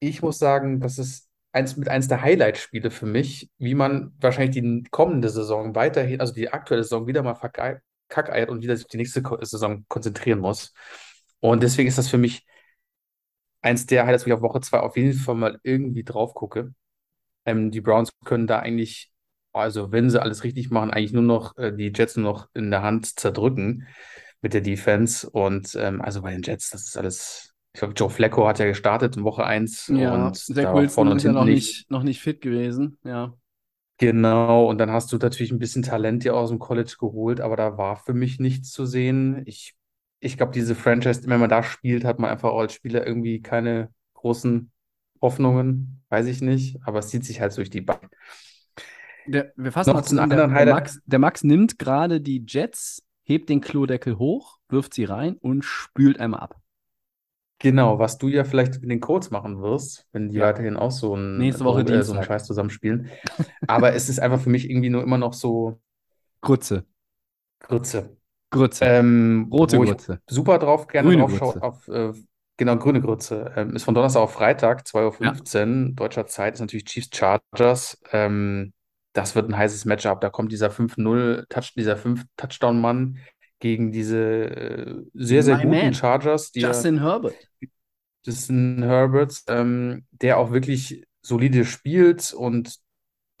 Ich 0.00 0.22
muss 0.22 0.38
sagen, 0.38 0.80
das 0.80 0.98
ist 0.98 1.28
eins 1.52 1.76
mit 1.76 1.88
eins 1.88 2.08
der 2.08 2.22
Highlight-Spiele 2.22 2.90
für 2.90 3.06
mich, 3.06 3.50
wie 3.58 3.74
man 3.74 4.12
wahrscheinlich 4.20 4.54
die 4.62 4.84
kommende 4.90 5.28
Saison 5.28 5.74
weiterhin, 5.74 6.20
also 6.20 6.32
die 6.34 6.50
aktuelle 6.52 6.84
Saison 6.84 7.06
wieder 7.06 7.22
mal 7.22 7.34
verkei- 7.34 7.80
kackeiert 8.08 8.48
und 8.50 8.62
wieder 8.62 8.76
sich 8.76 8.84
auf 8.86 8.90
die 8.90 8.96
nächste 8.98 9.22
Saison 9.42 9.84
konzentrieren 9.88 10.38
muss. 10.40 10.72
Und 11.40 11.62
deswegen 11.62 11.88
ist 11.88 11.98
das 11.98 12.08
für 12.08 12.18
mich 12.18 12.46
eins 13.62 13.86
der 13.86 14.06
Highlights, 14.06 14.24
wo 14.24 14.28
ich 14.28 14.34
auf 14.34 14.42
Woche 14.42 14.60
2 14.60 14.80
auf 14.80 14.96
jeden 14.96 15.12
Fall 15.14 15.34
mal 15.34 15.58
irgendwie 15.62 16.04
drauf 16.04 16.34
gucke. 16.34 16.74
Ähm, 17.46 17.70
die 17.70 17.80
Browns 17.80 18.12
können 18.24 18.48
da 18.48 18.60
eigentlich, 18.60 19.12
also 19.52 19.92
wenn 19.92 20.10
sie 20.10 20.22
alles 20.22 20.44
richtig 20.44 20.70
machen, 20.70 20.92
eigentlich 20.92 21.12
nur 21.12 21.22
noch 21.24 21.56
äh, 21.58 21.72
die 21.74 21.92
Jets 21.94 22.16
nur 22.16 22.32
noch 22.32 22.48
in 22.54 22.70
der 22.72 22.82
Hand 22.82 23.18
zerdrücken 23.20 23.88
mit 24.42 24.54
der 24.54 24.62
Defense. 24.62 25.28
Und 25.30 25.74
ähm, 25.76 26.02
also 26.02 26.22
bei 26.22 26.32
den 26.32 26.42
Jets, 26.42 26.70
das 26.70 26.86
ist 26.88 26.98
alles. 26.98 27.54
Ich 27.78 27.80
glaube, 27.80 27.94
Joe 27.94 28.10
Flacco 28.10 28.48
hat 28.48 28.58
ja 28.58 28.66
gestartet 28.66 29.16
in 29.16 29.22
Woche 29.22 29.44
1 29.46 29.92
Ja, 29.94 30.26
und 30.26 30.36
Zach 30.36 30.74
Wilson 30.74 31.12
ist 31.12 31.22
ja 31.22 31.30
noch 31.30 31.44
nicht, 31.44 31.88
noch 31.88 32.02
nicht 32.02 32.20
fit 32.20 32.40
gewesen. 32.40 32.98
Ja. 33.04 33.34
Genau, 33.98 34.68
und 34.68 34.78
dann 34.78 34.90
hast 34.90 35.12
du 35.12 35.16
natürlich 35.16 35.52
ein 35.52 35.60
bisschen 35.60 35.84
Talent 35.84 36.24
dir 36.24 36.34
aus 36.34 36.48
dem 36.48 36.58
College 36.58 36.96
geholt, 36.98 37.40
aber 37.40 37.54
da 37.54 37.78
war 37.78 37.94
für 37.94 38.14
mich 38.14 38.40
nichts 38.40 38.72
zu 38.72 38.84
sehen. 38.84 39.44
Ich, 39.46 39.76
ich 40.18 40.36
glaube, 40.36 40.50
diese 40.50 40.74
Franchise, 40.74 41.22
wenn 41.26 41.38
man 41.38 41.50
da 41.50 41.62
spielt, 41.62 42.04
hat 42.04 42.18
man 42.18 42.30
einfach 42.30 42.50
auch 42.50 42.58
als 42.58 42.72
Spieler 42.72 43.06
irgendwie 43.06 43.42
keine 43.42 43.92
großen 44.14 44.72
Hoffnungen, 45.22 46.02
weiß 46.08 46.26
ich 46.26 46.40
nicht, 46.40 46.78
aber 46.82 46.98
es 46.98 47.10
zieht 47.10 47.24
sich 47.24 47.40
halt 47.40 47.56
durch 47.56 47.70
die 47.70 47.82
Bank. 47.82 48.10
Der, 49.28 49.52
wir 49.54 49.70
fassen 49.70 49.92
Noch. 49.92 50.04
Der, 50.04 50.20
anderen 50.20 50.50
der, 50.50 50.58
Highlight. 50.58 50.74
Max, 50.74 51.00
der 51.06 51.18
Max 51.20 51.44
nimmt 51.44 51.78
gerade 51.78 52.20
die 52.20 52.44
Jets, 52.44 53.04
hebt 53.22 53.48
den 53.48 53.60
Klodeckel 53.60 54.18
hoch, 54.18 54.58
wirft 54.68 54.94
sie 54.94 55.04
rein 55.04 55.36
und 55.36 55.64
spült 55.64 56.18
einmal 56.18 56.40
ab. 56.40 56.60
Genau, 57.60 57.98
was 57.98 58.18
du 58.18 58.28
ja 58.28 58.44
vielleicht 58.44 58.80
mit 58.80 58.90
den 58.90 59.00
Codes 59.00 59.30
machen 59.30 59.60
wirst, 59.60 60.06
wenn 60.12 60.28
die 60.30 60.36
Ja. 60.38 60.46
weiterhin 60.46 60.76
auch 60.76 60.92
so 60.92 61.16
ein, 61.16 61.38
Nächste 61.38 61.64
Woche 61.64 61.80
äh, 61.82 62.02
so 62.02 62.12
einen. 62.12 62.22
Scheiß 62.22 62.44
zusammenspielen. 62.44 63.08
Aber 63.66 63.94
es 63.94 64.08
ist 64.08 64.20
einfach 64.20 64.40
für 64.40 64.50
mich 64.50 64.70
irgendwie 64.70 64.90
nur 64.90 65.02
immer 65.02 65.18
noch 65.18 65.32
so 65.32 65.80
Grütze. 66.40 66.84
Grütze. 67.60 68.16
Grütze. 68.50 68.84
Ähm, 68.84 69.48
Rote 69.52 69.76
Grütze. 69.76 70.20
super 70.28 70.58
drauf 70.58 70.86
gerne 70.86 71.08
Grüne 71.08 71.22
drauf 71.22 71.36
schaue, 71.36 71.52
Grütze. 71.54 71.62
auf, 71.66 71.88
äh, 71.88 72.12
genau, 72.56 72.76
grüne 72.76 73.00
Grütze. 73.00 73.52
Ähm, 73.56 73.74
ist 73.74 73.82
von 73.84 73.94
Donnerstag 73.94 74.22
auf 74.22 74.32
Freitag, 74.32 74.86
2.15 74.86 75.88
Uhr 75.88 75.94
deutscher 75.94 76.26
Zeit, 76.26 76.54
ist 76.54 76.60
natürlich 76.60 76.84
Chiefs 76.84 77.10
Chargers. 77.12 78.00
Ähm, 78.12 78.72
das 79.12 79.34
wird 79.34 79.50
ein 79.50 79.56
heißes 79.56 79.84
Matchup. 79.84 80.20
Da 80.20 80.30
kommt 80.30 80.52
dieser 80.52 80.70
5-0, 80.70 81.44
Touch, 81.48 81.74
dieser 81.76 81.96
5-Touchdown-Mann 81.96 83.18
gegen 83.60 83.92
diese 83.92 84.18
äh, 84.18 85.02
sehr, 85.14 85.42
sehr 85.42 85.56
My 85.56 85.62
guten 85.62 85.92
man. 85.92 85.94
Chargers, 85.94 86.52
die 86.52 86.60
ja- 86.60 86.68
Justin 86.68 86.98
Herbert. 87.00 87.34
Justin 88.24 88.82
Herbert, 88.82 89.42
ähm, 89.48 90.06
der 90.10 90.38
auch 90.38 90.50
wirklich 90.52 91.04
solide 91.22 91.64
spielt 91.64 92.32
und 92.32 92.78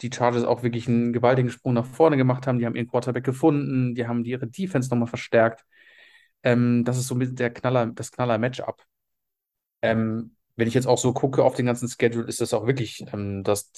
die 0.00 0.10
Chargers 0.12 0.44
auch 0.44 0.62
wirklich 0.62 0.88
einen 0.88 1.12
gewaltigen 1.12 1.50
Sprung 1.50 1.74
nach 1.74 1.86
vorne 1.86 2.16
gemacht 2.16 2.46
haben. 2.46 2.58
Die 2.58 2.66
haben 2.66 2.76
ihren 2.76 2.88
Quarterback 2.88 3.24
gefunden, 3.24 3.94
die 3.94 4.06
haben 4.06 4.24
ihre 4.24 4.46
Defense 4.46 4.90
nochmal 4.90 5.08
verstärkt. 5.08 5.64
Ähm, 6.42 6.84
das 6.84 6.98
ist 6.98 7.08
so 7.08 7.14
mit 7.14 7.38
der 7.38 7.52
Knaller, 7.52 7.86
das 7.88 8.12
Knaller-Matchup. 8.12 8.84
Ähm, 9.82 10.36
wenn 10.56 10.68
ich 10.68 10.74
jetzt 10.74 10.86
auch 10.86 10.98
so 10.98 11.12
gucke 11.12 11.44
auf 11.44 11.54
den 11.54 11.66
ganzen 11.66 11.88
Schedule, 11.88 12.26
ist 12.26 12.40
das 12.40 12.54
auch 12.54 12.66
wirklich, 12.66 13.04
ähm, 13.12 13.44
das 13.44 13.72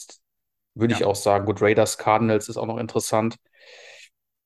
würde 0.74 0.94
ich 0.94 1.00
Ja. 1.00 1.06
auch 1.08 1.16
sagen. 1.16 1.46
Gut, 1.46 1.62
Raiders, 1.62 1.98
Cardinals 1.98 2.48
ist 2.48 2.56
auch 2.56 2.66
noch 2.66 2.78
interessant. 2.78 3.36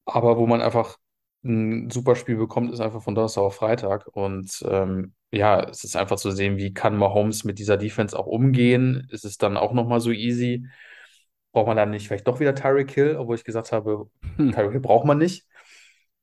Aber 0.07 0.37
wo 0.39 0.47
man 0.47 0.61
einfach 0.63 0.97
ein 1.45 1.91
super 1.91 2.17
Spiel 2.17 2.37
bekommt, 2.37 2.73
ist 2.73 2.81
einfach 2.81 3.03
von 3.03 3.15
Donnerstag 3.15 3.43
auf 3.43 3.57
Freitag. 3.57 4.07
Und 4.09 4.65
ähm, 4.69 5.15
ja, 5.31 5.63
es 5.69 5.85
ist 5.85 5.97
einfach 5.97 6.17
zu 6.17 6.31
sehen, 6.31 6.57
wie 6.57 6.73
kann 6.75 6.97
Mahomes 6.97 7.45
mit 7.45 7.59
dieser 7.59 7.77
Defense 7.77 8.19
auch 8.19 8.27
umgehen. 8.27 9.07
Ist 9.11 9.25
es 9.25 9.39
dann 9.39 9.57
auch 9.57 9.73
nochmal 9.73 10.01
so 10.01 10.11
easy? 10.11 10.67
Braucht 11.53 11.67
man 11.69 11.77
dann 11.77 11.91
nicht 11.91 12.09
vielleicht 12.09 12.27
doch 12.27 12.41
wieder 12.41 12.55
Tyreek 12.55 12.91
Hill, 12.91 13.17
obwohl 13.17 13.37
ich 13.37 13.45
gesagt 13.45 13.73
habe, 13.73 14.11
Hm. 14.37 14.53
Tyreek 14.53 14.73
Hill 14.73 14.81
braucht 14.81 15.07
man 15.07 15.19
nicht. 15.19 15.47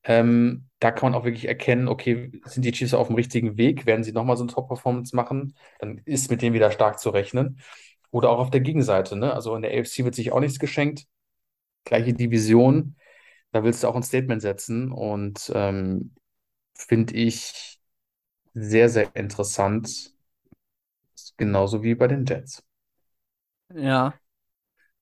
Ähm, 0.03 0.67
da 0.79 0.91
kann 0.91 1.11
man 1.11 1.19
auch 1.19 1.25
wirklich 1.25 1.47
erkennen, 1.47 1.87
okay, 1.87 2.31
sind 2.45 2.65
die 2.65 2.71
Chiefs 2.71 2.93
auf 2.93 3.07
dem 3.07 3.15
richtigen 3.15 3.57
Weg? 3.57 3.85
Werden 3.85 4.03
sie 4.03 4.11
nochmal 4.13 4.35
so 4.37 4.43
eine 4.43 4.51
Top-Performance 4.51 5.15
machen? 5.15 5.55
Dann 5.79 5.99
ist 6.05 6.31
mit 6.31 6.41
denen 6.41 6.55
wieder 6.55 6.71
stark 6.71 6.99
zu 6.99 7.11
rechnen. 7.11 7.59
Oder 8.09 8.29
auch 8.29 8.39
auf 8.39 8.49
der 8.49 8.61
Gegenseite, 8.61 9.15
ne? 9.15 9.33
Also 9.33 9.55
in 9.55 9.61
der 9.61 9.71
AFC 9.71 10.03
wird 10.03 10.15
sich 10.15 10.31
auch 10.31 10.39
nichts 10.39 10.59
geschenkt. 10.59 11.05
Gleiche 11.85 12.13
Division. 12.13 12.95
Da 13.51 13.63
willst 13.63 13.83
du 13.83 13.87
auch 13.87 13.95
ein 13.95 14.03
Statement 14.03 14.41
setzen 14.41 14.91
und 14.91 15.51
ähm, 15.55 16.15
finde 16.75 17.15
ich 17.15 17.79
sehr, 18.53 18.89
sehr 18.89 19.15
interessant. 19.15 20.13
Genauso 21.37 21.83
wie 21.83 21.95
bei 21.95 22.07
den 22.07 22.25
Jets. 22.25 22.63
Ja. 23.73 24.13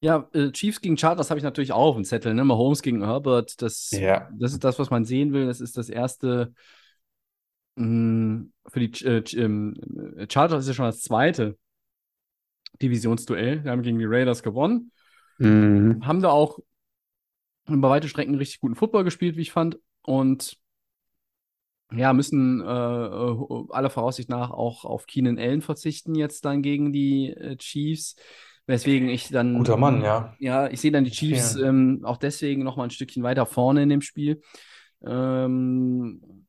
Ja, 0.02 0.30
äh, 0.34 0.52
Chiefs 0.52 0.82
gegen 0.82 0.98
Chargers 0.98 1.30
habe 1.32 1.40
ich 1.40 1.44
natürlich 1.46 1.74
auch 1.74 1.88
auf 1.92 1.96
dem 1.96 2.06
Zettel, 2.06 2.34
ne? 2.36 2.46
Mahomes 2.46 2.82
gegen 2.84 3.04
Herbert, 3.06 3.62
das, 3.62 3.92
Ja. 3.92 4.30
das 4.30 4.54
ist 4.54 4.64
das, 4.64 4.80
was 4.80 4.92
man 4.92 5.06
sehen 5.06 5.34
will. 5.34 5.48
Das 5.48 5.62
ist 5.62 5.78
das 5.78 5.90
erste 5.90 6.54
mh, 7.76 8.46
für 8.68 8.80
die 8.80 9.06
äh, 9.06 9.24
ähm, 9.38 9.76
äh, 10.18 10.28
Chargers 10.32 10.62
ist 10.64 10.68
ja 10.70 10.74
schon 10.74 10.86
das 10.86 11.02
zweite 11.02 11.58
Divisionsduell. 12.82 13.64
Wir 13.64 13.72
haben 13.72 13.82
gegen 13.84 14.00
die 14.00 14.06
Raiders 14.06 14.44
gewonnen. 14.44 14.92
Mhm. 15.40 16.02
Haben 16.02 16.22
da 16.22 16.30
auch 16.30 16.60
über 17.70 17.90
weite 17.90 18.08
Strecken 18.10 18.36
richtig 18.36 18.60
guten 18.60 18.76
Football 18.76 19.04
gespielt, 19.04 19.38
wie 19.38 19.42
ich 19.42 19.52
fand. 19.52 19.80
Und 20.04 20.58
ja, 21.92 22.14
müssen 22.14 22.62
äh, 22.62 22.66
äh, 22.66 23.66
aller 23.70 23.90
Voraussicht 23.90 24.30
nach 24.30 24.52
auch 24.52 24.86
auf 24.86 25.08
Keenan 25.08 25.40
Allen 25.40 25.62
verzichten 25.62 26.16
jetzt 26.16 26.46
dann 26.46 26.62
gegen 26.62 26.94
die 26.94 27.30
äh, 27.32 27.58
Chiefs. 27.58 28.16
Weswegen 28.68 29.10
ich 29.10 29.30
dann 29.30 29.58
Guter 29.58 29.78
Mann, 29.78 30.04
ja. 30.04 30.36
ja, 30.40 30.68
ich 30.68 30.80
sehe 30.80 30.92
dann 30.92 31.04
die 31.04 31.10
Chiefs 31.10 31.56
ähm, 31.56 32.02
auch 32.04 32.18
deswegen 32.18 32.64
noch 32.64 32.78
mal 32.78 32.84
ein 32.84 32.92
Stückchen 32.92 33.24
weiter 33.24 33.48
vorne 33.48 33.82
in 33.82 33.90
dem 33.90 34.02
Spiel. 34.02 34.42
Ähm, 35.04 36.46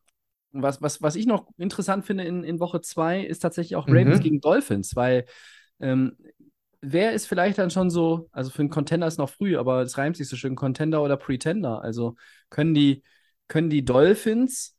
was, 0.53 0.83
was, 0.83 1.01
was 1.01 1.17
ich 1.17 1.27
noch 1.27 1.47
interessant 1.57 2.05
finde 2.05 2.25
in, 2.25 2.45
in 2.45 2.61
Woche 2.61 2.81
2 2.83 3.21
ist 3.23 3.39
tatsächlich 3.39 3.77
auch 3.77 3.87
Ravens 3.89 4.19
Mhm. 4.19 4.23
gegen 4.23 4.41
Dolphins, 4.43 4.97
weil 4.97 5.25
ähm, 5.81 6.17
wer 6.81 7.13
ist 7.13 7.27
vielleicht 7.27 7.59
dann 7.59 7.71
schon 7.71 7.91
so, 7.91 8.29
also 8.33 8.51
für 8.51 8.61
einen 8.61 8.71
Contender 8.71 9.07
ist 9.07 9.19
noch 9.19 9.31
früh, 9.31 9.57
aber 9.57 9.83
es 9.83 9.99
reimt 9.99 10.17
sich 10.17 10.29
so 10.29 10.37
schön, 10.37 10.57
Contender 10.57 11.03
oder 11.03 11.17
Pretender. 11.17 11.83
Also 11.83 12.17
können 12.51 12.75
die, 12.75 13.03
können 13.49 13.71
die 13.71 13.85
Dolphins 13.85 14.77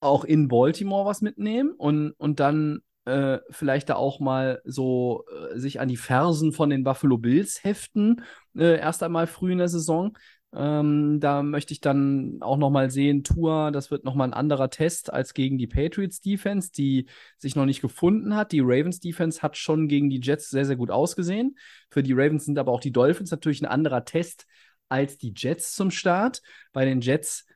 auch 0.00 0.24
in 0.24 0.48
Baltimore 0.48 1.06
was 1.06 1.22
mitnehmen 1.22 1.72
und, 1.72 2.12
und 2.12 2.40
dann 2.40 2.80
äh, 3.06 3.38
vielleicht 3.50 3.88
da 3.88 3.96
auch 3.96 4.20
mal 4.20 4.60
so 4.64 5.24
äh, 5.52 5.58
sich 5.58 5.80
an 5.80 5.88
die 5.88 5.96
Fersen 5.96 6.52
von 6.52 6.70
den 6.70 6.84
Buffalo 6.84 7.18
Bills 7.18 7.64
heften, 7.64 8.22
äh, 8.56 8.78
erst 8.78 9.02
einmal 9.02 9.26
früh 9.26 9.52
in 9.52 9.58
der 9.58 9.68
Saison. 9.68 10.16
Ähm, 10.56 11.18
da 11.20 11.42
möchte 11.42 11.72
ich 11.72 11.80
dann 11.80 12.38
auch 12.40 12.56
noch 12.56 12.70
mal 12.70 12.88
sehen, 12.90 13.24
Tua, 13.24 13.72
das 13.72 13.90
wird 13.90 14.04
noch 14.04 14.14
mal 14.14 14.24
ein 14.24 14.32
anderer 14.34 14.70
Test 14.70 15.12
als 15.12 15.34
gegen 15.34 15.58
die 15.58 15.66
Patriots 15.66 16.20
Defense, 16.20 16.70
die 16.70 17.06
sich 17.38 17.56
noch 17.56 17.64
nicht 17.66 17.80
gefunden 17.80 18.36
hat. 18.36 18.52
Die 18.52 18.60
Ravens 18.60 19.00
Defense 19.00 19.42
hat 19.42 19.56
schon 19.56 19.88
gegen 19.88 20.10
die 20.10 20.20
Jets 20.20 20.50
sehr, 20.50 20.64
sehr 20.64 20.76
gut 20.76 20.90
ausgesehen. 20.92 21.58
Für 21.90 22.04
die 22.04 22.12
Ravens 22.12 22.44
sind 22.44 22.58
aber 22.58 22.70
auch 22.72 22.80
die 22.80 22.92
Dolphins 22.92 23.32
natürlich 23.32 23.62
ein 23.62 23.66
anderer 23.66 24.04
Test 24.04 24.46
als 24.88 25.18
die 25.18 25.32
Jets 25.36 25.72
zum 25.74 25.90
Start. 25.90 26.40
Bei 26.72 26.84
den 26.84 27.00
Jets, 27.00 27.46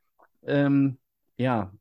ähm, 0.46 0.98
ja, 1.36 1.72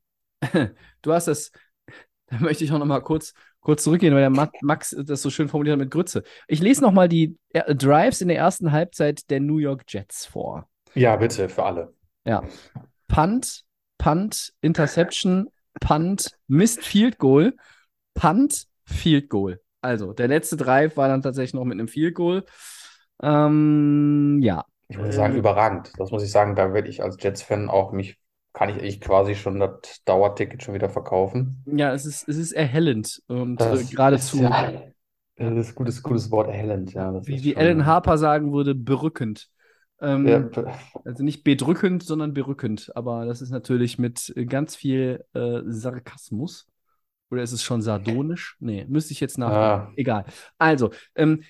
du 1.01 1.13
hast 1.13 1.27
es, 1.27 1.51
da 2.27 2.39
möchte 2.39 2.63
ich 2.63 2.71
auch 2.71 2.79
noch 2.79 2.85
mal 2.85 3.01
kurz, 3.01 3.33
kurz 3.59 3.83
zurückgehen, 3.83 4.13
weil 4.13 4.21
der 4.21 4.29
Ma- 4.29 4.51
Max 4.61 4.95
das 5.05 5.21
so 5.21 5.29
schön 5.29 5.49
formuliert 5.49 5.73
hat 5.73 5.79
mit 5.79 5.91
Grütze. 5.91 6.23
Ich 6.47 6.59
lese 6.61 6.81
noch 6.81 6.91
mal 6.91 7.09
die 7.09 7.37
äh, 7.53 7.73
Drives 7.75 8.21
in 8.21 8.27
der 8.27 8.37
ersten 8.37 8.71
Halbzeit 8.71 9.29
der 9.29 9.39
New 9.39 9.57
York 9.57 9.83
Jets 9.87 10.25
vor. 10.25 10.69
Ja, 10.95 11.15
bitte, 11.15 11.49
für 11.49 11.63
alle. 11.63 11.93
Ja. 12.25 12.43
Punt, 13.07 13.63
Punt, 13.97 14.53
Interception, 14.61 15.49
Punt, 15.79 16.31
Missed 16.47 16.83
Field 16.83 17.17
Goal, 17.17 17.53
Punt, 18.13 18.67
Field 18.85 19.29
Goal. 19.29 19.61
Also, 19.81 20.13
der 20.13 20.27
letzte 20.27 20.57
Drive 20.57 20.97
war 20.97 21.07
dann 21.07 21.21
tatsächlich 21.21 21.53
noch 21.53 21.65
mit 21.65 21.79
einem 21.79 21.87
Field 21.87 22.15
Goal. 22.15 22.43
Ähm, 23.21 24.39
ja. 24.41 24.65
Ich 24.89 24.97
würde 24.97 25.11
sagen, 25.11 25.35
Äh, 25.35 25.39
überragend. 25.39 25.91
Das 25.97 26.11
muss 26.11 26.23
ich 26.23 26.31
sagen, 26.31 26.55
da 26.55 26.73
werde 26.73 26.89
ich 26.89 27.01
als 27.03 27.17
Jets-Fan 27.21 27.69
auch 27.69 27.91
mich, 27.91 28.17
kann 28.53 28.69
ich, 28.69 28.77
ich 28.77 29.01
quasi 29.01 29.35
schon 29.35 29.59
das 29.59 30.03
Dauerticket 30.05 30.63
schon 30.63 30.73
wieder 30.73 30.89
verkaufen. 30.89 31.63
Ja, 31.65 31.93
es 31.93 32.05
ist, 32.05 32.27
es 32.27 32.37
ist 32.37 32.53
erhellend 32.53 33.21
und 33.27 33.57
Das 33.57 33.79
äh, 33.79 33.81
ist 33.81 33.91
geradezu, 33.91 34.37
ja, 34.37 34.71
das 35.35 35.67
ist 35.69 35.75
gutes, 35.75 36.01
gutes 36.01 36.31
Wort, 36.31 36.47
erhellend, 36.47 36.93
ja. 36.93 37.13
Wie, 37.25 37.35
ist 37.35 37.43
wie 37.43 37.57
Alan 37.57 37.85
Harper 37.85 38.17
sagen 38.17 38.53
würde, 38.53 38.73
berückend. 38.75 39.49
Ähm, 39.99 40.27
ja, 40.27 40.49
Also 41.05 41.23
nicht 41.23 41.43
bedrückend, 41.43 42.03
sondern 42.03 42.33
berückend. 42.33 42.91
Aber 42.95 43.25
das 43.25 43.41
ist 43.41 43.49
natürlich 43.49 43.97
mit 43.97 44.33
ganz 44.47 44.75
viel 44.75 45.23
äh, 45.33 45.61
Sarkasmus. 45.65 46.67
Oder 47.29 47.43
ist 47.43 47.51
es 47.51 47.63
schon 47.63 47.81
sardonisch? 47.81 48.55
Nee, 48.59 48.85
müsste 48.87 49.13
ich 49.13 49.19
jetzt 49.19 49.37
nach. 49.37 49.51
Ah. 49.51 49.91
Egal. 49.95 50.25
Also, 50.57 50.91
ähm, 51.15 51.43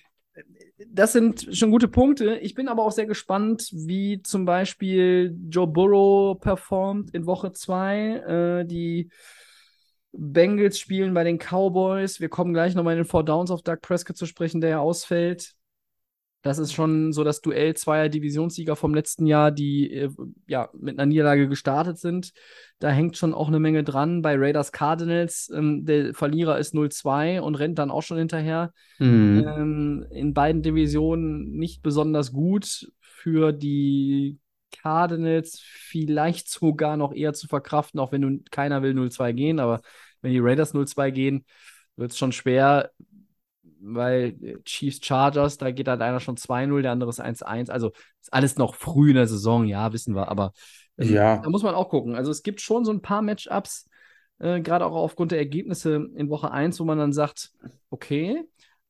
das 0.87 1.13
sind 1.13 1.55
schon 1.55 1.71
gute 1.71 1.87
Punkte. 1.87 2.37
Ich 2.37 2.53
bin 2.53 2.67
aber 2.67 2.83
auch 2.83 2.91
sehr 2.91 3.05
gespannt, 3.05 3.69
wie 3.73 4.21
zum 4.21 4.45
Beispiel 4.45 5.35
Joe 5.49 5.67
Burrow 5.67 6.39
performt 6.39 7.13
in 7.13 7.25
Woche 7.25 7.51
2. 7.51 8.61
Äh, 8.61 8.65
die 8.65 9.09
Bengals 10.11 10.79
spielen 10.79 11.13
bei 11.13 11.23
den 11.23 11.37
Cowboys. 11.37 12.19
Wir 12.19 12.29
kommen 12.29 12.53
gleich 12.53 12.75
nochmal 12.75 12.93
in 12.93 13.03
den 13.03 13.05
Four 13.05 13.23
Downs 13.23 13.51
auf 13.51 13.61
Doug 13.61 13.81
Prescott 13.81 14.17
zu 14.17 14.25
sprechen, 14.25 14.61
der 14.61 14.69
ja 14.71 14.79
ausfällt. 14.79 15.53
Das 16.43 16.59
ist 16.59 16.71
schon 16.71 17.13
so 17.13 17.23
das 17.23 17.41
Duell 17.41 17.75
zweier 17.75 18.09
Divisionssieger 18.09 18.75
vom 18.75 18.93
letzten 18.93 19.25
Jahr, 19.25 19.51
die 19.51 19.91
äh, 19.91 20.09
ja 20.47 20.69
mit 20.79 20.97
einer 20.97 21.05
Niederlage 21.05 21.49
gestartet 21.49 21.97
sind. 21.97 22.31
Da 22.79 22.89
hängt 22.89 23.17
schon 23.17 23.33
auch 23.33 23.47
eine 23.47 23.59
Menge 23.59 23.83
dran. 23.83 24.21
Bei 24.21 24.35
Raiders 24.37 24.71
Cardinals, 24.71 25.51
ähm, 25.53 25.85
der 25.85 26.13
Verlierer 26.13 26.59
ist 26.59 26.73
0-2 26.73 27.41
und 27.41 27.55
rennt 27.55 27.79
dann 27.79 27.91
auch 27.91 28.03
schon 28.03 28.17
hinterher. 28.17 28.71
Mhm. 28.99 29.45
Ähm, 29.47 30.05
in 30.11 30.33
beiden 30.33 30.61
Divisionen 30.61 31.51
nicht 31.57 31.81
besonders 31.81 32.31
gut. 32.31 32.91
Für 33.01 33.51
die 33.51 34.37
Cardinals 34.71 35.59
vielleicht 35.61 36.49
sogar 36.49 36.97
noch 36.97 37.13
eher 37.13 37.33
zu 37.33 37.47
verkraften, 37.47 37.99
auch 37.99 38.11
wenn 38.11 38.21
nun 38.21 38.43
keiner 38.51 38.83
will 38.83 38.93
0-2 38.93 39.33
gehen. 39.33 39.59
Aber 39.59 39.81
wenn 40.21 40.31
die 40.31 40.39
Raiders 40.39 40.73
0-2 40.73 41.11
gehen, 41.11 41.45
wird 41.95 42.11
es 42.11 42.17
schon 42.17 42.31
schwer, 42.31 42.91
weil 43.81 44.35
äh, 44.41 44.57
Chiefs 44.63 44.99
Chargers, 45.03 45.57
da 45.57 45.71
geht 45.71 45.87
halt 45.87 46.01
einer 46.01 46.19
schon 46.19 46.37
2-0, 46.37 46.81
der 46.81 46.91
andere 46.91 47.09
ist 47.09 47.19
1-1. 47.19 47.69
Also 47.69 47.91
ist 48.21 48.33
alles 48.33 48.57
noch 48.57 48.75
früh 48.75 49.09
in 49.09 49.15
der 49.15 49.27
Saison, 49.27 49.65
ja, 49.65 49.93
wissen 49.93 50.15
wir. 50.15 50.29
Aber 50.29 50.51
ähm, 50.97 51.13
Ja. 51.13 51.37
da 51.37 51.49
muss 51.49 51.63
man 51.63 51.75
auch 51.75 51.89
gucken. 51.89 52.15
Also 52.15 52.31
es 52.31 52.43
gibt 52.43 52.61
schon 52.61 52.85
so 52.85 52.91
ein 52.91 53.01
paar 53.01 53.21
Matchups, 53.21 53.87
äh, 54.39 54.61
gerade 54.61 54.85
auch 54.85 54.95
aufgrund 54.95 55.31
der 55.31 55.39
Ergebnisse 55.39 56.07
in 56.15 56.29
Woche 56.29 56.51
1, 56.51 56.79
wo 56.79 56.85
man 56.85 56.97
dann 56.97 57.13
sagt, 57.13 57.51
okay, 57.89 58.43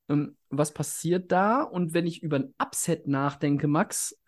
ähm, 0.08 0.36
was 0.50 0.72
passiert 0.72 1.30
da? 1.32 1.62
Und 1.62 1.94
wenn 1.94 2.06
ich 2.06 2.22
über 2.22 2.36
ein 2.36 2.54
Upset 2.58 3.06
nachdenke, 3.06 3.68
Max, 3.68 4.18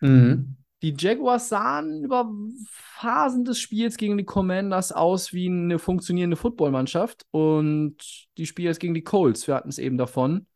Mhm. 0.00 0.56
Die 0.82 0.94
Jaguars 0.98 1.48
sahen 1.48 2.04
über 2.04 2.30
Phasen 2.98 3.44
des 3.44 3.58
Spiels 3.58 3.96
gegen 3.96 4.18
die 4.18 4.24
Commanders 4.24 4.92
aus 4.92 5.32
wie 5.32 5.48
eine 5.48 5.78
funktionierende 5.78 6.36
Footballmannschaft 6.36 7.26
und 7.30 7.96
die 8.38 8.46
Spiele 8.46 8.74
gegen 8.74 8.94
die 8.94 9.02
Colts, 9.04 9.46
wir 9.46 9.54
hatten 9.54 9.68
es 9.70 9.78
eben 9.78 9.96
davon. 9.98 10.46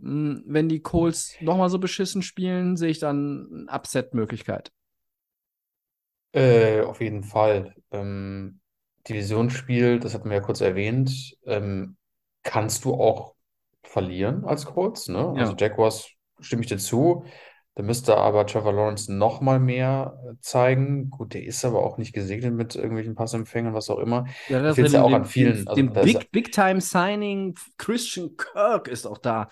Hm, 0.00 0.44
Wenn 0.46 0.68
die 0.68 0.82
Colts 0.82 1.36
nochmal 1.40 1.70
so 1.70 1.78
beschissen 1.78 2.22
spielen, 2.22 2.76
sehe 2.76 2.90
ich 2.90 2.98
dann 3.00 3.48
eine 3.68 3.72
Upset-Möglichkeit. 3.78 4.72
Äh, 6.32 6.82
auf 6.82 7.00
jeden 7.00 7.24
Fall. 7.24 7.74
Ähm, 7.90 8.60
Divisionsspiel, 9.08 9.98
das 9.98 10.14
hatten 10.14 10.28
wir 10.28 10.36
ja 10.36 10.42
kurz 10.42 10.60
erwähnt, 10.60 11.36
ähm, 11.46 11.96
kannst 12.42 12.84
du 12.84 12.94
auch 12.94 13.34
verlieren 13.82 14.44
als 14.44 14.66
Colts, 14.66 15.08
ne? 15.08 15.36
Also 15.38 15.54
Ja. 15.54 15.56
Jaguars 15.56 16.10
stimme 16.40 16.62
ich 16.62 16.68
dir 16.68 16.78
zu. 16.78 17.24
Da 17.80 17.86
müsste 17.86 18.14
aber 18.18 18.46
Trevor 18.46 18.74
Lawrence 18.74 19.10
noch 19.10 19.40
mal 19.40 19.58
mehr 19.58 20.18
äh, 20.28 20.34
zeigen. 20.42 21.08
Gut, 21.08 21.32
der 21.32 21.44
ist 21.44 21.64
aber 21.64 21.82
auch 21.82 21.96
nicht 21.96 22.12
gesegnet 22.12 22.52
mit 22.52 22.76
irgendwelchen 22.76 23.14
Passempfängern, 23.14 23.72
was 23.72 23.88
auch 23.88 23.98
immer. 23.98 24.26
Ja, 24.50 24.58
Da 24.58 24.64
das 24.66 24.74
fehlt 24.74 24.88
es 24.88 24.92
ja 24.92 25.02
auch 25.02 25.10
an 25.10 25.24
vielen. 25.24 25.66
Also 25.66 25.80
ist 25.82 25.92
Big, 26.04 26.30
Big 26.30 26.52
Time 26.52 26.82
Signing 26.82 27.54
Christian 27.78 28.36
Kirk 28.36 28.86
ist 28.86 29.06
auch 29.06 29.16
da. 29.16 29.48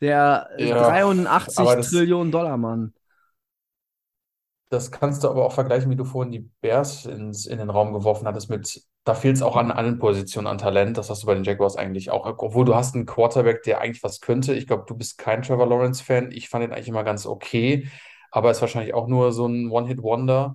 Der 0.00 0.48
äh, 0.58 0.68
Ja, 0.70 0.82
83 0.88 1.58
aber 1.60 1.76
das- 1.76 1.90
Trillionen 1.90 2.32
Dollar 2.32 2.56
Mann. 2.56 2.92
Das 4.70 4.92
kannst 4.92 5.24
du 5.24 5.28
aber 5.28 5.44
auch 5.44 5.52
vergleichen, 5.52 5.90
wie 5.90 5.96
du 5.96 6.04
vorhin 6.04 6.30
die 6.30 6.48
Bears 6.60 7.04
ins, 7.04 7.44
in 7.44 7.58
den 7.58 7.70
Raum 7.70 7.92
geworfen 7.92 8.26
hattest 8.28 8.48
mit, 8.48 8.80
da 9.02 9.14
fehlt 9.14 9.34
es 9.34 9.42
auch 9.42 9.56
an 9.56 9.72
allen 9.72 9.98
Positionen 9.98 10.46
an 10.46 10.58
Talent. 10.58 10.96
Das 10.96 11.10
hast 11.10 11.24
du 11.24 11.26
bei 11.26 11.34
den 11.34 11.42
Jaguars 11.42 11.76
eigentlich 11.76 12.12
auch. 12.12 12.24
Obwohl 12.38 12.64
du 12.64 12.76
hast 12.76 12.94
einen 12.94 13.04
Quarterback, 13.04 13.64
der 13.64 13.80
eigentlich 13.80 14.04
was 14.04 14.20
könnte. 14.20 14.54
Ich 14.54 14.68
glaube, 14.68 14.84
du 14.86 14.94
bist 14.94 15.18
kein 15.18 15.42
Trevor 15.42 15.66
Lawrence-Fan. 15.66 16.30
Ich 16.30 16.48
fand 16.48 16.64
ihn 16.64 16.72
eigentlich 16.72 16.86
immer 16.86 17.02
ganz 17.02 17.26
okay, 17.26 17.88
aber 18.30 18.52
ist 18.52 18.60
wahrscheinlich 18.60 18.94
auch 18.94 19.08
nur 19.08 19.32
so 19.32 19.46
ein 19.46 19.70
One-Hit-Wonder. 19.70 20.54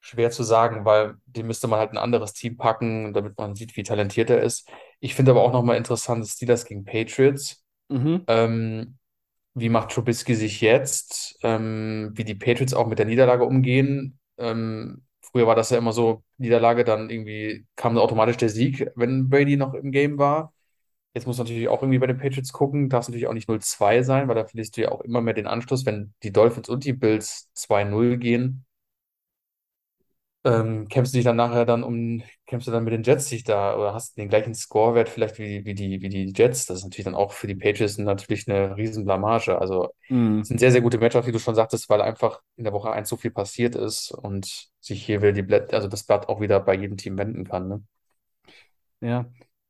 Schwer 0.00 0.30
zu 0.30 0.44
sagen, 0.44 0.84
weil 0.84 1.14
die 1.26 1.42
müsste 1.42 1.66
man 1.66 1.80
halt 1.80 1.90
ein 1.90 1.98
anderes 1.98 2.32
Team 2.32 2.56
packen, 2.56 3.12
damit 3.12 3.36
man 3.38 3.56
sieht, 3.56 3.76
wie 3.76 3.82
talentiert 3.82 4.30
er 4.30 4.40
ist. 4.40 4.68
Ich 5.00 5.16
finde 5.16 5.32
aber 5.32 5.42
auch 5.42 5.52
nochmal 5.52 5.78
interessant, 5.78 6.24
Steelers 6.28 6.64
gegen 6.64 6.84
Patriots. 6.84 7.64
Mhm. 7.88 8.22
Ähm, 8.28 8.98
wie 9.54 9.68
macht 9.68 9.92
Trubisky 9.92 10.34
sich 10.34 10.60
jetzt? 10.60 11.38
Ähm, 11.42 12.10
wie 12.14 12.24
die 12.24 12.34
Patriots 12.34 12.74
auch 12.74 12.86
mit 12.86 12.98
der 12.98 13.06
Niederlage 13.06 13.44
umgehen? 13.44 14.18
Ähm, 14.38 15.04
früher 15.22 15.46
war 15.46 15.54
das 15.54 15.70
ja 15.70 15.78
immer 15.78 15.92
so, 15.92 16.24
Niederlage, 16.38 16.84
dann 16.84 17.10
irgendwie 17.10 17.66
kam 17.76 17.96
automatisch 17.96 18.36
der 18.36 18.48
Sieg, 18.48 18.90
wenn 18.96 19.28
Brady 19.28 19.56
noch 19.56 19.74
im 19.74 19.92
Game 19.92 20.18
war. 20.18 20.52
Jetzt 21.14 21.26
muss 21.26 21.38
natürlich 21.38 21.68
auch 21.68 21.82
irgendwie 21.82 22.00
bei 22.00 22.08
den 22.08 22.18
Patriots 22.18 22.52
gucken, 22.52 22.88
darf 22.88 23.06
natürlich 23.08 23.28
auch 23.28 23.34
nicht 23.34 23.48
0-2 23.48 24.02
sein, 24.02 24.28
weil 24.28 24.34
da 24.34 24.46
verlierst 24.46 24.76
du 24.76 24.82
ja 24.82 24.90
auch 24.92 25.00
immer 25.02 25.20
mehr 25.20 25.34
den 25.34 25.46
Anschluss, 25.46 25.86
wenn 25.86 26.12
die 26.24 26.32
Dolphins 26.32 26.68
und 26.68 26.84
die 26.84 26.92
Bills 26.92 27.50
2-0 27.54 28.16
gehen. 28.18 28.64
Ähm, 30.44 30.88
kämpfst 30.88 31.14
du 31.14 31.18
dich 31.18 31.24
dann 31.24 31.36
nachher 31.36 31.64
dann 31.64 31.82
um, 31.82 32.22
kämpfst 32.46 32.68
du 32.68 32.72
dann 32.72 32.84
mit 32.84 32.92
den 32.92 33.02
Jets 33.02 33.30
dich 33.30 33.44
da 33.44 33.76
oder 33.76 33.94
hast 33.94 34.18
den 34.18 34.28
gleichen 34.28 34.54
Scorewert 34.54 35.08
vielleicht 35.08 35.38
wie, 35.38 35.64
wie 35.64 35.74
die, 35.74 36.02
wie 36.02 36.08
die 36.10 36.32
Jets? 36.36 36.66
Das 36.66 36.78
ist 36.78 36.84
natürlich 36.84 37.06
dann 37.06 37.14
auch 37.14 37.32
für 37.32 37.46
die 37.46 37.54
Patriots 37.54 37.96
natürlich 37.98 38.46
eine 38.48 38.76
riesen 38.76 39.04
Blamage. 39.06 39.58
Also 39.58 39.88
es 40.42 40.48
sind 40.48 40.60
sehr, 40.60 40.70
sehr 40.72 40.82
gute 40.82 40.98
Matchups, 40.98 41.26
wie 41.26 41.32
du 41.32 41.38
schon 41.38 41.54
sagtest, 41.54 41.88
weil 41.88 42.02
einfach 42.02 42.42
in 42.56 42.64
der 42.64 42.74
Woche 42.74 42.92
1 42.92 43.08
so 43.08 43.16
viel 43.16 43.30
passiert 43.30 43.74
ist 43.74 44.10
und 44.12 44.68
sich 44.80 45.04
hier 45.04 45.22
wieder 45.22 45.32
die 45.32 45.42
Blatt, 45.42 45.72
also 45.72 45.88
das 45.88 46.04
Blatt 46.04 46.28
auch 46.28 46.40
wieder 46.42 46.60
bei 46.60 46.74
jedem 46.74 46.98
Team 46.98 47.16
wenden 47.18 47.44
kann. 47.44 47.68
Ne? 47.68 47.82
Ja. 49.00 49.26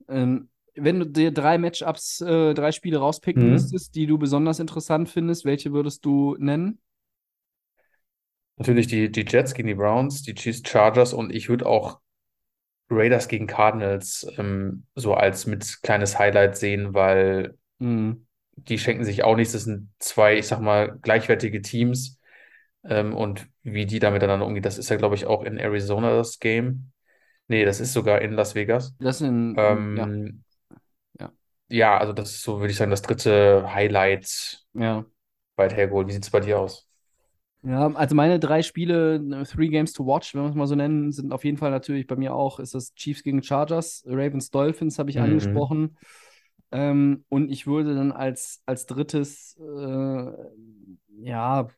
Ähm, 0.08 0.50
wenn 0.74 0.98
du 1.00 1.06
dir 1.06 1.30
drei 1.32 1.58
Matchups, 1.58 2.20
äh, 2.20 2.54
drei 2.54 2.72
Spiele 2.72 2.98
rauspicken 2.98 3.48
Mhm. 3.48 3.48
müsstest, 3.48 3.94
die 3.94 4.06
du 4.06 4.18
besonders 4.18 4.58
interessant 4.58 5.08
findest, 5.08 5.44
welche 5.44 5.72
würdest 5.72 6.04
du 6.04 6.36
nennen? 6.38 6.80
Natürlich 8.56 8.86
die, 8.86 9.10
die 9.10 9.24
Jets 9.28 9.54
gegen 9.54 9.68
die 9.68 9.74
Browns, 9.74 10.22
die 10.22 10.34
Chiefs, 10.34 10.62
Chargers 10.66 11.12
und 11.12 11.34
ich 11.34 11.48
würde 11.48 11.66
auch 11.66 12.00
Raiders 12.90 13.28
gegen 13.28 13.46
Cardinals 13.46 14.26
ähm, 14.38 14.86
so 14.94 15.14
als 15.14 15.46
mit 15.46 15.82
kleines 15.82 16.18
Highlight 16.18 16.56
sehen, 16.56 16.94
weil 16.94 17.56
Mhm. 17.80 18.24
die 18.56 18.78
schenken 18.78 19.04
sich 19.04 19.24
auch 19.24 19.36
nichts. 19.36 19.52
Das 19.52 19.64
sind 19.64 19.90
zwei, 19.98 20.36
ich 20.38 20.46
sag 20.46 20.60
mal, 20.60 20.98
gleichwertige 21.02 21.62
Teams. 21.62 22.18
Ähm, 22.84 23.14
und 23.14 23.48
wie 23.62 23.86
die 23.86 23.98
da 23.98 24.10
miteinander 24.10 24.46
umgehen, 24.46 24.62
das 24.62 24.78
ist 24.78 24.90
ja, 24.90 24.96
glaube 24.96 25.14
ich, 25.14 25.26
auch 25.26 25.42
in 25.44 25.58
Arizona 25.58 26.16
das 26.16 26.38
Game. 26.38 26.92
Nee, 27.48 27.64
das 27.64 27.80
ist 27.80 27.92
sogar 27.92 28.22
in 28.22 28.32
Las 28.32 28.54
Vegas. 28.54 28.94
Das 28.98 29.20
ja, 29.20 29.76
Ähm, 29.96 30.44
Ja. 31.18 31.32
ja, 31.68 31.98
also 31.98 32.12
das 32.12 32.30
ist 32.32 32.42
so, 32.42 32.60
würde 32.60 32.70
ich 32.72 32.76
sagen, 32.78 32.90
das 32.90 33.02
dritte 33.02 33.72
Highlight 33.72 34.64
ja. 34.74 35.04
weit 35.56 35.76
hergeholt. 35.76 36.08
Wie 36.08 36.12
sieht 36.12 36.24
es 36.24 36.30
bei 36.30 36.40
dir 36.40 36.58
aus? 36.60 36.88
Ja, 37.66 37.86
also 37.94 38.14
meine 38.14 38.38
drei 38.38 38.62
Spiele, 38.62 39.44
Three 39.50 39.68
Games 39.68 39.94
to 39.94 40.06
Watch, 40.06 40.34
wenn 40.34 40.42
wir 40.42 40.48
es 40.50 40.54
mal 40.54 40.66
so 40.66 40.74
nennen, 40.74 41.12
sind 41.12 41.32
auf 41.32 41.44
jeden 41.44 41.56
Fall 41.56 41.70
natürlich 41.70 42.06
bei 42.06 42.14
mir 42.16 42.34
auch, 42.34 42.58
ist 42.60 42.74
das 42.74 42.94
Chiefs 42.94 43.22
gegen 43.22 43.42
Chargers, 43.42 44.04
Ravens 44.06 44.50
Dolphins 44.50 44.98
habe 44.98 45.08
ich 45.10 45.16
Mhm. 45.16 45.22
angesprochen. 45.22 45.96
Ähm, 46.72 47.24
und 47.30 47.50
ich 47.50 47.66
würde 47.66 47.94
dann 47.94 48.12
als, 48.12 48.62
als 48.66 48.84
drittes, 48.86 49.56
äh, 49.58 50.32
ja, 51.22 51.68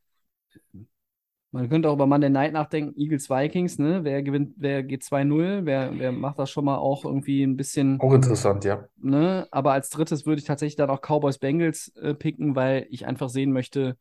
man 1.53 1.69
könnte 1.69 1.89
auch 1.89 1.95
über 1.95 2.07
Monday 2.07 2.29
Night 2.31 2.53
nachdenken, 2.53 2.99
Eagles 3.01 3.31
Vikings, 3.31 3.79
ne? 3.79 4.05
Wer 4.05 4.23
gewinnt, 4.23 4.55
wer 4.59 4.83
geht 4.83 5.05
2-0, 5.05 5.65
wer, 5.65 5.99
wer 5.99 6.13
macht 6.13 6.39
das 6.39 6.51
schon 6.51 6.65
mal 6.65 6.77
auch 6.79 7.05
irgendwie 7.05 7.43
ein 7.43 7.57
bisschen, 7.57 8.05
Auch 8.05 8.15
interessant, 8.15 8.65
ja. 8.65 8.89
ne? 8.97 9.49
Aber 9.51 9.73
als 9.73 9.91
drittes 9.91 10.27
würde 10.27 10.41
ich 10.41 10.47
tatsächlich 10.47 10.77
dann 10.77 10.91
auch 10.91 11.01
Cowboys 11.03 11.39
Bengals 11.39 11.89
äh, 11.97 12.15
picken, 12.15 12.57
weil 12.57 12.87
ich 12.91 13.07
einfach 13.07 13.29
sehen 13.31 13.53
möchte, 13.53 13.99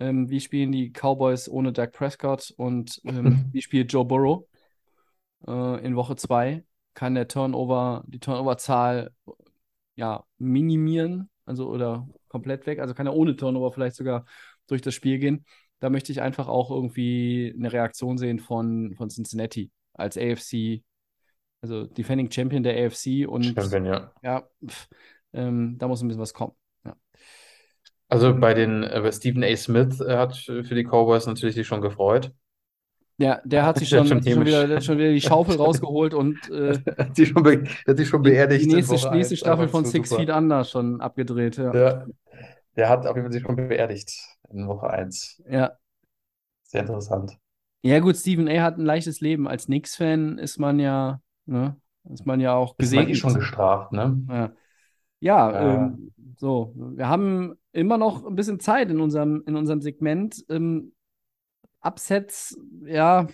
ähm, 0.00 0.28
wie 0.28 0.40
spielen 0.40 0.72
die 0.72 0.90
Cowboys 0.92 1.48
ohne 1.48 1.72
Dak 1.72 1.92
Prescott 1.92 2.52
und 2.56 3.00
ähm, 3.04 3.46
wie 3.52 3.62
spielt 3.62 3.92
Joe 3.92 4.04
Burrow 4.04 4.44
äh, 5.46 5.84
in 5.84 5.96
Woche 5.96 6.16
2? 6.16 6.64
Kann 6.94 7.14
der 7.14 7.28
Turnover, 7.28 8.04
die 8.06 8.18
Turnover-Zahl 8.18 9.12
ja, 9.94 10.24
minimieren, 10.38 11.30
also 11.44 11.68
oder 11.68 12.08
komplett 12.28 12.66
weg, 12.66 12.80
also 12.80 12.94
kann 12.94 13.06
er 13.06 13.14
ohne 13.14 13.36
Turnover 13.36 13.72
vielleicht 13.72 13.96
sogar 13.96 14.24
durch 14.66 14.82
das 14.82 14.94
Spiel 14.94 15.18
gehen. 15.18 15.44
Da 15.80 15.90
möchte 15.90 16.12
ich 16.12 16.22
einfach 16.22 16.48
auch 16.48 16.70
irgendwie 16.70 17.52
eine 17.56 17.72
Reaktion 17.72 18.16
sehen 18.18 18.38
von, 18.38 18.94
von 18.96 19.08
Cincinnati 19.08 19.70
als 19.94 20.16
AFC, 20.16 20.82
also 21.60 21.86
Defending 21.86 22.30
Champion 22.30 22.62
der 22.62 22.86
AFC 22.86 23.26
und 23.26 23.44
Champion, 23.44 23.84
ja. 23.86 24.12
ja, 24.22 24.48
pff, 24.66 24.88
ähm, 25.32 25.76
da 25.78 25.88
muss 25.88 26.02
ein 26.02 26.08
bisschen 26.08 26.22
was 26.22 26.34
kommen. 26.34 26.54
Also 28.12 28.38
bei 28.38 28.52
den, 28.52 28.82
äh, 28.82 29.00
bei 29.02 29.10
Stephen 29.10 29.42
A. 29.42 29.56
Smith 29.56 29.98
äh, 30.02 30.18
hat 30.18 30.36
für 30.36 30.74
die 30.74 30.84
Cowboys 30.84 31.26
natürlich 31.26 31.54
sich 31.54 31.66
schon 31.66 31.80
gefreut. 31.80 32.30
Ja, 33.16 33.40
der 33.42 33.64
hat 33.64 33.78
sich 33.78 33.88
Der 33.90 34.04
schon, 34.04 34.22
schon 34.22 34.22
schon, 34.22 34.44
wieder, 34.44 34.68
der 34.68 34.82
schon 34.82 34.98
wieder 34.98 35.12
die 35.12 35.20
Schaufel 35.22 35.56
rausgeholt 35.58 36.12
und 36.12 36.36
äh, 36.50 36.78
Hat 36.98 37.16
sich 37.16 37.30
schon, 37.30 37.42
be 37.42 37.64
hat 37.86 37.96
sich 37.96 38.08
schon 38.08 38.20
beerdigt 38.20 38.66
die 38.66 38.74
nächste, 38.74 38.92
nächste 38.92 39.10
1. 39.10 39.38
Staffel 39.38 39.66
von 39.66 39.86
Six 39.86 40.10
super. 40.10 40.20
Feet 40.20 40.30
Under 40.30 40.62
schon 40.64 41.00
abgedreht. 41.00 41.56
Ja. 41.56 41.74
Ja, 41.74 42.06
der 42.76 42.88
hat 42.90 43.06
auf 43.06 43.16
jeden 43.16 43.28
Fall 43.28 43.32
sich 43.32 43.42
schon 43.42 43.56
beerdigt 43.56 44.12
in 44.50 44.68
Woche 44.68 44.90
1. 44.90 45.42
Ja. 45.48 45.72
Sehr 46.64 46.82
interessant. 46.82 47.38
Ja, 47.80 47.98
gut, 48.00 48.16
Stephen 48.16 48.46
A. 48.46 48.60
hat 48.60 48.76
ein 48.76 48.84
leichtes 48.84 49.22
Leben. 49.22 49.48
Als 49.48 49.64
Knicks-Fan 49.66 50.36
ist 50.36 50.58
man 50.58 50.78
ja, 50.78 51.22
ne, 51.46 51.76
ist 52.10 52.26
man 52.26 52.40
ja 52.40 52.52
auch 52.52 52.74
Ist 52.76 52.94
man 52.94 53.08
eh 53.08 53.14
schon 53.14 53.34
gestraft, 53.34 53.92
ne? 53.92 54.22
Ja, 54.28 54.52
ja 55.20 55.52
Ja. 55.52 55.84
ähm, 55.86 56.12
so, 56.42 56.72
wir 56.74 57.06
haben 57.08 57.54
immer 57.70 57.98
noch 57.98 58.26
ein 58.26 58.34
bisschen 58.34 58.58
Zeit 58.58 58.90
in 58.90 59.00
unserem, 59.00 59.44
in 59.46 59.54
unserem 59.54 59.80
Segment. 59.80 60.44
Ähm, 60.48 60.92
Upsets, 61.80 62.58
ja, 62.84 63.28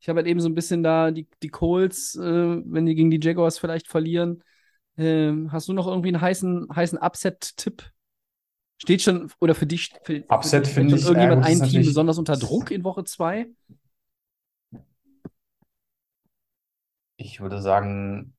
ich 0.00 0.08
habe 0.10 0.18
halt 0.18 0.26
eben 0.26 0.38
so 0.38 0.50
ein 0.50 0.54
bisschen 0.54 0.82
da 0.82 1.12
die, 1.12 1.26
die 1.42 1.48
Colts, 1.48 2.16
äh, 2.16 2.20
wenn 2.22 2.84
die 2.84 2.94
gegen 2.94 3.10
die 3.10 3.20
Jaguars 3.22 3.56
vielleicht 3.58 3.88
verlieren. 3.88 4.44
Ähm, 4.98 5.50
hast 5.50 5.68
du 5.68 5.72
noch 5.72 5.86
irgendwie 5.86 6.08
einen 6.08 6.20
heißen, 6.20 6.68
heißen 6.76 6.98
Upset-Tipp? 6.98 7.90
Steht 8.76 9.00
schon, 9.00 9.32
oder 9.40 9.54
für 9.54 9.66
dich, 9.66 9.90
für, 10.04 10.16
für 10.16 10.28
Upset 10.28 10.66
dich 10.66 10.74
finde 10.74 10.98
steht 10.98 11.06
schon 11.06 11.16
ich, 11.16 11.22
ja 11.22 11.30
irgendjemand 11.30 11.62
ein 11.62 11.70
Team 11.70 11.86
besonders 11.86 12.18
unter 12.18 12.36
Druck 12.36 12.70
in 12.70 12.84
Woche 12.84 13.04
2? 13.04 13.46
Ich 17.16 17.40
würde 17.40 17.62
sagen, 17.62 18.34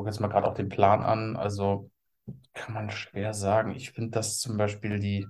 gucke 0.00 0.08
jetzt 0.10 0.20
mal 0.20 0.28
gerade 0.28 0.48
auch 0.48 0.54
den 0.54 0.70
Plan 0.70 1.02
an. 1.02 1.36
Also 1.36 1.90
kann 2.54 2.72
man 2.72 2.90
schwer 2.90 3.34
sagen. 3.34 3.74
Ich 3.74 3.90
finde, 3.90 4.12
dass 4.12 4.38
zum 4.38 4.56
Beispiel 4.56 4.98
die, 4.98 5.26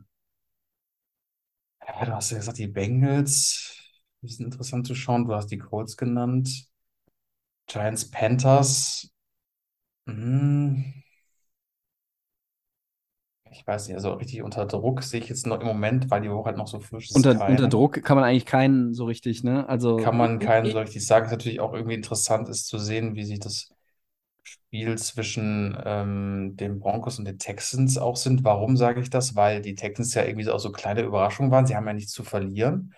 ja, 1.86 2.04
du 2.04 2.12
hast 2.14 2.30
ja 2.30 2.36
gesagt, 2.38 2.58
die 2.58 2.68
Bengals, 2.68 3.74
die 4.22 4.28
sind 4.28 4.46
interessant 4.46 4.86
zu 4.86 4.94
schauen. 4.94 5.26
Du 5.26 5.34
hast 5.34 5.48
die 5.48 5.58
Colts 5.58 5.96
genannt. 5.96 6.68
Giants, 7.66 8.08
Panthers. 8.08 9.10
Hm. 10.06 11.02
Ich 13.52 13.66
weiß 13.66 13.88
nicht, 13.88 13.96
also 13.96 14.12
richtig 14.12 14.42
unter 14.42 14.64
Druck 14.66 15.02
sehe 15.02 15.20
ich 15.20 15.28
jetzt 15.28 15.48
noch 15.48 15.60
im 15.60 15.66
Moment, 15.66 16.08
weil 16.12 16.20
die 16.20 16.30
Woche 16.30 16.46
halt 16.46 16.56
noch 16.56 16.68
so 16.68 16.78
frisch 16.78 17.10
ist, 17.10 17.16
Unter, 17.16 17.48
unter 17.48 17.66
Druck 17.66 18.04
kann 18.04 18.16
man 18.16 18.22
eigentlich 18.22 18.46
keinen 18.46 18.94
so 18.94 19.06
richtig, 19.06 19.42
ne? 19.42 19.68
Also 19.68 19.96
Kann 19.96 20.16
man 20.16 20.38
keinen 20.38 20.70
so 20.70 20.78
richtig 20.78 21.04
sagen. 21.04 21.26
Ist 21.26 21.32
natürlich 21.32 21.58
auch 21.58 21.72
irgendwie 21.74 21.94
interessant 21.94 22.48
ist 22.48 22.68
zu 22.68 22.78
sehen, 22.78 23.16
wie 23.16 23.24
sich 23.24 23.40
das 23.40 23.74
Spiel 24.42 24.96
zwischen 24.98 25.76
ähm, 25.84 26.56
den 26.56 26.80
Broncos 26.80 27.18
und 27.18 27.24
den 27.24 27.38
Texans 27.38 27.98
auch 27.98 28.16
sind. 28.16 28.44
Warum 28.44 28.76
sage 28.76 29.00
ich 29.00 29.10
das? 29.10 29.36
Weil 29.36 29.62
die 29.62 29.74
Texans 29.74 30.14
ja 30.14 30.24
irgendwie 30.24 30.48
auch 30.48 30.58
so 30.58 30.72
kleine 30.72 31.02
Überraschungen 31.02 31.50
waren. 31.50 31.66
Sie 31.66 31.76
haben 31.76 31.86
ja 31.86 31.92
nichts 31.92 32.12
zu 32.12 32.24
verlieren. 32.24 32.94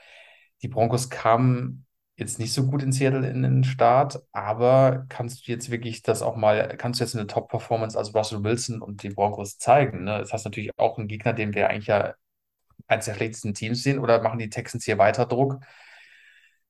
Die 0.63 0.69
Broncos 0.69 1.11
kamen 1.11 1.87
jetzt 2.17 2.39
nicht 2.39 2.53
so 2.53 2.67
gut 2.67 2.83
in 2.83 2.93
Seattle 2.93 3.29
in 3.29 3.43
den 3.43 3.65
Start, 3.65 4.23
aber 4.33 5.07
kannst 5.09 5.47
du 5.47 5.53
jetzt 5.53 5.71
wirklich 5.71 6.03
das 6.03 6.23
auch 6.23 6.37
mal, 6.37 6.77
kannst 6.77 7.01
du 7.01 7.05
jetzt 7.05 7.17
eine 7.17 7.27
Top-Performance 7.27 7.99
als 7.99 8.15
Russell 8.15 8.45
Wilson 8.45 8.81
und 8.83 9.03
die 9.03 9.11
Broncos 9.11 9.59
zeigen? 9.59 10.05
Ne? 10.05 10.19
Das 10.19 10.33
heißt 10.33 10.45
natürlich 10.45 10.71
auch 10.79 10.99
einen 10.99 11.09
Gegner, 11.09 11.33
den 11.33 11.55
wir 11.55 11.69
eigentlich 11.69 11.89
ja 11.89 12.15
eines 12.87 13.07
der 13.07 13.15
schlechtesten 13.15 13.55
Teams 13.55 13.83
sehen, 13.83 13.99
oder 13.99 14.23
machen 14.23 14.39
die 14.39 14.51
Texans 14.51 14.85
hier 14.85 14.99
weiter 14.99 15.27
Druck? 15.27 15.61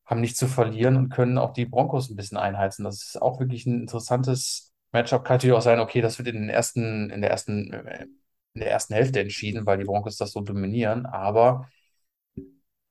Haben 0.06 0.20
nichts 0.20 0.38
zu 0.38 0.48
verlieren 0.48 0.96
und 0.96 1.08
können 1.10 1.38
auch 1.38 1.52
die 1.52 1.66
Broncos 1.66 2.10
ein 2.10 2.16
bisschen 2.16 2.38
einheizen. 2.38 2.84
Das 2.84 3.02
ist 3.02 3.22
auch 3.22 3.40
wirklich 3.40 3.66
ein 3.66 3.82
interessantes 3.82 4.72
Matchup. 4.92 5.24
Kann 5.24 5.36
natürlich 5.36 5.56
auch 5.56 5.62
sein, 5.62 5.80
okay, 5.80 6.00
das 6.00 6.18
wird 6.18 6.28
in 6.28 6.34
den 6.36 6.48
ersten, 6.48 7.10
in 7.10 7.20
der 7.20 7.30
ersten, 7.30 7.72
in 7.72 8.60
der 8.60 8.70
ersten 8.70 8.94
Hälfte 8.94 9.20
entschieden, 9.20 9.66
weil 9.66 9.78
die 9.78 9.84
Broncos 9.84 10.16
das 10.16 10.32
so 10.32 10.40
dominieren. 10.40 11.06
Aber 11.06 11.68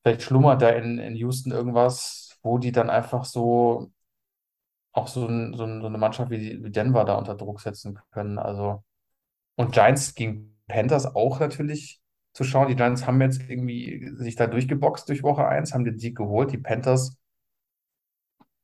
vielleicht 0.03 0.23
schlummert 0.23 0.61
da 0.61 0.69
in, 0.69 0.97
in 0.99 1.15
Houston 1.15 1.51
irgendwas, 1.51 2.37
wo 2.43 2.57
die 2.57 2.71
dann 2.71 2.89
einfach 2.89 3.25
so 3.25 3.91
auch 4.93 5.07
so, 5.07 5.25
ein, 5.27 5.55
so 5.55 5.63
eine 5.63 5.97
Mannschaft 5.97 6.31
wie, 6.31 6.63
wie 6.63 6.71
Denver 6.71 7.05
da 7.05 7.15
unter 7.15 7.35
Druck 7.35 7.61
setzen 7.61 7.99
können. 8.11 8.37
Also 8.39 8.83
und 9.55 9.73
Giants 9.73 10.15
gegen 10.15 10.59
Panthers 10.67 11.15
auch 11.15 11.39
natürlich 11.39 12.00
zu 12.33 12.43
schauen. 12.43 12.67
Die 12.69 12.75
Giants 12.75 13.05
haben 13.07 13.21
jetzt 13.21 13.41
irgendwie 13.49 14.09
sich 14.15 14.35
da 14.35 14.47
durchgeboxt 14.47 15.07
durch 15.09 15.23
Woche 15.23 15.47
1, 15.47 15.73
haben 15.73 15.85
den 15.85 15.97
Sieg 15.99 16.17
geholt. 16.17 16.51
Die 16.51 16.57
Panthers 16.57 17.17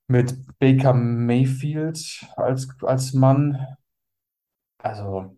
mit 0.08 0.36
Baker 0.60 0.94
Mayfield 0.94 2.26
als, 2.36 2.68
als 2.82 3.14
Mann. 3.14 3.78
Also, 4.80 5.38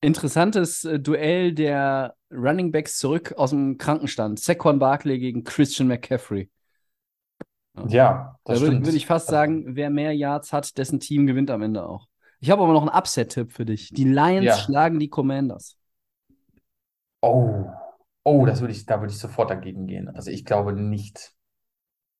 Interessantes 0.00 0.84
äh, 0.84 0.98
Duell 0.98 1.54
der 1.54 2.16
Running 2.32 2.72
Backs 2.72 2.98
zurück 2.98 3.34
aus 3.36 3.50
dem 3.50 3.78
Krankenstand. 3.78 4.40
Saquon 4.40 4.78
Barkley 4.78 5.18
gegen 5.18 5.44
Christian 5.44 5.88
McCaffrey. 5.88 6.50
Ja, 7.88 8.38
Da 8.44 8.54
das 8.54 8.60
würde 8.60 8.72
stimmt. 8.72 8.86
würd 8.86 8.96
ich 8.96 9.06
fast 9.06 9.28
sagen, 9.28 9.76
wer 9.76 9.90
mehr 9.90 10.12
Yards 10.14 10.52
hat, 10.52 10.76
dessen 10.78 11.00
Team 11.00 11.26
gewinnt 11.26 11.50
am 11.50 11.62
Ende 11.62 11.86
auch. 11.86 12.08
Ich 12.40 12.50
habe 12.50 12.62
aber 12.62 12.72
noch 12.72 12.82
einen 12.82 12.90
Upset-Tipp 12.90 13.52
für 13.52 13.64
dich. 13.64 13.90
Die 13.90 14.04
Lions 14.04 14.44
Ja. 14.46 14.56
schlagen 14.58 14.98
die 14.98 15.08
Commanders. 15.08 15.78
Oh, 17.22 17.66
oh, 18.24 18.46
das 18.46 18.60
würde 18.60 18.72
ich, 18.74 18.86
da 18.86 19.00
würde 19.00 19.12
ich 19.12 19.18
sofort 19.18 19.50
dagegen 19.50 19.86
gehen. 19.86 20.08
Also 20.08 20.30
ich 20.30 20.44
glaube 20.44 20.72
nicht. 20.72 21.34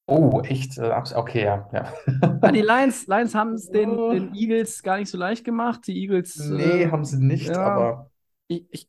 Oh, 0.07 0.43
echt? 0.43 0.79
Äh, 0.79 0.93
Okay, 1.15 1.45
ja, 1.45 1.69
ja. 1.73 1.93
Ah, 2.45 2.51
die 2.53 2.61
Lions, 2.63 3.07
Lions 3.07 3.35
haben 3.35 3.55
es 3.55 3.71
den, 3.71 4.03
den 4.11 4.35
Eagles 4.35 4.83
gar 4.83 4.99
nicht 4.99 5.09
so 5.11 5.17
leicht 5.19 5.45
gemacht. 5.45 5.87
Die 5.87 5.97
Eagles. 6.01 6.51
Nee, 6.51 6.85
äh, 6.85 6.91
haben 6.91 7.05
sie 7.05 7.19
nicht, 7.19 7.47
ja. 7.49 7.63
aber 7.67 8.11
ich, 8.49 8.67
ich, 8.71 8.89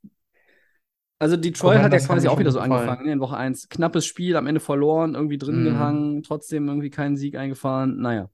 also 1.19 1.37
Detroit 1.37 1.81
hat 1.81 1.93
ja 1.93 1.99
quasi 1.99 2.27
auch 2.27 2.39
wieder 2.39 2.51
so 2.51 2.59
gefallen. 2.59 2.89
angefangen, 2.89 3.05
ne, 3.05 3.13
in 3.13 3.19
Woche 3.19 3.37
1. 3.37 3.69
Knappes 3.69 4.05
Spiel, 4.05 4.35
am 4.35 4.47
Ende 4.47 4.59
verloren, 4.59 5.15
irgendwie 5.15 5.37
drin 5.37 5.55
Mhm. 5.55 5.63
gehangen, 5.63 6.23
trotzdem 6.23 6.67
irgendwie 6.67 6.89
keinen 6.89 7.15
Sieg 7.15 7.35
eingefahren. 7.37 7.99
Naja. 8.01 8.29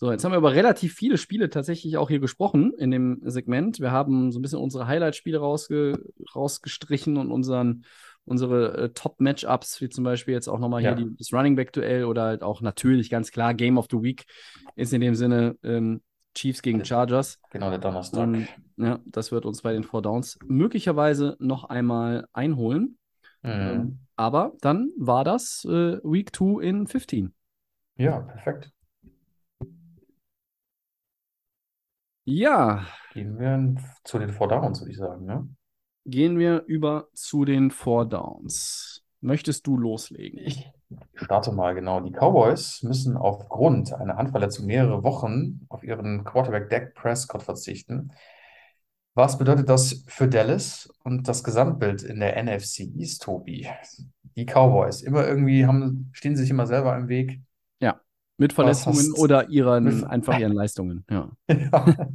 So, 0.00 0.10
jetzt 0.10 0.24
haben 0.24 0.32
wir 0.32 0.38
über 0.38 0.54
relativ 0.54 0.94
viele 0.94 1.18
Spiele 1.18 1.50
tatsächlich 1.50 1.98
auch 1.98 2.08
hier 2.08 2.20
gesprochen 2.20 2.72
in 2.78 2.90
dem 2.90 3.20
Segment. 3.22 3.80
Wir 3.80 3.90
haben 3.90 4.32
so 4.32 4.38
ein 4.38 4.42
bisschen 4.42 4.58
unsere 4.58 4.86
Highlight-Spiele 4.86 5.36
rausge 5.36 6.02
rausgestrichen 6.34 7.18
und 7.18 7.30
unseren, 7.30 7.84
unsere 8.24 8.78
äh, 8.78 8.88
Top-Matchups, 8.94 9.82
wie 9.82 9.90
zum 9.90 10.04
Beispiel 10.04 10.32
jetzt 10.32 10.48
auch 10.48 10.58
nochmal 10.58 10.80
hier 10.80 10.92
Ja. 10.92 10.96
die, 10.96 11.14
das 11.18 11.34
Running 11.34 11.54
Back-Duell 11.54 12.06
oder 12.06 12.22
halt 12.22 12.42
auch 12.42 12.62
natürlich 12.62 13.10
ganz 13.10 13.30
klar 13.30 13.52
Game 13.52 13.76
of 13.76 13.88
the 13.90 14.00
Week 14.00 14.24
ist 14.74 14.94
in 14.94 15.02
dem 15.02 15.14
Sinne 15.14 15.58
ähm, 15.62 16.00
Chiefs 16.34 16.62
gegen 16.62 16.82
Chargers. 16.82 17.38
genau 17.50 17.68
der 17.68 17.78
Donnerstag. 17.78 18.22
Und 18.22 18.48
ja, 18.78 19.00
das 19.04 19.32
wird 19.32 19.44
uns 19.44 19.60
bei 19.60 19.74
den 19.74 19.84
Four 19.84 20.00
Downs 20.00 20.38
möglicherweise 20.46 21.36
noch 21.40 21.64
einmal 21.64 22.26
einholen. 22.32 22.96
Mhm. 23.42 23.50
Ähm, 23.50 23.98
aber 24.16 24.52
dann 24.62 24.92
war 24.96 25.24
das 25.24 25.62
äh, 25.66 25.98
Week 26.02 26.34
2 26.34 26.62
in 26.62 26.86
15. 26.86 27.34
Ja, 27.96 28.20
perfekt. 28.20 28.72
Ja, 32.30 32.86
Gehen 33.12 33.40
wir 33.40 33.74
zu 34.04 34.20
den 34.20 34.30
Four 34.32 34.48
Downs, 34.48 34.80
würde 34.80 34.92
ich 34.92 34.98
sagen, 34.98 35.26
ne? 35.26 35.48
gehen 36.06 36.38
wir 36.38 36.64
über 36.66 37.08
zu 37.12 37.44
den 37.44 37.70
Four 37.70 38.08
Downs. 38.08 39.02
Möchtest 39.20 39.66
du 39.66 39.76
loslegen? 39.76 40.38
Ich 40.38 40.70
starte 41.14 41.52
mal 41.52 41.74
genau. 41.74 42.00
Die 42.00 42.12
Cowboys 42.12 42.82
müssen 42.82 43.16
aufgrund 43.16 43.92
einer 43.92 44.16
Handverletzung 44.16 44.66
mehrere 44.66 45.02
Wochen 45.02 45.66
auf 45.68 45.84
ihren 45.84 46.24
Quarterback 46.24 46.70
Dak 46.70 46.94
Prescott 46.94 47.42
verzichten. 47.42 48.12
Was 49.14 49.36
bedeutet 49.36 49.68
das 49.68 50.04
für 50.06 50.28
Dallas 50.28 50.88
und 51.04 51.28
das 51.28 51.44
Gesamtbild 51.44 52.02
in 52.02 52.20
der 52.20 52.42
NFC 52.42 52.80
East, 52.96 53.22
Tobi? 53.22 53.68
Die 54.36 54.46
Cowboys, 54.46 55.02
immer 55.02 55.26
irgendwie 55.26 55.66
haben, 55.66 56.10
stehen 56.12 56.36
sie 56.36 56.42
sich 56.42 56.50
immer 56.50 56.66
selber 56.66 56.96
im 56.96 57.08
Weg. 57.08 57.40
Mit 58.40 58.52
Verletzungen 58.52 59.12
oder 59.18 59.48
ihren, 59.50 59.84
mit- 59.84 60.04
einfach 60.04 60.38
ihren 60.38 60.52
Leistungen. 60.52 61.04
Ja. 61.10 61.30
Ja. 61.48 62.08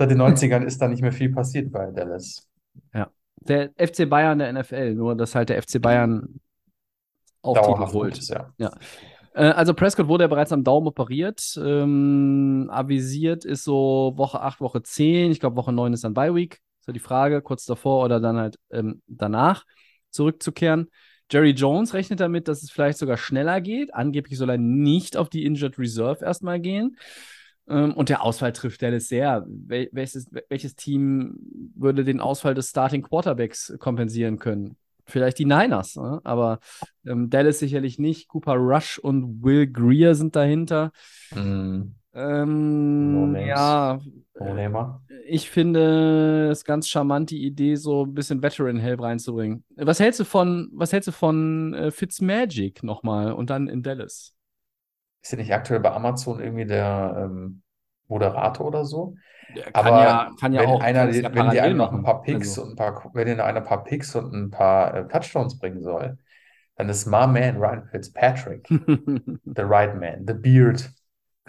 Seit 0.00 0.10
den 0.12 0.18
90ern 0.18 0.62
ist 0.64 0.80
da 0.80 0.86
nicht 0.86 1.02
mehr 1.02 1.12
viel 1.12 1.30
passiert 1.32 1.72
bei 1.72 1.90
Dallas. 1.90 2.46
Der 3.40 3.70
FC 3.76 4.08
Bayern 4.08 4.38
der 4.38 4.52
NFL, 4.52 4.94
nur 4.94 5.16
dass 5.16 5.34
halt 5.34 5.48
der 5.48 5.60
FC 5.62 5.80
Bayern 5.80 6.40
auch 7.42 7.56
Titel 7.60 7.92
holt. 7.92 8.18
ist, 8.18 8.28
ja. 8.30 8.52
Äh, 9.34 9.44
also 9.50 9.74
Prescott 9.74 10.08
wurde 10.08 10.24
ja 10.24 10.28
bereits 10.28 10.52
am 10.52 10.64
Daumen 10.64 10.88
operiert. 10.88 11.58
Ähm, 11.62 12.68
avisiert 12.70 13.44
ist 13.44 13.64
so 13.64 14.12
Woche 14.16 14.40
8, 14.40 14.60
Woche 14.60 14.82
10. 14.82 15.30
Ich 15.30 15.40
glaube, 15.40 15.56
Woche 15.56 15.72
9 15.72 15.92
ist 15.92 16.04
dann 16.04 16.14
Bye 16.14 16.34
Week. 16.34 16.58
Ja 16.80 16.92
die 16.92 17.00
Frage, 17.00 17.42
kurz 17.42 17.64
davor 17.64 18.04
oder 18.04 18.18
dann 18.20 18.36
halt 18.36 18.58
ähm, 18.70 19.02
danach 19.06 19.64
zurückzukehren. 20.10 20.88
Jerry 21.30 21.50
Jones 21.50 21.94
rechnet 21.94 22.20
damit, 22.20 22.48
dass 22.48 22.62
es 22.62 22.70
vielleicht 22.70 22.98
sogar 22.98 23.16
schneller 23.16 23.60
geht. 23.60 23.94
Angeblich 23.94 24.38
soll 24.38 24.50
er 24.50 24.58
nicht 24.58 25.16
auf 25.16 25.28
die 25.28 25.44
Injured 25.44 25.78
Reserve 25.78 26.24
erstmal 26.24 26.60
gehen. 26.60 26.96
Ähm, 27.68 27.92
und 27.94 28.08
der 28.08 28.22
Ausfall 28.22 28.52
trifft 28.52 28.82
Dallas 28.82 29.08
sehr. 29.08 29.44
Wel 29.46 29.88
welches, 29.92 30.28
welches 30.48 30.74
Team 30.74 31.36
würde 31.74 32.04
den 32.04 32.20
Ausfall 32.20 32.54
des 32.54 32.70
Starting 32.70 33.02
Quarterbacks 33.02 33.74
kompensieren 33.78 34.38
können? 34.38 34.76
Vielleicht 35.04 35.38
die 35.38 35.46
Niners, 35.46 35.96
ne? 35.96 36.20
aber 36.24 36.58
ähm, 37.06 37.30
Dallas 37.30 37.58
sicherlich 37.58 37.98
nicht. 37.98 38.28
Cooper 38.28 38.54
Rush 38.54 38.98
und 38.98 39.42
Will 39.42 39.66
Greer 39.66 40.14
sind 40.14 40.36
dahinter. 40.36 40.92
Mhm. 41.34 41.94
Ähm, 42.18 43.12
No 43.12 43.26
names. 43.26 43.46
ja, 43.48 44.00
No-Namer. 44.40 45.00
ich 45.26 45.50
finde 45.50 46.48
es 46.50 46.64
ganz 46.64 46.88
charmant, 46.88 47.30
die 47.30 47.44
Idee, 47.44 47.76
so 47.76 48.04
ein 48.04 48.14
bisschen 48.14 48.42
Veteran-Help 48.42 49.02
reinzubringen. 49.02 49.64
Was 49.76 50.00
hältst 50.00 50.20
du 50.20 50.24
von, 50.24 50.70
was 50.72 50.92
hältst 50.92 51.08
du 51.08 51.12
von 51.12 51.74
äh, 51.74 51.90
Fitzmagic 51.90 52.82
nochmal 52.82 53.32
und 53.32 53.50
dann 53.50 53.68
in 53.68 53.82
Dallas? 53.82 54.34
Ist 55.22 55.32
ja 55.32 55.38
nicht 55.38 55.52
aktuell 55.52 55.80
bei 55.80 55.92
Amazon 55.92 56.40
irgendwie 56.40 56.66
der 56.66 57.14
ähm, 57.26 57.62
Moderator 58.08 58.66
oder 58.66 58.84
so? 58.84 59.16
Der 59.48 59.74
Aber 59.74 59.90
ja, 60.00 60.30
kann 60.38 60.52
ja 60.52 60.60
wenn 60.62 60.68
auch, 60.68 60.80
einer, 60.80 61.06
kann 61.06 61.12
ja 61.12 61.34
wenn 61.34 61.50
dir 61.50 61.62
einer 61.64 61.74
noch 61.74 61.92
ein 61.92 62.02
paar 62.02 62.22
Picks 62.22 62.58
Also. 62.58 62.62
und 62.62 62.70
ein 62.70 62.76
paar, 62.76 63.10
wenn 63.14 63.26
dir 63.26 63.44
einer 63.44 63.60
ein 63.60 63.64
paar 63.64 63.84
Picks 63.84 64.14
und 64.14 64.32
ein 64.34 64.50
paar 64.50 64.94
äh, 64.94 65.08
Touchdowns 65.08 65.58
bringen 65.58 65.82
soll, 65.82 66.18
dann 66.76 66.88
ist 66.88 67.06
my 67.06 67.26
man 67.26 67.56
Ryan 67.58 67.86
Fitzpatrick, 67.90 68.66
the 68.70 69.62
right 69.62 69.94
man, 69.98 70.26
the 70.26 70.34
beard, 70.34 70.88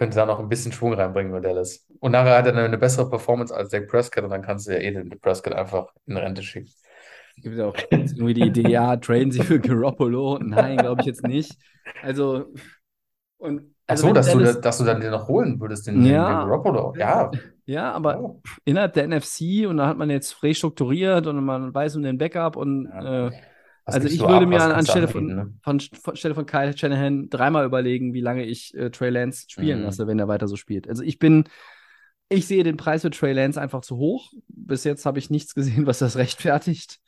könnte 0.00 0.16
da 0.16 0.24
noch 0.24 0.38
ein 0.40 0.48
bisschen 0.48 0.72
Schwung 0.72 0.94
reinbringen 0.94 1.30
bei 1.30 1.40
Dallas. 1.40 1.86
Und 2.00 2.12
nachher 2.12 2.38
hat 2.38 2.46
er 2.46 2.56
eine, 2.56 2.78
bessere 2.78 3.10
Performance 3.10 3.54
als 3.54 3.68
Dak 3.68 3.86
Prescott 3.86 4.24
und 4.24 4.30
dann 4.30 4.40
kannst 4.40 4.66
du 4.66 4.72
ja 4.72 4.78
eh 4.78 4.90
den 4.92 5.10
Prescott 5.20 5.52
einfach 5.52 5.88
in 6.06 6.16
Rente 6.16 6.42
schicken. 6.42 6.70
Gibt 7.36 7.56
ja 7.56 7.66
auch 7.66 7.76
irgendwie 7.90 8.32
die 8.34 8.40
Idee, 8.46 8.68
ja, 8.70 8.96
traden 8.96 9.30
sie 9.30 9.42
für 9.42 9.60
Garoppolo. 9.60 10.38
Nein, 10.42 10.78
glaube 10.78 11.02
ich 11.02 11.06
jetzt 11.06 11.22
nicht. 11.26 11.52
Also, 12.02 12.46
und 13.36 13.74
Ach 13.86 13.92
also 13.92 14.02
so, 14.02 14.06
wenn 14.08 14.14
dass 14.14 14.32
du, 14.32 14.38
Dallas- 14.38 14.60
dass 14.62 14.78
du 14.78 14.84
dann 14.84 15.00
den 15.02 15.10
noch 15.10 15.28
holen 15.28 15.60
würdest, 15.60 15.86
den, 15.86 16.02
den, 16.02 16.12
Ja. 16.14 16.28
den 16.42 16.48
Garoppolo. 16.48 16.94
Ja. 16.96 17.30
ja, 17.66 17.92
aber 17.92 18.20
Oh. 18.20 18.40
innerhalb 18.64 18.94
der 18.94 19.04
NFC 19.06 19.66
und 19.68 19.76
da 19.76 19.86
hat 19.86 19.98
man 19.98 20.08
jetzt 20.08 20.42
restrukturiert 20.42 21.26
und 21.26 21.44
man 21.44 21.74
weiß 21.74 21.96
um 21.96 22.02
den 22.02 22.16
Backup 22.16 22.56
und 22.56 22.86
Ja. 22.86 23.26
äh, 23.28 23.30
Was 23.90 23.96
also 23.96 24.08
ich 24.08 24.20
würde 24.20 24.44
ab? 24.44 24.48
mir 24.48 24.62
an, 24.62 24.72
anstelle 24.72 25.08
von, 25.08 25.26
ne? 25.26 25.54
von, 25.62 25.80
von 25.80 26.16
Stelle 26.16 26.34
von 26.34 26.46
Kyle 26.46 26.76
Shanahan 26.76 27.28
dreimal 27.28 27.64
überlegen, 27.66 28.14
wie 28.14 28.20
lange 28.20 28.44
ich 28.44 28.74
äh, 28.74 28.90
Trey 28.90 29.10
Lance 29.10 29.46
spielen 29.48 29.80
Mhm. 29.80 29.84
lasse, 29.84 30.06
wenn 30.06 30.18
er 30.18 30.28
weiter 30.28 30.48
so 30.48 30.56
spielt. 30.56 30.88
Also 30.88 31.02
ich 31.02 31.18
bin, 31.18 31.44
ich 32.28 32.46
sehe 32.46 32.62
den 32.64 32.76
Preis 32.76 33.02
für 33.02 33.10
Trey 33.10 33.32
Lance 33.32 33.60
einfach 33.60 33.80
zu 33.82 33.96
hoch. 33.96 34.32
Bis 34.48 34.84
jetzt 34.84 35.04
habe 35.06 35.18
ich 35.18 35.30
nichts 35.30 35.54
gesehen, 35.54 35.86
was 35.86 35.98
das 35.98 36.16
rechtfertigt, 36.16 37.00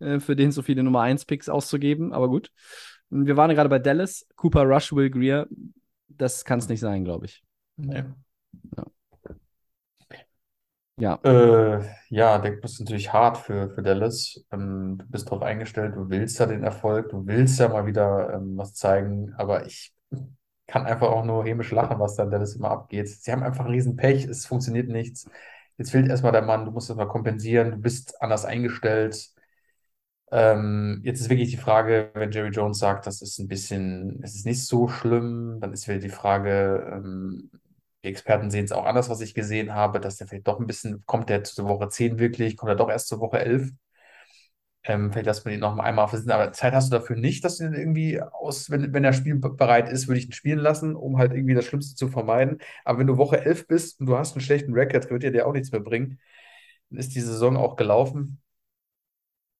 äh, 0.00 0.20
für 0.20 0.36
den 0.36 0.52
so 0.52 0.62
viele 0.62 0.82
Nummer 0.82 1.02
1 1.02 1.24
Picks 1.26 1.48
auszugeben. 1.48 2.12
Aber 2.12 2.28
gut. 2.28 2.50
Wir 3.10 3.36
waren 3.36 3.50
gerade 3.54 3.68
bei 3.68 3.80
Dallas, 3.80 4.26
Cooper 4.36 4.62
Rush, 4.62 4.92
Will 4.92 5.10
Greer. 5.10 5.48
Das 6.08 6.44
kann 6.44 6.60
es 6.60 6.68
nicht 6.68 6.80
sein, 6.80 7.04
glaube 7.04 7.26
ich. 7.26 7.42
Nee. 7.76 8.04
Ja. 8.76 8.84
Äh, 11.22 11.80
ja, 12.08 12.38
der 12.38 12.62
ist 12.64 12.80
natürlich 12.80 13.12
hart 13.12 13.38
für, 13.38 13.70
für 13.70 13.82
Dallas. 13.82 14.42
Ähm, 14.52 14.96
du 14.98 15.06
bist 15.08 15.26
darauf 15.28 15.42
eingestellt, 15.42 15.94
du 15.96 16.08
willst 16.08 16.38
ja 16.38 16.46
den 16.46 16.64
Erfolg, 16.64 17.10
du 17.10 17.26
willst 17.26 17.58
ja 17.60 17.68
mal 17.68 17.86
wieder 17.86 18.32
ähm, 18.34 18.56
was 18.56 18.74
zeigen, 18.74 19.34
aber 19.36 19.66
ich 19.66 19.94
kann 20.66 20.86
einfach 20.86 21.08
auch 21.08 21.24
nur 21.24 21.44
hämisch 21.44 21.70
lachen, 21.72 21.98
was 22.00 22.16
da 22.16 22.24
in 22.24 22.30
Dallas 22.30 22.54
immer 22.56 22.70
abgeht. 22.70 23.08
Sie 23.08 23.32
haben 23.32 23.42
einfach 23.42 23.68
riesen 23.68 23.96
Pech, 23.96 24.24
es 24.26 24.46
funktioniert 24.46 24.88
nichts. 24.88 25.26
Jetzt 25.78 25.90
fehlt 25.92 26.08
erstmal 26.08 26.32
der 26.32 26.42
Mann, 26.42 26.64
du 26.66 26.70
musst 26.72 26.90
das 26.90 26.96
mal 26.96 27.06
kompensieren, 27.08 27.72
du 27.72 27.76
bist 27.78 28.20
anders 28.22 28.44
eingestellt. 28.46 29.30
Ähm, 30.32 31.00
jetzt 31.04 31.20
ist 31.20 31.28
wirklich 31.30 31.50
die 31.50 31.56
Frage, 31.56 32.10
wenn 32.14 32.30
Jerry 32.30 32.50
Jones 32.50 32.78
sagt, 32.78 33.06
das 33.06 33.20
ist 33.22 33.38
ein 33.38 33.48
bisschen, 33.48 34.20
es 34.22 34.34
ist 34.36 34.46
nicht 34.46 34.64
so 34.64 34.86
schlimm, 34.88 35.58
dann 35.60 35.72
ist 35.72 35.88
wieder 35.88 35.98
die 35.98 36.08
Frage, 36.08 36.88
ähm, 36.94 37.50
die 38.04 38.08
Experten 38.08 38.50
sehen 38.50 38.64
es 38.64 38.72
auch 38.72 38.86
anders, 38.86 39.08
was 39.10 39.20
ich 39.20 39.34
gesehen 39.34 39.74
habe, 39.74 40.00
dass 40.00 40.16
der 40.16 40.26
vielleicht 40.26 40.48
doch 40.48 40.58
ein 40.60 40.66
bisschen, 40.66 41.04
kommt 41.06 41.28
der 41.28 41.44
zur 41.44 41.68
Woche 41.68 41.88
10 41.88 42.18
wirklich, 42.18 42.56
kommt 42.56 42.70
er 42.70 42.76
doch 42.76 42.88
erst 42.90 43.08
zur 43.08 43.20
Woche 43.20 43.40
11. 43.40 43.70
Ähm, 44.84 45.12
vielleicht 45.12 45.26
lässt 45.26 45.44
man 45.44 45.52
ihn 45.54 45.60
noch 45.60 45.74
mal 45.74 45.84
einmal 45.84 46.08
versitzen, 46.08 46.30
aber 46.32 46.52
Zeit 46.52 46.72
hast 46.72 46.90
du 46.92 46.96
dafür 46.98 47.16
nicht, 47.16 47.44
dass 47.44 47.58
du 47.58 47.64
ihn 47.66 47.74
irgendwie 47.74 48.20
aus, 48.22 48.70
wenn, 48.70 48.94
wenn 48.94 49.04
er 49.04 49.12
spielbereit 49.12 49.90
ist, 49.90 50.08
würde 50.08 50.18
ich 50.20 50.26
ihn 50.26 50.32
spielen 50.32 50.58
lassen, 50.58 50.96
um 50.96 51.18
halt 51.18 51.32
irgendwie 51.32 51.54
das 51.54 51.66
Schlimmste 51.66 51.96
zu 51.96 52.08
vermeiden. 52.08 52.58
Aber 52.84 52.98
wenn 52.98 53.06
du 53.06 53.18
Woche 53.18 53.44
11 53.44 53.66
bist 53.66 54.00
und 54.00 54.06
du 54.06 54.16
hast 54.16 54.34
einen 54.34 54.40
schlechten 54.42 54.72
Record, 54.72 55.10
wird 55.10 55.22
dir 55.22 55.32
der 55.32 55.46
auch 55.46 55.52
nichts 55.52 55.70
mehr 55.72 55.82
bringen. 55.82 56.18
Dann 56.90 56.98
ist 57.00 57.14
die 57.14 57.20
Saison 57.20 57.56
auch 57.56 57.76
gelaufen. 57.76 58.40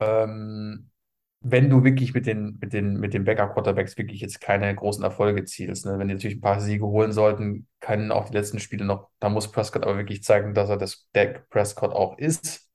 Ähm, 0.00 0.89
wenn 1.42 1.70
du 1.70 1.84
wirklich 1.84 2.12
mit 2.14 2.26
den, 2.26 2.58
mit 2.60 2.72
den, 2.72 2.98
mit 3.00 3.14
den 3.14 3.24
Backup-Quarterbacks 3.24 3.96
wirklich 3.96 4.20
jetzt 4.20 4.40
keine 4.40 4.74
großen 4.74 5.02
Erfolge 5.04 5.44
zielst, 5.44 5.86
ne? 5.86 5.98
Wenn 5.98 6.08
die 6.08 6.14
natürlich 6.14 6.36
ein 6.38 6.40
paar 6.42 6.60
Siege 6.60 6.86
holen 6.86 7.12
sollten, 7.12 7.66
können 7.80 8.12
auch 8.12 8.28
die 8.28 8.34
letzten 8.36 8.58
Spiele 8.60 8.84
noch, 8.84 9.08
da 9.20 9.28
muss 9.30 9.50
Prescott 9.50 9.84
aber 9.84 9.96
wirklich 9.96 10.22
zeigen, 10.22 10.54
dass 10.54 10.68
er 10.68 10.76
das 10.76 11.08
Dak 11.14 11.48
Prescott 11.50 11.92
auch 11.92 12.18
ist. 12.18 12.68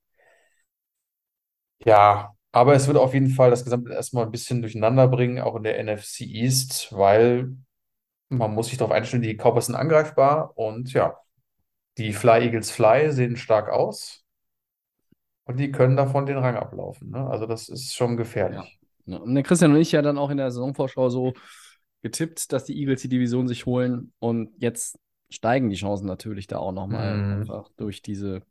Ja, 1.85 2.35
aber 2.51 2.73
es 2.75 2.87
wird 2.87 2.97
auf 2.97 3.13
jeden 3.13 3.29
Fall 3.29 3.49
das 3.49 3.63
Gesamte 3.63 3.93
erstmal 3.93 4.25
ein 4.25 4.31
bisschen 4.31 4.61
durcheinander 4.61 5.07
bringen, 5.07 5.39
auch 5.39 5.55
in 5.55 5.63
der 5.63 5.77
NFC 5.79 6.21
East, 6.25 6.91
weil 6.95 7.55
man 8.29 8.53
muss 8.55 8.69
sich 8.69 8.79
darauf 8.79 8.93
einstellen, 8.93 9.23
die 9.23 9.35
Cowboys 9.37 9.67
sind 9.67 9.75
angreifbar 9.75 10.57
und 10.57 10.93
ja, 10.93 11.17
die 11.99 12.13
Fly 12.13 12.43
Eagles 12.45 12.71
Fly 12.71 13.11
sehen 13.13 13.37
stark 13.37 13.69
aus. 13.69 14.24
Und 15.45 15.59
die 15.59 15.71
können 15.71 15.95
davon 15.95 16.25
den 16.25 16.37
Rang 16.37 16.55
ablaufen. 16.55 17.11
Ne? 17.11 17.27
Also 17.27 17.45
das 17.45 17.69
ist 17.69 17.93
schon 17.95 18.17
gefährlich. 18.17 18.79
Ja. 19.05 19.17
Und 19.17 19.35
der 19.35 19.43
Christian 19.43 19.71
und 19.71 19.77
ich 19.77 19.91
ja 19.91 20.01
dann 20.01 20.17
auch 20.17 20.29
in 20.31 20.37
der 20.37 20.49
Saisonvorschau 20.51 21.09
so 21.09 21.33
getippt, 22.01 22.51
dass 22.51 22.65
die 22.65 22.77
Eagles 22.79 23.01
die 23.01 23.09
Division 23.09 23.47
sich 23.47 23.65
holen. 23.65 24.13
Und 24.19 24.51
jetzt 24.57 24.97
steigen 25.29 25.69
die 25.69 25.75
Chancen 25.75 26.07
natürlich 26.07 26.47
da 26.47 26.57
auch 26.57 26.71
nochmal 26.71 27.15
Mhm. 27.17 27.41
einfach 27.41 27.69
durch 27.77 28.01
diese. 28.01 28.41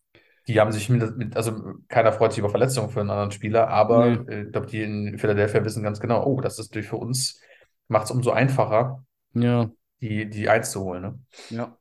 Die 0.47 0.61
haben 0.61 0.73
sich 0.73 0.89
mit, 0.91 1.16
mit, 1.16 1.37
also 1.37 1.75
keiner 1.89 2.12
freut 2.12 2.33
sich 2.33 2.41
über 2.41 2.51
Verletzungen 2.51 2.91
für 2.91 3.01
einen 3.01 3.11
anderen 3.11 3.31
Spieler, 3.31 3.69
aber 3.69 4.29
äh, 4.29 4.43
ich 4.45 4.53
glaube, 4.53 4.66
die 4.66 4.83
in 4.83 5.19
Philadelphia 5.19 5.65
wissen 5.65 5.83
ganz 5.83 6.01
genau, 6.01 6.25
oh, 6.27 6.41
das 6.41 6.59
ist 6.59 6.71
natürlich 6.71 6.89
für 6.89 6.97
uns, 6.97 7.41
macht 7.89 8.05
es 8.05 8.11
umso 8.11 8.31
einfacher, 8.31 9.05
Ja, 9.35 9.71
die, 10.01 10.29
die 10.29 10.49
Eins 10.49 10.71
zu 10.71 10.83
holen. 10.85 11.03
Ne? 11.03 11.19
ja. 11.51 11.79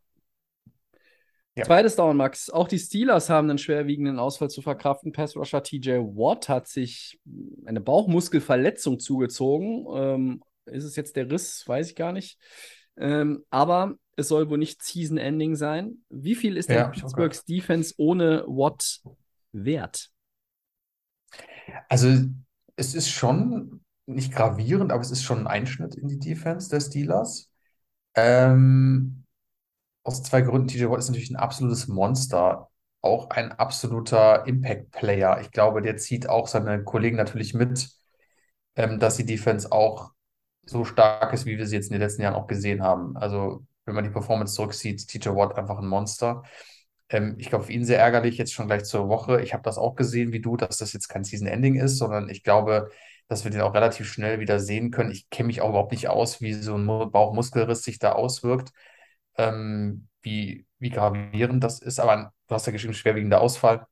Ja. 1.56 1.66
Zweites 1.66 1.96
Down, 1.96 2.18
Max. 2.18 2.50
Auch 2.50 2.68
die 2.68 2.80
Steelers 2.80 3.30
haben 3.30 3.50
einen 3.50 3.60
schwerwiegenden 3.60 4.20
Ausfall 4.20 4.50
zu 4.50 4.62
verkraften. 4.62 5.12
Pass-Rusher 5.12 5.62
TJ 5.64 5.92
Watt 6.00 6.50
hat 6.50 6.68
sich 6.68 7.20
eine 7.66 7.80
Bauchmuskelverletzung 7.80 9.00
zugezogen. 9.00 9.86
Ähm, 9.94 10.44
ist 10.66 10.84
es 10.84 10.96
jetzt 10.96 11.16
der 11.16 11.30
Riss? 11.30 11.64
Weiß 11.68 11.90
ich 11.90 11.96
gar 11.96 12.12
nicht. 12.12 12.40
Ähm, 12.98 13.44
aber 13.50 13.96
es 14.16 14.28
soll 14.28 14.50
wohl 14.50 14.58
nicht 14.58 14.84
Season-Ending 14.84 15.56
sein. 15.56 16.04
Wie 16.10 16.36
viel 16.36 16.58
ist 16.58 16.70
Ja, 16.70 16.88
auch 16.88 16.92
Pittsburghs 16.92 17.46
Defense 17.46 17.94
ohne 17.98 18.44
Watt 18.48 19.02
wert? 19.52 20.10
Also 21.90 22.10
es 22.76 22.94
ist 22.96 23.10
schon 23.10 23.82
nicht 24.06 24.34
gravierend, 24.34 24.92
aber 24.92 25.02
es 25.02 25.12
ist 25.12 25.24
schon 25.24 25.40
ein 25.40 25.48
Einschnitt 25.48 25.96
in 25.96 26.08
die 26.08 26.20
Defense 26.20 26.70
der 26.70 26.82
Steelers. 26.82 27.50
Ähm, 28.16 29.23
aus 30.04 30.24
zwei 30.24 30.42
Gründen. 30.42 30.68
TJ 30.68 30.90
Watt 30.90 31.00
ist 31.00 31.10
natürlich 31.10 31.32
ein 31.32 31.36
absolutes 31.38 31.88
Monster, 31.88 32.70
auch 33.02 33.30
ein 33.32 33.52
absoluter 33.52 34.46
Impact-Player. 34.48 35.42
Ich 35.42 35.52
glaube, 35.52 35.82
der 35.82 35.98
zieht 35.98 36.30
auch 36.30 36.48
seine 36.48 36.84
Kollegen 36.84 37.18
natürlich 37.18 37.54
mit, 37.54 37.90
ähm, 38.76 39.00
dass 39.00 39.18
die 39.18 39.26
Defense 39.26 39.72
auch 39.72 40.12
so 40.66 40.86
stark 40.86 41.34
ist, 41.34 41.46
wie 41.46 41.58
wir 41.58 41.68
sie 41.68 41.76
jetzt 41.76 41.88
in 41.88 41.94
den 41.94 42.02
letzten 42.02 42.22
Jahren 42.24 42.36
auch 42.36 42.48
gesehen 42.48 42.82
haben. 42.84 43.18
Also, 43.18 43.66
wenn 43.86 43.96
man 43.96 44.04
die 44.04 44.10
Performance 44.12 44.56
zurücksieht, 44.56 45.08
TJ 45.08 45.36
Watt 45.36 45.58
einfach 45.58 45.80
ein 45.80 45.88
Monster. 45.88 46.44
Ähm, 47.10 47.36
ich 47.40 47.50
glaube, 47.50 47.66
für 47.66 47.74
ihn 47.74 47.86
sehr 47.86 48.00
ärgerlich, 48.00 48.38
jetzt 48.38 48.54
schon 48.54 48.68
gleich 48.68 48.84
zur 48.86 49.10
Woche. 49.10 49.42
Ich 49.42 49.54
habe 49.54 49.64
das 49.64 49.78
auch 49.78 49.96
gesehen 49.96 50.32
wie 50.32 50.42
du, 50.42 50.58
dass 50.58 50.78
das 50.78 50.94
jetzt 50.94 51.08
kein 51.10 51.24
Season-Ending 51.24 51.76
ist, 51.76 51.98
sondern 51.98 52.30
ich 52.30 52.44
glaube, 52.44 52.90
dass 53.28 53.44
wir 53.44 53.52
den 53.52 53.62
auch 53.62 53.74
relativ 53.74 54.08
schnell 54.12 54.40
wieder 54.40 54.60
sehen 54.60 54.92
können. 54.92 55.12
Ich 55.12 55.30
kenne 55.30 55.48
mich 55.48 55.62
auch 55.62 55.70
überhaupt 55.70 55.92
nicht 55.92 56.08
aus, 56.10 56.42
wie 56.42 56.54
so 56.54 56.76
ein 56.76 56.86
Mu- 56.86 57.08
Bauchmuskelriss 57.10 57.84
sich 57.84 58.00
da 58.00 58.14
auswirkt, 58.14 58.72
ähm, 59.38 60.08
wie, 60.22 60.66
wie 60.80 60.90
gravierend 60.90 61.64
das 61.64 61.82
ist. 61.82 62.00
Aber 62.00 62.34
du 62.48 62.56
hast 62.56 62.66
ja 62.68 62.72
geschrieben, 62.74 62.94
schwerwiegender 62.94 63.42
Ausfall. 63.42 63.88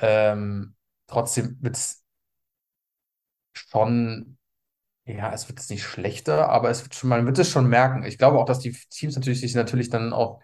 Ähm, 0.00 0.74
trotzdem 1.06 1.58
wird 1.62 1.76
es 1.76 2.04
schon, 3.52 4.38
ja, 5.06 5.32
es 5.34 5.48
wird 5.48 5.60
jetzt 5.60 5.70
nicht 5.70 5.84
schlechter, 5.84 6.48
aber 6.50 6.70
es 6.70 6.84
wird 6.84 6.94
schon, 6.94 7.10
man 7.10 7.26
wird 7.26 7.38
es 7.38 7.50
schon 7.50 7.68
merken. 7.68 8.04
Ich 8.04 8.18
glaube 8.18 8.38
auch, 8.38 8.46
dass 8.46 8.60
die 8.60 8.72
Teams 8.90 9.16
natürlich 9.16 9.40
sich 9.40 9.54
natürlich 9.56 9.90
dann 9.90 10.12
auch 10.12 10.40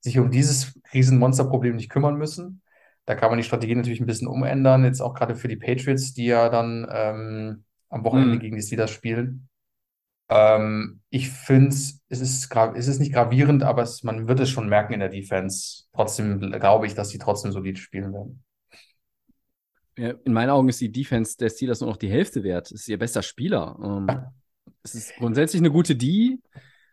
sich 0.00 0.18
um 0.18 0.30
dieses 0.30 0.78
Riesenmonsterproblem 0.94 1.76
nicht 1.76 1.90
kümmern 1.90 2.16
müssen. 2.16 2.62
Da 3.06 3.14
kann 3.16 3.30
man 3.30 3.38
die 3.38 3.44
Strategie 3.44 3.74
natürlich 3.76 4.00
ein 4.00 4.06
bisschen 4.06 4.28
umändern, 4.28 4.84
jetzt 4.84 5.00
auch 5.02 5.14
gerade 5.14 5.36
für 5.36 5.48
die 5.48 5.56
Patriots, 5.56 6.14
die 6.14 6.26
ja 6.26 6.48
dann 6.50 6.86
ähm, 6.92 7.64
am 7.90 8.04
Wochenende 8.04 8.38
Mhm. 8.38 8.40
gegen 8.40 8.56
die 8.56 8.62
Steelers 8.62 8.90
spielen. 8.92 9.47
Ähm, 10.28 11.00
ich 11.10 11.30
finde 11.30 11.68
es 11.68 12.02
ist, 12.08 12.54
es 12.54 12.88
ist 12.88 12.98
nicht 13.00 13.12
gravierend, 13.12 13.62
aber 13.62 13.82
es, 13.82 14.02
man 14.02 14.28
wird 14.28 14.40
es 14.40 14.50
schon 14.50 14.68
merken 14.68 14.92
in 14.92 15.00
der 15.00 15.08
Defense. 15.08 15.84
Trotzdem 15.94 16.38
glaube 16.40 16.86
ich, 16.86 16.94
dass 16.94 17.10
sie 17.10 17.18
trotzdem 17.18 17.52
solid 17.52 17.78
spielen 17.78 18.12
werden. 18.12 18.42
Ja, 19.96 20.14
in 20.24 20.32
meinen 20.32 20.50
Augen 20.50 20.68
ist 20.68 20.80
die 20.80 20.92
Defense 20.92 21.36
der 21.36 21.50
Steelers 21.50 21.80
nur 21.80 21.90
noch 21.90 21.96
die 21.96 22.10
Hälfte 22.10 22.44
wert. 22.44 22.66
Es 22.70 22.82
ist 22.82 22.88
ihr 22.88 22.98
bester 22.98 23.22
Spieler. 23.22 23.76
Ähm, 23.82 24.06
es 24.82 24.94
ist 24.94 25.16
grundsätzlich 25.16 25.60
eine 25.60 25.72
gute 25.72 25.96
D. 25.96 26.38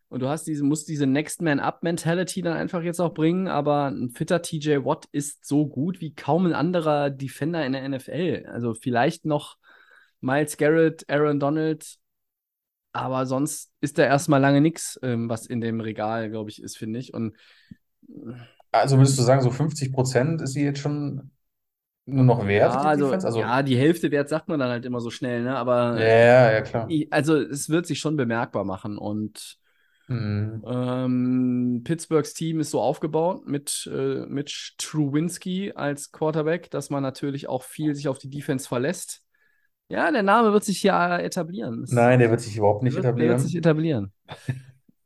Und 0.08 0.22
du 0.22 0.28
hast 0.28 0.46
diese, 0.46 0.64
musst 0.64 0.88
diese 0.88 1.06
Next 1.06 1.42
Man 1.42 1.60
Up 1.60 1.84
Mentality 1.84 2.42
dann 2.42 2.58
einfach 2.58 2.82
jetzt 2.82 3.00
auch 3.00 3.14
bringen. 3.14 3.48
Aber 3.48 3.92
ein 3.92 4.10
fitter 4.10 4.42
TJ 4.42 4.78
Watt 4.86 5.06
ist 5.12 5.46
so 5.46 5.68
gut 5.68 6.02
wie 6.02 6.16
kaum 6.16 6.48
ein 6.48 6.54
anderer 6.54 7.10
Defender 7.10 7.66
in 7.66 7.74
der 7.74 7.88
NFL. 7.88 8.48
Also 8.48 8.74
vielleicht 8.74 9.26
noch 9.26 9.58
Miles 10.22 10.58
Garrett, 10.58 11.08
Aaron 11.08 11.40
Donald. 11.40 11.98
Aber 12.96 13.26
sonst 13.26 13.72
ist 13.82 13.98
da 13.98 14.04
erstmal 14.06 14.42
lange 14.42 14.62
nichts, 14.62 15.00
ähm, 15.04 15.30
was 15.30 15.46
in 15.48 15.62
dem 15.62 15.82
Regal, 15.82 16.30
glaube 16.30 16.50
ich, 16.50 16.62
ist, 16.62 16.78
finde 16.78 17.00
ich. 17.00 17.14
Und 17.14 17.36
Also 18.72 18.98
würdest 18.98 19.18
du 19.18 19.24
sagen, 19.24 19.42
so 19.42 19.52
50 19.52 19.94
Prozent 19.94 20.42
ist 20.42 20.54
sie 20.54 20.64
jetzt 20.64 20.80
schon 20.80 21.32
nur 22.06 22.26
noch 22.26 22.48
wert, 22.48 22.76
ja, 22.76 22.80
die 22.82 22.90
also? 22.90 23.14
Also, 23.24 23.40
ja, 23.40 23.64
die 23.64 23.78
Hälfte 23.78 24.12
wert 24.12 24.30
sagt 24.30 24.48
man 24.48 24.60
dann 24.60 24.70
halt 24.70 24.86
immer 24.86 25.02
so 25.02 25.10
schnell, 25.12 25.44
ne? 25.44 25.58
Aber 25.58 26.02
ja, 26.02 26.52
ja, 26.52 26.62
klar. 26.62 27.00
Also 27.12 27.38
es 27.38 27.70
wird 27.70 27.88
sich 27.88 28.00
schon 28.00 28.16
bemerkbar 28.18 28.64
machen 28.66 28.98
und 28.98 29.60
Mhm. 30.08 30.66
ähm, 30.66 31.82
Pittsburghs 31.84 32.34
Team 32.34 32.60
ist 32.60 32.72
so 32.72 32.82
aufgebaut 32.82 33.46
mit, 33.48 33.90
äh, 33.92 34.26
mit 34.28 34.74
Truwinski 34.78 35.74
als 35.76 36.12
Quarterback, 36.12 36.72
dass 36.72 36.90
man 36.90 37.04
natürlich 37.04 37.48
auch 37.48 37.64
viel 37.64 37.96
sich 37.96 38.08
auf 38.08 38.18
die 38.20 38.30
Defense 38.30 38.68
verlässt. 38.68 39.24
Ja, 39.88 40.12
der 40.12 40.24
Name 40.24 40.52
wird 40.54 40.64
sich 40.64 40.82
ja 40.84 41.18
etablieren. 41.20 41.84
Es- 41.84 41.92
Nein, 41.94 42.20
der 42.20 42.30
wird 42.32 42.42
sich 42.42 42.58
überhaupt 42.58 42.84
nicht 42.84 42.96
wird, 42.96 43.18
der 43.18 43.28
wird 43.28 43.40
sich 43.40 43.56
etablieren. 43.56 43.56
etablieren. 43.56 44.14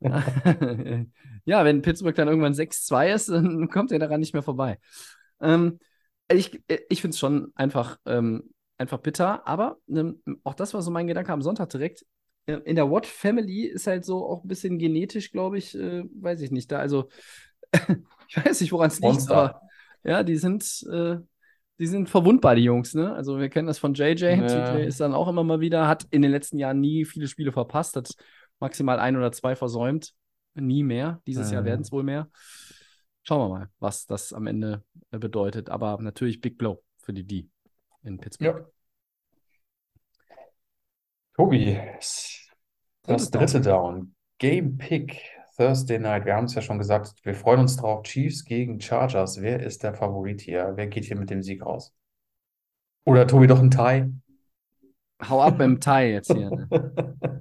ja, 1.44 1.64
wenn 1.64 1.82
Pittsburgh 1.82 2.14
dann 2.14 2.28
irgendwann 2.28 2.54
6-2 2.54 3.12
ist, 3.12 3.28
dann 3.28 3.68
kommt 3.68 3.92
er 3.92 3.98
daran 3.98 4.20
nicht 4.20 4.32
mehr 4.32 4.42
vorbei. 4.42 4.78
Ähm, 5.40 5.78
ich 6.32 6.62
ich 6.88 7.00
finde 7.00 7.14
es 7.14 7.18
schon 7.18 7.52
einfach, 7.54 7.98
ähm, 8.06 8.50
einfach 8.78 8.98
bitter, 8.98 9.46
aber 9.46 9.78
ähm, 9.88 10.22
auch 10.44 10.54
das 10.54 10.74
war 10.74 10.82
so 10.82 10.90
mein 10.90 11.06
Gedanke 11.06 11.32
am 11.32 11.42
Sonntag 11.42 11.68
direkt. 11.70 12.06
Äh, 12.46 12.54
In 12.64 12.76
der 12.76 12.90
Watt 12.90 13.06
Family 13.06 13.66
ist 13.66 13.86
halt 13.86 14.04
so 14.04 14.26
auch 14.26 14.44
ein 14.44 14.48
bisschen 14.48 14.78
genetisch, 14.78 15.32
glaube 15.32 15.58
ich, 15.58 15.74
äh, 15.74 16.04
weiß 16.14 16.40
ich 16.40 16.50
nicht. 16.50 16.70
Da, 16.72 16.78
also, 16.78 17.08
ich 18.28 18.36
weiß 18.36 18.60
nicht, 18.60 18.72
woran 18.72 18.88
es 18.90 19.00
liegt, 19.00 19.28
aber 19.30 19.60
ja, 20.04 20.22
die 20.22 20.36
sind, 20.36 20.64
äh, 20.90 21.16
die 21.80 21.86
sind 21.86 22.08
verwundbar, 22.08 22.54
die 22.54 22.62
Jungs, 22.64 22.94
ne? 22.94 23.12
Also, 23.14 23.38
wir 23.38 23.48
kennen 23.48 23.66
das 23.66 23.78
von 23.78 23.94
JJ. 23.94 24.24
Ja. 24.24 24.74
Ist 24.76 25.00
dann 25.00 25.14
auch 25.14 25.26
immer 25.28 25.42
mal 25.42 25.60
wieder, 25.60 25.88
hat 25.88 26.06
in 26.10 26.22
den 26.22 26.30
letzten 26.30 26.58
Jahren 26.58 26.78
nie 26.78 27.04
viele 27.06 27.26
Spiele 27.26 27.50
verpasst, 27.52 27.96
hat 27.96 28.14
maximal 28.60 29.00
ein 29.00 29.16
oder 29.16 29.32
zwei 29.32 29.56
versäumt. 29.56 30.12
Nie 30.54 30.82
mehr. 30.82 31.22
Dieses 31.26 31.50
Jahr 31.50 31.62
Mhm. 31.62 31.66
werden 31.66 31.80
es 31.80 31.90
wohl 31.90 32.02
mehr. 32.02 32.28
Schauen 33.22 33.40
wir 33.50 33.58
mal, 33.58 33.68
was 33.78 34.06
das 34.06 34.32
am 34.32 34.46
Ende 34.46 34.84
äh, 35.10 35.18
bedeutet. 35.18 35.70
Aber 35.70 35.96
natürlich 36.00 36.40
Big 36.40 36.58
Blow 36.58 36.82
für 36.98 37.12
die 37.12 37.24
D 37.24 37.48
in 38.02 38.18
Pittsburgh. 38.18 38.58
Ja. 38.58 38.66
Tobi, 41.36 41.80
das 43.02 43.30
dritte 43.30 43.60
Down. 43.60 44.14
Game 44.38 44.76
Pick 44.76 45.22
Thursday 45.56 45.98
Night. 45.98 46.24
Wir 46.24 46.34
haben 46.34 46.44
es 46.44 46.54
ja 46.54 46.62
schon 46.62 46.78
gesagt, 46.78 47.14
wir 47.22 47.34
freuen 47.34 47.60
uns 47.60 47.76
drauf. 47.76 48.02
Chiefs 48.02 48.44
gegen 48.44 48.80
Chargers. 48.80 49.40
Wer 49.40 49.60
ist 49.60 49.82
der 49.82 49.94
Favorit 49.94 50.40
hier? 50.40 50.72
Wer 50.74 50.86
geht 50.86 51.04
hier 51.04 51.16
mit 51.16 51.30
dem 51.30 51.42
Sieg 51.42 51.64
raus? 51.64 51.92
Oder 53.04 53.26
Tobi 53.26 53.46
doch 53.46 53.60
ein 53.60 53.70
Tie? 53.70 54.12
Hau 55.28 55.42
ab 55.42 55.60
im 55.60 55.80
Tie 55.80 56.12
jetzt 56.12 56.32
hier. 56.32 56.50
Ne? 56.50 57.18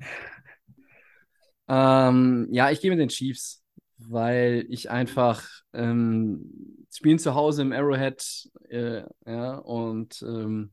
Ähm, 1.69 2.47
ja, 2.49 2.71
ich 2.71 2.81
gehe 2.81 2.89
mit 2.89 2.99
den 2.99 3.09
Chiefs, 3.09 3.63
weil 3.99 4.65
ich 4.69 4.89
einfach 4.89 5.47
ähm, 5.73 6.87
spielen 6.91 7.19
zu 7.19 7.35
Hause 7.35 7.61
im 7.61 7.71
Arrowhead, 7.71 8.49
äh, 8.69 9.03
ja, 9.25 9.55
und 9.57 10.19
ähm, 10.23 10.71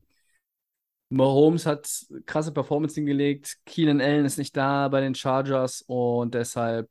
Mahomes 1.09 1.67
hat 1.67 1.87
krasse 2.25 2.51
Performance 2.51 2.95
hingelegt. 2.95 3.57
Keenan 3.65 4.01
Allen 4.01 4.25
ist 4.25 4.39
nicht 4.39 4.57
da 4.57 4.87
bei 4.89 4.99
den 5.01 5.13
Chargers 5.13 5.83
und 5.87 6.33
deshalb 6.33 6.89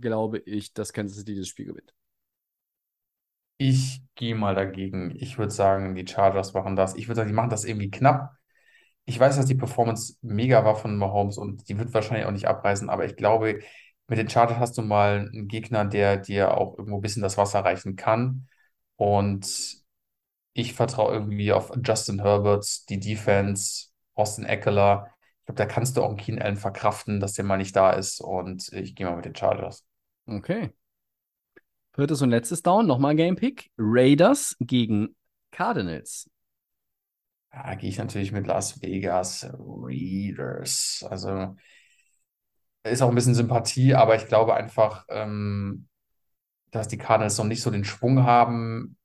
glaube 0.00 0.38
ich, 0.38 0.72
dass 0.72 0.92
Kansas 0.92 1.18
City 1.18 1.36
das 1.36 1.48
Spiel 1.48 1.66
gewinnt. 1.66 1.94
Ich 3.58 4.02
gehe 4.14 4.34
mal 4.34 4.54
dagegen. 4.54 5.14
Ich 5.16 5.38
würde 5.38 5.52
sagen, 5.52 5.94
die 5.94 6.06
Chargers 6.06 6.52
machen 6.52 6.76
das. 6.76 6.94
Ich 6.96 7.08
würde 7.08 7.16
sagen, 7.16 7.28
die 7.28 7.34
machen 7.34 7.50
das 7.50 7.64
irgendwie 7.64 7.90
knapp. 7.90 8.36
Ich 9.06 9.18
weiß, 9.20 9.36
dass 9.36 9.46
die 9.46 9.54
Performance 9.54 10.16
mega 10.22 10.64
war 10.64 10.76
von 10.76 10.96
Mahomes 10.98 11.38
und 11.38 11.68
die 11.68 11.78
wird 11.78 11.94
wahrscheinlich 11.94 12.26
auch 12.26 12.32
nicht 12.32 12.48
abreißen, 12.48 12.90
aber 12.90 13.06
ich 13.06 13.16
glaube, 13.16 13.60
mit 14.08 14.18
den 14.18 14.28
Chargers 14.30 14.58
hast 14.58 14.78
du 14.78 14.82
mal 14.82 15.30
einen 15.32 15.48
Gegner, 15.48 15.84
der 15.86 16.18
dir 16.18 16.56
auch 16.56 16.78
irgendwo 16.78 16.98
ein 16.98 17.02
bisschen 17.02 17.22
das 17.22 17.38
Wasser 17.38 17.60
reichen 17.60 17.96
kann. 17.96 18.48
Und 18.96 19.46
ich 20.54 20.74
vertraue 20.74 21.12
irgendwie 21.14 21.52
auf 21.52 21.72
Justin 21.84 22.20
Herbert, 22.22 22.88
die 22.90 23.00
Defense, 23.00 23.88
Austin 24.14 24.44
Eckler. 24.44 25.08
Ich 25.40 25.46
glaube, 25.46 25.58
da 25.58 25.66
kannst 25.66 25.96
du 25.96 26.02
auch 26.02 26.08
einen 26.08 26.18
Keenan 26.18 26.42
Allen 26.42 26.56
verkraften, 26.56 27.20
dass 27.20 27.34
der 27.34 27.44
mal 27.46 27.58
nicht 27.58 27.76
da 27.76 27.92
ist. 27.92 28.20
Und 28.20 28.72
ich 28.72 28.94
gehe 28.96 29.06
mal 29.06 29.16
mit 29.16 29.24
den 29.26 29.36
Chargers. 29.36 29.85
Okay. 30.28 30.72
Viertes 31.94 32.22
und 32.22 32.30
letztes 32.30 32.62
Down, 32.62 32.86
nochmal 32.86 33.16
Game 33.16 33.34
Pick. 33.36 33.70
Raiders 33.76 34.56
gegen 34.60 35.16
Cardinals. 35.50 36.30
Da 37.50 37.74
gehe 37.74 37.88
ich 37.90 37.98
natürlich 37.98 38.32
mit 38.32 38.46
Las 38.46 38.80
Vegas 38.82 39.48
Raiders. 39.58 41.04
Also 41.08 41.56
ist 42.84 43.02
auch 43.02 43.08
ein 43.08 43.14
bisschen 43.14 43.34
Sympathie, 43.34 43.94
aber 43.94 44.16
ich 44.16 44.26
glaube 44.28 44.54
einfach, 44.54 45.04
ähm, 45.08 45.88
dass 46.70 46.88
die 46.88 46.98
Cardinals 46.98 47.38
noch 47.38 47.46
nicht 47.46 47.62
so 47.62 47.70
den 47.70 47.84
Schwung 47.84 48.24
haben. 48.24 48.96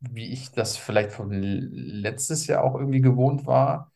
wie 0.00 0.32
ich 0.32 0.52
das 0.52 0.76
vielleicht 0.78 1.12
von 1.12 1.30
letztes 1.32 2.46
Jahr 2.48 2.64
auch 2.64 2.76
irgendwie 2.76 3.00
gewohnt 3.02 3.46
war. 3.46 3.92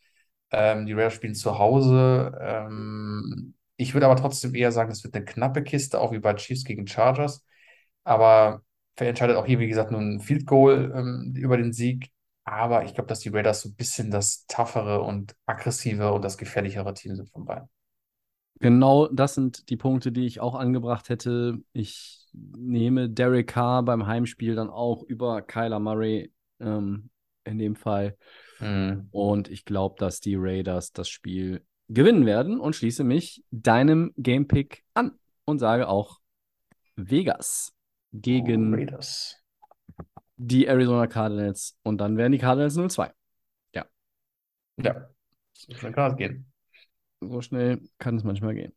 Ähm, 0.52 0.86
die 0.86 0.94
Raiders 0.94 1.14
spielen 1.14 1.34
zu 1.36 1.58
Hause. 1.58 2.38
Ähm, 2.42 3.54
ich 3.76 3.94
würde 3.94 4.06
aber 4.06 4.16
trotzdem 4.16 4.54
eher 4.54 4.72
sagen, 4.72 4.90
es 4.90 5.02
wird 5.04 5.14
eine 5.14 5.24
knappe 5.24 5.62
Kiste, 5.62 6.00
auch 6.00 6.12
wie 6.12 6.20
bei 6.20 6.34
Chiefs 6.34 6.64
gegen 6.64 6.86
Chargers. 6.86 7.44
Aber 8.04 8.62
entscheidet 8.96 9.36
auch 9.36 9.46
hier, 9.46 9.58
wie 9.58 9.66
gesagt, 9.66 9.90
nur 9.90 10.00
ein 10.00 10.20
Field 10.20 10.46
Goal 10.46 10.92
ähm, 10.94 11.34
über 11.36 11.56
den 11.56 11.72
Sieg. 11.72 12.10
Aber 12.44 12.84
ich 12.84 12.94
glaube, 12.94 13.08
dass 13.08 13.20
die 13.20 13.30
Raiders 13.30 13.62
so 13.62 13.70
ein 13.70 13.74
bisschen 13.74 14.10
das 14.10 14.46
toughere 14.46 15.00
und 15.00 15.34
aggressive 15.46 16.12
und 16.12 16.22
das 16.22 16.38
gefährlichere 16.38 16.92
Team 16.94 17.16
sind 17.16 17.30
von 17.30 17.44
beiden. 17.44 17.68
Genau 18.60 19.08
das 19.08 19.34
sind 19.34 19.68
die 19.70 19.76
Punkte, 19.76 20.12
die 20.12 20.26
ich 20.26 20.40
auch 20.40 20.54
angebracht 20.54 21.08
hätte. 21.08 21.58
Ich 21.72 22.28
nehme 22.32 23.08
Derek 23.08 23.48
Carr 23.48 23.82
beim 23.82 24.06
Heimspiel 24.06 24.54
dann 24.54 24.70
auch 24.70 25.02
über 25.02 25.42
Kyler 25.42 25.80
Murray 25.80 26.32
ähm, 26.60 27.10
in 27.44 27.58
dem 27.58 27.74
Fall. 27.76 28.16
Mhm. 28.60 29.08
Und 29.10 29.48
ich 29.48 29.64
glaube, 29.64 29.96
dass 29.98 30.20
die 30.20 30.36
Raiders 30.36 30.92
das 30.92 31.08
Spiel 31.08 31.64
gewinnen 31.88 32.26
werden 32.26 32.60
und 32.60 32.74
schließe 32.74 33.04
mich 33.04 33.44
deinem 33.50 34.12
Gamepick 34.16 34.84
an 34.94 35.18
und 35.44 35.58
sage 35.58 35.88
auch 35.88 36.20
Vegas 36.96 37.72
gegen 38.12 38.72
oh, 38.72 38.76
Raiders 38.76 39.44
die 40.36 40.66
Arizona 40.66 41.06
Cardinals 41.06 41.76
und 41.82 41.98
dann 41.98 42.16
werden 42.16 42.32
die 42.32 42.38
Cardinals 42.38 42.76
0-2. 42.76 43.10
Ja. 43.74 43.86
Ja. 44.76 45.08
So 45.52 45.76
schnell 45.76 45.92
kann 45.92 46.10
es 46.10 46.16
gehen. 46.16 46.52
So 47.20 47.40
schnell 47.40 47.80
kann 47.98 48.16
es 48.16 48.24
manchmal 48.24 48.54
gehen. 48.54 48.74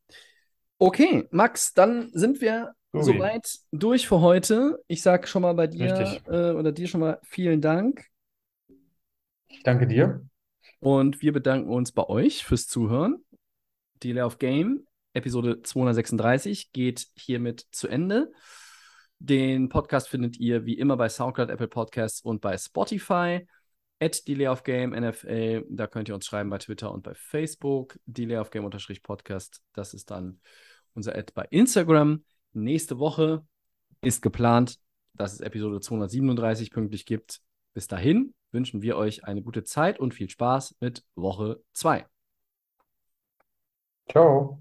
Okay, 0.79 1.27
Max, 1.31 1.73
dann 1.73 2.09
sind 2.13 2.39
wir 2.39 2.75
Ui. 2.93 3.03
soweit 3.03 3.59
durch 3.71 4.07
für 4.07 4.21
heute. 4.21 4.83
Ich 4.87 5.01
sage 5.01 5.27
schon 5.27 5.41
mal 5.41 5.53
bei 5.53 5.67
dir 5.67 6.21
äh, 6.27 6.51
oder 6.51 6.71
dir 6.71 6.87
schon 6.87 7.01
mal 7.01 7.19
vielen 7.23 7.61
Dank. 7.61 8.05
Ich 9.47 9.63
danke 9.63 9.87
dir. 9.87 10.21
Und 10.79 11.21
wir 11.21 11.33
bedanken 11.33 11.69
uns 11.69 11.91
bei 11.91 12.07
euch 12.07 12.43
fürs 12.43 12.67
Zuhören. 12.67 13.23
Delay 14.03 14.23
of 14.23 14.37
Game, 14.37 14.85
Episode 15.13 15.61
236, 15.61 16.71
geht 16.71 17.07
hiermit 17.15 17.65
zu 17.71 17.87
Ende. 17.87 18.31
Den 19.19 19.69
Podcast 19.69 20.09
findet 20.09 20.37
ihr 20.37 20.65
wie 20.65 20.77
immer 20.77 20.95
bei 20.95 21.09
SoundCloud, 21.09 21.49
Apple 21.49 21.67
Podcasts 21.67 22.21
und 22.21 22.41
bei 22.41 22.57
Spotify. 22.57 23.47
At 23.99 24.27
Delay 24.27 24.47
of 24.47 24.61
Game 24.61 24.91
NFL, 24.91 25.65
da 25.69 25.87
könnt 25.87 26.07
ihr 26.07 26.13
uns 26.13 26.27
schreiben 26.27 26.51
bei 26.51 26.59
Twitter 26.59 26.91
und 26.91 27.01
bei 27.01 27.15
Facebook. 27.15 27.97
Delay 28.05 28.37
of 28.37 28.51
Game 28.51 28.69
Podcast, 29.01 29.63
das 29.73 29.95
ist 29.95 30.11
dann 30.11 30.39
unser 30.93 31.15
Ad 31.15 31.31
bei 31.33 31.47
Instagram. 31.49 32.23
Nächste 32.53 32.99
Woche 32.99 33.43
ist 34.01 34.21
geplant, 34.21 34.77
dass 35.15 35.33
es 35.33 35.39
Episode 35.39 35.79
237 35.79 36.69
pünktlich 36.69 37.07
gibt. 37.07 37.41
Bis 37.77 37.87
dahin 37.87 38.33
wünschen 38.51 38.81
wir 38.81 38.97
euch 38.97 39.25
eine 39.25 39.43
gute 39.43 39.63
Zeit 39.63 39.99
und 39.99 40.15
viel 40.15 40.31
Spaß 40.31 40.77
mit 40.79 41.05
Woche 41.13 41.61
2. 41.73 42.07
Ciao. 44.09 44.59